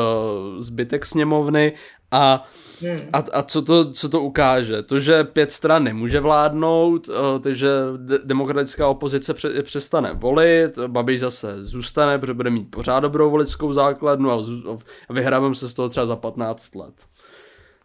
zbytek 0.61 1.05
sněmovny 1.05 1.73
a 2.11 2.47
Hmm. 2.81 2.97
a, 3.13 3.17
a 3.33 3.43
co, 3.43 3.61
to, 3.61 3.91
co 3.91 4.09
to 4.09 4.21
ukáže? 4.21 4.83
To, 4.83 4.99
že 4.99 5.23
pět 5.23 5.51
stran 5.51 5.83
nemůže 5.83 6.19
vládnout, 6.19 7.09
eh, 7.09 7.39
takže 7.39 7.69
de- 7.97 8.19
demokratická 8.23 8.87
opozice 8.87 9.33
pře- 9.33 9.63
přestane 9.63 10.13
volit, 10.13 10.79
Babiš 10.87 11.19
zase 11.19 11.63
zůstane, 11.63 12.19
protože 12.19 12.33
bude 12.33 12.49
mít 12.49 12.71
pořád 12.71 12.99
dobrou 12.99 13.29
voličskou 13.31 13.73
základnu 13.73 14.31
a, 14.31 14.37
zů- 14.41 14.79
a 15.09 15.13
vyhrávám 15.13 15.55
se 15.55 15.67
z 15.69 15.73
toho 15.73 15.89
třeba 15.89 16.05
za 16.05 16.15
15 16.15 16.75
let. 16.75 17.05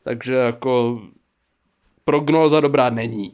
Takže 0.03 0.35
jako 0.35 1.01
prognóza 2.05 2.61
dobrá 2.61 2.91
není. 2.91 3.33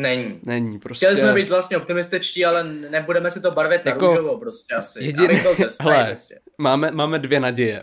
Není. 0.00 0.40
Není 0.46 0.78
prostě. 0.78 1.06
Chtěli 1.06 1.20
jsme 1.20 1.34
být 1.34 1.48
vlastně 1.48 1.76
optimističtí, 1.76 2.44
ale 2.44 2.64
nebudeme 2.64 3.30
si 3.30 3.40
to 3.40 3.50
barvit 3.50 3.84
na 3.84 3.92
Jako 3.92 4.06
růžovo 4.06 4.38
prostě 4.38 4.74
asi. 4.74 5.04
jediný- 5.04 5.34
Hele, 5.82 6.04
prostě. 6.06 6.38
máme, 6.58 6.90
máme 6.90 7.18
dvě 7.18 7.40
naděje. 7.40 7.82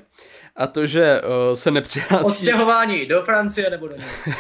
A 0.56 0.68
to, 0.68 0.86
že 0.86 1.22
uh, 1.22 1.54
se 1.54 1.72
nepřihlásí... 1.72 2.26
Odstěhování 2.26 3.06
do 3.06 3.22
Francie 3.22 3.70
nebo 3.70 3.88
do. 3.88 3.96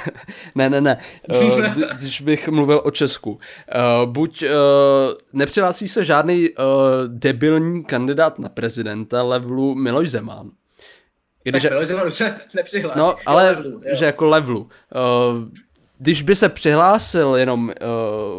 Ne, 0.55 0.69
ne, 0.69 0.81
ne. 0.81 0.97
Uh, 1.41 1.61
kdy- 1.73 1.85
když 1.95 2.21
bych 2.21 2.47
mluvil 2.47 2.81
o 2.83 2.91
Česku. 2.91 3.31
Uh, 3.31 3.39
buď 4.11 4.43
uh, 4.43 4.49
nepřihlásí 5.33 5.89
se 5.89 6.03
žádný 6.03 6.49
uh, 6.49 6.65
debilní 7.07 7.83
kandidát 7.83 8.39
na 8.39 8.49
prezidenta 8.49 9.23
levelu 9.23 9.75
Miloš 9.75 10.09
Zeman. 10.09 10.51
Když, 11.43 11.63
Miloš 11.63 11.87
Zeman 11.87 12.07
už 12.07 12.13
se 12.13 12.39
nepřihlásí. 12.55 12.99
no, 12.99 13.15
ale 13.25 13.43
levelu, 13.49 13.81
že 13.93 14.05
jako 14.05 14.25
levelu. 14.25 14.59
Uh, 14.61 15.43
když 15.97 16.21
by 16.21 16.35
se 16.35 16.49
přihlásil 16.49 17.35
jenom 17.35 17.63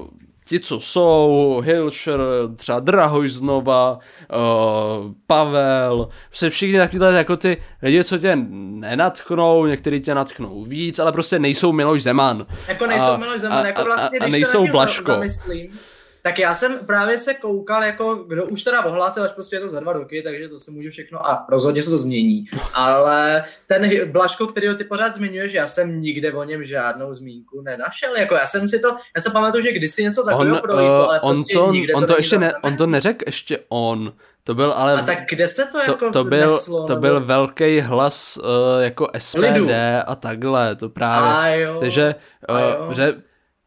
uh, 0.03 0.07
ti, 0.49 0.61
co 0.61 0.81
jsou, 0.81 1.63
Hilšer, 1.65 2.21
třeba 2.57 2.81
Drahoj 2.81 3.29
znova, 3.29 3.99
uh, 3.99 5.13
Pavel, 5.27 6.09
se 6.33 6.51
všichni 6.51 6.79
takovýhle 6.79 7.13
jako 7.15 7.37
ty 7.37 7.57
lidi, 7.83 8.05
co 8.05 8.19
tě 8.19 8.37
nenatchnou, 8.61 9.67
některý 9.67 10.01
tě 10.01 10.15
natchnou 10.15 10.65
víc, 10.65 10.99
ale 10.99 11.13
prostě 11.13 11.39
nejsou 11.39 11.73
Miloš 11.73 12.03
Zeman. 12.03 12.47
Jako 12.69 12.87
nejsou 12.87 13.05
A- 13.07 13.17
Miloš 13.17 13.41
Zeman, 13.41 13.59
a- 13.59 13.67
jako 13.67 13.81
a- 13.81 13.85
vlastně, 13.85 14.19
a 14.19 14.23
když 14.25 14.33
nejsou 14.33 14.69
Blažko. 14.69 15.13
zamyslím, 15.13 15.79
tak 16.27 16.39
já 16.39 16.55
jsem 16.55 16.79
právě 16.87 17.19
se 17.19 17.35
koukal, 17.35 17.83
jako 17.83 18.15
kdo 18.15 18.47
už 18.47 18.63
teda 18.63 18.85
ohlásil, 18.85 19.23
až 19.25 19.31
prostě 19.33 19.57
je 19.57 19.61
to 19.61 19.69
za 19.69 19.81
dva 19.81 19.93
roky, 19.93 20.23
takže 20.23 20.49
to 20.49 20.59
se 20.59 20.71
může 20.71 20.91
všechno, 20.91 21.29
a 21.29 21.47
rozhodně 21.49 21.83
se 21.83 21.91
to 21.91 21.99
změní. 21.99 22.45
Ale 22.75 23.45
ten 23.67 24.13
Blažko, 24.13 24.47
který 24.47 24.77
ty 24.77 24.85
pořád 24.85 25.15
zmiňuješ, 25.15 25.53
já 25.53 25.67
jsem 25.67 26.01
nikde 26.01 26.33
o 26.33 26.45
něm 26.45 26.65
žádnou 26.65 27.15
zmínku 27.15 27.61
nenašel. 27.61 28.17
Jako 28.17 28.35
já 28.35 28.47
jsem 28.47 28.69
si 28.69 28.79
to, 28.79 28.89
já 29.17 29.23
to 29.23 29.31
pamatuju, 29.31 29.63
že 29.63 29.73
kdysi 29.73 30.03
něco 30.03 30.25
takového 30.25 30.61
projítl, 30.61 30.93
uh, 30.93 31.09
ale 31.09 31.21
on, 31.21 31.35
prostě 31.35 31.55
to, 31.55 31.73
nikde 31.73 31.95
on 31.95 32.03
to, 32.03 32.13
to 32.13 32.19
ještě 32.19 32.39
ne, 32.39 32.55
on 32.63 32.77
to 32.77 32.87
neřekl 32.87 33.25
ještě 33.27 33.59
on. 33.69 34.13
To 34.45 34.55
byl 34.55 34.73
ale 34.77 34.95
A 34.95 35.03
tak 35.03 35.19
kde 35.31 35.47
se 35.47 35.67
to, 35.67 35.79
jako 35.79 36.05
to, 36.05 36.11
to 36.11 36.25
byl, 36.25 36.41
neslo, 36.41 36.87
to 36.87 36.93
nebo- 36.93 37.01
byl 37.01 37.21
velký 37.21 37.81
hlas 37.81 38.37
uh, 38.37 38.83
jako 38.83 39.09
SPD 39.19 39.39
Lidu. 39.39 39.69
a 40.07 40.15
takhle, 40.15 40.77
to 40.77 40.89
právě. 40.89 41.31
A 41.31 41.49
jo. 41.49 41.77
Takže, 41.81 42.15
A 42.49 42.53
uh, 42.53 42.61
jo. 42.61 42.89
že 42.93 43.15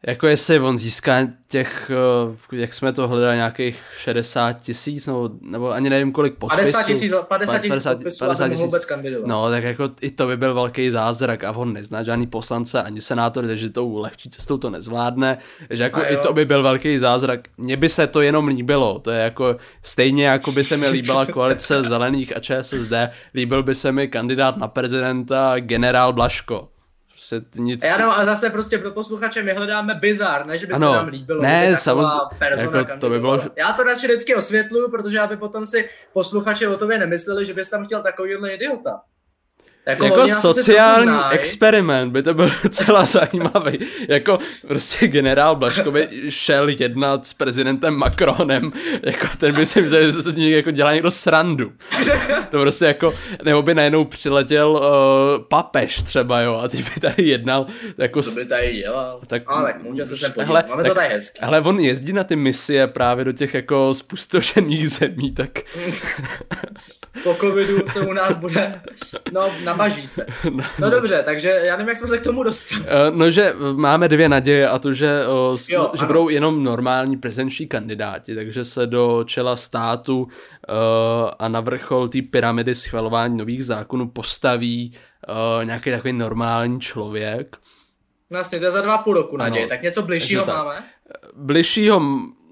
jako 0.06 0.26
jestli 0.26 0.60
on 0.60 0.78
získá 0.78 1.16
těch, 1.48 1.90
uh, 2.26 2.58
jak 2.60 2.74
jsme 2.74 2.92
to 2.92 3.08
hledali, 3.08 3.36
nějakých 3.36 3.82
60 3.98 4.52
tisíc, 4.52 5.06
nebo, 5.06 5.30
nebo 5.40 5.70
ani 5.70 5.90
nevím 5.90 6.12
kolik 6.12 6.34
podpisů. 6.34 6.72
50 6.72 6.86
tisíc 6.86 7.12
50 7.28 7.58
tisíc 7.58 7.68
50 7.70 7.94
podpisů 7.94 8.24
50 8.24 8.44
a 8.44 8.46
to 8.46 8.48
mohl 8.48 8.50
tisíc. 8.50 8.64
vůbec 8.64 8.84
kandidovat. 8.84 9.28
No, 9.28 9.50
tak 9.50 9.64
jako 9.64 9.90
i 10.00 10.10
to 10.10 10.26
by 10.26 10.36
byl 10.36 10.54
velký 10.54 10.90
zázrak 10.90 11.44
a 11.44 11.52
on 11.52 11.72
nezná 11.72 12.02
žádný 12.02 12.26
poslance 12.26 12.82
ani 12.82 13.00
senátor, 13.00 13.46
takže 13.46 13.70
tou 13.70 13.96
lehčí 13.96 14.30
cestou 14.30 14.58
to 14.58 14.70
nezvládne, 14.70 15.38
že 15.70 15.82
jako 15.82 16.00
i 16.08 16.16
to 16.16 16.32
by 16.32 16.44
byl 16.44 16.62
velký 16.62 16.98
zázrak. 16.98 17.40
Mně 17.58 17.76
by 17.76 17.88
se 17.88 18.06
to 18.06 18.20
jenom 18.20 18.48
líbilo, 18.48 18.98
to 18.98 19.10
je 19.10 19.20
jako 19.20 19.56
stejně 19.82 20.26
jako 20.26 20.52
by 20.52 20.64
se 20.64 20.76
mi 20.76 20.88
líbila 20.88 21.26
koalice 21.26 21.82
zelených 21.82 22.36
a 22.36 22.40
ČSSD, 22.40 22.92
líbil 23.34 23.62
by 23.62 23.74
se 23.74 23.92
mi 23.92 24.08
kandidát 24.08 24.56
na 24.56 24.68
prezidenta 24.68 25.54
generál 25.58 26.12
Blaško. 26.12 26.68
Prostě 27.20 27.62
nic... 27.62 27.84
A 27.84 27.86
já 27.86 27.98
no, 27.98 28.18
a 28.18 28.24
zase 28.24 28.50
prostě 28.50 28.78
pro 28.78 28.90
posluchače 28.90 29.42
my 29.42 29.52
hledáme 29.52 29.94
bizar, 29.94 30.46
ne, 30.46 30.58
že 30.58 30.66
by 30.66 30.72
Ano. 30.72 30.90
se 30.90 30.96
nám 30.96 31.08
líbilo. 31.08 31.42
Ne, 31.42 31.76
samozřejmě, 31.76 32.78
jako 32.78 33.00
to 33.00 33.10
by 33.10 33.20
bylo-. 33.20 33.40
Já 33.56 33.72
to 33.72 33.82
radši 33.82 34.06
vždycky 34.06 34.34
osvětluju, 34.34 34.90
protože 34.90 35.20
aby 35.20 35.36
potom 35.36 35.66
si 35.66 35.88
posluchači 36.12 36.66
o 36.66 36.76
tobě 36.76 36.98
nemysleli, 36.98 37.44
že 37.44 37.54
bys 37.54 37.70
tam 37.70 37.84
chtěl 37.84 38.02
takovýhle 38.02 38.50
idiota. 38.50 39.00
Jako, 39.86 40.04
jako 40.04 40.28
sociální 40.28 41.18
experiment 41.30 42.12
by 42.12 42.22
to 42.22 42.34
byl 42.34 42.50
docela 42.62 43.04
zajímavý. 43.04 43.78
Jako 44.08 44.38
prostě 44.68 45.08
generál 45.08 45.56
Blaško 45.56 45.90
by 45.90 46.08
šel 46.28 46.68
jednat 46.68 47.26
s 47.26 47.34
prezidentem 47.34 47.94
Macronem, 47.94 48.72
jako 49.02 49.26
ten 49.38 49.54
by 49.54 49.66
si 49.66 49.82
myslel, 49.82 50.04
že 50.04 50.12
se 50.12 50.30
z 50.30 50.34
něj 50.34 50.50
jako 50.50 50.70
dělá 50.70 50.92
někdo 50.92 51.10
srandu. 51.10 51.72
To 52.50 52.60
prostě 52.60 52.84
jako, 52.84 53.12
nebo 53.44 53.62
by 53.62 53.74
najednou 53.74 54.04
přiletěl 54.04 54.70
uh, 54.70 55.44
papež 55.48 56.02
třeba, 56.02 56.40
jo, 56.40 56.54
a 56.64 56.68
teď 56.68 56.94
by 56.94 57.00
tady 57.00 57.22
jednal 57.22 57.66
jako 57.98 58.22
Co 58.22 58.30
by 58.34 58.46
tady 58.46 58.72
dělal? 58.74 59.20
Tak- 59.26 59.42
ale 59.46 59.72
tak 59.72 59.82
může 59.82 60.06
se 60.06 60.16
sem 60.16 60.32
Hele. 60.38 60.64
Máme 60.68 60.82
tak- 60.82 60.90
to 60.92 60.94
tady 60.94 61.08
hezky. 61.14 61.38
Ale 61.40 61.60
on 61.60 61.80
jezdí 61.80 62.12
na 62.12 62.24
ty 62.24 62.36
misie 62.36 62.86
právě 62.86 63.24
do 63.24 63.32
těch 63.32 63.54
jako 63.54 63.94
spustošených 63.94 64.90
zemí, 64.90 65.32
tak 65.32 65.50
Po 67.24 67.34
covidu 67.34 67.78
se 67.88 68.00
u 68.00 68.12
nás 68.12 68.34
bude, 68.36 68.80
no 69.32 69.50
namaží 69.70 70.06
se. 70.06 70.26
No 70.78 70.90
dobře, 70.90 71.22
takže 71.24 71.62
já 71.66 71.76
nevím, 71.76 71.88
jak 71.88 71.98
jsme 71.98 72.08
se 72.08 72.18
k 72.18 72.22
tomu 72.24 72.42
dostali. 72.42 72.84
Eh, 72.86 73.10
No, 73.10 73.30
že 73.30 73.54
máme 73.74 74.08
dvě 74.08 74.28
naděje 74.28 74.68
a 74.68 74.78
to, 74.78 74.92
že, 74.92 75.20
s- 75.54 75.68
Jo, 75.70 75.90
že 75.94 75.98
ano. 75.98 76.06
budou 76.06 76.28
jenom 76.28 76.64
normální 76.64 77.16
prezidenční 77.16 77.66
kandidáti, 77.66 78.34
takže 78.34 78.64
se 78.64 78.86
do 78.86 79.24
čela 79.26 79.56
státu 79.56 80.28
eh, 80.68 80.72
a 81.38 81.48
na 81.48 81.60
vrchol 81.60 82.08
té 82.08 82.18
pyramidy 82.30 82.74
schvalování 82.74 83.36
nových 83.36 83.64
zákonů 83.64 84.08
postaví 84.10 84.92
eh, 85.62 85.64
nějaký 85.64 85.90
takový 85.90 86.12
normální 86.12 86.80
člověk. 86.80 87.56
Vlastně 88.30 88.58
to 88.58 88.64
je 88.64 88.70
za 88.70 88.80
dva 88.80 88.98
půl 88.98 89.14
roku 89.14 89.36
naděje, 89.36 89.62
Ano. 89.64 89.68
tak 89.68 89.82
něco 89.82 90.02
bližšího 90.02 90.46
máme? 90.46 90.74
Bližšího, 91.36 92.00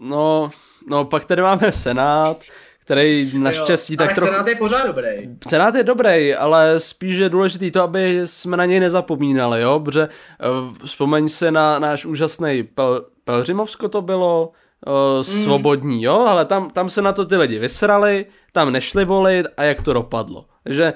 no, 0.01 0.51
no 0.90 1.05
pak 1.05 1.24
tady 1.24 1.43
máme 1.43 1.73
Senát, 1.73 2.43
který 2.89 3.39
naštěstí 3.39 3.93
jo, 3.93 3.97
tak 3.97 4.15
trochu... 4.15 4.32
Senát 4.32 4.47
je 4.47 4.55
pořád 4.55 4.86
dobrý. 4.86 5.09
Senát 5.48 5.74
je 5.74 5.85
dobrý, 5.85 6.35
ale 6.35 6.81
spíš 6.81 7.16
je 7.16 7.28
důležitý 7.28 7.70
to, 7.70 7.82
aby 7.82 8.20
jsme 8.24 8.56
na 8.56 8.65
něj 8.65 8.81
nezapomínali, 8.81 9.60
jo, 9.60 9.81
protože 9.81 10.09
uh, 10.09 10.74
vzpomeň 10.85 11.28
se 11.28 11.51
na 11.51 11.78
náš 11.78 12.05
úžasný 12.05 12.69
Pel- 12.77 13.02
Pelřimovsko 13.24 13.89
to 13.89 14.02
bylo, 14.02 14.52
uh, 14.87 15.23
svobodní, 15.23 16.03
jo, 16.03 16.21
ale 16.29 16.45
tam, 16.45 16.71
tam 16.71 16.89
se 16.89 17.03
na 17.03 17.13
to 17.13 17.25
ty 17.25 17.37
lidi 17.37 17.59
vysrali, 17.59 18.27
tam 18.53 18.73
nešli 18.73 19.05
volit 19.05 19.47
a 19.57 19.63
jak 19.63 19.83
to 19.83 19.93
dopadlo. 19.93 20.45
Takže 20.65 20.93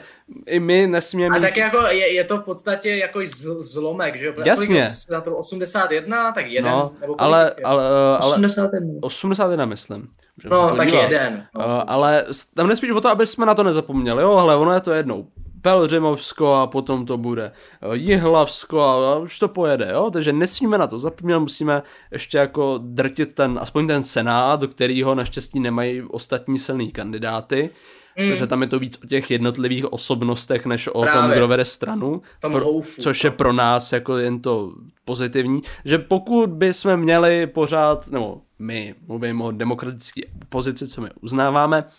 i 0.46 0.60
my 0.60 0.86
nesměme 0.86 1.36
A 1.36 1.38
mít... 1.38 1.44
tak 1.46 1.56
jako 1.56 1.86
je, 1.86 2.12
je 2.14 2.24
to 2.24 2.38
v 2.38 2.42
podstatě 2.42 2.88
jako 2.96 3.18
zl- 3.18 3.62
zlomek, 3.62 4.18
že 4.18 4.26
jo? 4.26 4.32
Jasně. 4.44 4.88
Na 5.10 5.20
to 5.20 5.36
81, 5.36 6.32
tak 6.32 6.46
jeden, 6.46 6.72
No, 6.72 6.84
nebo 7.00 7.14
kolik 7.14 7.20
ale, 7.22 7.52
je? 7.58 7.64
ale, 7.64 7.88
ale 8.20 8.34
81. 8.34 8.88
81 9.00 9.64
myslím. 9.66 10.08
Můžeme 10.36 10.56
No, 10.56 10.76
tak 10.76 10.88
jeden. 10.88 11.46
Uh, 11.56 11.64
ale 11.86 12.24
s- 12.30 12.44
tam 12.44 12.66
nespíš 12.66 12.90
o 12.90 13.00
to, 13.00 13.08
aby 13.08 13.26
jsme 13.26 13.46
na 13.46 13.54
to 13.54 13.62
nezapomněli, 13.62 14.22
jo, 14.22 14.30
ale 14.32 14.56
ono 14.56 14.72
je 14.72 14.80
to 14.80 14.92
jednou. 14.92 15.26
Pelřimovsko 15.62 16.52
a 16.54 16.66
potom 16.66 17.06
to 17.06 17.18
bude 17.18 17.52
uh, 17.86 17.92
Jihlavsko 17.94 18.80
a, 18.80 19.18
už 19.18 19.38
to 19.38 19.48
pojede, 19.48 19.90
jo, 19.92 20.10
takže 20.12 20.32
nesmíme 20.32 20.78
na 20.78 20.86
to 20.86 20.98
zapomínat, 20.98 21.40
musíme 21.40 21.82
ještě 22.10 22.38
jako 22.38 22.78
drtit 22.82 23.32
ten, 23.32 23.58
aspoň 23.62 23.86
ten 23.86 24.04
senát, 24.04 24.60
do 24.60 24.68
kterého 24.68 25.14
naštěstí 25.14 25.60
nemají 25.60 26.02
ostatní 26.02 26.58
silný 26.58 26.92
kandidáty, 26.92 27.70
Mm. 28.18 28.30
protože 28.30 28.46
tam 28.46 28.62
je 28.62 28.68
to 28.68 28.78
víc 28.78 28.98
o 29.04 29.06
těch 29.06 29.30
jednotlivých 29.30 29.92
osobnostech, 29.92 30.66
než 30.66 30.88
o 30.88 30.92
tom, 30.92 31.02
Právě. 31.02 31.36
kdo 31.36 31.48
vede 31.48 31.64
stranu, 31.64 32.22
Tom 32.40 32.52
pro, 32.52 32.64
houfu. 32.64 33.02
což 33.02 33.24
je 33.24 33.30
pro 33.30 33.52
nás 33.52 33.92
jako 33.92 34.18
jen 34.18 34.40
to 34.40 34.72
pozitivní, 35.04 35.62
že 35.84 35.98
pokud 35.98 36.50
by 36.50 36.74
jsme 36.74 36.96
měli 36.96 37.46
pořád, 37.46 38.10
nebo 38.10 38.40
my 38.58 38.94
mluvím 39.06 39.42
o 39.42 39.50
demokratické 39.50 40.20
pozici, 40.48 40.88
co 40.88 41.00
my 41.00 41.08
uznáváme, 41.20 41.84
eh, 41.88 41.92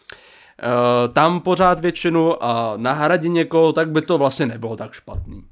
tam 1.13 1.39
pořád 1.39 1.79
většinu 1.79 2.43
a 2.43 2.73
nahradit 2.77 3.29
někoho, 3.29 3.73
tak 3.73 3.89
by 3.89 4.01
to 4.01 4.17
vlastně 4.17 4.45
nebylo 4.45 4.75
tak 4.75 4.93
špatný. 4.93 5.43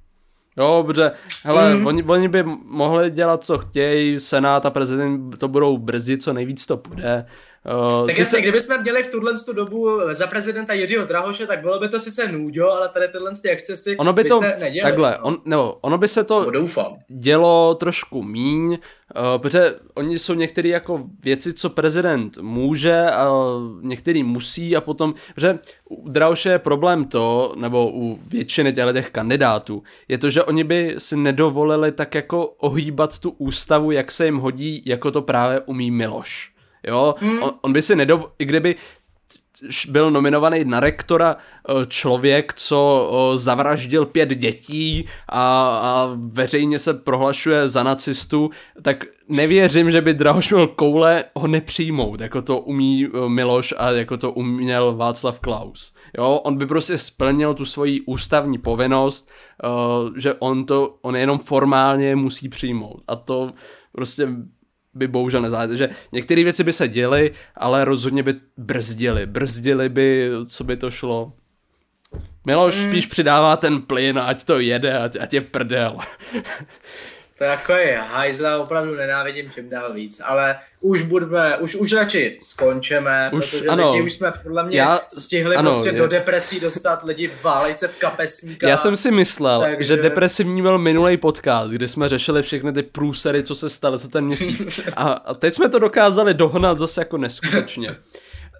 Jo, 0.57 0.83
protože, 0.87 1.11
hele, 1.43 1.75
mm. 1.75 1.87
oni, 1.87 2.03
oni 2.03 2.27
by 2.27 2.43
mohli 2.65 3.11
dělat, 3.11 3.43
co 3.43 3.57
chtějí, 3.57 4.19
senát 4.19 4.65
a 4.65 4.69
prezident 4.69 5.37
to 5.37 5.47
budou 5.47 5.77
brzdit, 5.77 6.23
co 6.23 6.33
nejvíc 6.33 6.65
to 6.65 6.77
půjde. 6.77 7.25
Uh, 7.65 8.07
Tak 8.07 8.17
jasně, 8.17 8.41
kdybychom 8.41 8.81
měli 8.81 9.03
v 9.03 9.07
tuhle 9.07 9.33
tu 9.45 9.53
dobu 9.53 9.99
za 10.11 10.27
prezidenta 10.27 10.73
Jiřího 10.73 11.05
Drahoše, 11.05 11.47
tak 11.47 11.61
bylo 11.61 11.79
by 11.79 11.89
to 11.89 11.99
sice 11.99 12.31
nůďo, 12.31 12.71
ale 12.71 12.89
tady 12.89 13.07
tyhle 13.07 13.31
ty 13.41 13.49
excesy 13.49 13.97
ono 13.97 14.13
by 14.13 14.23
to, 14.23 14.39
se 14.39 14.55
neděly. 14.59 14.81
takhle, 14.81 15.11
no. 15.11 15.25
on, 15.25 15.37
nebo, 15.45 15.77
ono 15.81 15.97
by 15.97 16.07
se 16.07 16.23
to 16.23 16.51
doufám. 16.51 16.95
dělo 17.07 17.75
trošku 17.75 18.23
míň, 18.23 18.71
uh, 18.71 18.77
protože 19.37 19.75
oni 19.93 20.19
jsou 20.19 20.33
některé 20.33 20.69
jako 20.69 21.03
věci, 21.23 21.53
co 21.53 21.69
prezident 21.69 22.37
může 22.37 23.11
a 23.11 23.29
některý 23.81 24.23
musí 24.23 24.75
a 24.75 24.81
potom, 24.81 25.13
že 25.37 25.59
u 25.89 26.09
Drauše 26.09 26.49
je 26.49 26.59
problém 26.59 27.05
to, 27.05 27.53
nebo 27.57 27.91
u 27.93 28.19
většiny 28.27 28.73
těchto 28.73 28.93
těch 28.93 29.09
kandidátů, 29.09 29.83
je 30.07 30.17
to, 30.17 30.29
že 30.29 30.43
oni 30.43 30.63
by 30.63 30.95
si 30.97 31.17
nedovolili 31.17 31.91
tak 31.91 32.15
jako 32.15 32.47
ohýbat 32.47 33.19
tu 33.19 33.29
ústavu, 33.37 33.91
jak 33.91 34.11
se 34.11 34.25
jim 34.25 34.37
hodí, 34.37 34.83
jako 34.85 35.11
to 35.11 35.21
právě 35.21 35.59
umí 35.59 35.91
Miloš. 35.91 36.51
Jo, 36.87 37.15
Hmm. 37.19 37.43
on, 37.43 37.51
on 37.61 37.73
by 37.73 37.81
si 37.81 37.95
nedov... 37.95 38.31
I 38.39 38.45
kdyby 38.45 38.75
byl 39.89 40.11
nominovaný 40.11 40.65
na 40.65 40.79
rektora 40.79 41.35
eh, 41.35 41.73
člověk, 41.87 42.53
co 42.55 43.11
eh, 43.13 43.37
zavraždil 43.37 44.05
pět 44.05 44.29
dětí 44.29 45.05
a, 45.29 45.67
a 45.83 46.09
veřejně 46.15 46.79
se 46.79 46.93
prohlašuje 46.93 47.69
za 47.69 47.83
nacistu, 47.83 48.49
tak 48.81 49.05
nevěřím, 49.29 49.91
že 49.91 50.01
by 50.01 50.13
Drahoš 50.13 50.51
měl 50.51 50.67
koule 50.67 51.23
ho 51.35 51.47
nepřijmout, 51.47 52.21
jako 52.21 52.41
to 52.41 52.59
umí 52.59 53.05
eh, 53.05 53.29
Miloš 53.29 53.73
a 53.77 53.89
jako 53.91 54.17
to 54.17 54.31
uměl 54.31 54.95
Václav 54.95 55.39
Klaus. 55.39 55.93
Jo, 56.17 56.41
on 56.43 56.57
by 56.57 56.65
prostě 56.65 56.97
splnil 56.97 57.53
tu 57.53 57.65
svoji 57.65 58.01
ústavní 58.01 58.57
povinnost, 58.57 59.31
že 60.17 60.33
on 60.33 60.65
to, 60.65 60.95
on 61.01 61.15
jenom 61.15 61.39
formálně 61.39 62.15
musí 62.15 62.49
přijmout. 62.49 63.03
A 63.07 63.15
to 63.15 63.51
prostě 63.91 64.27
by 64.93 65.07
bohužel 65.07 65.41
nezáleží. 65.41 65.77
že 65.77 65.89
některé 66.11 66.43
věci 66.43 66.63
by 66.63 66.73
se 66.73 66.87
děly, 66.87 67.31
ale 67.55 67.85
rozhodně 67.85 68.23
by 68.23 68.33
brzdili. 68.57 69.25
Brzdili 69.25 69.89
by, 69.89 70.29
co 70.45 70.63
by 70.63 70.77
to 70.77 70.91
šlo. 70.91 71.33
Miloš 72.45 72.77
mm. 72.77 72.83
spíš 72.83 73.05
přidává 73.05 73.57
ten 73.57 73.81
plyn, 73.81 74.19
ať 74.19 74.43
to 74.43 74.59
jede, 74.59 74.97
ať, 74.97 75.17
ať 75.19 75.33
je 75.33 75.41
prdel. 75.41 75.97
To 77.41 77.45
jako 77.45 77.73
je 77.73 77.97
hajzla, 78.11 78.57
opravdu 78.57 78.95
nenávidím 78.95 79.49
čím 79.51 79.69
dál 79.69 79.93
víc, 79.93 80.21
ale 80.25 80.55
už 80.79 81.01
budeme, 81.01 81.57
už, 81.57 81.75
už 81.75 81.93
radši 81.93 82.37
skončeme, 82.41 83.29
Už, 83.33 83.51
protože 83.51 83.67
ano. 83.67 83.93
už 84.05 84.13
jsme 84.13 84.33
podle 84.43 84.63
mě 84.65 84.77
Já- 84.77 84.99
stihli 85.17 85.55
ano, 85.55 85.71
prostě 85.71 85.89
je- 85.89 85.93
do 85.99 86.07
depresí 86.07 86.59
dostat 86.59 87.03
lidi 87.03 87.31
válejce 87.43 87.87
v 87.87 87.97
kapesníka. 87.99 88.69
Já 88.69 88.77
jsem 88.77 88.97
si 88.97 89.11
myslel, 89.11 89.61
Takže... 89.61 89.87
Že 89.87 89.97
depresivní 90.01 90.61
byl 90.61 90.77
minulý 90.77 91.17
podcast, 91.17 91.71
kdy 91.71 91.87
jsme 91.87 92.09
řešili 92.09 92.41
všechny 92.43 92.73
ty 92.73 92.83
průsery, 92.83 93.43
co 93.43 93.55
se 93.55 93.69
staly 93.69 93.97
za 93.97 94.07
ten 94.09 94.25
měsíc. 94.25 94.79
A, 94.95 95.03
a 95.11 95.33
teď 95.33 95.53
jsme 95.53 95.69
to 95.69 95.79
dokázali 95.79 96.33
dohnat 96.33 96.77
zase 96.77 97.01
jako 97.01 97.17
neskutečně. 97.17 97.95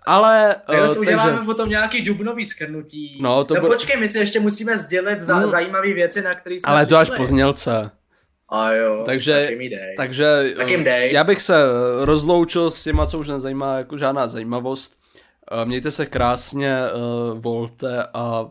Ale, 0.05 0.55
uh, 0.81 0.85
si 0.93 0.99
uděláme 0.99 1.31
takže 1.31 1.45
potom 1.45 1.69
nějaký 1.69 2.01
dubnový 2.01 2.45
schrnutí. 2.45 3.19
No, 3.21 3.43
to 3.43 3.53
no 3.55 3.61
bude- 3.61 3.73
počkej, 3.73 3.99
my 3.99 4.09
si 4.09 4.17
ještě 4.17 4.39
musíme 4.39 4.77
sdělit 4.77 5.21
za, 5.21 5.39
No. 5.39 5.47
zajímavé 5.47 5.93
věci, 5.93 6.21
na 6.21 6.31
které 6.31 6.55
jsme 6.55 6.69
ale 6.71 6.85
to 6.85 6.97
až 6.97 7.07
přišli. 7.09 7.17
po 7.17 7.25
znělce. 7.25 7.91
A 8.51 8.71
jo, 8.73 9.03
Takže- 9.05 9.41
tak 9.41 9.49
jim 9.59 9.69
dej. 9.69 9.95
Takže 9.97 10.53
Tak 10.57 10.69
jim 10.69 10.81
eh, 10.81 10.83
dej. 10.83 11.13
já 11.13 11.23
bych 11.23 11.41
se 11.41 11.55
rozloučil 12.01 12.71
s 12.71 12.83
těma, 12.83 13.05
co 13.05 13.19
už 13.19 13.27
nezajímá 13.27 13.77
jako 13.77 13.97
žádná 13.97 14.27
zajímavost. 14.27 14.97
Eh, 15.51 15.65
Mějte 15.65 15.91
se 15.91 16.05
krásně, 16.05 16.77
volte 17.33 18.03
a 18.13 18.45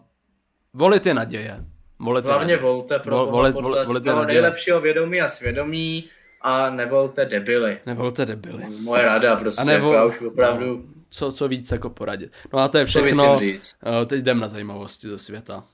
volit 0.74 1.06
je 1.06 1.14
naděje. 1.14 1.64
Volit 1.98 2.24
Hlavně 2.24 2.40
naděje. 2.44 2.58
volte 2.58 2.98
pro 2.98 3.16
Vol- 3.16 3.30
volit- 3.30 3.54
volit- 3.54 3.86
volit 3.86 4.04
naděje. 4.04 4.26
nejlepšího 4.26 4.80
vědomí 4.80 5.20
a 5.20 5.28
svědomí 5.28 6.04
a 6.42 6.70
nevolte 6.70 7.24
debily. 7.24 7.78
Nevolte 7.86 8.26
debily. 8.26 8.64
Moje 8.82 9.02
rada 9.02 9.36
prostě, 9.36 9.60
A 9.62 9.64
nebo- 9.64 9.92
jako 9.92 9.94
já 9.94 10.04
už 10.04 10.20
opravdu, 10.32 10.66
No, 10.76 10.82
co, 11.10 11.32
co 11.32 11.48
víc 11.48 11.70
jako 11.72 11.90
poradit. 11.90 12.32
No 12.52 12.58
a 12.58 12.68
to 12.68 12.78
je 12.78 12.86
všechno. 12.86 13.36
říct. 13.38 13.72
Eh, 14.02 14.06
Teď 14.06 14.18
jdem 14.20 14.40
na 14.40 14.48
zajímavosti 14.48 15.08
ze 15.08 15.18
světa. 15.18 15.64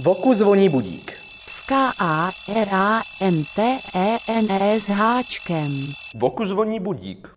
Voku 0.00 0.34
zvoní 0.34 0.68
budík. 0.68 1.12
K 1.66 1.74
A 1.98 2.30
R 2.48 2.68
A 2.74 3.02
N 3.20 3.44
T 3.54 3.78
E 3.94 4.18
N 4.28 4.50
E 4.50 4.80
s 4.80 4.88
háčkem. 4.88 5.86
Voku 6.14 6.44
zvoní 6.46 6.80
budík. 6.80 7.28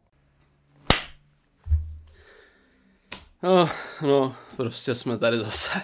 Oh, 3.44 3.70
no, 4.02 4.36
prostě 4.58 4.96
jsme 4.96 5.18
tady 5.18 5.38
zase. 5.40 5.82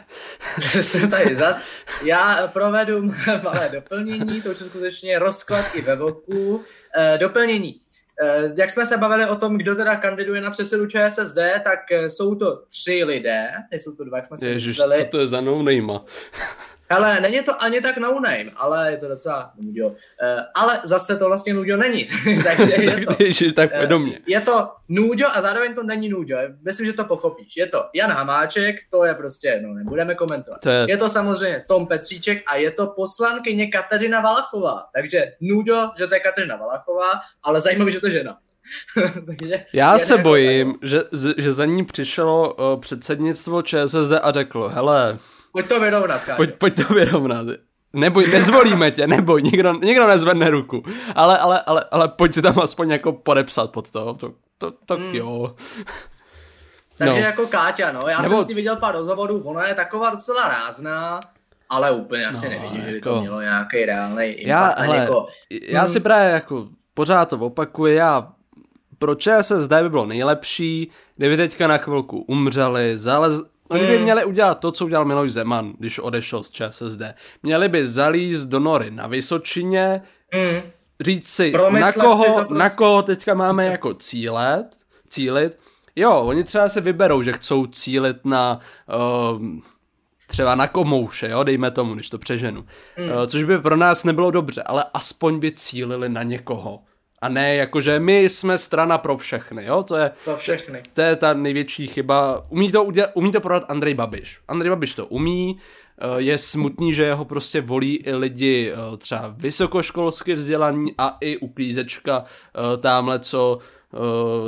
Jsem 0.82 1.10
tady 1.10 1.36
zas. 1.36 1.58
Já 2.04 2.48
provedu 2.48 3.02
malé 3.44 3.70
doplnění, 3.70 4.42
to 4.42 4.50
už 4.50 4.60
je 4.60 4.66
skutečně 4.66 5.20
rozklad 5.20 5.66
i 5.76 5.82
ve 5.82 5.96
voku. 5.96 6.64
Eh, 6.98 7.18
doplnění. 7.18 7.83
Eh, 8.22 8.54
jak 8.58 8.70
jsme 8.70 8.86
se 8.86 8.98
bavili 8.98 9.26
o 9.26 9.36
tom, 9.36 9.58
kdo 9.58 9.76
teda 9.76 9.96
kandiduje 9.96 10.42
na 10.42 10.52
předsedu 10.52 10.88
ČSSD, 10.88 11.38
tak 11.64 11.92
eh, 11.92 12.10
jsou 12.10 12.36
to 12.36 12.64
tři 12.70 13.04
lidé, 13.04 13.52
nejsou 13.72 13.92
to 13.92 14.04
dva, 14.04 14.18
jak 14.18 14.26
jsme 14.26 14.38
si 14.38 14.48
Ježiš, 14.48 14.68
mysleli. 14.68 14.98
co 14.98 15.06
to 15.06 15.20
je 15.20 15.28
za 15.28 15.42
no 15.42 15.64
nejma? 15.64 16.06
Ale 16.90 17.20
není 17.22 17.42
to 17.44 17.64
ani 17.64 17.82
tak 17.82 17.98
no 17.98 18.20
name, 18.20 18.52
ale 18.56 18.92
je 18.92 18.98
to 18.98 19.08
docela 19.08 19.52
nudio. 19.58 19.88
Uh, 19.88 19.96
ale 20.56 20.80
zase 20.84 21.18
to 21.18 21.26
vlastně 21.26 21.54
nudio 21.54 21.78
není. 21.78 22.06
Takže 22.44 22.74
je 22.84 23.06
to, 23.06 23.24
Ježiš, 23.24 23.54
tak 23.54 23.88
do 23.88 24.00
mě. 24.00 24.20
je 24.28 24.42
to 24.42 24.70
nudio 24.90 25.28
a 25.34 25.42
zároveň 25.42 25.76
to 25.76 25.84
není 25.84 26.10
nudio. 26.10 26.40
Myslím, 26.66 26.86
že 26.86 26.94
to 26.94 27.06
pochopíš. 27.06 27.58
Je 27.58 27.68
to 27.68 27.86
Jan 27.94 28.12
Hamáček, 28.12 28.76
to 28.92 29.06
je 29.06 29.14
prostě, 29.14 29.60
no 29.64 29.74
nebudeme 29.74 30.16
komentovat. 30.16 30.62
To 30.62 30.70
je- 30.70 30.86
je 30.90 30.98
to 30.98 31.10
samozřejmě 31.10 31.64
Tom 31.68 31.88
Petříček 31.88 32.44
a 32.48 32.56
je 32.56 32.72
to 32.72 32.88
poslankyně 32.88 33.68
Kateřina 33.68 34.22
Valachová. 34.22 34.84
Takže 34.96 35.24
nudio, 35.42 35.90
že 35.98 36.08
to 36.08 36.14
je 36.14 36.20
Kateřina 36.20 36.56
Valachová, 36.56 37.12
ale 37.44 37.62
zajímavé, 37.62 37.92
že 37.92 38.00
to 38.00 38.08
je 38.08 38.12
žena. 38.14 38.38
Takže 39.26 39.66
Já 39.74 39.98
se 39.98 40.18
bojím, 40.18 40.76
že, 40.82 41.02
že 41.38 41.52
za 41.52 41.66
ní 41.66 41.86
přišlo 41.86 42.54
uh, 42.54 42.80
předsednictvo 42.80 43.62
ČSSD 43.62 44.12
a 44.22 44.32
řeklo, 44.32 44.70
hele, 44.70 45.18
Pojď 45.54 45.68
to 45.68 45.80
vyrovnat, 45.80 46.22
pojď, 46.36 46.50
pojď 46.58 46.76
to 46.88 46.94
vyrovnat. 46.94 47.46
Neboj, 47.94 48.28
nezvolíme 48.28 48.92
tě, 48.92 49.08
neboj, 49.08 49.44
nikdo, 49.44 49.74
nikdo 49.74 50.08
nezvedne 50.08 50.50
ruku. 50.50 50.84
Ale, 51.16 51.38
ale, 51.38 51.62
ale, 51.62 51.86
ale 51.92 52.08
pojď 52.10 52.34
si 52.34 52.42
tam 52.42 52.60
aspoň 52.60 52.90
jako 52.90 53.12
podepsat 53.14 53.72
pod 53.72 53.92
to. 53.92 54.14
To, 54.14 54.34
to 54.58 54.72
tak 54.86 55.00
Hmm. 55.00 55.16
jo. 55.16 55.56
Takže 56.98 57.20
No. 57.20 57.26
jako 57.26 57.48
Káťa, 57.48 57.92
no. 57.92 58.00
Já 58.08 58.22
Nebo- 58.22 58.36
jsem 58.36 58.44
s 58.46 58.48
ní 58.48 58.54
viděl 58.56 58.76
pár 58.76 58.96
rozhovorů, 58.96 59.40
ona 59.44 59.68
je 59.68 59.76
taková 59.76 60.10
docela 60.10 60.48
rázná, 60.48 61.20
ale 61.70 61.92
úplně 61.92 62.26
asi 62.28 62.46
No, 62.46 62.52
nevidím, 62.52 62.82
že 62.82 62.88
by 62.90 62.96
jako- 62.96 63.10
to 63.10 63.22
mělo 63.22 63.42
nějaký 63.42 63.86
reálný 63.86 64.26
impact. 64.26 64.48
Já, 64.48 64.76
hele, 64.86 64.98
jako, 64.98 65.26
já 65.62 65.80
Hmm. 65.80 65.88
si 65.88 66.00
právě 66.00 66.32
jako 66.34 66.68
pořád 66.94 67.30
to 67.30 67.38
opakuji, 67.38 67.96
já 67.96 68.28
pro 69.00 69.16
ČSSD 69.16 69.84
by 69.84 69.90
bylo 69.90 70.06
nejlepší, 70.06 70.92
kdyby 71.16 71.38
teďka 71.38 71.68
na 71.68 71.78
chvilku 71.78 72.20
umřeli, 72.28 72.98
zalez... 72.98 73.42
Oni 73.70 73.86
by 73.86 73.94
Hmm. 73.94 74.04
měli 74.04 74.26
udělat 74.26 74.60
to, 74.60 74.72
co 74.72 74.86
udělal 74.86 75.06
Miloš 75.06 75.32
Zeman, 75.32 75.74
když 75.80 76.00
odešel 76.00 76.44
z 76.44 76.50
ČSSD. 76.52 77.02
Měli 77.44 77.70
by 77.70 77.88
zalízt 77.88 78.48
do 78.48 78.60
nory 78.60 78.92
na 78.92 79.08
Vysočině, 79.08 80.02
mm, 80.36 80.62
říct 81.02 81.30
si, 81.30 81.52
Promyslet 81.52 81.98
na 81.98 82.04
koho, 82.04 82.24
si 82.26 82.32
prostě. 82.32 82.54
na 82.54 82.70
koho 82.70 83.02
teďka 83.02 83.34
máme 83.34 83.66
jako 83.66 83.94
cílet, 83.94 84.68
cílit. 85.10 85.60
Jo, 85.96 86.12
oni 86.22 86.44
třeba 86.44 86.70
se 86.70 86.82
vyberou, 86.82 87.22
že 87.24 87.34
chcou 87.34 87.66
cílit 87.66 88.26
na 88.26 88.60
um, 89.34 89.64
třeba 90.28 90.56
na 90.56 90.68
komouše, 90.68 91.30
jo, 91.30 91.44
dejme 91.44 91.72
tomu, 91.72 91.94
když 91.96 92.10
to 92.10 92.18
přeženu. 92.18 92.66
Hmm. 92.96 93.10
Uh, 93.12 93.24
což 93.28 93.44
by 93.44 93.58
pro 93.60 93.76
nás 93.76 94.04
nebylo 94.04 94.32
dobře, 94.32 94.64
ale 94.64 94.86
aspoň 94.94 95.40
by 95.40 95.52
cílili 95.52 96.10
na 96.10 96.24
někoho. 96.24 96.80
A 97.24 97.30
ne 97.30 97.56
jakože 97.56 98.00
my 98.00 98.24
jsme 98.24 98.58
strana 98.58 98.98
pro 98.98 99.18
všechny, 99.18 99.66
jo, 99.66 99.84
to 99.84 99.96
je, 99.96 100.12
to 100.26 100.38
všechny. 100.38 100.82
to 100.94 101.02
je 101.02 101.16
ta 101.16 101.34
největší 101.34 101.88
chyba. 101.88 102.46
Umí 102.50 102.72
to, 102.72 102.84
udělat, 102.84 103.12
umí 103.14 103.32
to 103.32 103.42
prodat 103.42 103.66
Andrej 103.68 103.94
Babiš. 103.94 104.40
Andrej 104.48 104.70
Babiš 104.70 104.94
to 104.94 105.06
umí, 105.06 105.58
eh, 105.98 106.06
je 106.18 106.38
smutný, 106.38 106.94
že 106.94 107.14
ho 107.14 107.26
prostě 107.26 107.62
volí 107.62 107.96
i 107.96 108.14
lidi 108.14 108.72
eh, 108.72 108.98
třeba 108.98 109.34
vysokoškolsky 109.38 110.36
vzdělaní 110.36 110.94
a 110.98 111.18
i 111.22 111.38
uklízečka 111.38 112.26
eh, 112.26 112.78
tamhle, 112.78 113.20
co 113.20 113.60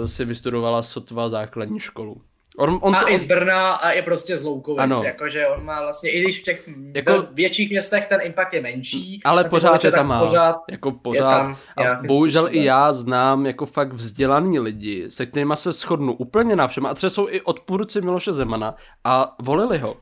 si 0.05 0.25
vystudovala 0.25 0.83
sotva 0.83 1.29
základní 1.29 1.79
školu. 1.79 2.21
On, 2.57 2.79
on 2.81 2.95
A 2.95 3.01
to, 3.01 3.09
i 3.09 3.11
on, 3.13 3.17
z 3.17 3.23
Brna 3.23 3.71
a 3.73 3.91
i 3.91 4.01
prostě 4.01 4.37
z 4.37 4.43
Loukovic, 4.43 4.79
Ano. 4.81 5.01
jakože 5.03 5.47
on 5.47 5.65
má 5.65 5.81
vlastně, 5.81 6.09
i 6.09 6.21
když 6.21 6.41
v 6.41 6.43
těch 6.43 6.69
Jako- 6.95 7.27
větších 7.33 7.69
městech 7.69 8.07
ten 8.07 8.19
impact 8.23 8.53
je 8.53 8.61
menší, 8.61 9.19
ale 9.25 9.43
pořád 9.43 9.83
je 9.83 9.91
tam 9.91 10.07
má. 10.07 10.19
Pořád, 10.19 10.55
jako 10.71 10.91
pořád. 10.91 11.29
tam 11.41 11.57
a 11.77 11.99
bohužel 12.07 12.47
i 12.51 12.63
já 12.63 12.93
znám 12.93 13.45
jako 13.45 13.65
fakt 13.65 13.93
vzdělaný 13.93 14.59
lidi, 14.59 15.05
se 15.11 15.25
kterými 15.25 15.53
se 15.57 15.71
shodnu 15.71 16.13
úplně 16.13 16.55
na 16.55 16.67
všem. 16.67 16.85
A 16.85 16.93
třeba 16.93 17.09
jsou 17.09 17.27
i 17.29 17.41
odpůrci 17.41 18.01
Miloše 18.01 18.33
Zemana 18.33 18.75
a 19.03 19.35
volili 19.41 19.77
ho. 19.77 19.95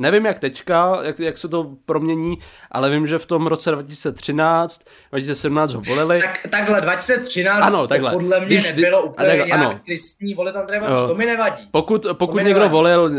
Nevím 0.00 0.26
jak 0.26 0.38
teďka, 0.38 0.98
jak, 1.02 1.18
jak 1.20 1.38
se 1.38 1.48
to 1.48 1.70
promění, 1.86 2.38
ale 2.70 2.90
vím, 2.90 3.06
že 3.06 3.18
v 3.18 3.26
tom 3.26 3.46
roce 3.46 3.70
2013, 3.70 4.84
2017 5.10 5.74
ho 5.74 5.80
volili. 5.80 6.20
tak, 6.20 6.46
takhle 6.50 6.80
2013 6.80 7.62
Ano, 7.64 7.86
takhle. 7.86 8.12
podle 8.12 8.38
mě 8.40 8.46
Když- 8.46 8.68
nebylo 8.74 9.02
úplně 9.02 9.28
takhle, 9.28 9.46
nějak 9.46 9.60
ano. 9.60 9.80
tristní 9.86 10.34
volit 10.34 10.56
Andreje 10.56 10.82
Jo. 10.82 10.88
Babiše, 10.90 11.06
to 11.08 11.14
mi 11.14 11.26
nevadí. 11.26 11.68
Pokud, 11.70 12.06
pokud 12.12 12.36
někdo 12.36 12.48
nevadí. 12.60 12.72
volil 12.72 13.10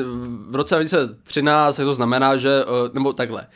v 0.49 0.55
roce 0.55 0.75
2013, 0.75 1.75
tak 1.77 1.85
to 1.85 1.93
znamená, 1.93 2.37
že, 2.37 2.49
eh, 2.63 2.89
nebo 2.93 3.13
takhle, 3.13 3.47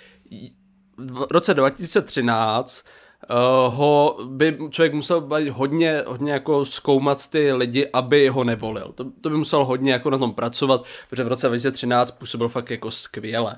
v 0.97 1.27
roce 1.31 1.53
2013 1.53 2.83
uh, 3.29 3.75
ho 3.75 4.17
by 4.25 4.57
člověk 4.69 4.93
musel 4.93 5.21
být 5.21 5.49
hodně, 5.49 6.03
hodně 6.07 6.31
jako 6.31 6.65
zkoumat 6.65 7.27
ty 7.27 7.53
lidi, 7.53 7.89
aby 7.93 8.27
ho 8.27 8.43
nevolil. 8.43 8.91
To, 8.95 9.05
to 9.21 9.29
by 9.29 9.37
musel 9.37 9.65
hodně 9.65 9.91
jako 9.91 10.09
na 10.09 10.17
tom 10.17 10.33
pracovat, 10.33 10.83
protože 11.09 11.23
v 11.23 11.27
roce 11.27 11.47
2013 11.47 12.11
působil 12.11 12.49
fakt 12.49 12.71
jako 12.71 12.91
skvěle. 12.91 13.55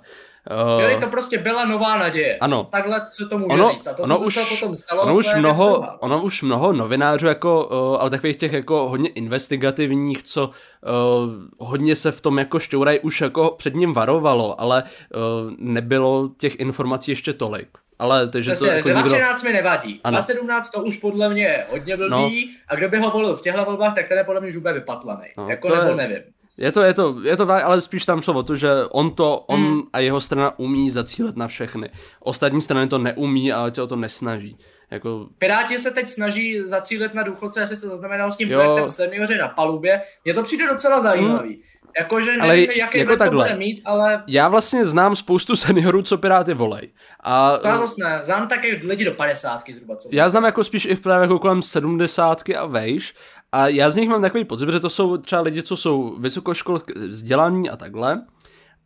Uh, 0.75 0.81
Jo, 0.81 0.99
to 0.99 1.07
prostě 1.07 1.37
byla 1.37 1.65
nová 1.65 1.97
naděje. 1.97 2.37
Ano. 2.37 2.67
Takhle 2.71 3.01
se 3.11 3.25
to 3.25 3.37
může 3.37 3.53
ono, 3.53 3.69
říct. 3.69 3.87
A 3.87 3.93
to, 3.93 4.03
ono, 4.03 4.17
co 4.17 4.25
už, 4.25 4.35
se 4.35 4.55
potom 4.55 4.75
stalo, 4.75 5.03
ono, 5.03 5.15
už 5.15 5.33
mnoho, 5.33 5.83
ono 5.99 6.21
už 6.21 6.41
mnoho 6.41 6.73
novinářů, 6.73 7.27
jako, 7.27 7.65
uh, 7.65 8.01
ale 8.01 8.09
takových 8.09 8.35
těch 8.35 8.53
jako 8.53 8.89
hodně 8.89 9.09
investigativních, 9.09 10.23
co 10.23 10.49
uh, 10.49 11.67
hodně 11.67 11.95
se 11.95 12.11
v 12.11 12.21
tom 12.21 12.37
jako 12.39 12.59
šťourají, 12.59 12.99
už 12.99 13.21
jako 13.21 13.55
před 13.57 13.75
ním 13.75 13.93
varovalo, 13.93 14.61
ale 14.61 14.83
uh, 14.83 15.53
nebylo 15.57 16.29
těch 16.37 16.55
informací 16.55 17.11
ještě 17.11 17.33
tolik. 17.33 17.67
Ale 17.99 18.27
takže 18.27 18.51
to 18.51 18.53
Přesně, 18.53 18.67
jako 18.69 18.87
nikdo... 18.87 19.01
2013 19.01 19.43
mi 19.43 19.53
nevadí. 19.53 20.01
Ano. 20.03 20.15
Na 20.15 20.21
17 20.21 20.69
to 20.69 20.83
už 20.83 20.97
podle 20.97 21.29
mě 21.29 21.43
je 21.43 21.65
hodně 21.71 21.97
blbý 21.97 22.09
No. 22.11 22.27
a 22.67 22.75
kdo 22.75 22.89
by 22.89 22.97
ho 22.99 23.09
volil 23.11 23.35
v 23.35 23.41
těchto 23.41 23.65
volbách, 23.65 23.95
tak 23.95 24.07
ten 24.07 24.17
je 24.17 24.23
podle 24.23 24.41
mě 24.41 24.49
už 24.49 24.55
úplně 24.55 24.73
vypatlaný. 24.73 25.25
No, 25.37 25.49
jako 25.49 25.67
to 25.67 25.75
nebo 25.75 25.89
je- 25.89 25.95
nevím. 25.95 26.23
Je 26.57 26.71
to, 26.71 26.81
je 26.81 26.93
to, 26.93 27.15
je 27.23 27.37
to, 27.37 27.51
ale 27.51 27.81
spíš 27.81 28.05
tam 28.05 28.21
šlo 28.21 28.33
o 28.33 28.43
to, 28.43 28.55
že 28.55 28.69
on 28.91 29.11
to, 29.11 29.39
on 29.39 29.59
Hmm. 29.59 29.81
a 29.93 29.99
jeho 29.99 30.21
strana 30.21 30.59
umí 30.59 30.89
zacílet 30.91 31.35
na 31.37 31.47
všechny. 31.47 31.89
Ostatní 32.19 32.61
strany 32.61 32.87
to 32.87 32.97
neumí 32.97 33.53
a 33.53 33.71
se 33.73 33.81
o 33.81 33.87
to 33.87 33.95
nesnaží. 33.95 34.57
Jako, 34.91 35.27
Piráti 35.37 35.77
se 35.77 35.91
teď 35.91 36.09
snaží 36.09 36.61
zacílit 36.65 37.13
na 37.13 37.23
důchodce, 37.23 37.59
jestli 37.59 37.75
jste 37.75 37.87
zaznamenal 37.87 38.31
s 38.31 38.37
tím 38.37 38.51
Jo. 38.51 38.59
projektem 38.59 38.89
seniori 38.89 39.37
na 39.37 39.47
palubě. 39.47 40.01
Mně 40.25 40.33
to 40.33 40.43
přijde 40.43 40.67
docela 40.67 41.01
zajímavý. 41.01 41.61
Jakože 41.99 42.31
Ale 42.39 42.47
nevím, 42.47 42.71
jaký 42.75 42.99
jako 42.99 43.15
to 43.15 43.31
bude 43.31 43.55
mít, 43.55 43.81
ale 43.85 44.23
já 44.27 44.47
vlastně 44.47 44.85
znám 44.85 45.15
spoustu 45.15 45.55
seniorů, 45.65 46.01
co 46.01 46.17
Piráty 46.17 46.53
volej. 46.53 46.93
A 47.19 47.57
to 47.57 47.67
já 47.67 47.77
zase 47.77 47.95
ne. 48.03 48.19
Znám 48.23 48.47
také 48.47 48.67
lidi 48.67 49.05
do 49.05 49.11
50 49.11 49.63
zhruba. 49.73 49.95
Co 49.95 50.09
já 50.11 50.29
znám 50.29 50.45
jako 50.45 50.63
spíš 50.63 50.85
i 50.85 50.95
právě 50.95 51.23
jako 51.23 51.39
kolem 51.39 51.61
sedmdesátky 51.61 52.55
a 52.55 52.65
vejš. 52.65 53.13
A 53.51 53.67
já 53.67 53.89
z 53.89 53.95
nich 53.95 54.09
mám 54.09 54.21
takový 54.21 54.45
pocit, 54.45 54.69
že 54.69 54.79
to 54.79 54.89
jsou 54.89 55.17
třeba 55.17 55.41
lidi, 55.41 55.63
co 55.63 55.77
jsou 55.77 56.15
vysokoškolsky 56.19 56.93
vzdělaní 56.93 57.69
a 57.69 57.75
takhle. 57.75 58.21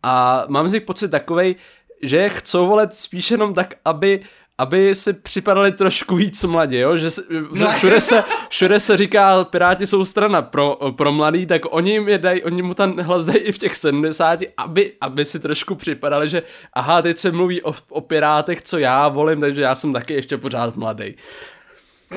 A 0.03 0.45
mám 0.49 0.67
z 0.67 0.73
nich 0.73 0.83
pocit 0.83 1.11
takovej, 1.11 1.55
že 2.01 2.17
je 2.17 2.29
chcou 2.29 2.67
volit 2.67 2.93
spíš 2.93 3.31
jenom 3.31 3.53
tak, 3.53 3.73
aby 3.85 4.21
aby 4.59 4.95
si 4.95 5.13
připadali 5.13 5.71
trošku 5.71 6.15
víc 6.15 6.43
mladě, 6.43 6.79
jo? 6.79 6.97
že 6.97 7.11
se, 7.11 7.21
No. 7.51 7.71
všude, 7.71 8.01
se, 8.01 8.23
všude 8.49 8.79
se 8.79 8.97
říká, 8.97 9.43
Piráti 9.43 9.87
jsou 9.87 10.05
strana 10.05 10.41
pro, 10.41 10.77
pro 10.97 11.11
mladý, 11.11 11.45
tak 11.45 11.61
oni, 11.69 11.91
jim 11.91 12.09
je 12.09 12.17
daj, 12.17 12.41
oni 12.45 12.61
mu 12.61 12.73
ten 12.73 13.01
hlas 13.01 13.25
dají 13.25 13.37
i 13.39 13.51
v 13.51 13.57
těch 13.57 13.75
70, 13.75 14.39
aby, 14.57 14.91
aby 15.01 15.25
si 15.25 15.39
trošku 15.39 15.75
připadali, 15.75 16.29
že 16.29 16.43
aha, 16.73 17.01
teď 17.01 17.17
se 17.17 17.31
mluví 17.31 17.61
o, 17.63 17.73
o 17.89 18.01
Pirátech, 18.01 18.61
co 18.61 18.77
já 18.77 19.07
volím, 19.07 19.39
takže 19.39 19.61
já 19.61 19.75
jsem 19.75 19.93
taky 19.93 20.13
ještě 20.13 20.37
pořád 20.37 20.75
mladý. 20.75 21.15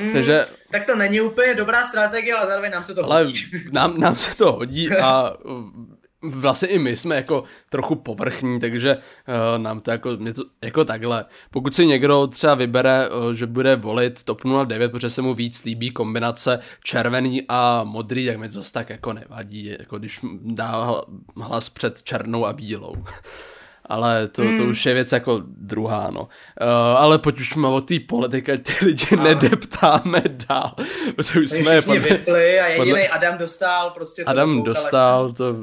Mm, 0.00 0.12
Takže 0.12 0.46
Tak 0.70 0.86
to 0.86 0.96
není 0.96 1.20
úplně 1.20 1.54
dobrá 1.54 1.84
strategie, 1.84 2.34
ale 2.34 2.46
zároveň 2.46 2.72
nám 2.72 2.84
se 2.84 2.94
to 2.94 3.04
ale 3.04 3.24
hodí. 3.24 3.44
nám, 3.72 4.00
nám 4.00 4.16
se 4.16 4.36
to 4.36 4.52
hodí 4.52 4.90
a 4.92 5.32
vlastně 6.22 6.68
i 6.68 6.78
my 6.78 6.96
jsme 6.96 7.16
jako 7.16 7.44
trochu 7.70 7.94
povrchní, 7.94 8.60
takže 8.60 8.96
uh, 8.96 9.62
nám 9.62 9.80
to 9.80 9.90
jako, 9.90 10.10
mě 10.16 10.34
to 10.34 10.44
jako 10.64 10.84
takhle. 10.84 11.24
Pokud 11.50 11.74
si 11.74 11.86
někdo 11.86 12.26
třeba 12.26 12.54
vybere, 12.54 13.08
uh, 13.08 13.32
že 13.32 13.46
bude 13.46 13.76
volit 13.76 14.22
TOP 14.22 14.40
09, 14.66 14.92
protože 14.92 15.10
se 15.10 15.22
mu 15.22 15.34
víc 15.34 15.64
líbí 15.64 15.90
kombinace 15.90 16.58
červený 16.84 17.42
a 17.48 17.84
modrý, 17.84 18.26
tak 18.26 18.36
mi 18.36 18.48
to 18.48 18.54
zase 18.54 18.72
tak 18.72 18.90
jako 18.90 19.12
nevadí, 19.12 19.76
jako 19.78 19.98
když 19.98 20.20
dá 20.42 20.72
hla- 20.72 21.04
hlas 21.36 21.68
před 21.68 22.02
černou 22.02 22.46
a 22.46 22.52
bílou. 22.52 22.94
Ale 23.86 24.28
to, 24.28 24.42
to 24.56 24.64
už 24.64 24.86
je 24.86 24.94
věc 24.94 25.12
jako 25.12 25.42
druhá, 25.46 26.10
no. 26.10 26.20
Uh, 26.20 26.28
ale 26.96 27.18
pojď 27.18 27.40
už 27.40 27.56
o 27.56 27.80
té 27.80 27.94
politiky, 28.08 28.52
ať 28.52 28.62
ty 28.62 28.84
lidi 28.84 29.16
nedeptáme 29.16 30.22
dál, 30.48 30.74
protože 31.16 31.40
už 31.40 31.50
jsme 31.50 31.74
je 31.74 31.82
podle, 31.82 32.00
vypli 32.00 32.60
a 32.60 32.66
jediný 32.66 32.90
podle- 32.90 33.08
Adam 33.08 33.38
dostal 33.38 33.90
prostě 33.90 34.24
Adam 34.24 34.62
dostal, 34.62 35.32
to 35.32 35.56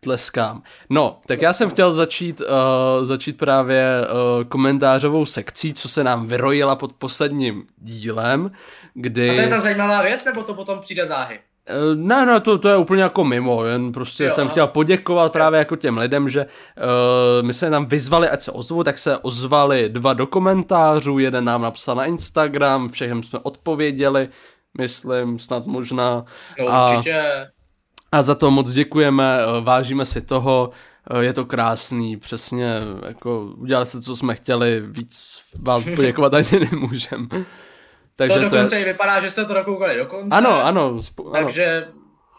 tleskám. 0.00 0.62
No, 0.90 1.20
tak 1.26 1.42
já 1.42 1.52
jsem 1.52 1.70
chtěl 1.70 1.92
začít, 1.92 2.40
uh, 2.40 3.04
začít 3.04 3.38
právě 3.38 4.00
uh, 4.00 4.44
komentářovou 4.44 5.26
sekcí, 5.26 5.72
co 5.72 5.88
se 5.88 6.04
nám 6.04 6.26
vyrojila 6.26 6.76
pod 6.76 6.92
posledním 6.92 7.66
dílem, 7.76 8.50
kdy... 8.94 9.30
A 9.30 9.34
to 9.34 9.40
je 9.40 9.48
ta 9.48 9.60
zajímavá 9.60 10.02
věc, 10.02 10.24
nebo 10.24 10.42
to 10.42 10.54
potom 10.54 10.78
přijde 10.80 11.06
záhy? 11.06 11.40
Eh, 11.66 11.94
Ne, 11.94 12.26
ne, 12.26 12.40
to, 12.40 12.58
to 12.58 12.68
je 12.68 12.76
úplně 12.76 13.02
jako 13.02 13.24
mimo, 13.24 13.64
jen 13.64 13.92
prostě 13.92 14.24
Jo, 14.24 14.30
jsem 14.30 14.48
chtěl 14.48 14.66
poděkovat 14.66 15.32
právě 15.32 15.58
jako 15.58 15.76
těm 15.76 15.98
lidem, 15.98 16.28
že 16.28 16.46
uh, 16.46 17.46
my 17.46 17.54
se 17.54 17.70
tam 17.70 17.86
vyzvali, 17.86 18.28
ať 18.28 18.40
se 18.40 18.50
ozvu, 18.52 18.84
tak 18.84 18.98
se 18.98 19.18
ozvali 19.18 19.88
dva 19.88 20.12
do 20.12 20.26
komentářů, 20.26 21.18
jeden 21.18 21.44
nám 21.44 21.62
napsal 21.62 21.96
na 21.96 22.04
Instagram, 22.04 22.88
všem 22.88 23.22
jsme 23.22 23.38
odpověděli, 23.42 24.28
myslím, 24.78 25.38
snad 25.38 25.66
možná. 25.66 26.24
No 26.58 26.68
A- 26.68 26.90
určitě. 26.90 27.24
A 28.12 28.22
za 28.22 28.34
to 28.34 28.50
moc 28.50 28.70
děkujeme, 28.72 29.38
eh, 29.40 29.60
vážíme 29.60 30.04
si 30.04 30.20
toho 30.20 30.70
je 31.20 31.32
to 31.32 31.44
krásný, 31.44 32.16
přesně, 32.16 32.74
jako 33.06 33.40
udělali 33.56 33.86
se, 33.86 34.02
co 34.02 34.16
jsme 34.16 34.34
chtěli, 34.34 34.82
víc 34.86 35.38
vám 35.62 35.84
poděkovat 35.96 36.34
ani 36.34 36.68
nemůžem. 36.72 37.28
Takže 38.16 38.36
to 38.36 38.42
dokonce 38.42 38.68
to 38.70 38.74
je... 38.74 38.80
i 38.80 38.84
vypadá, 38.84 39.20
že 39.20 39.30
jste 39.30 39.44
to 39.44 39.54
dokoukali 39.54 39.96
do 39.96 40.06
konce. 40.06 40.36
Ano, 40.36 40.64
ano. 40.64 41.02
Spo... 41.02 41.30
Takže 41.30 41.86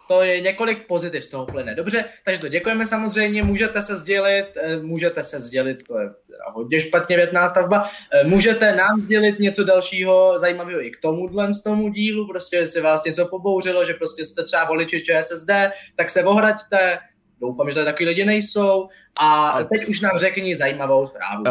to 0.08 0.24
je 0.24 0.42
několik 0.42 0.88
pozitiv 0.88 1.26
z 1.26 1.30
toho 1.30 1.46
plyne. 1.46 1.76
Dobře, 1.76 2.06
takže 2.26 2.42
to 2.42 2.48
děkujeme 2.48 2.86
samozřejmě, 2.86 3.44
můžete 3.44 3.82
se 3.82 3.96
sdělit, 3.96 4.46
eh, 4.56 4.78
můžete 4.78 5.24
se 5.24 5.40
sdělit, 5.40 5.84
to 5.88 6.00
je 6.00 6.10
hodně 6.54 6.80
špatně 6.80 7.16
větná 7.16 7.48
stavba, 7.48 7.90
eh, 8.12 8.24
můžete 8.24 8.76
nám 8.76 9.02
sdělit 9.02 9.40
něco 9.40 9.64
dalšího 9.64 10.40
zajímavého 10.40 10.86
i 10.86 10.92
k 10.92 11.02
tomuhle 11.02 11.54
z 11.54 11.64
tomu 11.64 11.90
dílu, 11.90 12.28
prostě 12.28 12.58
jestli 12.58 12.82
vás 12.82 13.04
něco 13.04 13.26
pobouřilo, 13.26 13.86
že 13.86 13.94
prostě 13.94 14.26
jste 14.26 14.44
třeba 14.44 14.66
voliči 14.66 15.02
ČSSD, 15.02 15.52
tak 15.96 16.10
se 16.10 16.24
ohraďte, 16.24 17.00
doufám, 17.42 17.70
že 17.70 17.76
tady 17.76 17.86
takový 17.86 18.06
lidi 18.06 18.26
nejsou. 18.26 18.88
A 19.22 19.58
teď 19.74 19.88
už 19.88 20.02
nám 20.02 20.18
řekni 20.18 20.56
zajímavou 20.56 21.08
zprávu. 21.08 21.44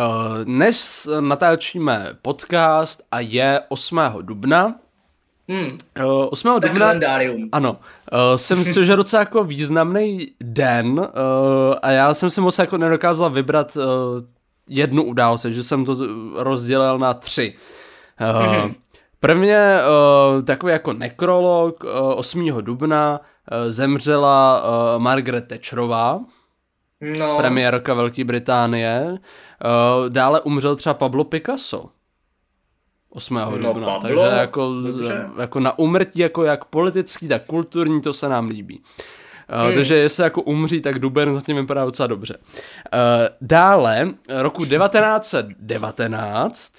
Dnes 0.44 1.08
natáčíme 1.20 2.08
podcast 2.22 3.02
a 3.10 3.20
je 3.20 3.60
8. 3.68 4.00
dubna, 4.20 4.74
Hmm. 5.48 5.76
Uh, 6.04 6.28
8. 6.30 6.60
Tak 6.60 6.70
dubna, 6.70 6.86
kalendárium. 6.86 7.48
ano, 7.52 7.70
uh, 8.12 8.36
jsem 8.36 8.58
myslím, 8.58 8.84
že 8.84 8.96
docela 8.96 9.20
jako 9.20 9.44
významný 9.44 10.28
den 10.40 11.08
a 11.82 11.90
já 11.90 12.14
jsem 12.14 12.30
si 12.30 12.40
moc 12.40 12.58
jako 12.58 12.78
nedokázal 12.78 13.30
vybrat 13.30 13.76
jednu 14.70 15.02
událost, 15.02 15.44
že 15.44 15.62
jsem 15.62 15.84
to 15.84 15.96
rozdělil 16.34 16.98
na 16.98 17.14
tři. 17.14 17.54
Mm-hmm. 18.20 18.74
Prvně 19.20 19.78
takový 20.44 20.72
jako 20.72 20.92
nekrolog 20.92 21.84
uh, 21.84 21.90
8. 22.16 22.46
dubna 22.60 23.20
zemřela 23.68 24.62
uh, 24.62 24.68
Margaret 25.02 25.48
Thatcherová, 25.48 26.20
no. 27.18 27.36
premiérka 27.36 27.94
Velké 27.94 28.24
Británie. 28.24 29.04
Uh, 29.10 29.18
dále 30.08 30.40
umřel 30.40 30.76
třeba 30.76 30.94
Pablo 30.94 31.24
Picasso. 31.24 31.88
8. 33.10 33.34
No, 33.34 33.50
dubna, 33.50 33.86
Pablo, 33.86 34.00
takže 34.00 34.36
jako, 34.36 34.74
jako 35.38 35.60
na 35.60 35.78
umrtí, 35.78 36.18
jako 36.18 36.44
jak 36.44 36.64
politický, 36.64 37.28
tak 37.28 37.46
kulturní, 37.46 38.00
to 38.00 38.12
se 38.12 38.28
nám 38.28 38.48
líbí. 38.48 38.82
Uh, 39.52 39.58
hmm. 39.64 39.74
Takže 39.74 39.96
jestli 39.96 40.22
jako 40.22 40.42
umří, 40.42 40.80
tak 40.80 40.98
duben 40.98 41.34
zatím 41.34 41.56
vypadá 41.56 41.84
docela 41.84 42.06
dobře. 42.06 42.38
Uh, 42.38 42.42
dále, 43.40 44.08
roku 44.28 44.64
1919 44.64 46.72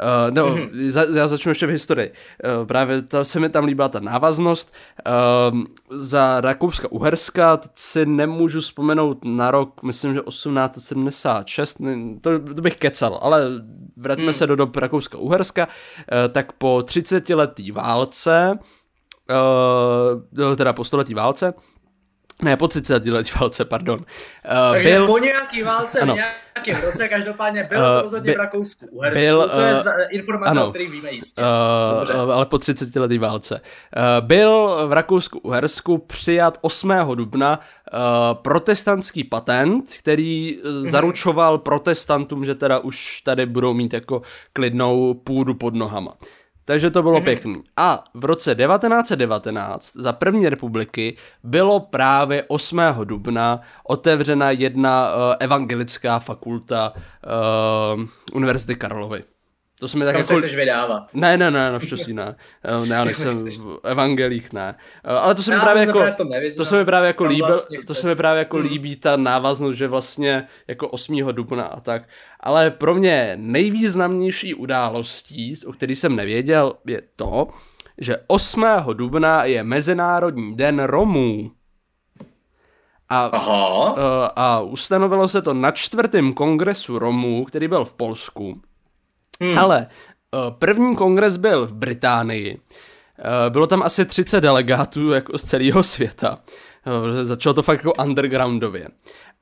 Uh, 0.00 0.34
no, 0.34 0.46
mm-hmm. 0.46 0.90
za, 0.90 1.04
já 1.14 1.26
začnu 1.26 1.50
ještě 1.50 1.66
v 1.66 1.70
historii. 1.70 2.12
Uh, 2.60 2.66
právě 2.66 3.02
ta, 3.02 3.24
se 3.24 3.40
mi 3.40 3.48
tam 3.48 3.64
líbila 3.64 3.88
ta 3.88 4.00
návaznost. 4.00 4.74
Uh, 5.52 5.60
za 5.90 6.40
Rakouska-Uherska 6.40 7.58
si 7.74 8.06
nemůžu 8.06 8.60
vzpomenout 8.60 9.24
na 9.24 9.50
rok, 9.50 9.82
myslím, 9.82 10.14
že 10.14 10.20
1876, 10.20 11.80
to, 12.20 12.38
to 12.38 12.60
bych 12.60 12.76
kecal, 12.76 13.18
ale 13.22 13.46
vraťme 13.96 14.26
mm. 14.26 14.32
se 14.32 14.46
do 14.46 14.56
dob 14.56 14.76
Rakouska-Uherska, 14.76 15.66
uh, 15.66 16.32
tak 16.32 16.52
po 16.52 16.82
30 16.82 17.28
letý 17.28 17.72
válce, 17.72 18.58
uh, 20.40 20.56
teda 20.56 20.72
po 20.72 20.84
století 20.84 21.14
válce, 21.14 21.54
ne, 22.42 22.56
po 22.56 22.68
30 22.68 23.06
letý 23.06 23.30
válce, 23.40 23.64
pardon. 23.64 23.98
Uh, 23.98 24.72
Takže 24.72 24.90
byl... 24.90 25.06
po 25.06 25.18
nějaký 25.18 25.62
válce 25.62 26.00
ano. 26.00 26.14
v 26.14 26.16
nějakém 26.16 26.86
roce, 26.86 27.08
každopádně 27.08 27.64
byl 27.70 27.78
uh, 27.78 27.84
to 27.84 28.02
rozhodně 28.02 28.26
by, 28.26 28.34
v 28.34 28.38
Rakousku. 28.38 28.86
Uhersku. 28.90 29.20
Byl, 29.20 29.38
uh, 29.38 29.50
to 29.50 29.60
je 29.60 29.74
eh, 29.74 30.08
informace, 30.10 30.50
ano, 30.50 30.66
o 30.66 30.70
kterých 30.70 30.90
víme 30.90 31.12
jistě. 31.12 31.42
Uh, 31.42 32.32
ale 32.32 32.46
po 32.46 32.58
30 32.58 32.96
letý 32.96 33.18
válce. 33.18 33.60
Uh, 33.96 34.26
byl 34.26 34.78
v 34.86 34.92
Rakousku 34.92 35.38
Uhersku 35.38 35.98
přijat 35.98 36.58
8. 36.60 36.92
dubna 37.14 37.58
uh, 37.58 37.98
protestantský 38.34 39.24
patent, 39.24 39.94
který 39.98 40.56
uh, 40.56 40.70
zaručoval 40.70 41.58
protestantům, 41.58 42.44
že 42.44 42.54
teda 42.54 42.78
už 42.78 43.20
tady 43.20 43.46
budou 43.46 43.74
mít 43.74 43.92
jako 43.92 44.22
klidnou 44.52 45.14
půdu 45.14 45.54
pod 45.54 45.74
nohama. 45.74 46.14
Takže 46.64 46.90
to 46.90 47.02
bylo 47.02 47.20
mm-hmm. 47.20 47.24
pěkný. 47.24 47.62
A 47.76 48.04
v 48.14 48.24
roce 48.24 48.54
1919 48.54 49.96
za 49.96 50.12
první 50.12 50.48
republiky 50.48 51.16
bylo 51.44 51.80
právě 51.80 52.44
8. 52.48 52.80
dubna 53.04 53.60
otevřena 53.84 54.50
jedna 54.50 55.14
uh, 55.14 55.20
evangelická 55.40 56.18
fakulta 56.18 56.92
uh, 57.96 58.04
Univerzity 58.32 58.74
Karlovy. 58.74 59.24
To 59.82 59.88
se 59.88 59.98
mi 59.98 60.04
tak 60.04 60.14
jako... 60.14 60.36
chceš 60.38 60.54
vydávat. 60.56 61.14
Ne, 61.14 61.36
ne, 61.36 61.50
ne, 61.50 61.72
naštěstí 61.72 62.12
ne. 62.12 62.36
Ne, 62.88 62.94
já 62.94 63.04
nejsem 63.04 63.48
evangelík, 63.84 64.52
ne. 64.52 64.74
Ale 65.04 65.34
to 65.34 65.42
se 65.42 65.54
mi 65.54 65.60
právě 65.60 65.86
jako, 65.86 66.02
to 66.56 66.64
se 66.64 66.78
mi 66.78 66.84
právě 66.84 67.06
jako 67.06 67.24
líbí, 67.24 67.40
vlastně 67.40 67.78
to 67.86 67.94
se 67.94 68.06
mi 68.06 68.16
právě 68.16 68.38
jako 68.38 68.56
hmm. 68.56 68.66
líbí 68.66 68.96
ta 68.96 69.16
návaznost, 69.16 69.76
že 69.76 69.88
vlastně 69.88 70.48
jako 70.68 70.88
8. 70.88 71.16
dubna 71.32 71.64
a 71.64 71.80
tak. 71.80 72.08
Ale 72.40 72.70
pro 72.70 72.94
mě 72.94 73.32
nejvýznamnější 73.36 74.54
událostí, 74.54 75.54
o 75.66 75.72
který 75.72 75.94
jsem 75.94 76.16
nevěděl, 76.16 76.72
je 76.86 77.02
to, 77.16 77.48
že 77.98 78.16
8. 78.26 78.64
dubna 78.92 79.44
je 79.44 79.62
Mezinárodní 79.62 80.56
den 80.56 80.82
Romů. 80.82 81.50
A, 83.08 83.24
Aha. 83.24 83.94
Eh, 83.98 84.30
a 84.36 84.60
ustanovilo 84.60 85.28
se 85.28 85.42
to 85.42 85.54
na 85.54 85.70
čtvrtém 85.70 86.32
kongresu 86.32 86.98
Romů, 86.98 87.44
který 87.44 87.68
byl 87.68 87.84
v 87.84 87.94
Polsku. 87.94 88.60
Hmm. 89.40 89.58
Ale 89.58 89.86
uh, 90.34 90.50
první 90.58 90.96
kongres 90.96 91.36
byl 91.36 91.66
v 91.66 91.72
Británii. 91.72 92.54
Uh, 92.54 93.52
bylo 93.52 93.66
tam 93.66 93.82
asi 93.82 94.04
30 94.04 94.40
delegátů 94.40 95.10
jako 95.10 95.38
z 95.38 95.44
celého 95.44 95.82
světa. 95.82 96.38
Uh, 96.86 97.24
začalo 97.24 97.54
to 97.54 97.62
fakt 97.62 97.78
jako 97.78 97.92
undergroundově. 98.04 98.88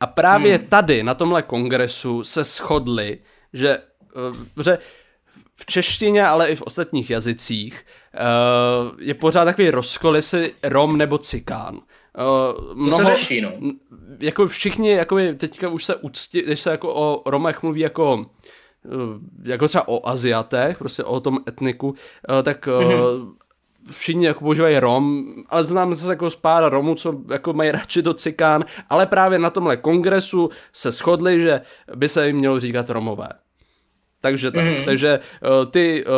A 0.00 0.06
právě 0.06 0.56
hmm. 0.56 0.66
tady, 0.66 1.02
na 1.02 1.14
tomhle 1.14 1.42
kongresu, 1.42 2.24
se 2.24 2.44
shodli, 2.44 3.18
že, 3.52 3.78
že 4.64 4.78
v 5.56 5.66
češtině, 5.66 6.26
ale 6.26 6.48
i 6.48 6.56
v 6.56 6.62
ostatních 6.62 7.10
jazycích 7.10 7.86
je 8.98 9.14
pořád 9.14 9.44
takový 9.44 9.70
rozkol, 9.70 10.16
jestli 10.16 10.52
Rom 10.62 10.98
nebo 10.98 11.18
Cikán. 11.18 11.74
Uh, 11.74 12.74
mnoho, 12.74 13.02
to 13.02 13.06
se 13.08 13.16
řeší, 13.16 13.40
no. 13.40 13.52
Jako 14.20 14.46
všichni, 14.46 14.90
jako 14.90 15.16
teďka 15.36 15.68
už 15.68 15.84
se 15.84 15.96
úctí, 15.96 16.42
když 16.42 16.60
se 16.60 16.70
jako 16.70 16.94
o 16.94 17.30
Romech 17.30 17.62
mluví 17.62 17.80
jako 17.80 18.26
Eh, 18.26 18.59
jako 19.42 19.68
třeba 19.68 19.88
o 19.88 20.08
Aziatech, 20.08 20.78
prostě 20.78 21.04
o 21.04 21.20
tom 21.20 21.38
etniku, 21.48 21.94
eh, 22.38 22.42
tak 22.42 22.66
mm-hmm. 22.66 23.32
všichni 23.90 24.26
jako 24.26 24.40
používají 24.40 24.78
Rom, 24.78 25.24
ale 25.48 25.64
znám 25.64 25.94
se 25.94 26.10
jako 26.10 26.30
z 26.30 26.36
pár 26.36 26.70
Romů, 26.70 26.94
co 26.94 27.20
jako 27.30 27.52
mají 27.52 27.70
radši 27.72 28.02
do 28.02 28.14
cikán, 28.14 28.64
ale 28.88 29.06
právě 29.06 29.38
na 29.38 29.50
tomhle 29.50 29.76
kongresu 29.76 30.50
se 30.72 30.90
shodli, 30.90 31.40
že 31.40 31.60
by 31.94 32.08
se 32.08 32.26
jim 32.26 32.36
mělo 32.36 32.60
říkat 32.60 32.90
Romové. 32.90 33.28
Takže 34.20 34.50
tak. 34.50 34.64
Mm-hmm. 34.64 34.84
Takže 34.84 35.20
uh, 35.42 35.70
ty 35.70 36.04
uh, 36.04 36.12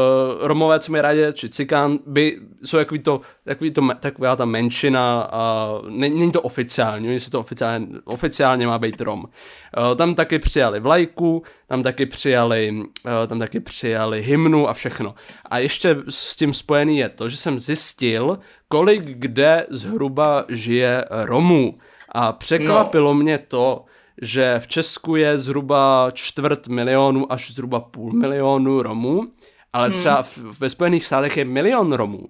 Romové, 0.46 0.80
co 0.80 0.92
mi 0.92 1.00
rádi, 1.00 1.22
či 1.32 1.48
Cikán, 1.48 1.98
by, 2.06 2.38
jsou 2.64 2.76
takový 2.76 3.00
to, 3.00 3.20
takový 3.44 3.70
to, 3.70 3.88
taková 4.00 4.36
ta 4.36 4.44
menšina 4.44 5.28
a 5.32 5.72
není, 5.88 6.20
není 6.20 6.32
to 6.32 6.42
oficiální, 6.42 7.08
oni 7.08 7.20
si 7.20 7.30
to 7.30 7.40
oficiálně, 7.40 7.86
oficiálně 8.04 8.66
má 8.66 8.78
být 8.78 9.00
Rom. 9.00 9.20
Uh, 9.20 9.96
tam 9.96 10.14
taky 10.14 10.38
přijali 10.38 10.80
vlajku, 10.80 11.42
tam 11.66 11.82
taky 11.82 12.06
přijali, 12.06 12.70
uh, 12.72 13.12
tam 13.26 13.38
taky 13.38 13.60
přijali 13.60 14.22
hymnu 14.22 14.68
a 14.68 14.72
všechno. 14.72 15.14
A 15.50 15.58
ještě 15.58 15.96
s 16.08 16.36
tím 16.36 16.54
spojený 16.54 16.98
je 16.98 17.08
to, 17.08 17.28
že 17.28 17.36
jsem 17.36 17.58
zjistil, 17.58 18.38
kolik 18.68 19.02
kde 19.02 19.66
zhruba 19.70 20.44
žije 20.48 21.04
Romů. 21.10 21.78
A 22.08 22.32
překvapilo 22.32 23.14
no. 23.14 23.20
mě 23.20 23.38
to, 23.38 23.84
že 24.22 24.60
v 24.60 24.68
Česku 24.68 25.16
je 25.16 25.38
zhruba 25.38 26.10
čtvrt 26.12 26.68
milionu 26.68 27.32
až 27.32 27.50
zhruba 27.50 27.80
půl 27.80 28.12
milionu 28.12 28.82
Romů, 28.82 29.32
ale 29.72 29.88
hmm. 29.88 29.98
třeba 29.98 30.22
v, 30.22 30.38
ve 30.60 30.70
Spojených 30.70 31.06
státech 31.06 31.36
je 31.36 31.44
milion 31.44 31.92
Romů. 31.92 32.28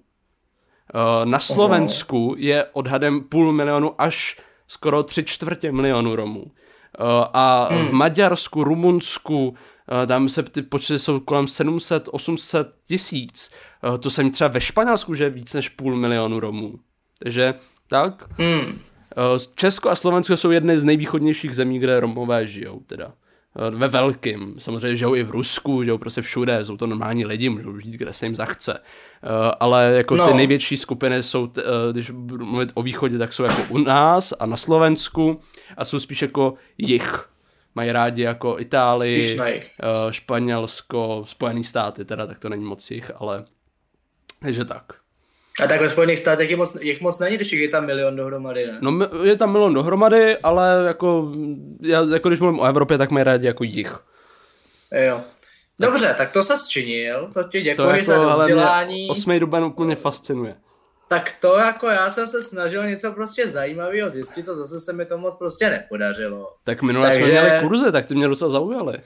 Eh, 0.94 1.26
na 1.26 1.38
Slovensku 1.38 2.34
je 2.38 2.64
odhadem 2.72 3.20
půl 3.20 3.52
milionu 3.52 4.00
až 4.00 4.36
skoro 4.66 5.02
tři 5.02 5.24
čtvrtě 5.24 5.72
milionu 5.72 6.16
Romů. 6.16 6.44
Eh, 6.46 7.04
a 7.32 7.68
v 7.70 7.76
hmm. 7.76 7.96
Maďarsku, 7.96 8.64
Rumunsku, 8.64 9.54
eh, 10.02 10.06
tam 10.06 10.28
se 10.28 10.42
ty 10.42 10.62
počty 10.62 10.98
jsou 10.98 11.20
kolem 11.20 11.44
700-800 11.44 12.72
tisíc. 12.86 13.50
To 14.00 14.10
jsem 14.10 14.30
třeba 14.30 14.48
ve 14.48 14.60
Španělsku, 14.60 15.14
že 15.14 15.24
je 15.24 15.30
víc 15.30 15.54
než 15.54 15.68
půl 15.68 15.96
milionu 15.96 16.40
Romů. 16.40 16.74
Takže 17.18 17.54
tak. 17.88 18.24
Hmm. 18.38 18.78
Eh, 19.16 19.38
Česko 19.54 19.90
a 19.90 19.94
Slovensko 19.94 20.36
jsou 20.36 20.50
jedny 20.50 20.78
z 20.78 20.84
nejvýchodnějších 20.84 21.54
zemí, 21.54 21.78
kde 21.78 22.00
Romové 22.00 22.46
žijou 22.46 22.80
teda. 22.86 23.12
Eh, 23.56 23.70
ve 23.70 23.88
velkým. 23.88 24.54
Samozřejmě 24.58 24.96
žijou 24.96 25.14
i 25.14 25.22
v 25.22 25.30
Rusku, 25.30 25.84
žijou 25.84 25.98
prostě 25.98 26.22
všude, 26.22 26.64
jsou 26.64 26.76
to 26.76 26.86
normální 26.86 27.24
lidi, 27.24 27.48
můžou 27.48 27.78
žít, 27.78 27.92
kde 27.92 28.12
se 28.12 28.26
jim 28.26 28.34
zachce. 28.34 28.78
Eh, 28.78 29.28
ale 29.60 29.92
jako 29.96 30.16
no. 30.16 30.28
ty 30.28 30.34
největší 30.34 30.76
skupiny 30.76 31.22
jsou, 31.22 31.52
když 31.92 32.10
budu 32.10 32.46
mluvit 32.46 32.70
o 32.74 32.82
východě, 32.82 33.18
tak 33.18 33.32
jsou 33.32 33.42
jako 33.42 33.62
u 33.68 33.78
nás 33.78 34.32
a 34.40 34.46
na 34.46 34.56
Slovensku 34.56 35.40
a 35.76 35.84
jsou 35.84 36.00
spíš 36.00 36.22
jako 36.22 36.54
jich. 36.78 37.28
Mají 37.74 37.92
rádi 37.92 38.22
jako 38.22 38.56
Itálii, 38.58 39.38
Španělsko, 40.10 41.22
Spojený 41.26 41.64
státy, 41.64 42.04
teda 42.04 42.26
tak 42.26 42.38
to 42.38 42.48
není 42.48 42.64
moc 42.64 42.90
jich, 42.90 43.10
ale 43.16 43.44
takže 44.40 44.64
tak. 44.64 45.01
A 45.64 45.66
tak 45.66 45.80
ve 45.80 45.88
Spojených 45.88 46.18
státech 46.18 46.50
je 46.50 46.56
moc, 46.56 46.76
jich 46.80 47.00
moc 47.00 47.18
není, 47.18 47.36
když 47.36 47.52
je 47.52 47.68
tam 47.68 47.86
milion 47.86 48.16
dohromady, 48.16 48.66
ne? 48.66 48.78
No 48.80 48.98
je 49.22 49.36
tam 49.36 49.52
milion 49.52 49.74
dohromady, 49.74 50.36
ale 50.38 50.84
jako, 50.86 51.32
já, 51.82 52.04
jako 52.12 52.28
když 52.28 52.40
mluvím 52.40 52.60
o 52.60 52.64
Evropě, 52.64 52.98
tak 52.98 53.10
mají 53.10 53.24
rádi 53.24 53.46
jako 53.46 53.64
jich. 53.64 53.98
Jo. 55.06 55.20
Dobře, 55.80 56.14
tak 56.18 56.30
to 56.32 56.42
se 56.42 56.56
zčinil, 56.56 57.30
to 57.34 57.42
ti 57.44 57.62
děkuji 57.62 57.76
To 57.76 57.90
jako, 57.90 58.04
za 58.04 58.34
vzdělání. 58.34 59.08
8. 59.10 59.38
duben 59.40 59.64
úplně 59.64 59.96
fascinuje. 59.96 60.54
Tak 61.08 61.32
to 61.40 61.58
jako 61.58 61.86
já 61.88 62.10
jsem 62.10 62.26
se 62.26 62.42
snažil 62.42 62.86
něco 62.88 63.12
prostě 63.12 63.48
zajímavého 63.48 64.10
zjistit 64.10 64.48
a 64.48 64.54
zase 64.54 64.80
se 64.80 64.92
mi 64.92 65.06
to 65.06 65.18
moc 65.18 65.34
prostě 65.36 65.70
nepodařilo. 65.70 66.48
Tak 66.64 66.82
minule 66.82 67.08
Takže- 67.08 67.22
jsme 67.24 67.30
měli 67.32 67.60
kurzy, 67.60 67.92
tak 67.92 68.06
ty 68.06 68.14
mě 68.14 68.28
docela 68.28 68.50
zaujaly. 68.50 68.98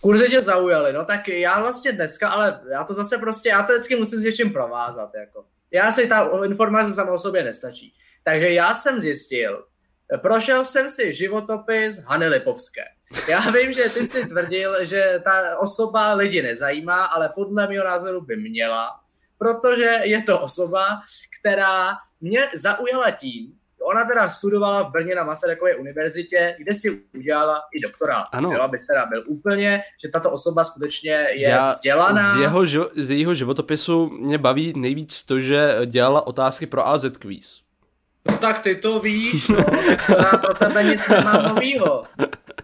Kurzy 0.00 0.28
tě 0.28 0.42
zaujaly, 0.42 0.92
no 0.92 1.04
tak 1.04 1.28
já 1.28 1.60
vlastně 1.60 1.92
dneska, 1.92 2.28
ale 2.28 2.60
já 2.70 2.84
to 2.84 2.94
zase 2.94 3.18
prostě, 3.18 3.48
já 3.48 3.62
to 3.62 3.72
vždycky 3.72 3.96
musím 3.96 4.20
s 4.20 4.24
něčím 4.24 4.52
provázat, 4.52 5.10
jako. 5.14 5.44
Já 5.70 5.92
si 5.92 6.06
ta 6.06 6.30
informace 6.44 6.94
sama 6.94 7.12
o 7.12 7.18
sobě 7.18 7.44
nestačí. 7.44 7.94
Takže 8.24 8.48
já 8.48 8.74
jsem 8.74 9.00
zjistil, 9.00 9.64
prošel 10.22 10.64
jsem 10.64 10.90
si 10.90 11.12
životopis 11.12 11.98
Hany 11.98 12.28
Lipovské. 12.28 12.84
Já 13.28 13.50
vím, 13.50 13.72
že 13.72 13.82
ty 13.82 14.04
si 14.04 14.26
tvrdil, 14.26 14.84
že 14.84 15.20
ta 15.24 15.58
osoba 15.58 16.12
lidi 16.12 16.42
nezajímá, 16.42 17.04
ale 17.04 17.28
podle 17.34 17.66
mého 17.66 17.84
názoru 17.84 18.20
by 18.20 18.36
měla, 18.36 19.00
protože 19.38 20.00
je 20.02 20.22
to 20.22 20.40
osoba, 20.40 21.00
která 21.40 21.96
mě 22.20 22.48
zaujala 22.54 23.10
tím, 23.10 23.59
ona 23.82 24.04
teda 24.04 24.30
studovala 24.30 24.82
v 24.82 24.90
Brně 24.92 25.14
na 25.14 25.24
Masarykově 25.24 25.76
univerzitě, 25.76 26.54
kde 26.58 26.74
si 26.74 27.02
udělala 27.16 27.62
i 27.72 27.80
doktorát. 27.80 28.24
Ano. 28.32 28.52
Jo, 28.52 28.60
abys 28.60 28.86
teda 28.86 29.06
byl 29.06 29.24
úplně, 29.26 29.82
že 30.02 30.08
tato 30.08 30.30
osoba 30.30 30.64
skutečně 30.64 31.10
je 31.10 31.48
Já 31.48 31.64
vzdělaná. 31.64 32.32
z, 32.34 32.40
jeho, 32.40 32.62
živo- 32.62 32.90
z 32.94 33.10
jejího 33.10 33.34
životopisu 33.34 34.10
mě 34.10 34.38
baví 34.38 34.72
nejvíc 34.76 35.24
to, 35.24 35.40
že 35.40 35.76
dělala 35.86 36.26
otázky 36.26 36.66
pro 36.66 36.88
AZ 36.88 37.04
Quiz. 37.18 37.60
No 38.30 38.36
tak 38.38 38.60
ty 38.60 38.74
to 38.74 39.00
víš, 39.00 39.48
no, 39.48 39.64
tak 40.08 40.40
pro 40.40 40.54
tebe 40.54 40.82
nic 40.84 41.08
nemám 41.08 41.48
novýho. 41.54 42.04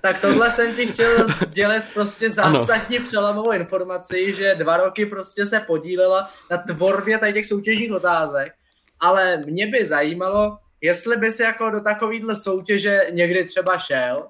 Tak 0.01 0.21
tohle 0.21 0.51
jsem 0.51 0.75
ti 0.75 0.87
chtěl 0.87 1.29
sdělit 1.33 1.83
prostě 1.95 2.31
zásadní 2.31 2.99
přelomovou 2.99 3.53
informaci, 3.53 4.35
že 4.37 4.55
dva 4.55 4.77
roky 4.77 5.07
prostě 5.07 5.47
se 5.47 5.61
podílela 5.61 6.31
na 6.51 6.57
tvorbě 6.59 7.19
tady 7.19 7.33
těch 7.33 7.47
soutěžních 7.47 7.93
otázek, 7.93 8.53
ale 9.01 9.37
mě 9.47 9.67
by 9.67 9.87
zajímalo, 9.87 10.59
jestli 10.87 11.17
bys 11.17 11.41
jako 11.41 11.71
do 11.71 11.81
takovýhle 11.81 12.37
soutěže 12.37 13.07
někdy 13.11 13.45
třeba 13.45 13.79
šel 13.79 14.27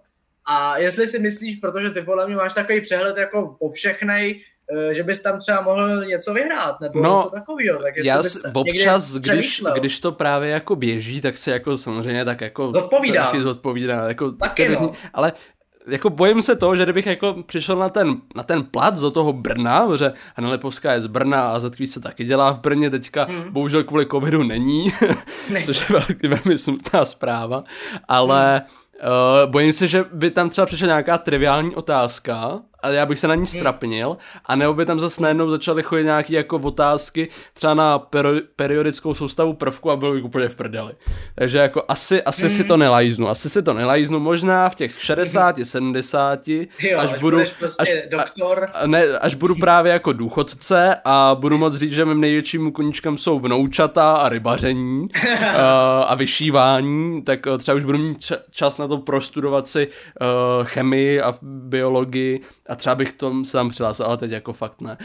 a 0.49 0.79
jestli 0.79 1.07
si 1.07 1.19
myslíš, 1.19 1.57
protože 1.57 1.91
ty 1.91 2.03
podle 2.03 2.27
mě 2.27 2.37
máš 2.37 2.55
takový 2.55 2.81
přehled 2.81 3.17
jako 3.17 3.57
po 3.61 3.71
všechnej, 3.71 4.41
eh, 4.91 4.95
že 4.95 5.03
bys 5.03 5.23
tam 5.23 5.39
třeba 5.39 5.61
mohl 5.61 6.05
něco 6.07 6.35
vyhrát, 6.35 6.81
nebo 6.81 7.03
No, 7.03 7.17
něco 7.17 7.31
takového. 7.31 7.83
Tak 7.83 7.95
Já 8.05 8.17
bys 8.17 8.33
s, 8.33 8.51
občas, 8.55 9.15
když, 9.15 9.63
když 9.75 10.01
to 10.01 10.13
právě 10.13 10.51
jako 10.51 10.77
běží, 10.77 11.21
tak 11.21 11.37
se 11.37 11.51
jako 11.51 11.77
samozřejmě 11.77 12.25
tak 12.25 12.41
jako... 12.41 12.73
Zodpovídám. 12.73 13.27
Taky 13.27 13.41
zodpovídá. 13.41 14.09
Jako, 14.09 14.33
Taky 14.33 14.69
taky 14.69 14.83
no. 14.83 14.93
Ale 15.15 15.33
jako 15.89 16.11
bojím 16.11 16.43
se 16.43 16.57
toho, 16.57 16.77
že 16.77 16.83
kdybych 16.83 17.07
jako 17.07 17.37
přišel 17.47 17.77
na 17.77 17.89
ten, 17.89 18.17
na 18.37 18.43
ten 18.43 18.65
plac 18.65 19.01
do 19.01 19.11
toho 19.11 19.33
Brna, 19.33 19.87
protože 19.87 20.13
Hanna 20.37 20.51
Lipovská 20.51 20.93
je 20.93 21.01
z 21.01 21.07
Brna 21.07 21.49
a 21.49 21.61
Zetví 21.61 21.87
se 21.87 22.01
taky 22.01 22.25
dělá 22.25 22.51
v 22.53 22.61
Brně, 22.61 22.91
teďka 22.91 23.25
Hmm. 23.25 23.45
bohužel 23.53 23.85
kvůli 23.85 24.07
covidu 24.07 24.43
není, 24.43 24.93
Ne. 25.51 25.63
což 25.65 25.81
je 25.81 25.87
velmi, 25.99 26.37
velmi 26.37 26.59
smutná 26.59 27.05
zpráva, 27.05 27.65
ale 28.09 28.63
Uh, 29.45 29.51
bojím 29.51 29.73
se, 29.73 29.87
že 29.87 30.05
by 30.13 30.31
tam 30.31 30.51
třeba 30.51 30.67
přišla 30.67 30.87
nějaká 30.87 31.19
triviální 31.19 31.75
otázka 31.75 32.59
a 32.87 32.91
já 32.91 33.07
bych 33.07 33.19
se 33.19 33.29
na 33.29 33.35
ní 33.35 33.47
strapnil. 33.47 34.17
A 34.47 34.57
nebo 34.57 34.75
by 34.75 34.87
tam 34.87 35.01
zase 35.01 35.23
najednou 35.23 35.51
začaly 35.51 35.83
chodit 35.83 36.05
nějaké 36.05 36.35
jako 36.35 36.57
otázky 36.59 37.29
třeba 37.55 37.75
na 37.75 37.99
peri- 37.99 38.43
periodickou 38.57 39.15
soustavu 39.15 39.53
prvku 39.53 39.91
a 39.91 39.97
bylo 39.97 40.13
bych 40.13 40.25
úplně 40.25 40.49
v 40.49 40.55
prdeli. 40.55 40.93
Takže 41.35 41.59
jako 41.59 41.83
asi, 41.89 42.23
asi 42.23 42.51
si 42.51 42.65
to 42.65 42.77
nelajznu, 42.77 43.29
asi 43.29 43.51
si 43.51 43.63
to 43.63 43.75
nelajznu, 43.75 44.21
možná 44.21 44.69
v 44.69 44.75
těch 44.75 45.01
60, 45.03 45.57
70, 45.63 46.49
Jo, 46.49 46.65
až, 46.99 47.13
až 47.13 47.21
budu, 47.21 47.39
prostě 47.59 47.83
až, 47.83 47.89
doktor. 48.11 48.67
a, 48.75 48.87
ne, 48.87 49.05
až 49.19 49.35
budu 49.35 49.55
právě 49.61 49.93
jako 49.93 50.13
důchodce 50.13 50.97
a 51.05 51.37
budu 51.41 51.59
moc 51.59 51.75
říct, 51.77 51.93
že 51.93 52.05
mým 52.05 52.21
největším 52.21 52.73
koníčkem 52.73 53.19
jsou 53.19 53.41
vnoučata 53.41 54.13
a 54.15 54.29
rybaření 54.29 55.09
a, 55.57 56.01
a 56.03 56.15
vyšívání, 56.15 57.23
tak 57.23 57.47
eh, 57.47 57.59
třeba 57.59 57.75
už 57.75 57.85
budu 57.85 57.99
mít 57.99 58.19
ča- 58.19 58.39
čas 58.51 58.79
na 58.79 58.89
to 58.89 58.99
prostudovat 58.99 59.69
si 59.69 59.87
uh, 59.89 60.65
chemii 60.65 61.21
a 61.21 61.35
biologii 61.43 62.41
a 62.69 62.76
třeba 62.77 62.95
bych 62.95 63.13
tom 63.13 63.45
se 63.45 63.53
tam 63.53 63.69
přihlásil, 63.69 64.07
ale 64.07 64.17
teď 64.17 64.31
jako 64.31 64.53
fakt 64.53 64.81
ne. 64.81 64.97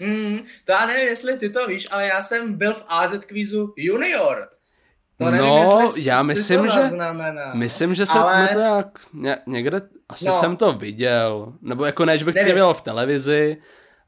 Mm, 0.00 0.38
to 0.64 0.72
já 0.72 0.86
nevím, 0.86 1.06
jestli 1.08 1.36
ty 1.38 1.50
to 1.50 1.66
víš, 1.66 1.86
ale 1.90 2.06
já 2.06 2.20
jsem 2.20 2.54
byl 2.58 2.74
v 2.74 2.84
AZ 2.88 3.18
kvízu 3.26 3.74
junior. 3.76 4.48
To 5.18 5.24
nevím, 5.30 5.40
No, 5.46 5.80
jestli, 5.80 6.04
já 6.06 6.22
myslím, 6.22 6.60
to 6.60 6.68
že-. 6.68 6.90
Myslím, 7.54 7.94
že 7.94 8.06
se 8.06 8.18
Ale- 8.18 8.48
to 8.52 8.58
jak, 8.58 8.86
ně, 9.12 9.36
někde, 9.46 9.80
asi 10.08 10.24
No. 10.26 10.32
jsem 10.32 10.56
to 10.56 10.72
viděl, 10.72 11.52
nebo 11.62 11.84
jako 11.84 12.04
ne, 12.04 12.18
že 12.18 12.24
bych 12.24 12.34
to 12.34 12.38
Nevím. 12.38 12.54
viděl 12.54 12.74
v 12.74 12.80
televizi, 12.80 13.56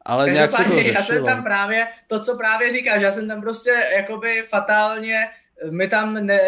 ale 0.05 0.31
nějak 0.31 0.51
se 0.53 0.57
to 0.57 0.63
Každopádně, 0.63 0.93
já 0.93 1.03
jsem 1.03 1.07
řešilo. 1.15 1.27
tam 1.27 1.43
právě, 1.43 1.89
to, 2.07 2.21
co 2.21 2.37
právě 2.37 2.71
říkáš, 2.73 3.03
já 3.03 3.11
jsem 3.11 3.29
tam 3.29 3.41
prostě 3.41 3.85
jakoby 3.97 4.45
fatálně, 4.49 5.27
mi 5.71 5.89
tam, 5.89 6.15
ne, 6.15 6.41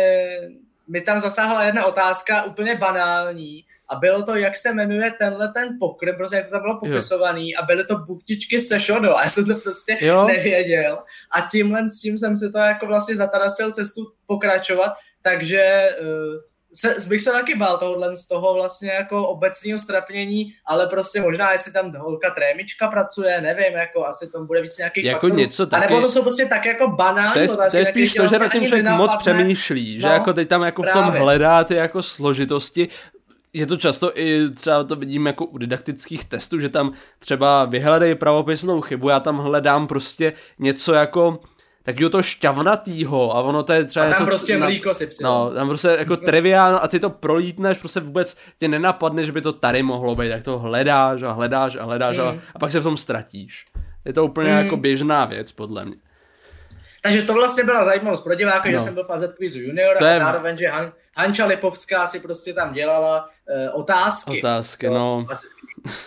mi 0.88 1.00
tam 1.00 1.20
zasáhla 1.20 1.64
jedna 1.64 1.84
otázka 1.86 2.42
úplně 2.44 2.74
banální 2.74 3.64
a 3.90 3.96
bylo 3.96 4.22
to, 4.22 4.36
jak 4.36 4.56
se 4.56 4.72
jmenuje 4.74 5.10
tenhle 5.18 5.52
ten 5.52 5.68
pokrm, 5.80 6.16
prostě 6.16 6.36
jak 6.36 6.44
to 6.46 6.50
tam 6.52 6.60
bylo 6.60 6.78
popisovaný 6.80 7.56
a 7.56 7.62
byly 7.62 7.84
to 7.84 7.98
buchtičky 7.98 8.60
se 8.60 8.80
šodo 8.80 9.16
a 9.16 9.22
já 9.22 9.28
jsem 9.28 9.44
to 9.46 9.54
prostě 9.54 9.98
Jo. 10.00 10.24
nevěděl 10.26 10.98
a 11.36 11.48
tímhle 11.50 11.88
s 11.88 12.00
tím 12.00 12.18
jsem 12.18 12.36
si 12.38 12.52
to 12.52 12.58
jako 12.58 12.86
vlastně 12.86 13.16
zatarasil 13.16 13.72
cestu 13.72 14.12
pokračovat, 14.26 14.92
takže 15.22 15.88
uh, 16.00 16.08
se, 16.74 16.94
bych 17.08 17.20
se 17.20 17.30
taky 17.32 17.54
bál 17.54 17.78
tohohle 17.78 18.16
z 18.16 18.28
toho 18.28 18.54
vlastně 18.54 18.90
jako 18.90 19.28
obecního 19.28 19.78
strapnění, 19.78 20.52
ale 20.66 20.86
prostě 20.86 21.20
možná, 21.20 21.52
jestli 21.52 21.72
tam 21.72 21.92
holka 21.96 22.30
trémička 22.30 22.88
pracuje, 22.88 23.40
nevím, 23.40 23.72
jako 23.76 24.06
asi 24.06 24.32
tam 24.32 24.46
bude 24.46 24.62
víc 24.62 24.78
nějakých 24.78 25.04
Jako 25.04 25.14
faktorů. 25.16 25.34
něco 25.36 25.62
A 25.62 25.66
taky- 25.66 25.92
nebo 25.94 26.00
to 26.00 26.10
jsou 26.10 26.22
prostě 26.22 26.46
tak 26.46 26.64
jako 26.66 26.88
banální 26.88 27.32
To 27.32 27.38
je, 27.38 27.48
to 27.70 27.76
je 27.76 27.82
na 27.84 27.90
spíš 27.90 28.12
to, 28.12 28.16
že 28.16 28.20
vlastně 28.20 28.38
nad 28.38 28.52
tím 28.52 28.66
člověk 28.66 28.86
moc 28.86 29.16
přemýšlí, 29.16 30.00
že 30.00 30.06
No, 30.06 30.12
jako 30.12 30.32
teď 30.32 30.48
tam 30.48 30.62
jako 30.62 30.82
v 30.82 30.86
tom 30.92 31.02
právě. 31.02 31.20
hledá 31.20 31.64
ty 31.64 31.74
jako 31.74 32.02
složitosti. 32.02 32.88
Je 33.52 33.66
to 33.66 33.76
často 33.76 34.18
i 34.18 34.50
třeba 34.50 34.84
to 34.84 34.96
vidím 34.96 35.26
jako 35.26 35.44
u 35.44 35.58
didaktických 35.58 36.24
testů, 36.24 36.60
že 36.60 36.68
tam 36.68 36.92
třeba 37.18 37.64
vyhledej 37.64 38.14
pravopisnou 38.14 38.80
chybu, 38.80 39.08
já 39.08 39.20
tam 39.20 39.36
hledám 39.38 39.86
prostě 39.86 40.32
něco 40.58 40.94
jako 40.94 41.40
takového 41.82 42.10
to 42.10 42.22
šťavnatýho 42.22 43.36
a 43.36 43.40
ono 43.40 43.62
to 43.62 43.72
je 43.72 43.84
třeba 43.84 44.04
A 44.06 44.08
tam 44.08 44.12
něco 44.20 44.24
prostě 44.24 44.58
na- 44.58 44.66
mlíko 44.66 44.94
si 44.94 45.06
psil. 45.06 45.28
No, 45.28 45.50
tam 45.54 45.68
prostě 45.68 45.88
jako 45.98 46.16
triviálno 46.16 46.82
a 46.84 46.88
ty 46.88 47.00
to 47.00 47.10
prolítneš, 47.10 47.78
prostě 47.78 48.00
vůbec 48.00 48.36
tě 48.58 48.68
nenapadne, 48.68 49.24
že 49.24 49.32
by 49.32 49.40
to 49.40 49.52
tady 49.52 49.82
mohlo 49.82 50.14
být, 50.16 50.28
tak 50.28 50.42
to 50.42 50.58
hledáš 50.58 51.22
a 51.22 51.32
hledáš 51.32 51.76
a 51.76 51.84
hledáš 51.84 52.16
Mm. 52.16 52.22
a, 52.24 52.34
a 52.54 52.58
pak 52.58 52.70
se 52.72 52.80
v 52.80 52.82
tom 52.82 52.96
ztratíš. 52.96 53.66
Je 54.04 54.12
to 54.12 54.24
úplně 54.24 54.52
Mm. 54.52 54.58
jako 54.58 54.76
běžná 54.76 55.24
věc, 55.24 55.52
podle 55.52 55.84
mě. 55.84 55.96
Takže 57.02 57.22
to 57.22 57.32
vlastně 57.32 57.64
byla 57.64 57.84
zajímavost 57.84 58.20
pro 58.24 58.34
diváky, 58.34 58.72
No. 58.72 58.78
že 58.78 58.84
jsem 58.84 58.94
byl 58.94 59.04
v 59.04 59.10
AZ 59.10 59.22
Quizu 59.36 59.58
Junior 59.60 59.96
To 59.98 60.04
a 60.04 60.08
je- 60.08 60.18
zároveň, 60.18 60.58
že 60.58 60.68
Han, 60.68 60.92
Hanča 61.18 61.46
Lipovská 61.46 62.06
si 62.06 62.20
prostě 62.20 62.54
tam 62.54 62.72
dělala 62.72 63.24
uh, 63.72 63.80
otázky. 63.80 64.38
Otázky, 64.38 64.86
To- 64.86 64.94
no. 64.94 65.26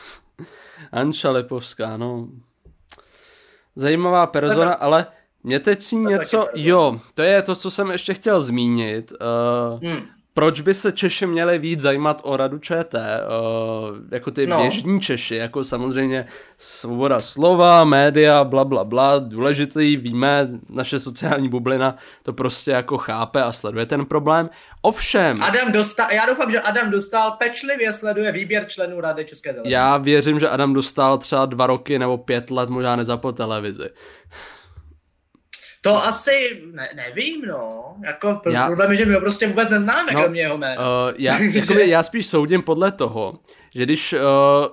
Anča 0.91 1.31
Lipovská, 1.31 1.97
no. 1.97 2.27
Zajímavá 3.75 4.27
persona, 4.27 4.73
ale 4.73 5.05
mě 5.43 5.59
teď 5.59 5.81
si 5.81 5.95
je 5.95 6.01
něco, 6.01 6.47
jo, 6.55 6.99
to 7.13 7.21
je 7.21 7.41
to, 7.41 7.55
co 7.55 7.71
jsem 7.71 7.91
ještě 7.91 8.13
chtěl 8.13 8.41
zmínit. 8.41 9.11
Uh, 9.11 9.79
Hmm. 9.89 10.07
Proč 10.33 10.61
by 10.61 10.73
se 10.73 10.91
Češi 10.91 11.25
měli 11.25 11.59
víc 11.59 11.81
zajímat 11.81 12.21
o 12.23 12.37
radu 12.37 12.59
ČT, 12.59 12.93
uh, 12.99 13.97
jako 14.11 14.31
ty 14.31 14.47
No. 14.47 14.61
běžní 14.61 15.01
Češi, 15.01 15.35
jako 15.35 15.63
samozřejmě 15.63 16.25
svoboda 16.57 17.21
slova, 17.21 17.83
média, 17.83 18.43
bla, 18.43 18.65
bla, 18.65 18.83
bla, 18.83 19.19
důležitý, 19.19 19.97
víme, 19.97 20.47
naše 20.69 20.99
sociální 20.99 21.49
bublina 21.49 21.95
to 22.23 22.33
prostě 22.33 22.71
jako 22.71 22.97
chápe 22.97 23.43
a 23.43 23.51
sleduje 23.51 23.85
ten 23.85 24.05
problém. 24.05 24.49
Ovšem, 24.81 25.43
Adam 25.43 25.71
dostal, 25.71 26.07
já 26.11 26.25
doufám, 26.25 26.51
že 26.51 26.59
Adam 26.59 26.91
dostal 26.91 27.31
pečlivě 27.31 27.93
sleduje 27.93 28.31
výběr 28.31 28.65
členů 28.67 29.01
Rady 29.01 29.25
České 29.25 29.49
televize. 29.53 29.73
já 29.75 29.97
věřím, 29.97 30.39
že 30.39 30.49
Adam 30.49 30.73
dostal 30.73 31.17
třeba 31.17 31.45
dva 31.45 31.67
roky 31.67 31.99
nebo 31.99 32.17
pět 32.17 32.51
let, 32.51 32.69
možná 32.69 32.95
nezapl 32.95 33.31
televizi. 33.31 33.89
To 35.83 36.03
asi 36.05 36.61
ne, 36.73 36.89
nevím, 36.95 37.41
no. 37.45 37.93
Jako 38.05 38.41
Já- 38.49 38.65
problém 38.67 38.91
je, 38.91 38.97
že 38.97 39.05
my 39.05 39.13
ho 39.13 39.19
prostě 39.19 39.47
vůbec 39.47 39.69
neznáme, 39.69 40.11
No, 40.11 40.19
no, 40.19 40.23
kromě 40.23 40.41
jeho 40.41 40.57
jména. 40.57 40.81
Uh, 40.81 41.13
já, 41.17 41.37
jakoby, 41.41 41.89
já 41.89 42.03
spíš 42.03 42.27
soudím 42.27 42.61
podle 42.61 42.91
toho, 42.91 43.39
že 43.75 43.83
když... 43.83 44.13
Uh, 44.13 44.19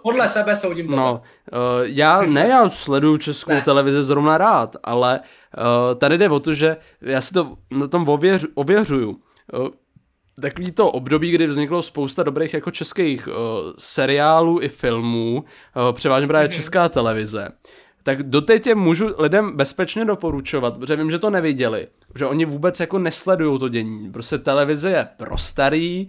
Podle 0.02 0.28
sebe 0.28 0.56
soudím 0.56 0.86
podle. 0.86 0.96
No, 1.02 1.22
uh, 1.52 1.58
já 1.82 2.22
ne, 2.22 2.48
já 2.48 2.68
sleduju 2.68 3.16
českou 3.18 3.50
Ne. 3.52 3.60
televizi 3.62 4.02
zrovna 4.02 4.38
rád, 4.38 4.76
ale 4.84 5.20
uh, 5.20 5.94
tady 5.98 6.18
jde 6.18 6.28
o 6.28 6.40
to, 6.40 6.54
že 6.54 6.76
já 7.00 7.20
si 7.20 7.34
to 7.34 7.56
na 7.70 7.88
tom 7.88 8.08
ověř, 8.08 8.46
ověřuju. 8.54 9.10
Uh, 9.10 9.68
takový 10.42 10.72
to 10.72 10.90
období, 10.90 11.30
kdy 11.30 11.46
vzniklo 11.46 11.82
spousta 11.82 12.22
dobrých 12.22 12.54
jako 12.54 12.70
českých 12.70 13.28
uh, 13.28 13.34
seriálů 13.78 14.60
i 14.62 14.68
filmů, 14.68 15.44
uh, 15.76 15.92
převážně 15.92 16.26
právě 16.28 16.48
Mhm. 16.48 16.56
česká 16.56 16.88
televize, 16.88 17.48
tak 18.08 18.22
doteď 18.22 18.66
je 18.66 18.74
můžu 18.74 19.08
lidem 19.18 19.56
bezpečně 19.56 20.04
doporučovat, 20.04 20.76
protože 20.76 20.96
vím, 20.96 21.10
že 21.10 21.18
to 21.18 21.30
neviděli, 21.30 21.88
že 22.18 22.26
oni 22.26 22.44
vůbec 22.44 22.80
jako 22.80 22.98
nesledují 22.98 23.58
to 23.58 23.68
dění. 23.68 24.12
Prostě 24.12 24.38
televize 24.38 24.90
je 24.90 25.08
pro 25.16 25.38
starý, 25.38 26.08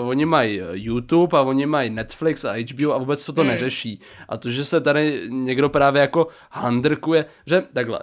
uh, 0.00 0.08
oni 0.08 0.24
mají 0.24 0.60
YouTube 0.72 1.38
a 1.38 1.42
oni 1.42 1.66
mají 1.66 1.90
Netflix 1.90 2.44
a 2.44 2.52
HBO 2.52 2.94
a 2.94 2.98
vůbec 2.98 3.26
to 3.26 3.32
to 3.32 3.42
hmm. 3.42 3.50
neřeší. 3.50 4.00
A 4.28 4.36
to, 4.36 4.50
že 4.50 4.64
se 4.64 4.80
tady 4.80 5.22
někdo 5.28 5.68
právě 5.68 6.00
jako 6.00 6.28
handrkuje, 6.50 7.24
že 7.46 7.62
takhle. 7.72 8.00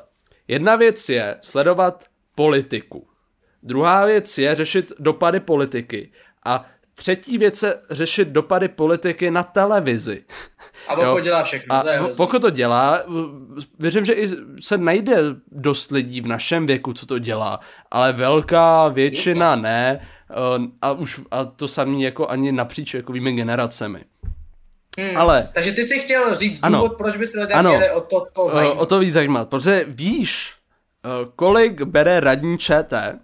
Jedna 0.48 0.76
věc 0.76 1.10
je 1.10 1.38
sledovat 1.42 2.06
politiku. 2.36 3.08
Druhá 3.64 4.06
věc 4.06 4.38
je 4.38 4.56
řešit 4.56 4.94
dopady 5.00 5.40
politiky. 5.40 6.12
A 6.46 6.66
třetí 7.00 7.38
věc 7.38 7.64
je 7.64 7.76
řešit 7.90 8.28
dopady 8.28 8.68
politiky 8.68 9.32
na 9.32 9.44
televizi. 9.44 10.24
A 10.88 10.96
pokud 10.96 11.20
dělá 11.20 11.44
všechno. 11.44 11.76
A 11.76 11.84
to 11.84 12.10
pokud 12.18 12.42
to 12.42 12.50
dělá, 12.50 13.02
věřím, 13.80 14.06
že 14.06 14.14
i 14.14 14.28
se 14.60 14.78
najde 14.78 15.18
dost 15.52 15.92
lidí 15.92 16.22
v 16.22 16.28
našem 16.28 16.66
věku, 16.66 16.94
co 16.94 17.06
to 17.06 17.20
dělá, 17.20 17.60
ale 17.92 18.14
velká 18.14 18.88
většina 18.88 19.56
ne 19.56 20.00
eh, 20.00 20.36
a 20.82 20.92
už 20.92 21.22
a 21.32 21.46
to 21.46 21.68
samý 21.68 22.04
jako 22.04 22.28
ani 22.28 22.52
napříč 22.52 22.94
věkovými 22.94 23.32
generacemi. 23.32 24.04
Hmm, 25.00 25.18
ale... 25.18 25.50
Takže 25.54 25.72
ty 25.72 25.84
si 25.84 26.00
chtěl 26.00 26.36
říct 26.36 26.60
ano, 26.62 26.78
důvod, 26.78 26.98
proč 26.98 27.18
by 27.18 27.28
se 27.28 27.42
lidé 27.42 27.54
ano, 27.54 27.70
měli 27.70 27.92
o 27.92 28.02
to, 28.02 28.26
to 28.34 28.48
eh, 28.48 28.50
zajímat. 28.50 28.78
O 28.78 28.86
to 28.86 29.00
víc 29.00 29.14
zajímat, 29.14 29.50
protože 29.50 29.86
víš, 29.88 30.54
eh, 31.06 31.10
kolik 31.36 31.82
bere 31.82 32.20
radní 32.20 32.58
ČT 32.58 33.20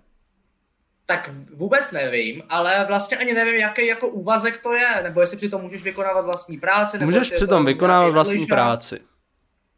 tak 1.05 1.29
vůbec 1.53 1.91
nevím, 1.91 2.43
ale 2.49 2.85
vlastně 2.87 3.17
ani 3.17 3.33
nevím, 3.33 3.55
jaký 3.55 3.87
jako 3.87 4.07
úvazek 4.07 4.57
to 4.57 4.73
je, 4.73 4.87
nebo 5.03 5.21
jestli 5.21 5.37
přitom 5.37 5.61
můžeš 5.61 5.83
vykonávat 5.83 6.25
vlastní 6.25 6.57
práci. 6.57 6.97
Nebo 6.99 7.05
můžeš 7.11 7.31
přitom 7.31 7.65
vykonávat 7.65 8.09
vlastní 8.09 8.41
liža. 8.41 8.55
práci. 8.55 8.99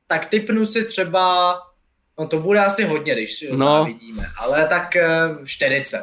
Tak 0.08 0.26
typnu 0.26 0.66
si 0.66 0.86
třeba, 0.86 1.56
no 2.20 2.28
to 2.28 2.40
bude 2.40 2.60
asi 2.60 2.84
hodně, 2.86 3.14
když 3.14 3.46
no. 3.52 3.86
vidíme, 3.86 4.26
ale 4.40 4.68
tak 4.68 4.98
40 5.46 5.98
eh, 5.98 6.02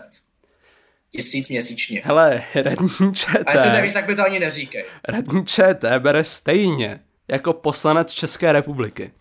tisíc 1.11 1.49
měsíčně. 1.49 2.03
Hele, 2.05 2.43
radní 2.55 3.15
ČT... 3.15 3.43
A 3.47 3.53
jestli 3.53 3.71
nevíš, 3.71 3.93
tak 3.93 4.07
by 4.07 4.17
to 4.17 4.25
ani 4.25 4.41
neříkej. 4.41 4.85
Radní 5.09 5.47
ČT 5.47 6.03
bere 6.03 6.25
stejně 6.25 7.01
jako 7.29 7.53
poslanec 7.53 8.13
České 8.13 8.53
republiky 8.53 9.13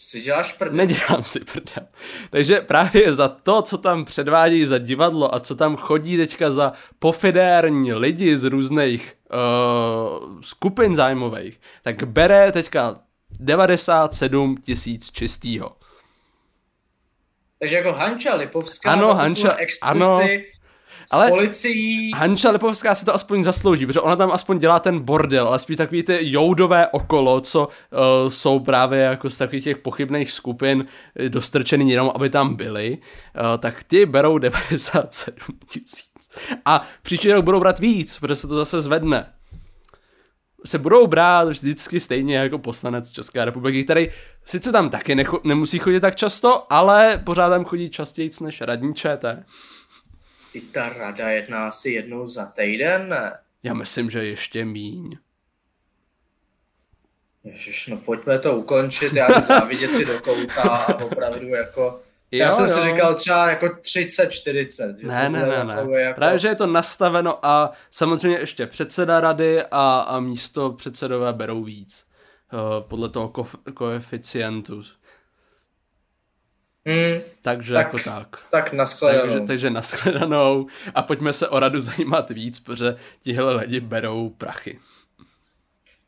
si 0.00 0.20
děláš 0.20 0.52
prdel. 0.52 0.76
Nedělám 0.76 1.24
si 1.24 1.40
prdel. 1.40 1.88
Takže 2.30 2.60
právě 2.60 3.12
za 3.12 3.28
to, 3.28 3.62
co 3.62 3.78
tam 3.78 4.04
předvádí 4.04 4.66
za 4.66 4.78
divadlo 4.78 5.34
a 5.34 5.40
co 5.40 5.56
tam 5.56 5.76
chodí 5.76 6.16
teďka 6.16 6.50
za 6.50 6.72
pofidérní 6.98 7.92
lidi 7.92 8.36
z 8.36 8.44
různých 8.44 9.14
uh, 9.32 10.40
skupin 10.40 10.94
zájmových, 10.94 11.60
tak 11.82 12.04
bere 12.04 12.52
teďka 12.52 12.94
97 13.30 14.56
tisíc 14.56 15.10
čistýho. 15.10 15.76
Takže 17.58 17.76
jako 17.76 17.92
Hanča 17.92 18.34
Lipovská 18.34 18.92
ano, 18.92 19.14
Hanča, 19.14 19.56
ano, 19.82 20.20
ale 21.12 21.28
policií. 21.28 22.10
Hanča 22.14 22.50
Lipovská 22.50 22.94
si 22.94 23.04
to 23.04 23.14
aspoň 23.14 23.44
zaslouží, 23.44 23.86
protože 23.86 24.00
ona 24.00 24.16
tam 24.16 24.30
aspoň 24.30 24.58
dělá 24.58 24.78
ten 24.78 25.00
bordel, 25.00 25.48
ale 25.48 25.58
spíš 25.58 25.76
takový 25.76 26.02
ty 26.02 26.18
joudové 26.20 26.86
okolo, 26.86 27.40
co 27.40 27.66
uh, 27.66 28.28
jsou 28.28 28.60
právě 28.60 29.00
jako 29.00 29.30
z 29.30 29.38
takových 29.38 29.64
těch 29.64 29.78
pochybných 29.78 30.32
skupin 30.32 30.86
eh, 31.16 31.28
dostrčený 31.28 31.90
jenom, 31.90 32.10
aby 32.14 32.30
tam 32.30 32.56
byli, 32.56 32.98
uh, 32.98 33.58
tak 33.58 33.82
ty 33.82 34.06
berou 34.06 34.38
97 34.38 35.34
tisíc. 35.70 36.38
A 36.64 36.84
příští 37.02 37.32
rok 37.32 37.44
budou 37.44 37.60
brát 37.60 37.78
víc, 37.78 38.18
protože 38.18 38.36
se 38.36 38.48
to 38.48 38.56
zase 38.56 38.80
zvedne 38.80 39.26
se 40.66 40.78
budou 40.78 41.06
brát 41.06 41.48
vždycky 41.48 42.00
stejně 42.00 42.36
jako 42.36 42.58
poslanec 42.58 43.10
České 43.10 43.44
republiky, 43.44 43.84
který 43.84 44.08
sice 44.44 44.72
tam 44.72 44.90
taky 44.90 45.14
necho- 45.14 45.40
nemusí 45.44 45.78
chodit 45.78 46.00
tak 46.00 46.16
často, 46.16 46.72
ale 46.72 47.22
pořád 47.24 47.48
tam 47.48 47.64
chodí 47.64 47.90
častěji 47.90 48.30
než 48.40 48.60
radní 48.60 48.94
ČT. 48.94 49.44
I 50.54 50.60
ta 50.60 50.88
rada 50.88 51.30
jedná 51.30 51.68
asi 51.68 51.90
jednou 51.90 52.28
za 52.28 52.46
týden, 52.46 53.08
ne? 53.08 53.38
Já 53.62 53.74
myslím, 53.74 54.10
že 54.10 54.24
ještě 54.24 54.64
míň. 54.64 55.18
Ježiš, 57.44 57.86
no 57.86 57.96
pojďme 57.96 58.38
to 58.38 58.56
ukončit, 58.56 59.12
já 59.12 59.26
jdu 59.28 59.46
závidět 59.46 59.94
si 59.94 60.04
do 60.04 60.20
kouta 60.20 60.62
a 60.62 60.94
opravdu 60.94 61.48
jako... 61.48 62.00
Jo, 62.30 62.44
já 62.44 62.50
jsem 62.50 62.66
jo. 62.66 62.74
si 62.76 62.82
říkal 62.82 63.14
třeba 63.14 63.50
jako 63.50 63.66
30-40. 63.66 65.06
Ne, 65.06 65.28
ne, 65.28 65.46
ne, 65.46 65.64
ne. 65.64 66.00
Jako... 66.00 66.14
Právě, 66.14 66.38
že 66.38 66.48
je 66.48 66.54
to 66.54 66.66
nastaveno 66.66 67.46
a 67.46 67.72
samozřejmě 67.90 68.38
ještě 68.38 68.66
předseda 68.66 69.20
rady 69.20 69.62
a, 69.70 70.00
a 70.08 70.20
místo 70.20 70.72
předsedové 70.72 71.32
berou 71.32 71.64
víc. 71.64 72.04
Uh, 72.52 72.88
podle 72.88 73.08
toho 73.08 73.28
ko- 73.28 73.72
koeficientu. 73.74 74.82
Hmm, 76.88 77.20
takže 77.42 77.74
tak, 77.74 77.86
jako 77.86 77.98
tak. 78.10 78.36
Tak 78.50 78.72
nashledanou. 78.72 79.22
Takže, 79.22 79.40
takže 79.40 79.70
nashledanou 79.70 80.66
a 80.94 81.02
pojďme 81.02 81.32
se 81.32 81.48
o 81.48 81.60
radu 81.60 81.80
zajímat 81.80 82.30
víc, 82.30 82.60
protože 82.60 82.96
tihle 83.20 83.56
lidi 83.56 83.80
berou 83.80 84.30
prachy. 84.30 84.78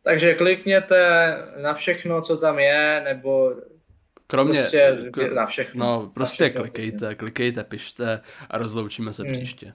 Takže 0.02 0.34
klikněte 0.34 1.34
na 1.62 1.74
všechno, 1.74 2.22
co 2.22 2.36
tam 2.36 2.58
je, 2.58 3.00
nebo 3.04 3.54
Kromě, 4.26 4.60
prostě 4.60 4.98
na 5.34 5.46
všechno. 5.46 5.86
No, 5.86 6.10
prostě 6.14 6.44
na 6.44 6.48
všechno, 6.48 6.62
klikejte, 6.62 7.14
klikejte, 7.14 7.64
pište 7.64 8.20
a 8.50 8.58
rozloučíme 8.58 9.12
se 9.12 9.22
hmm. 9.22 9.32
příště. 9.32 9.72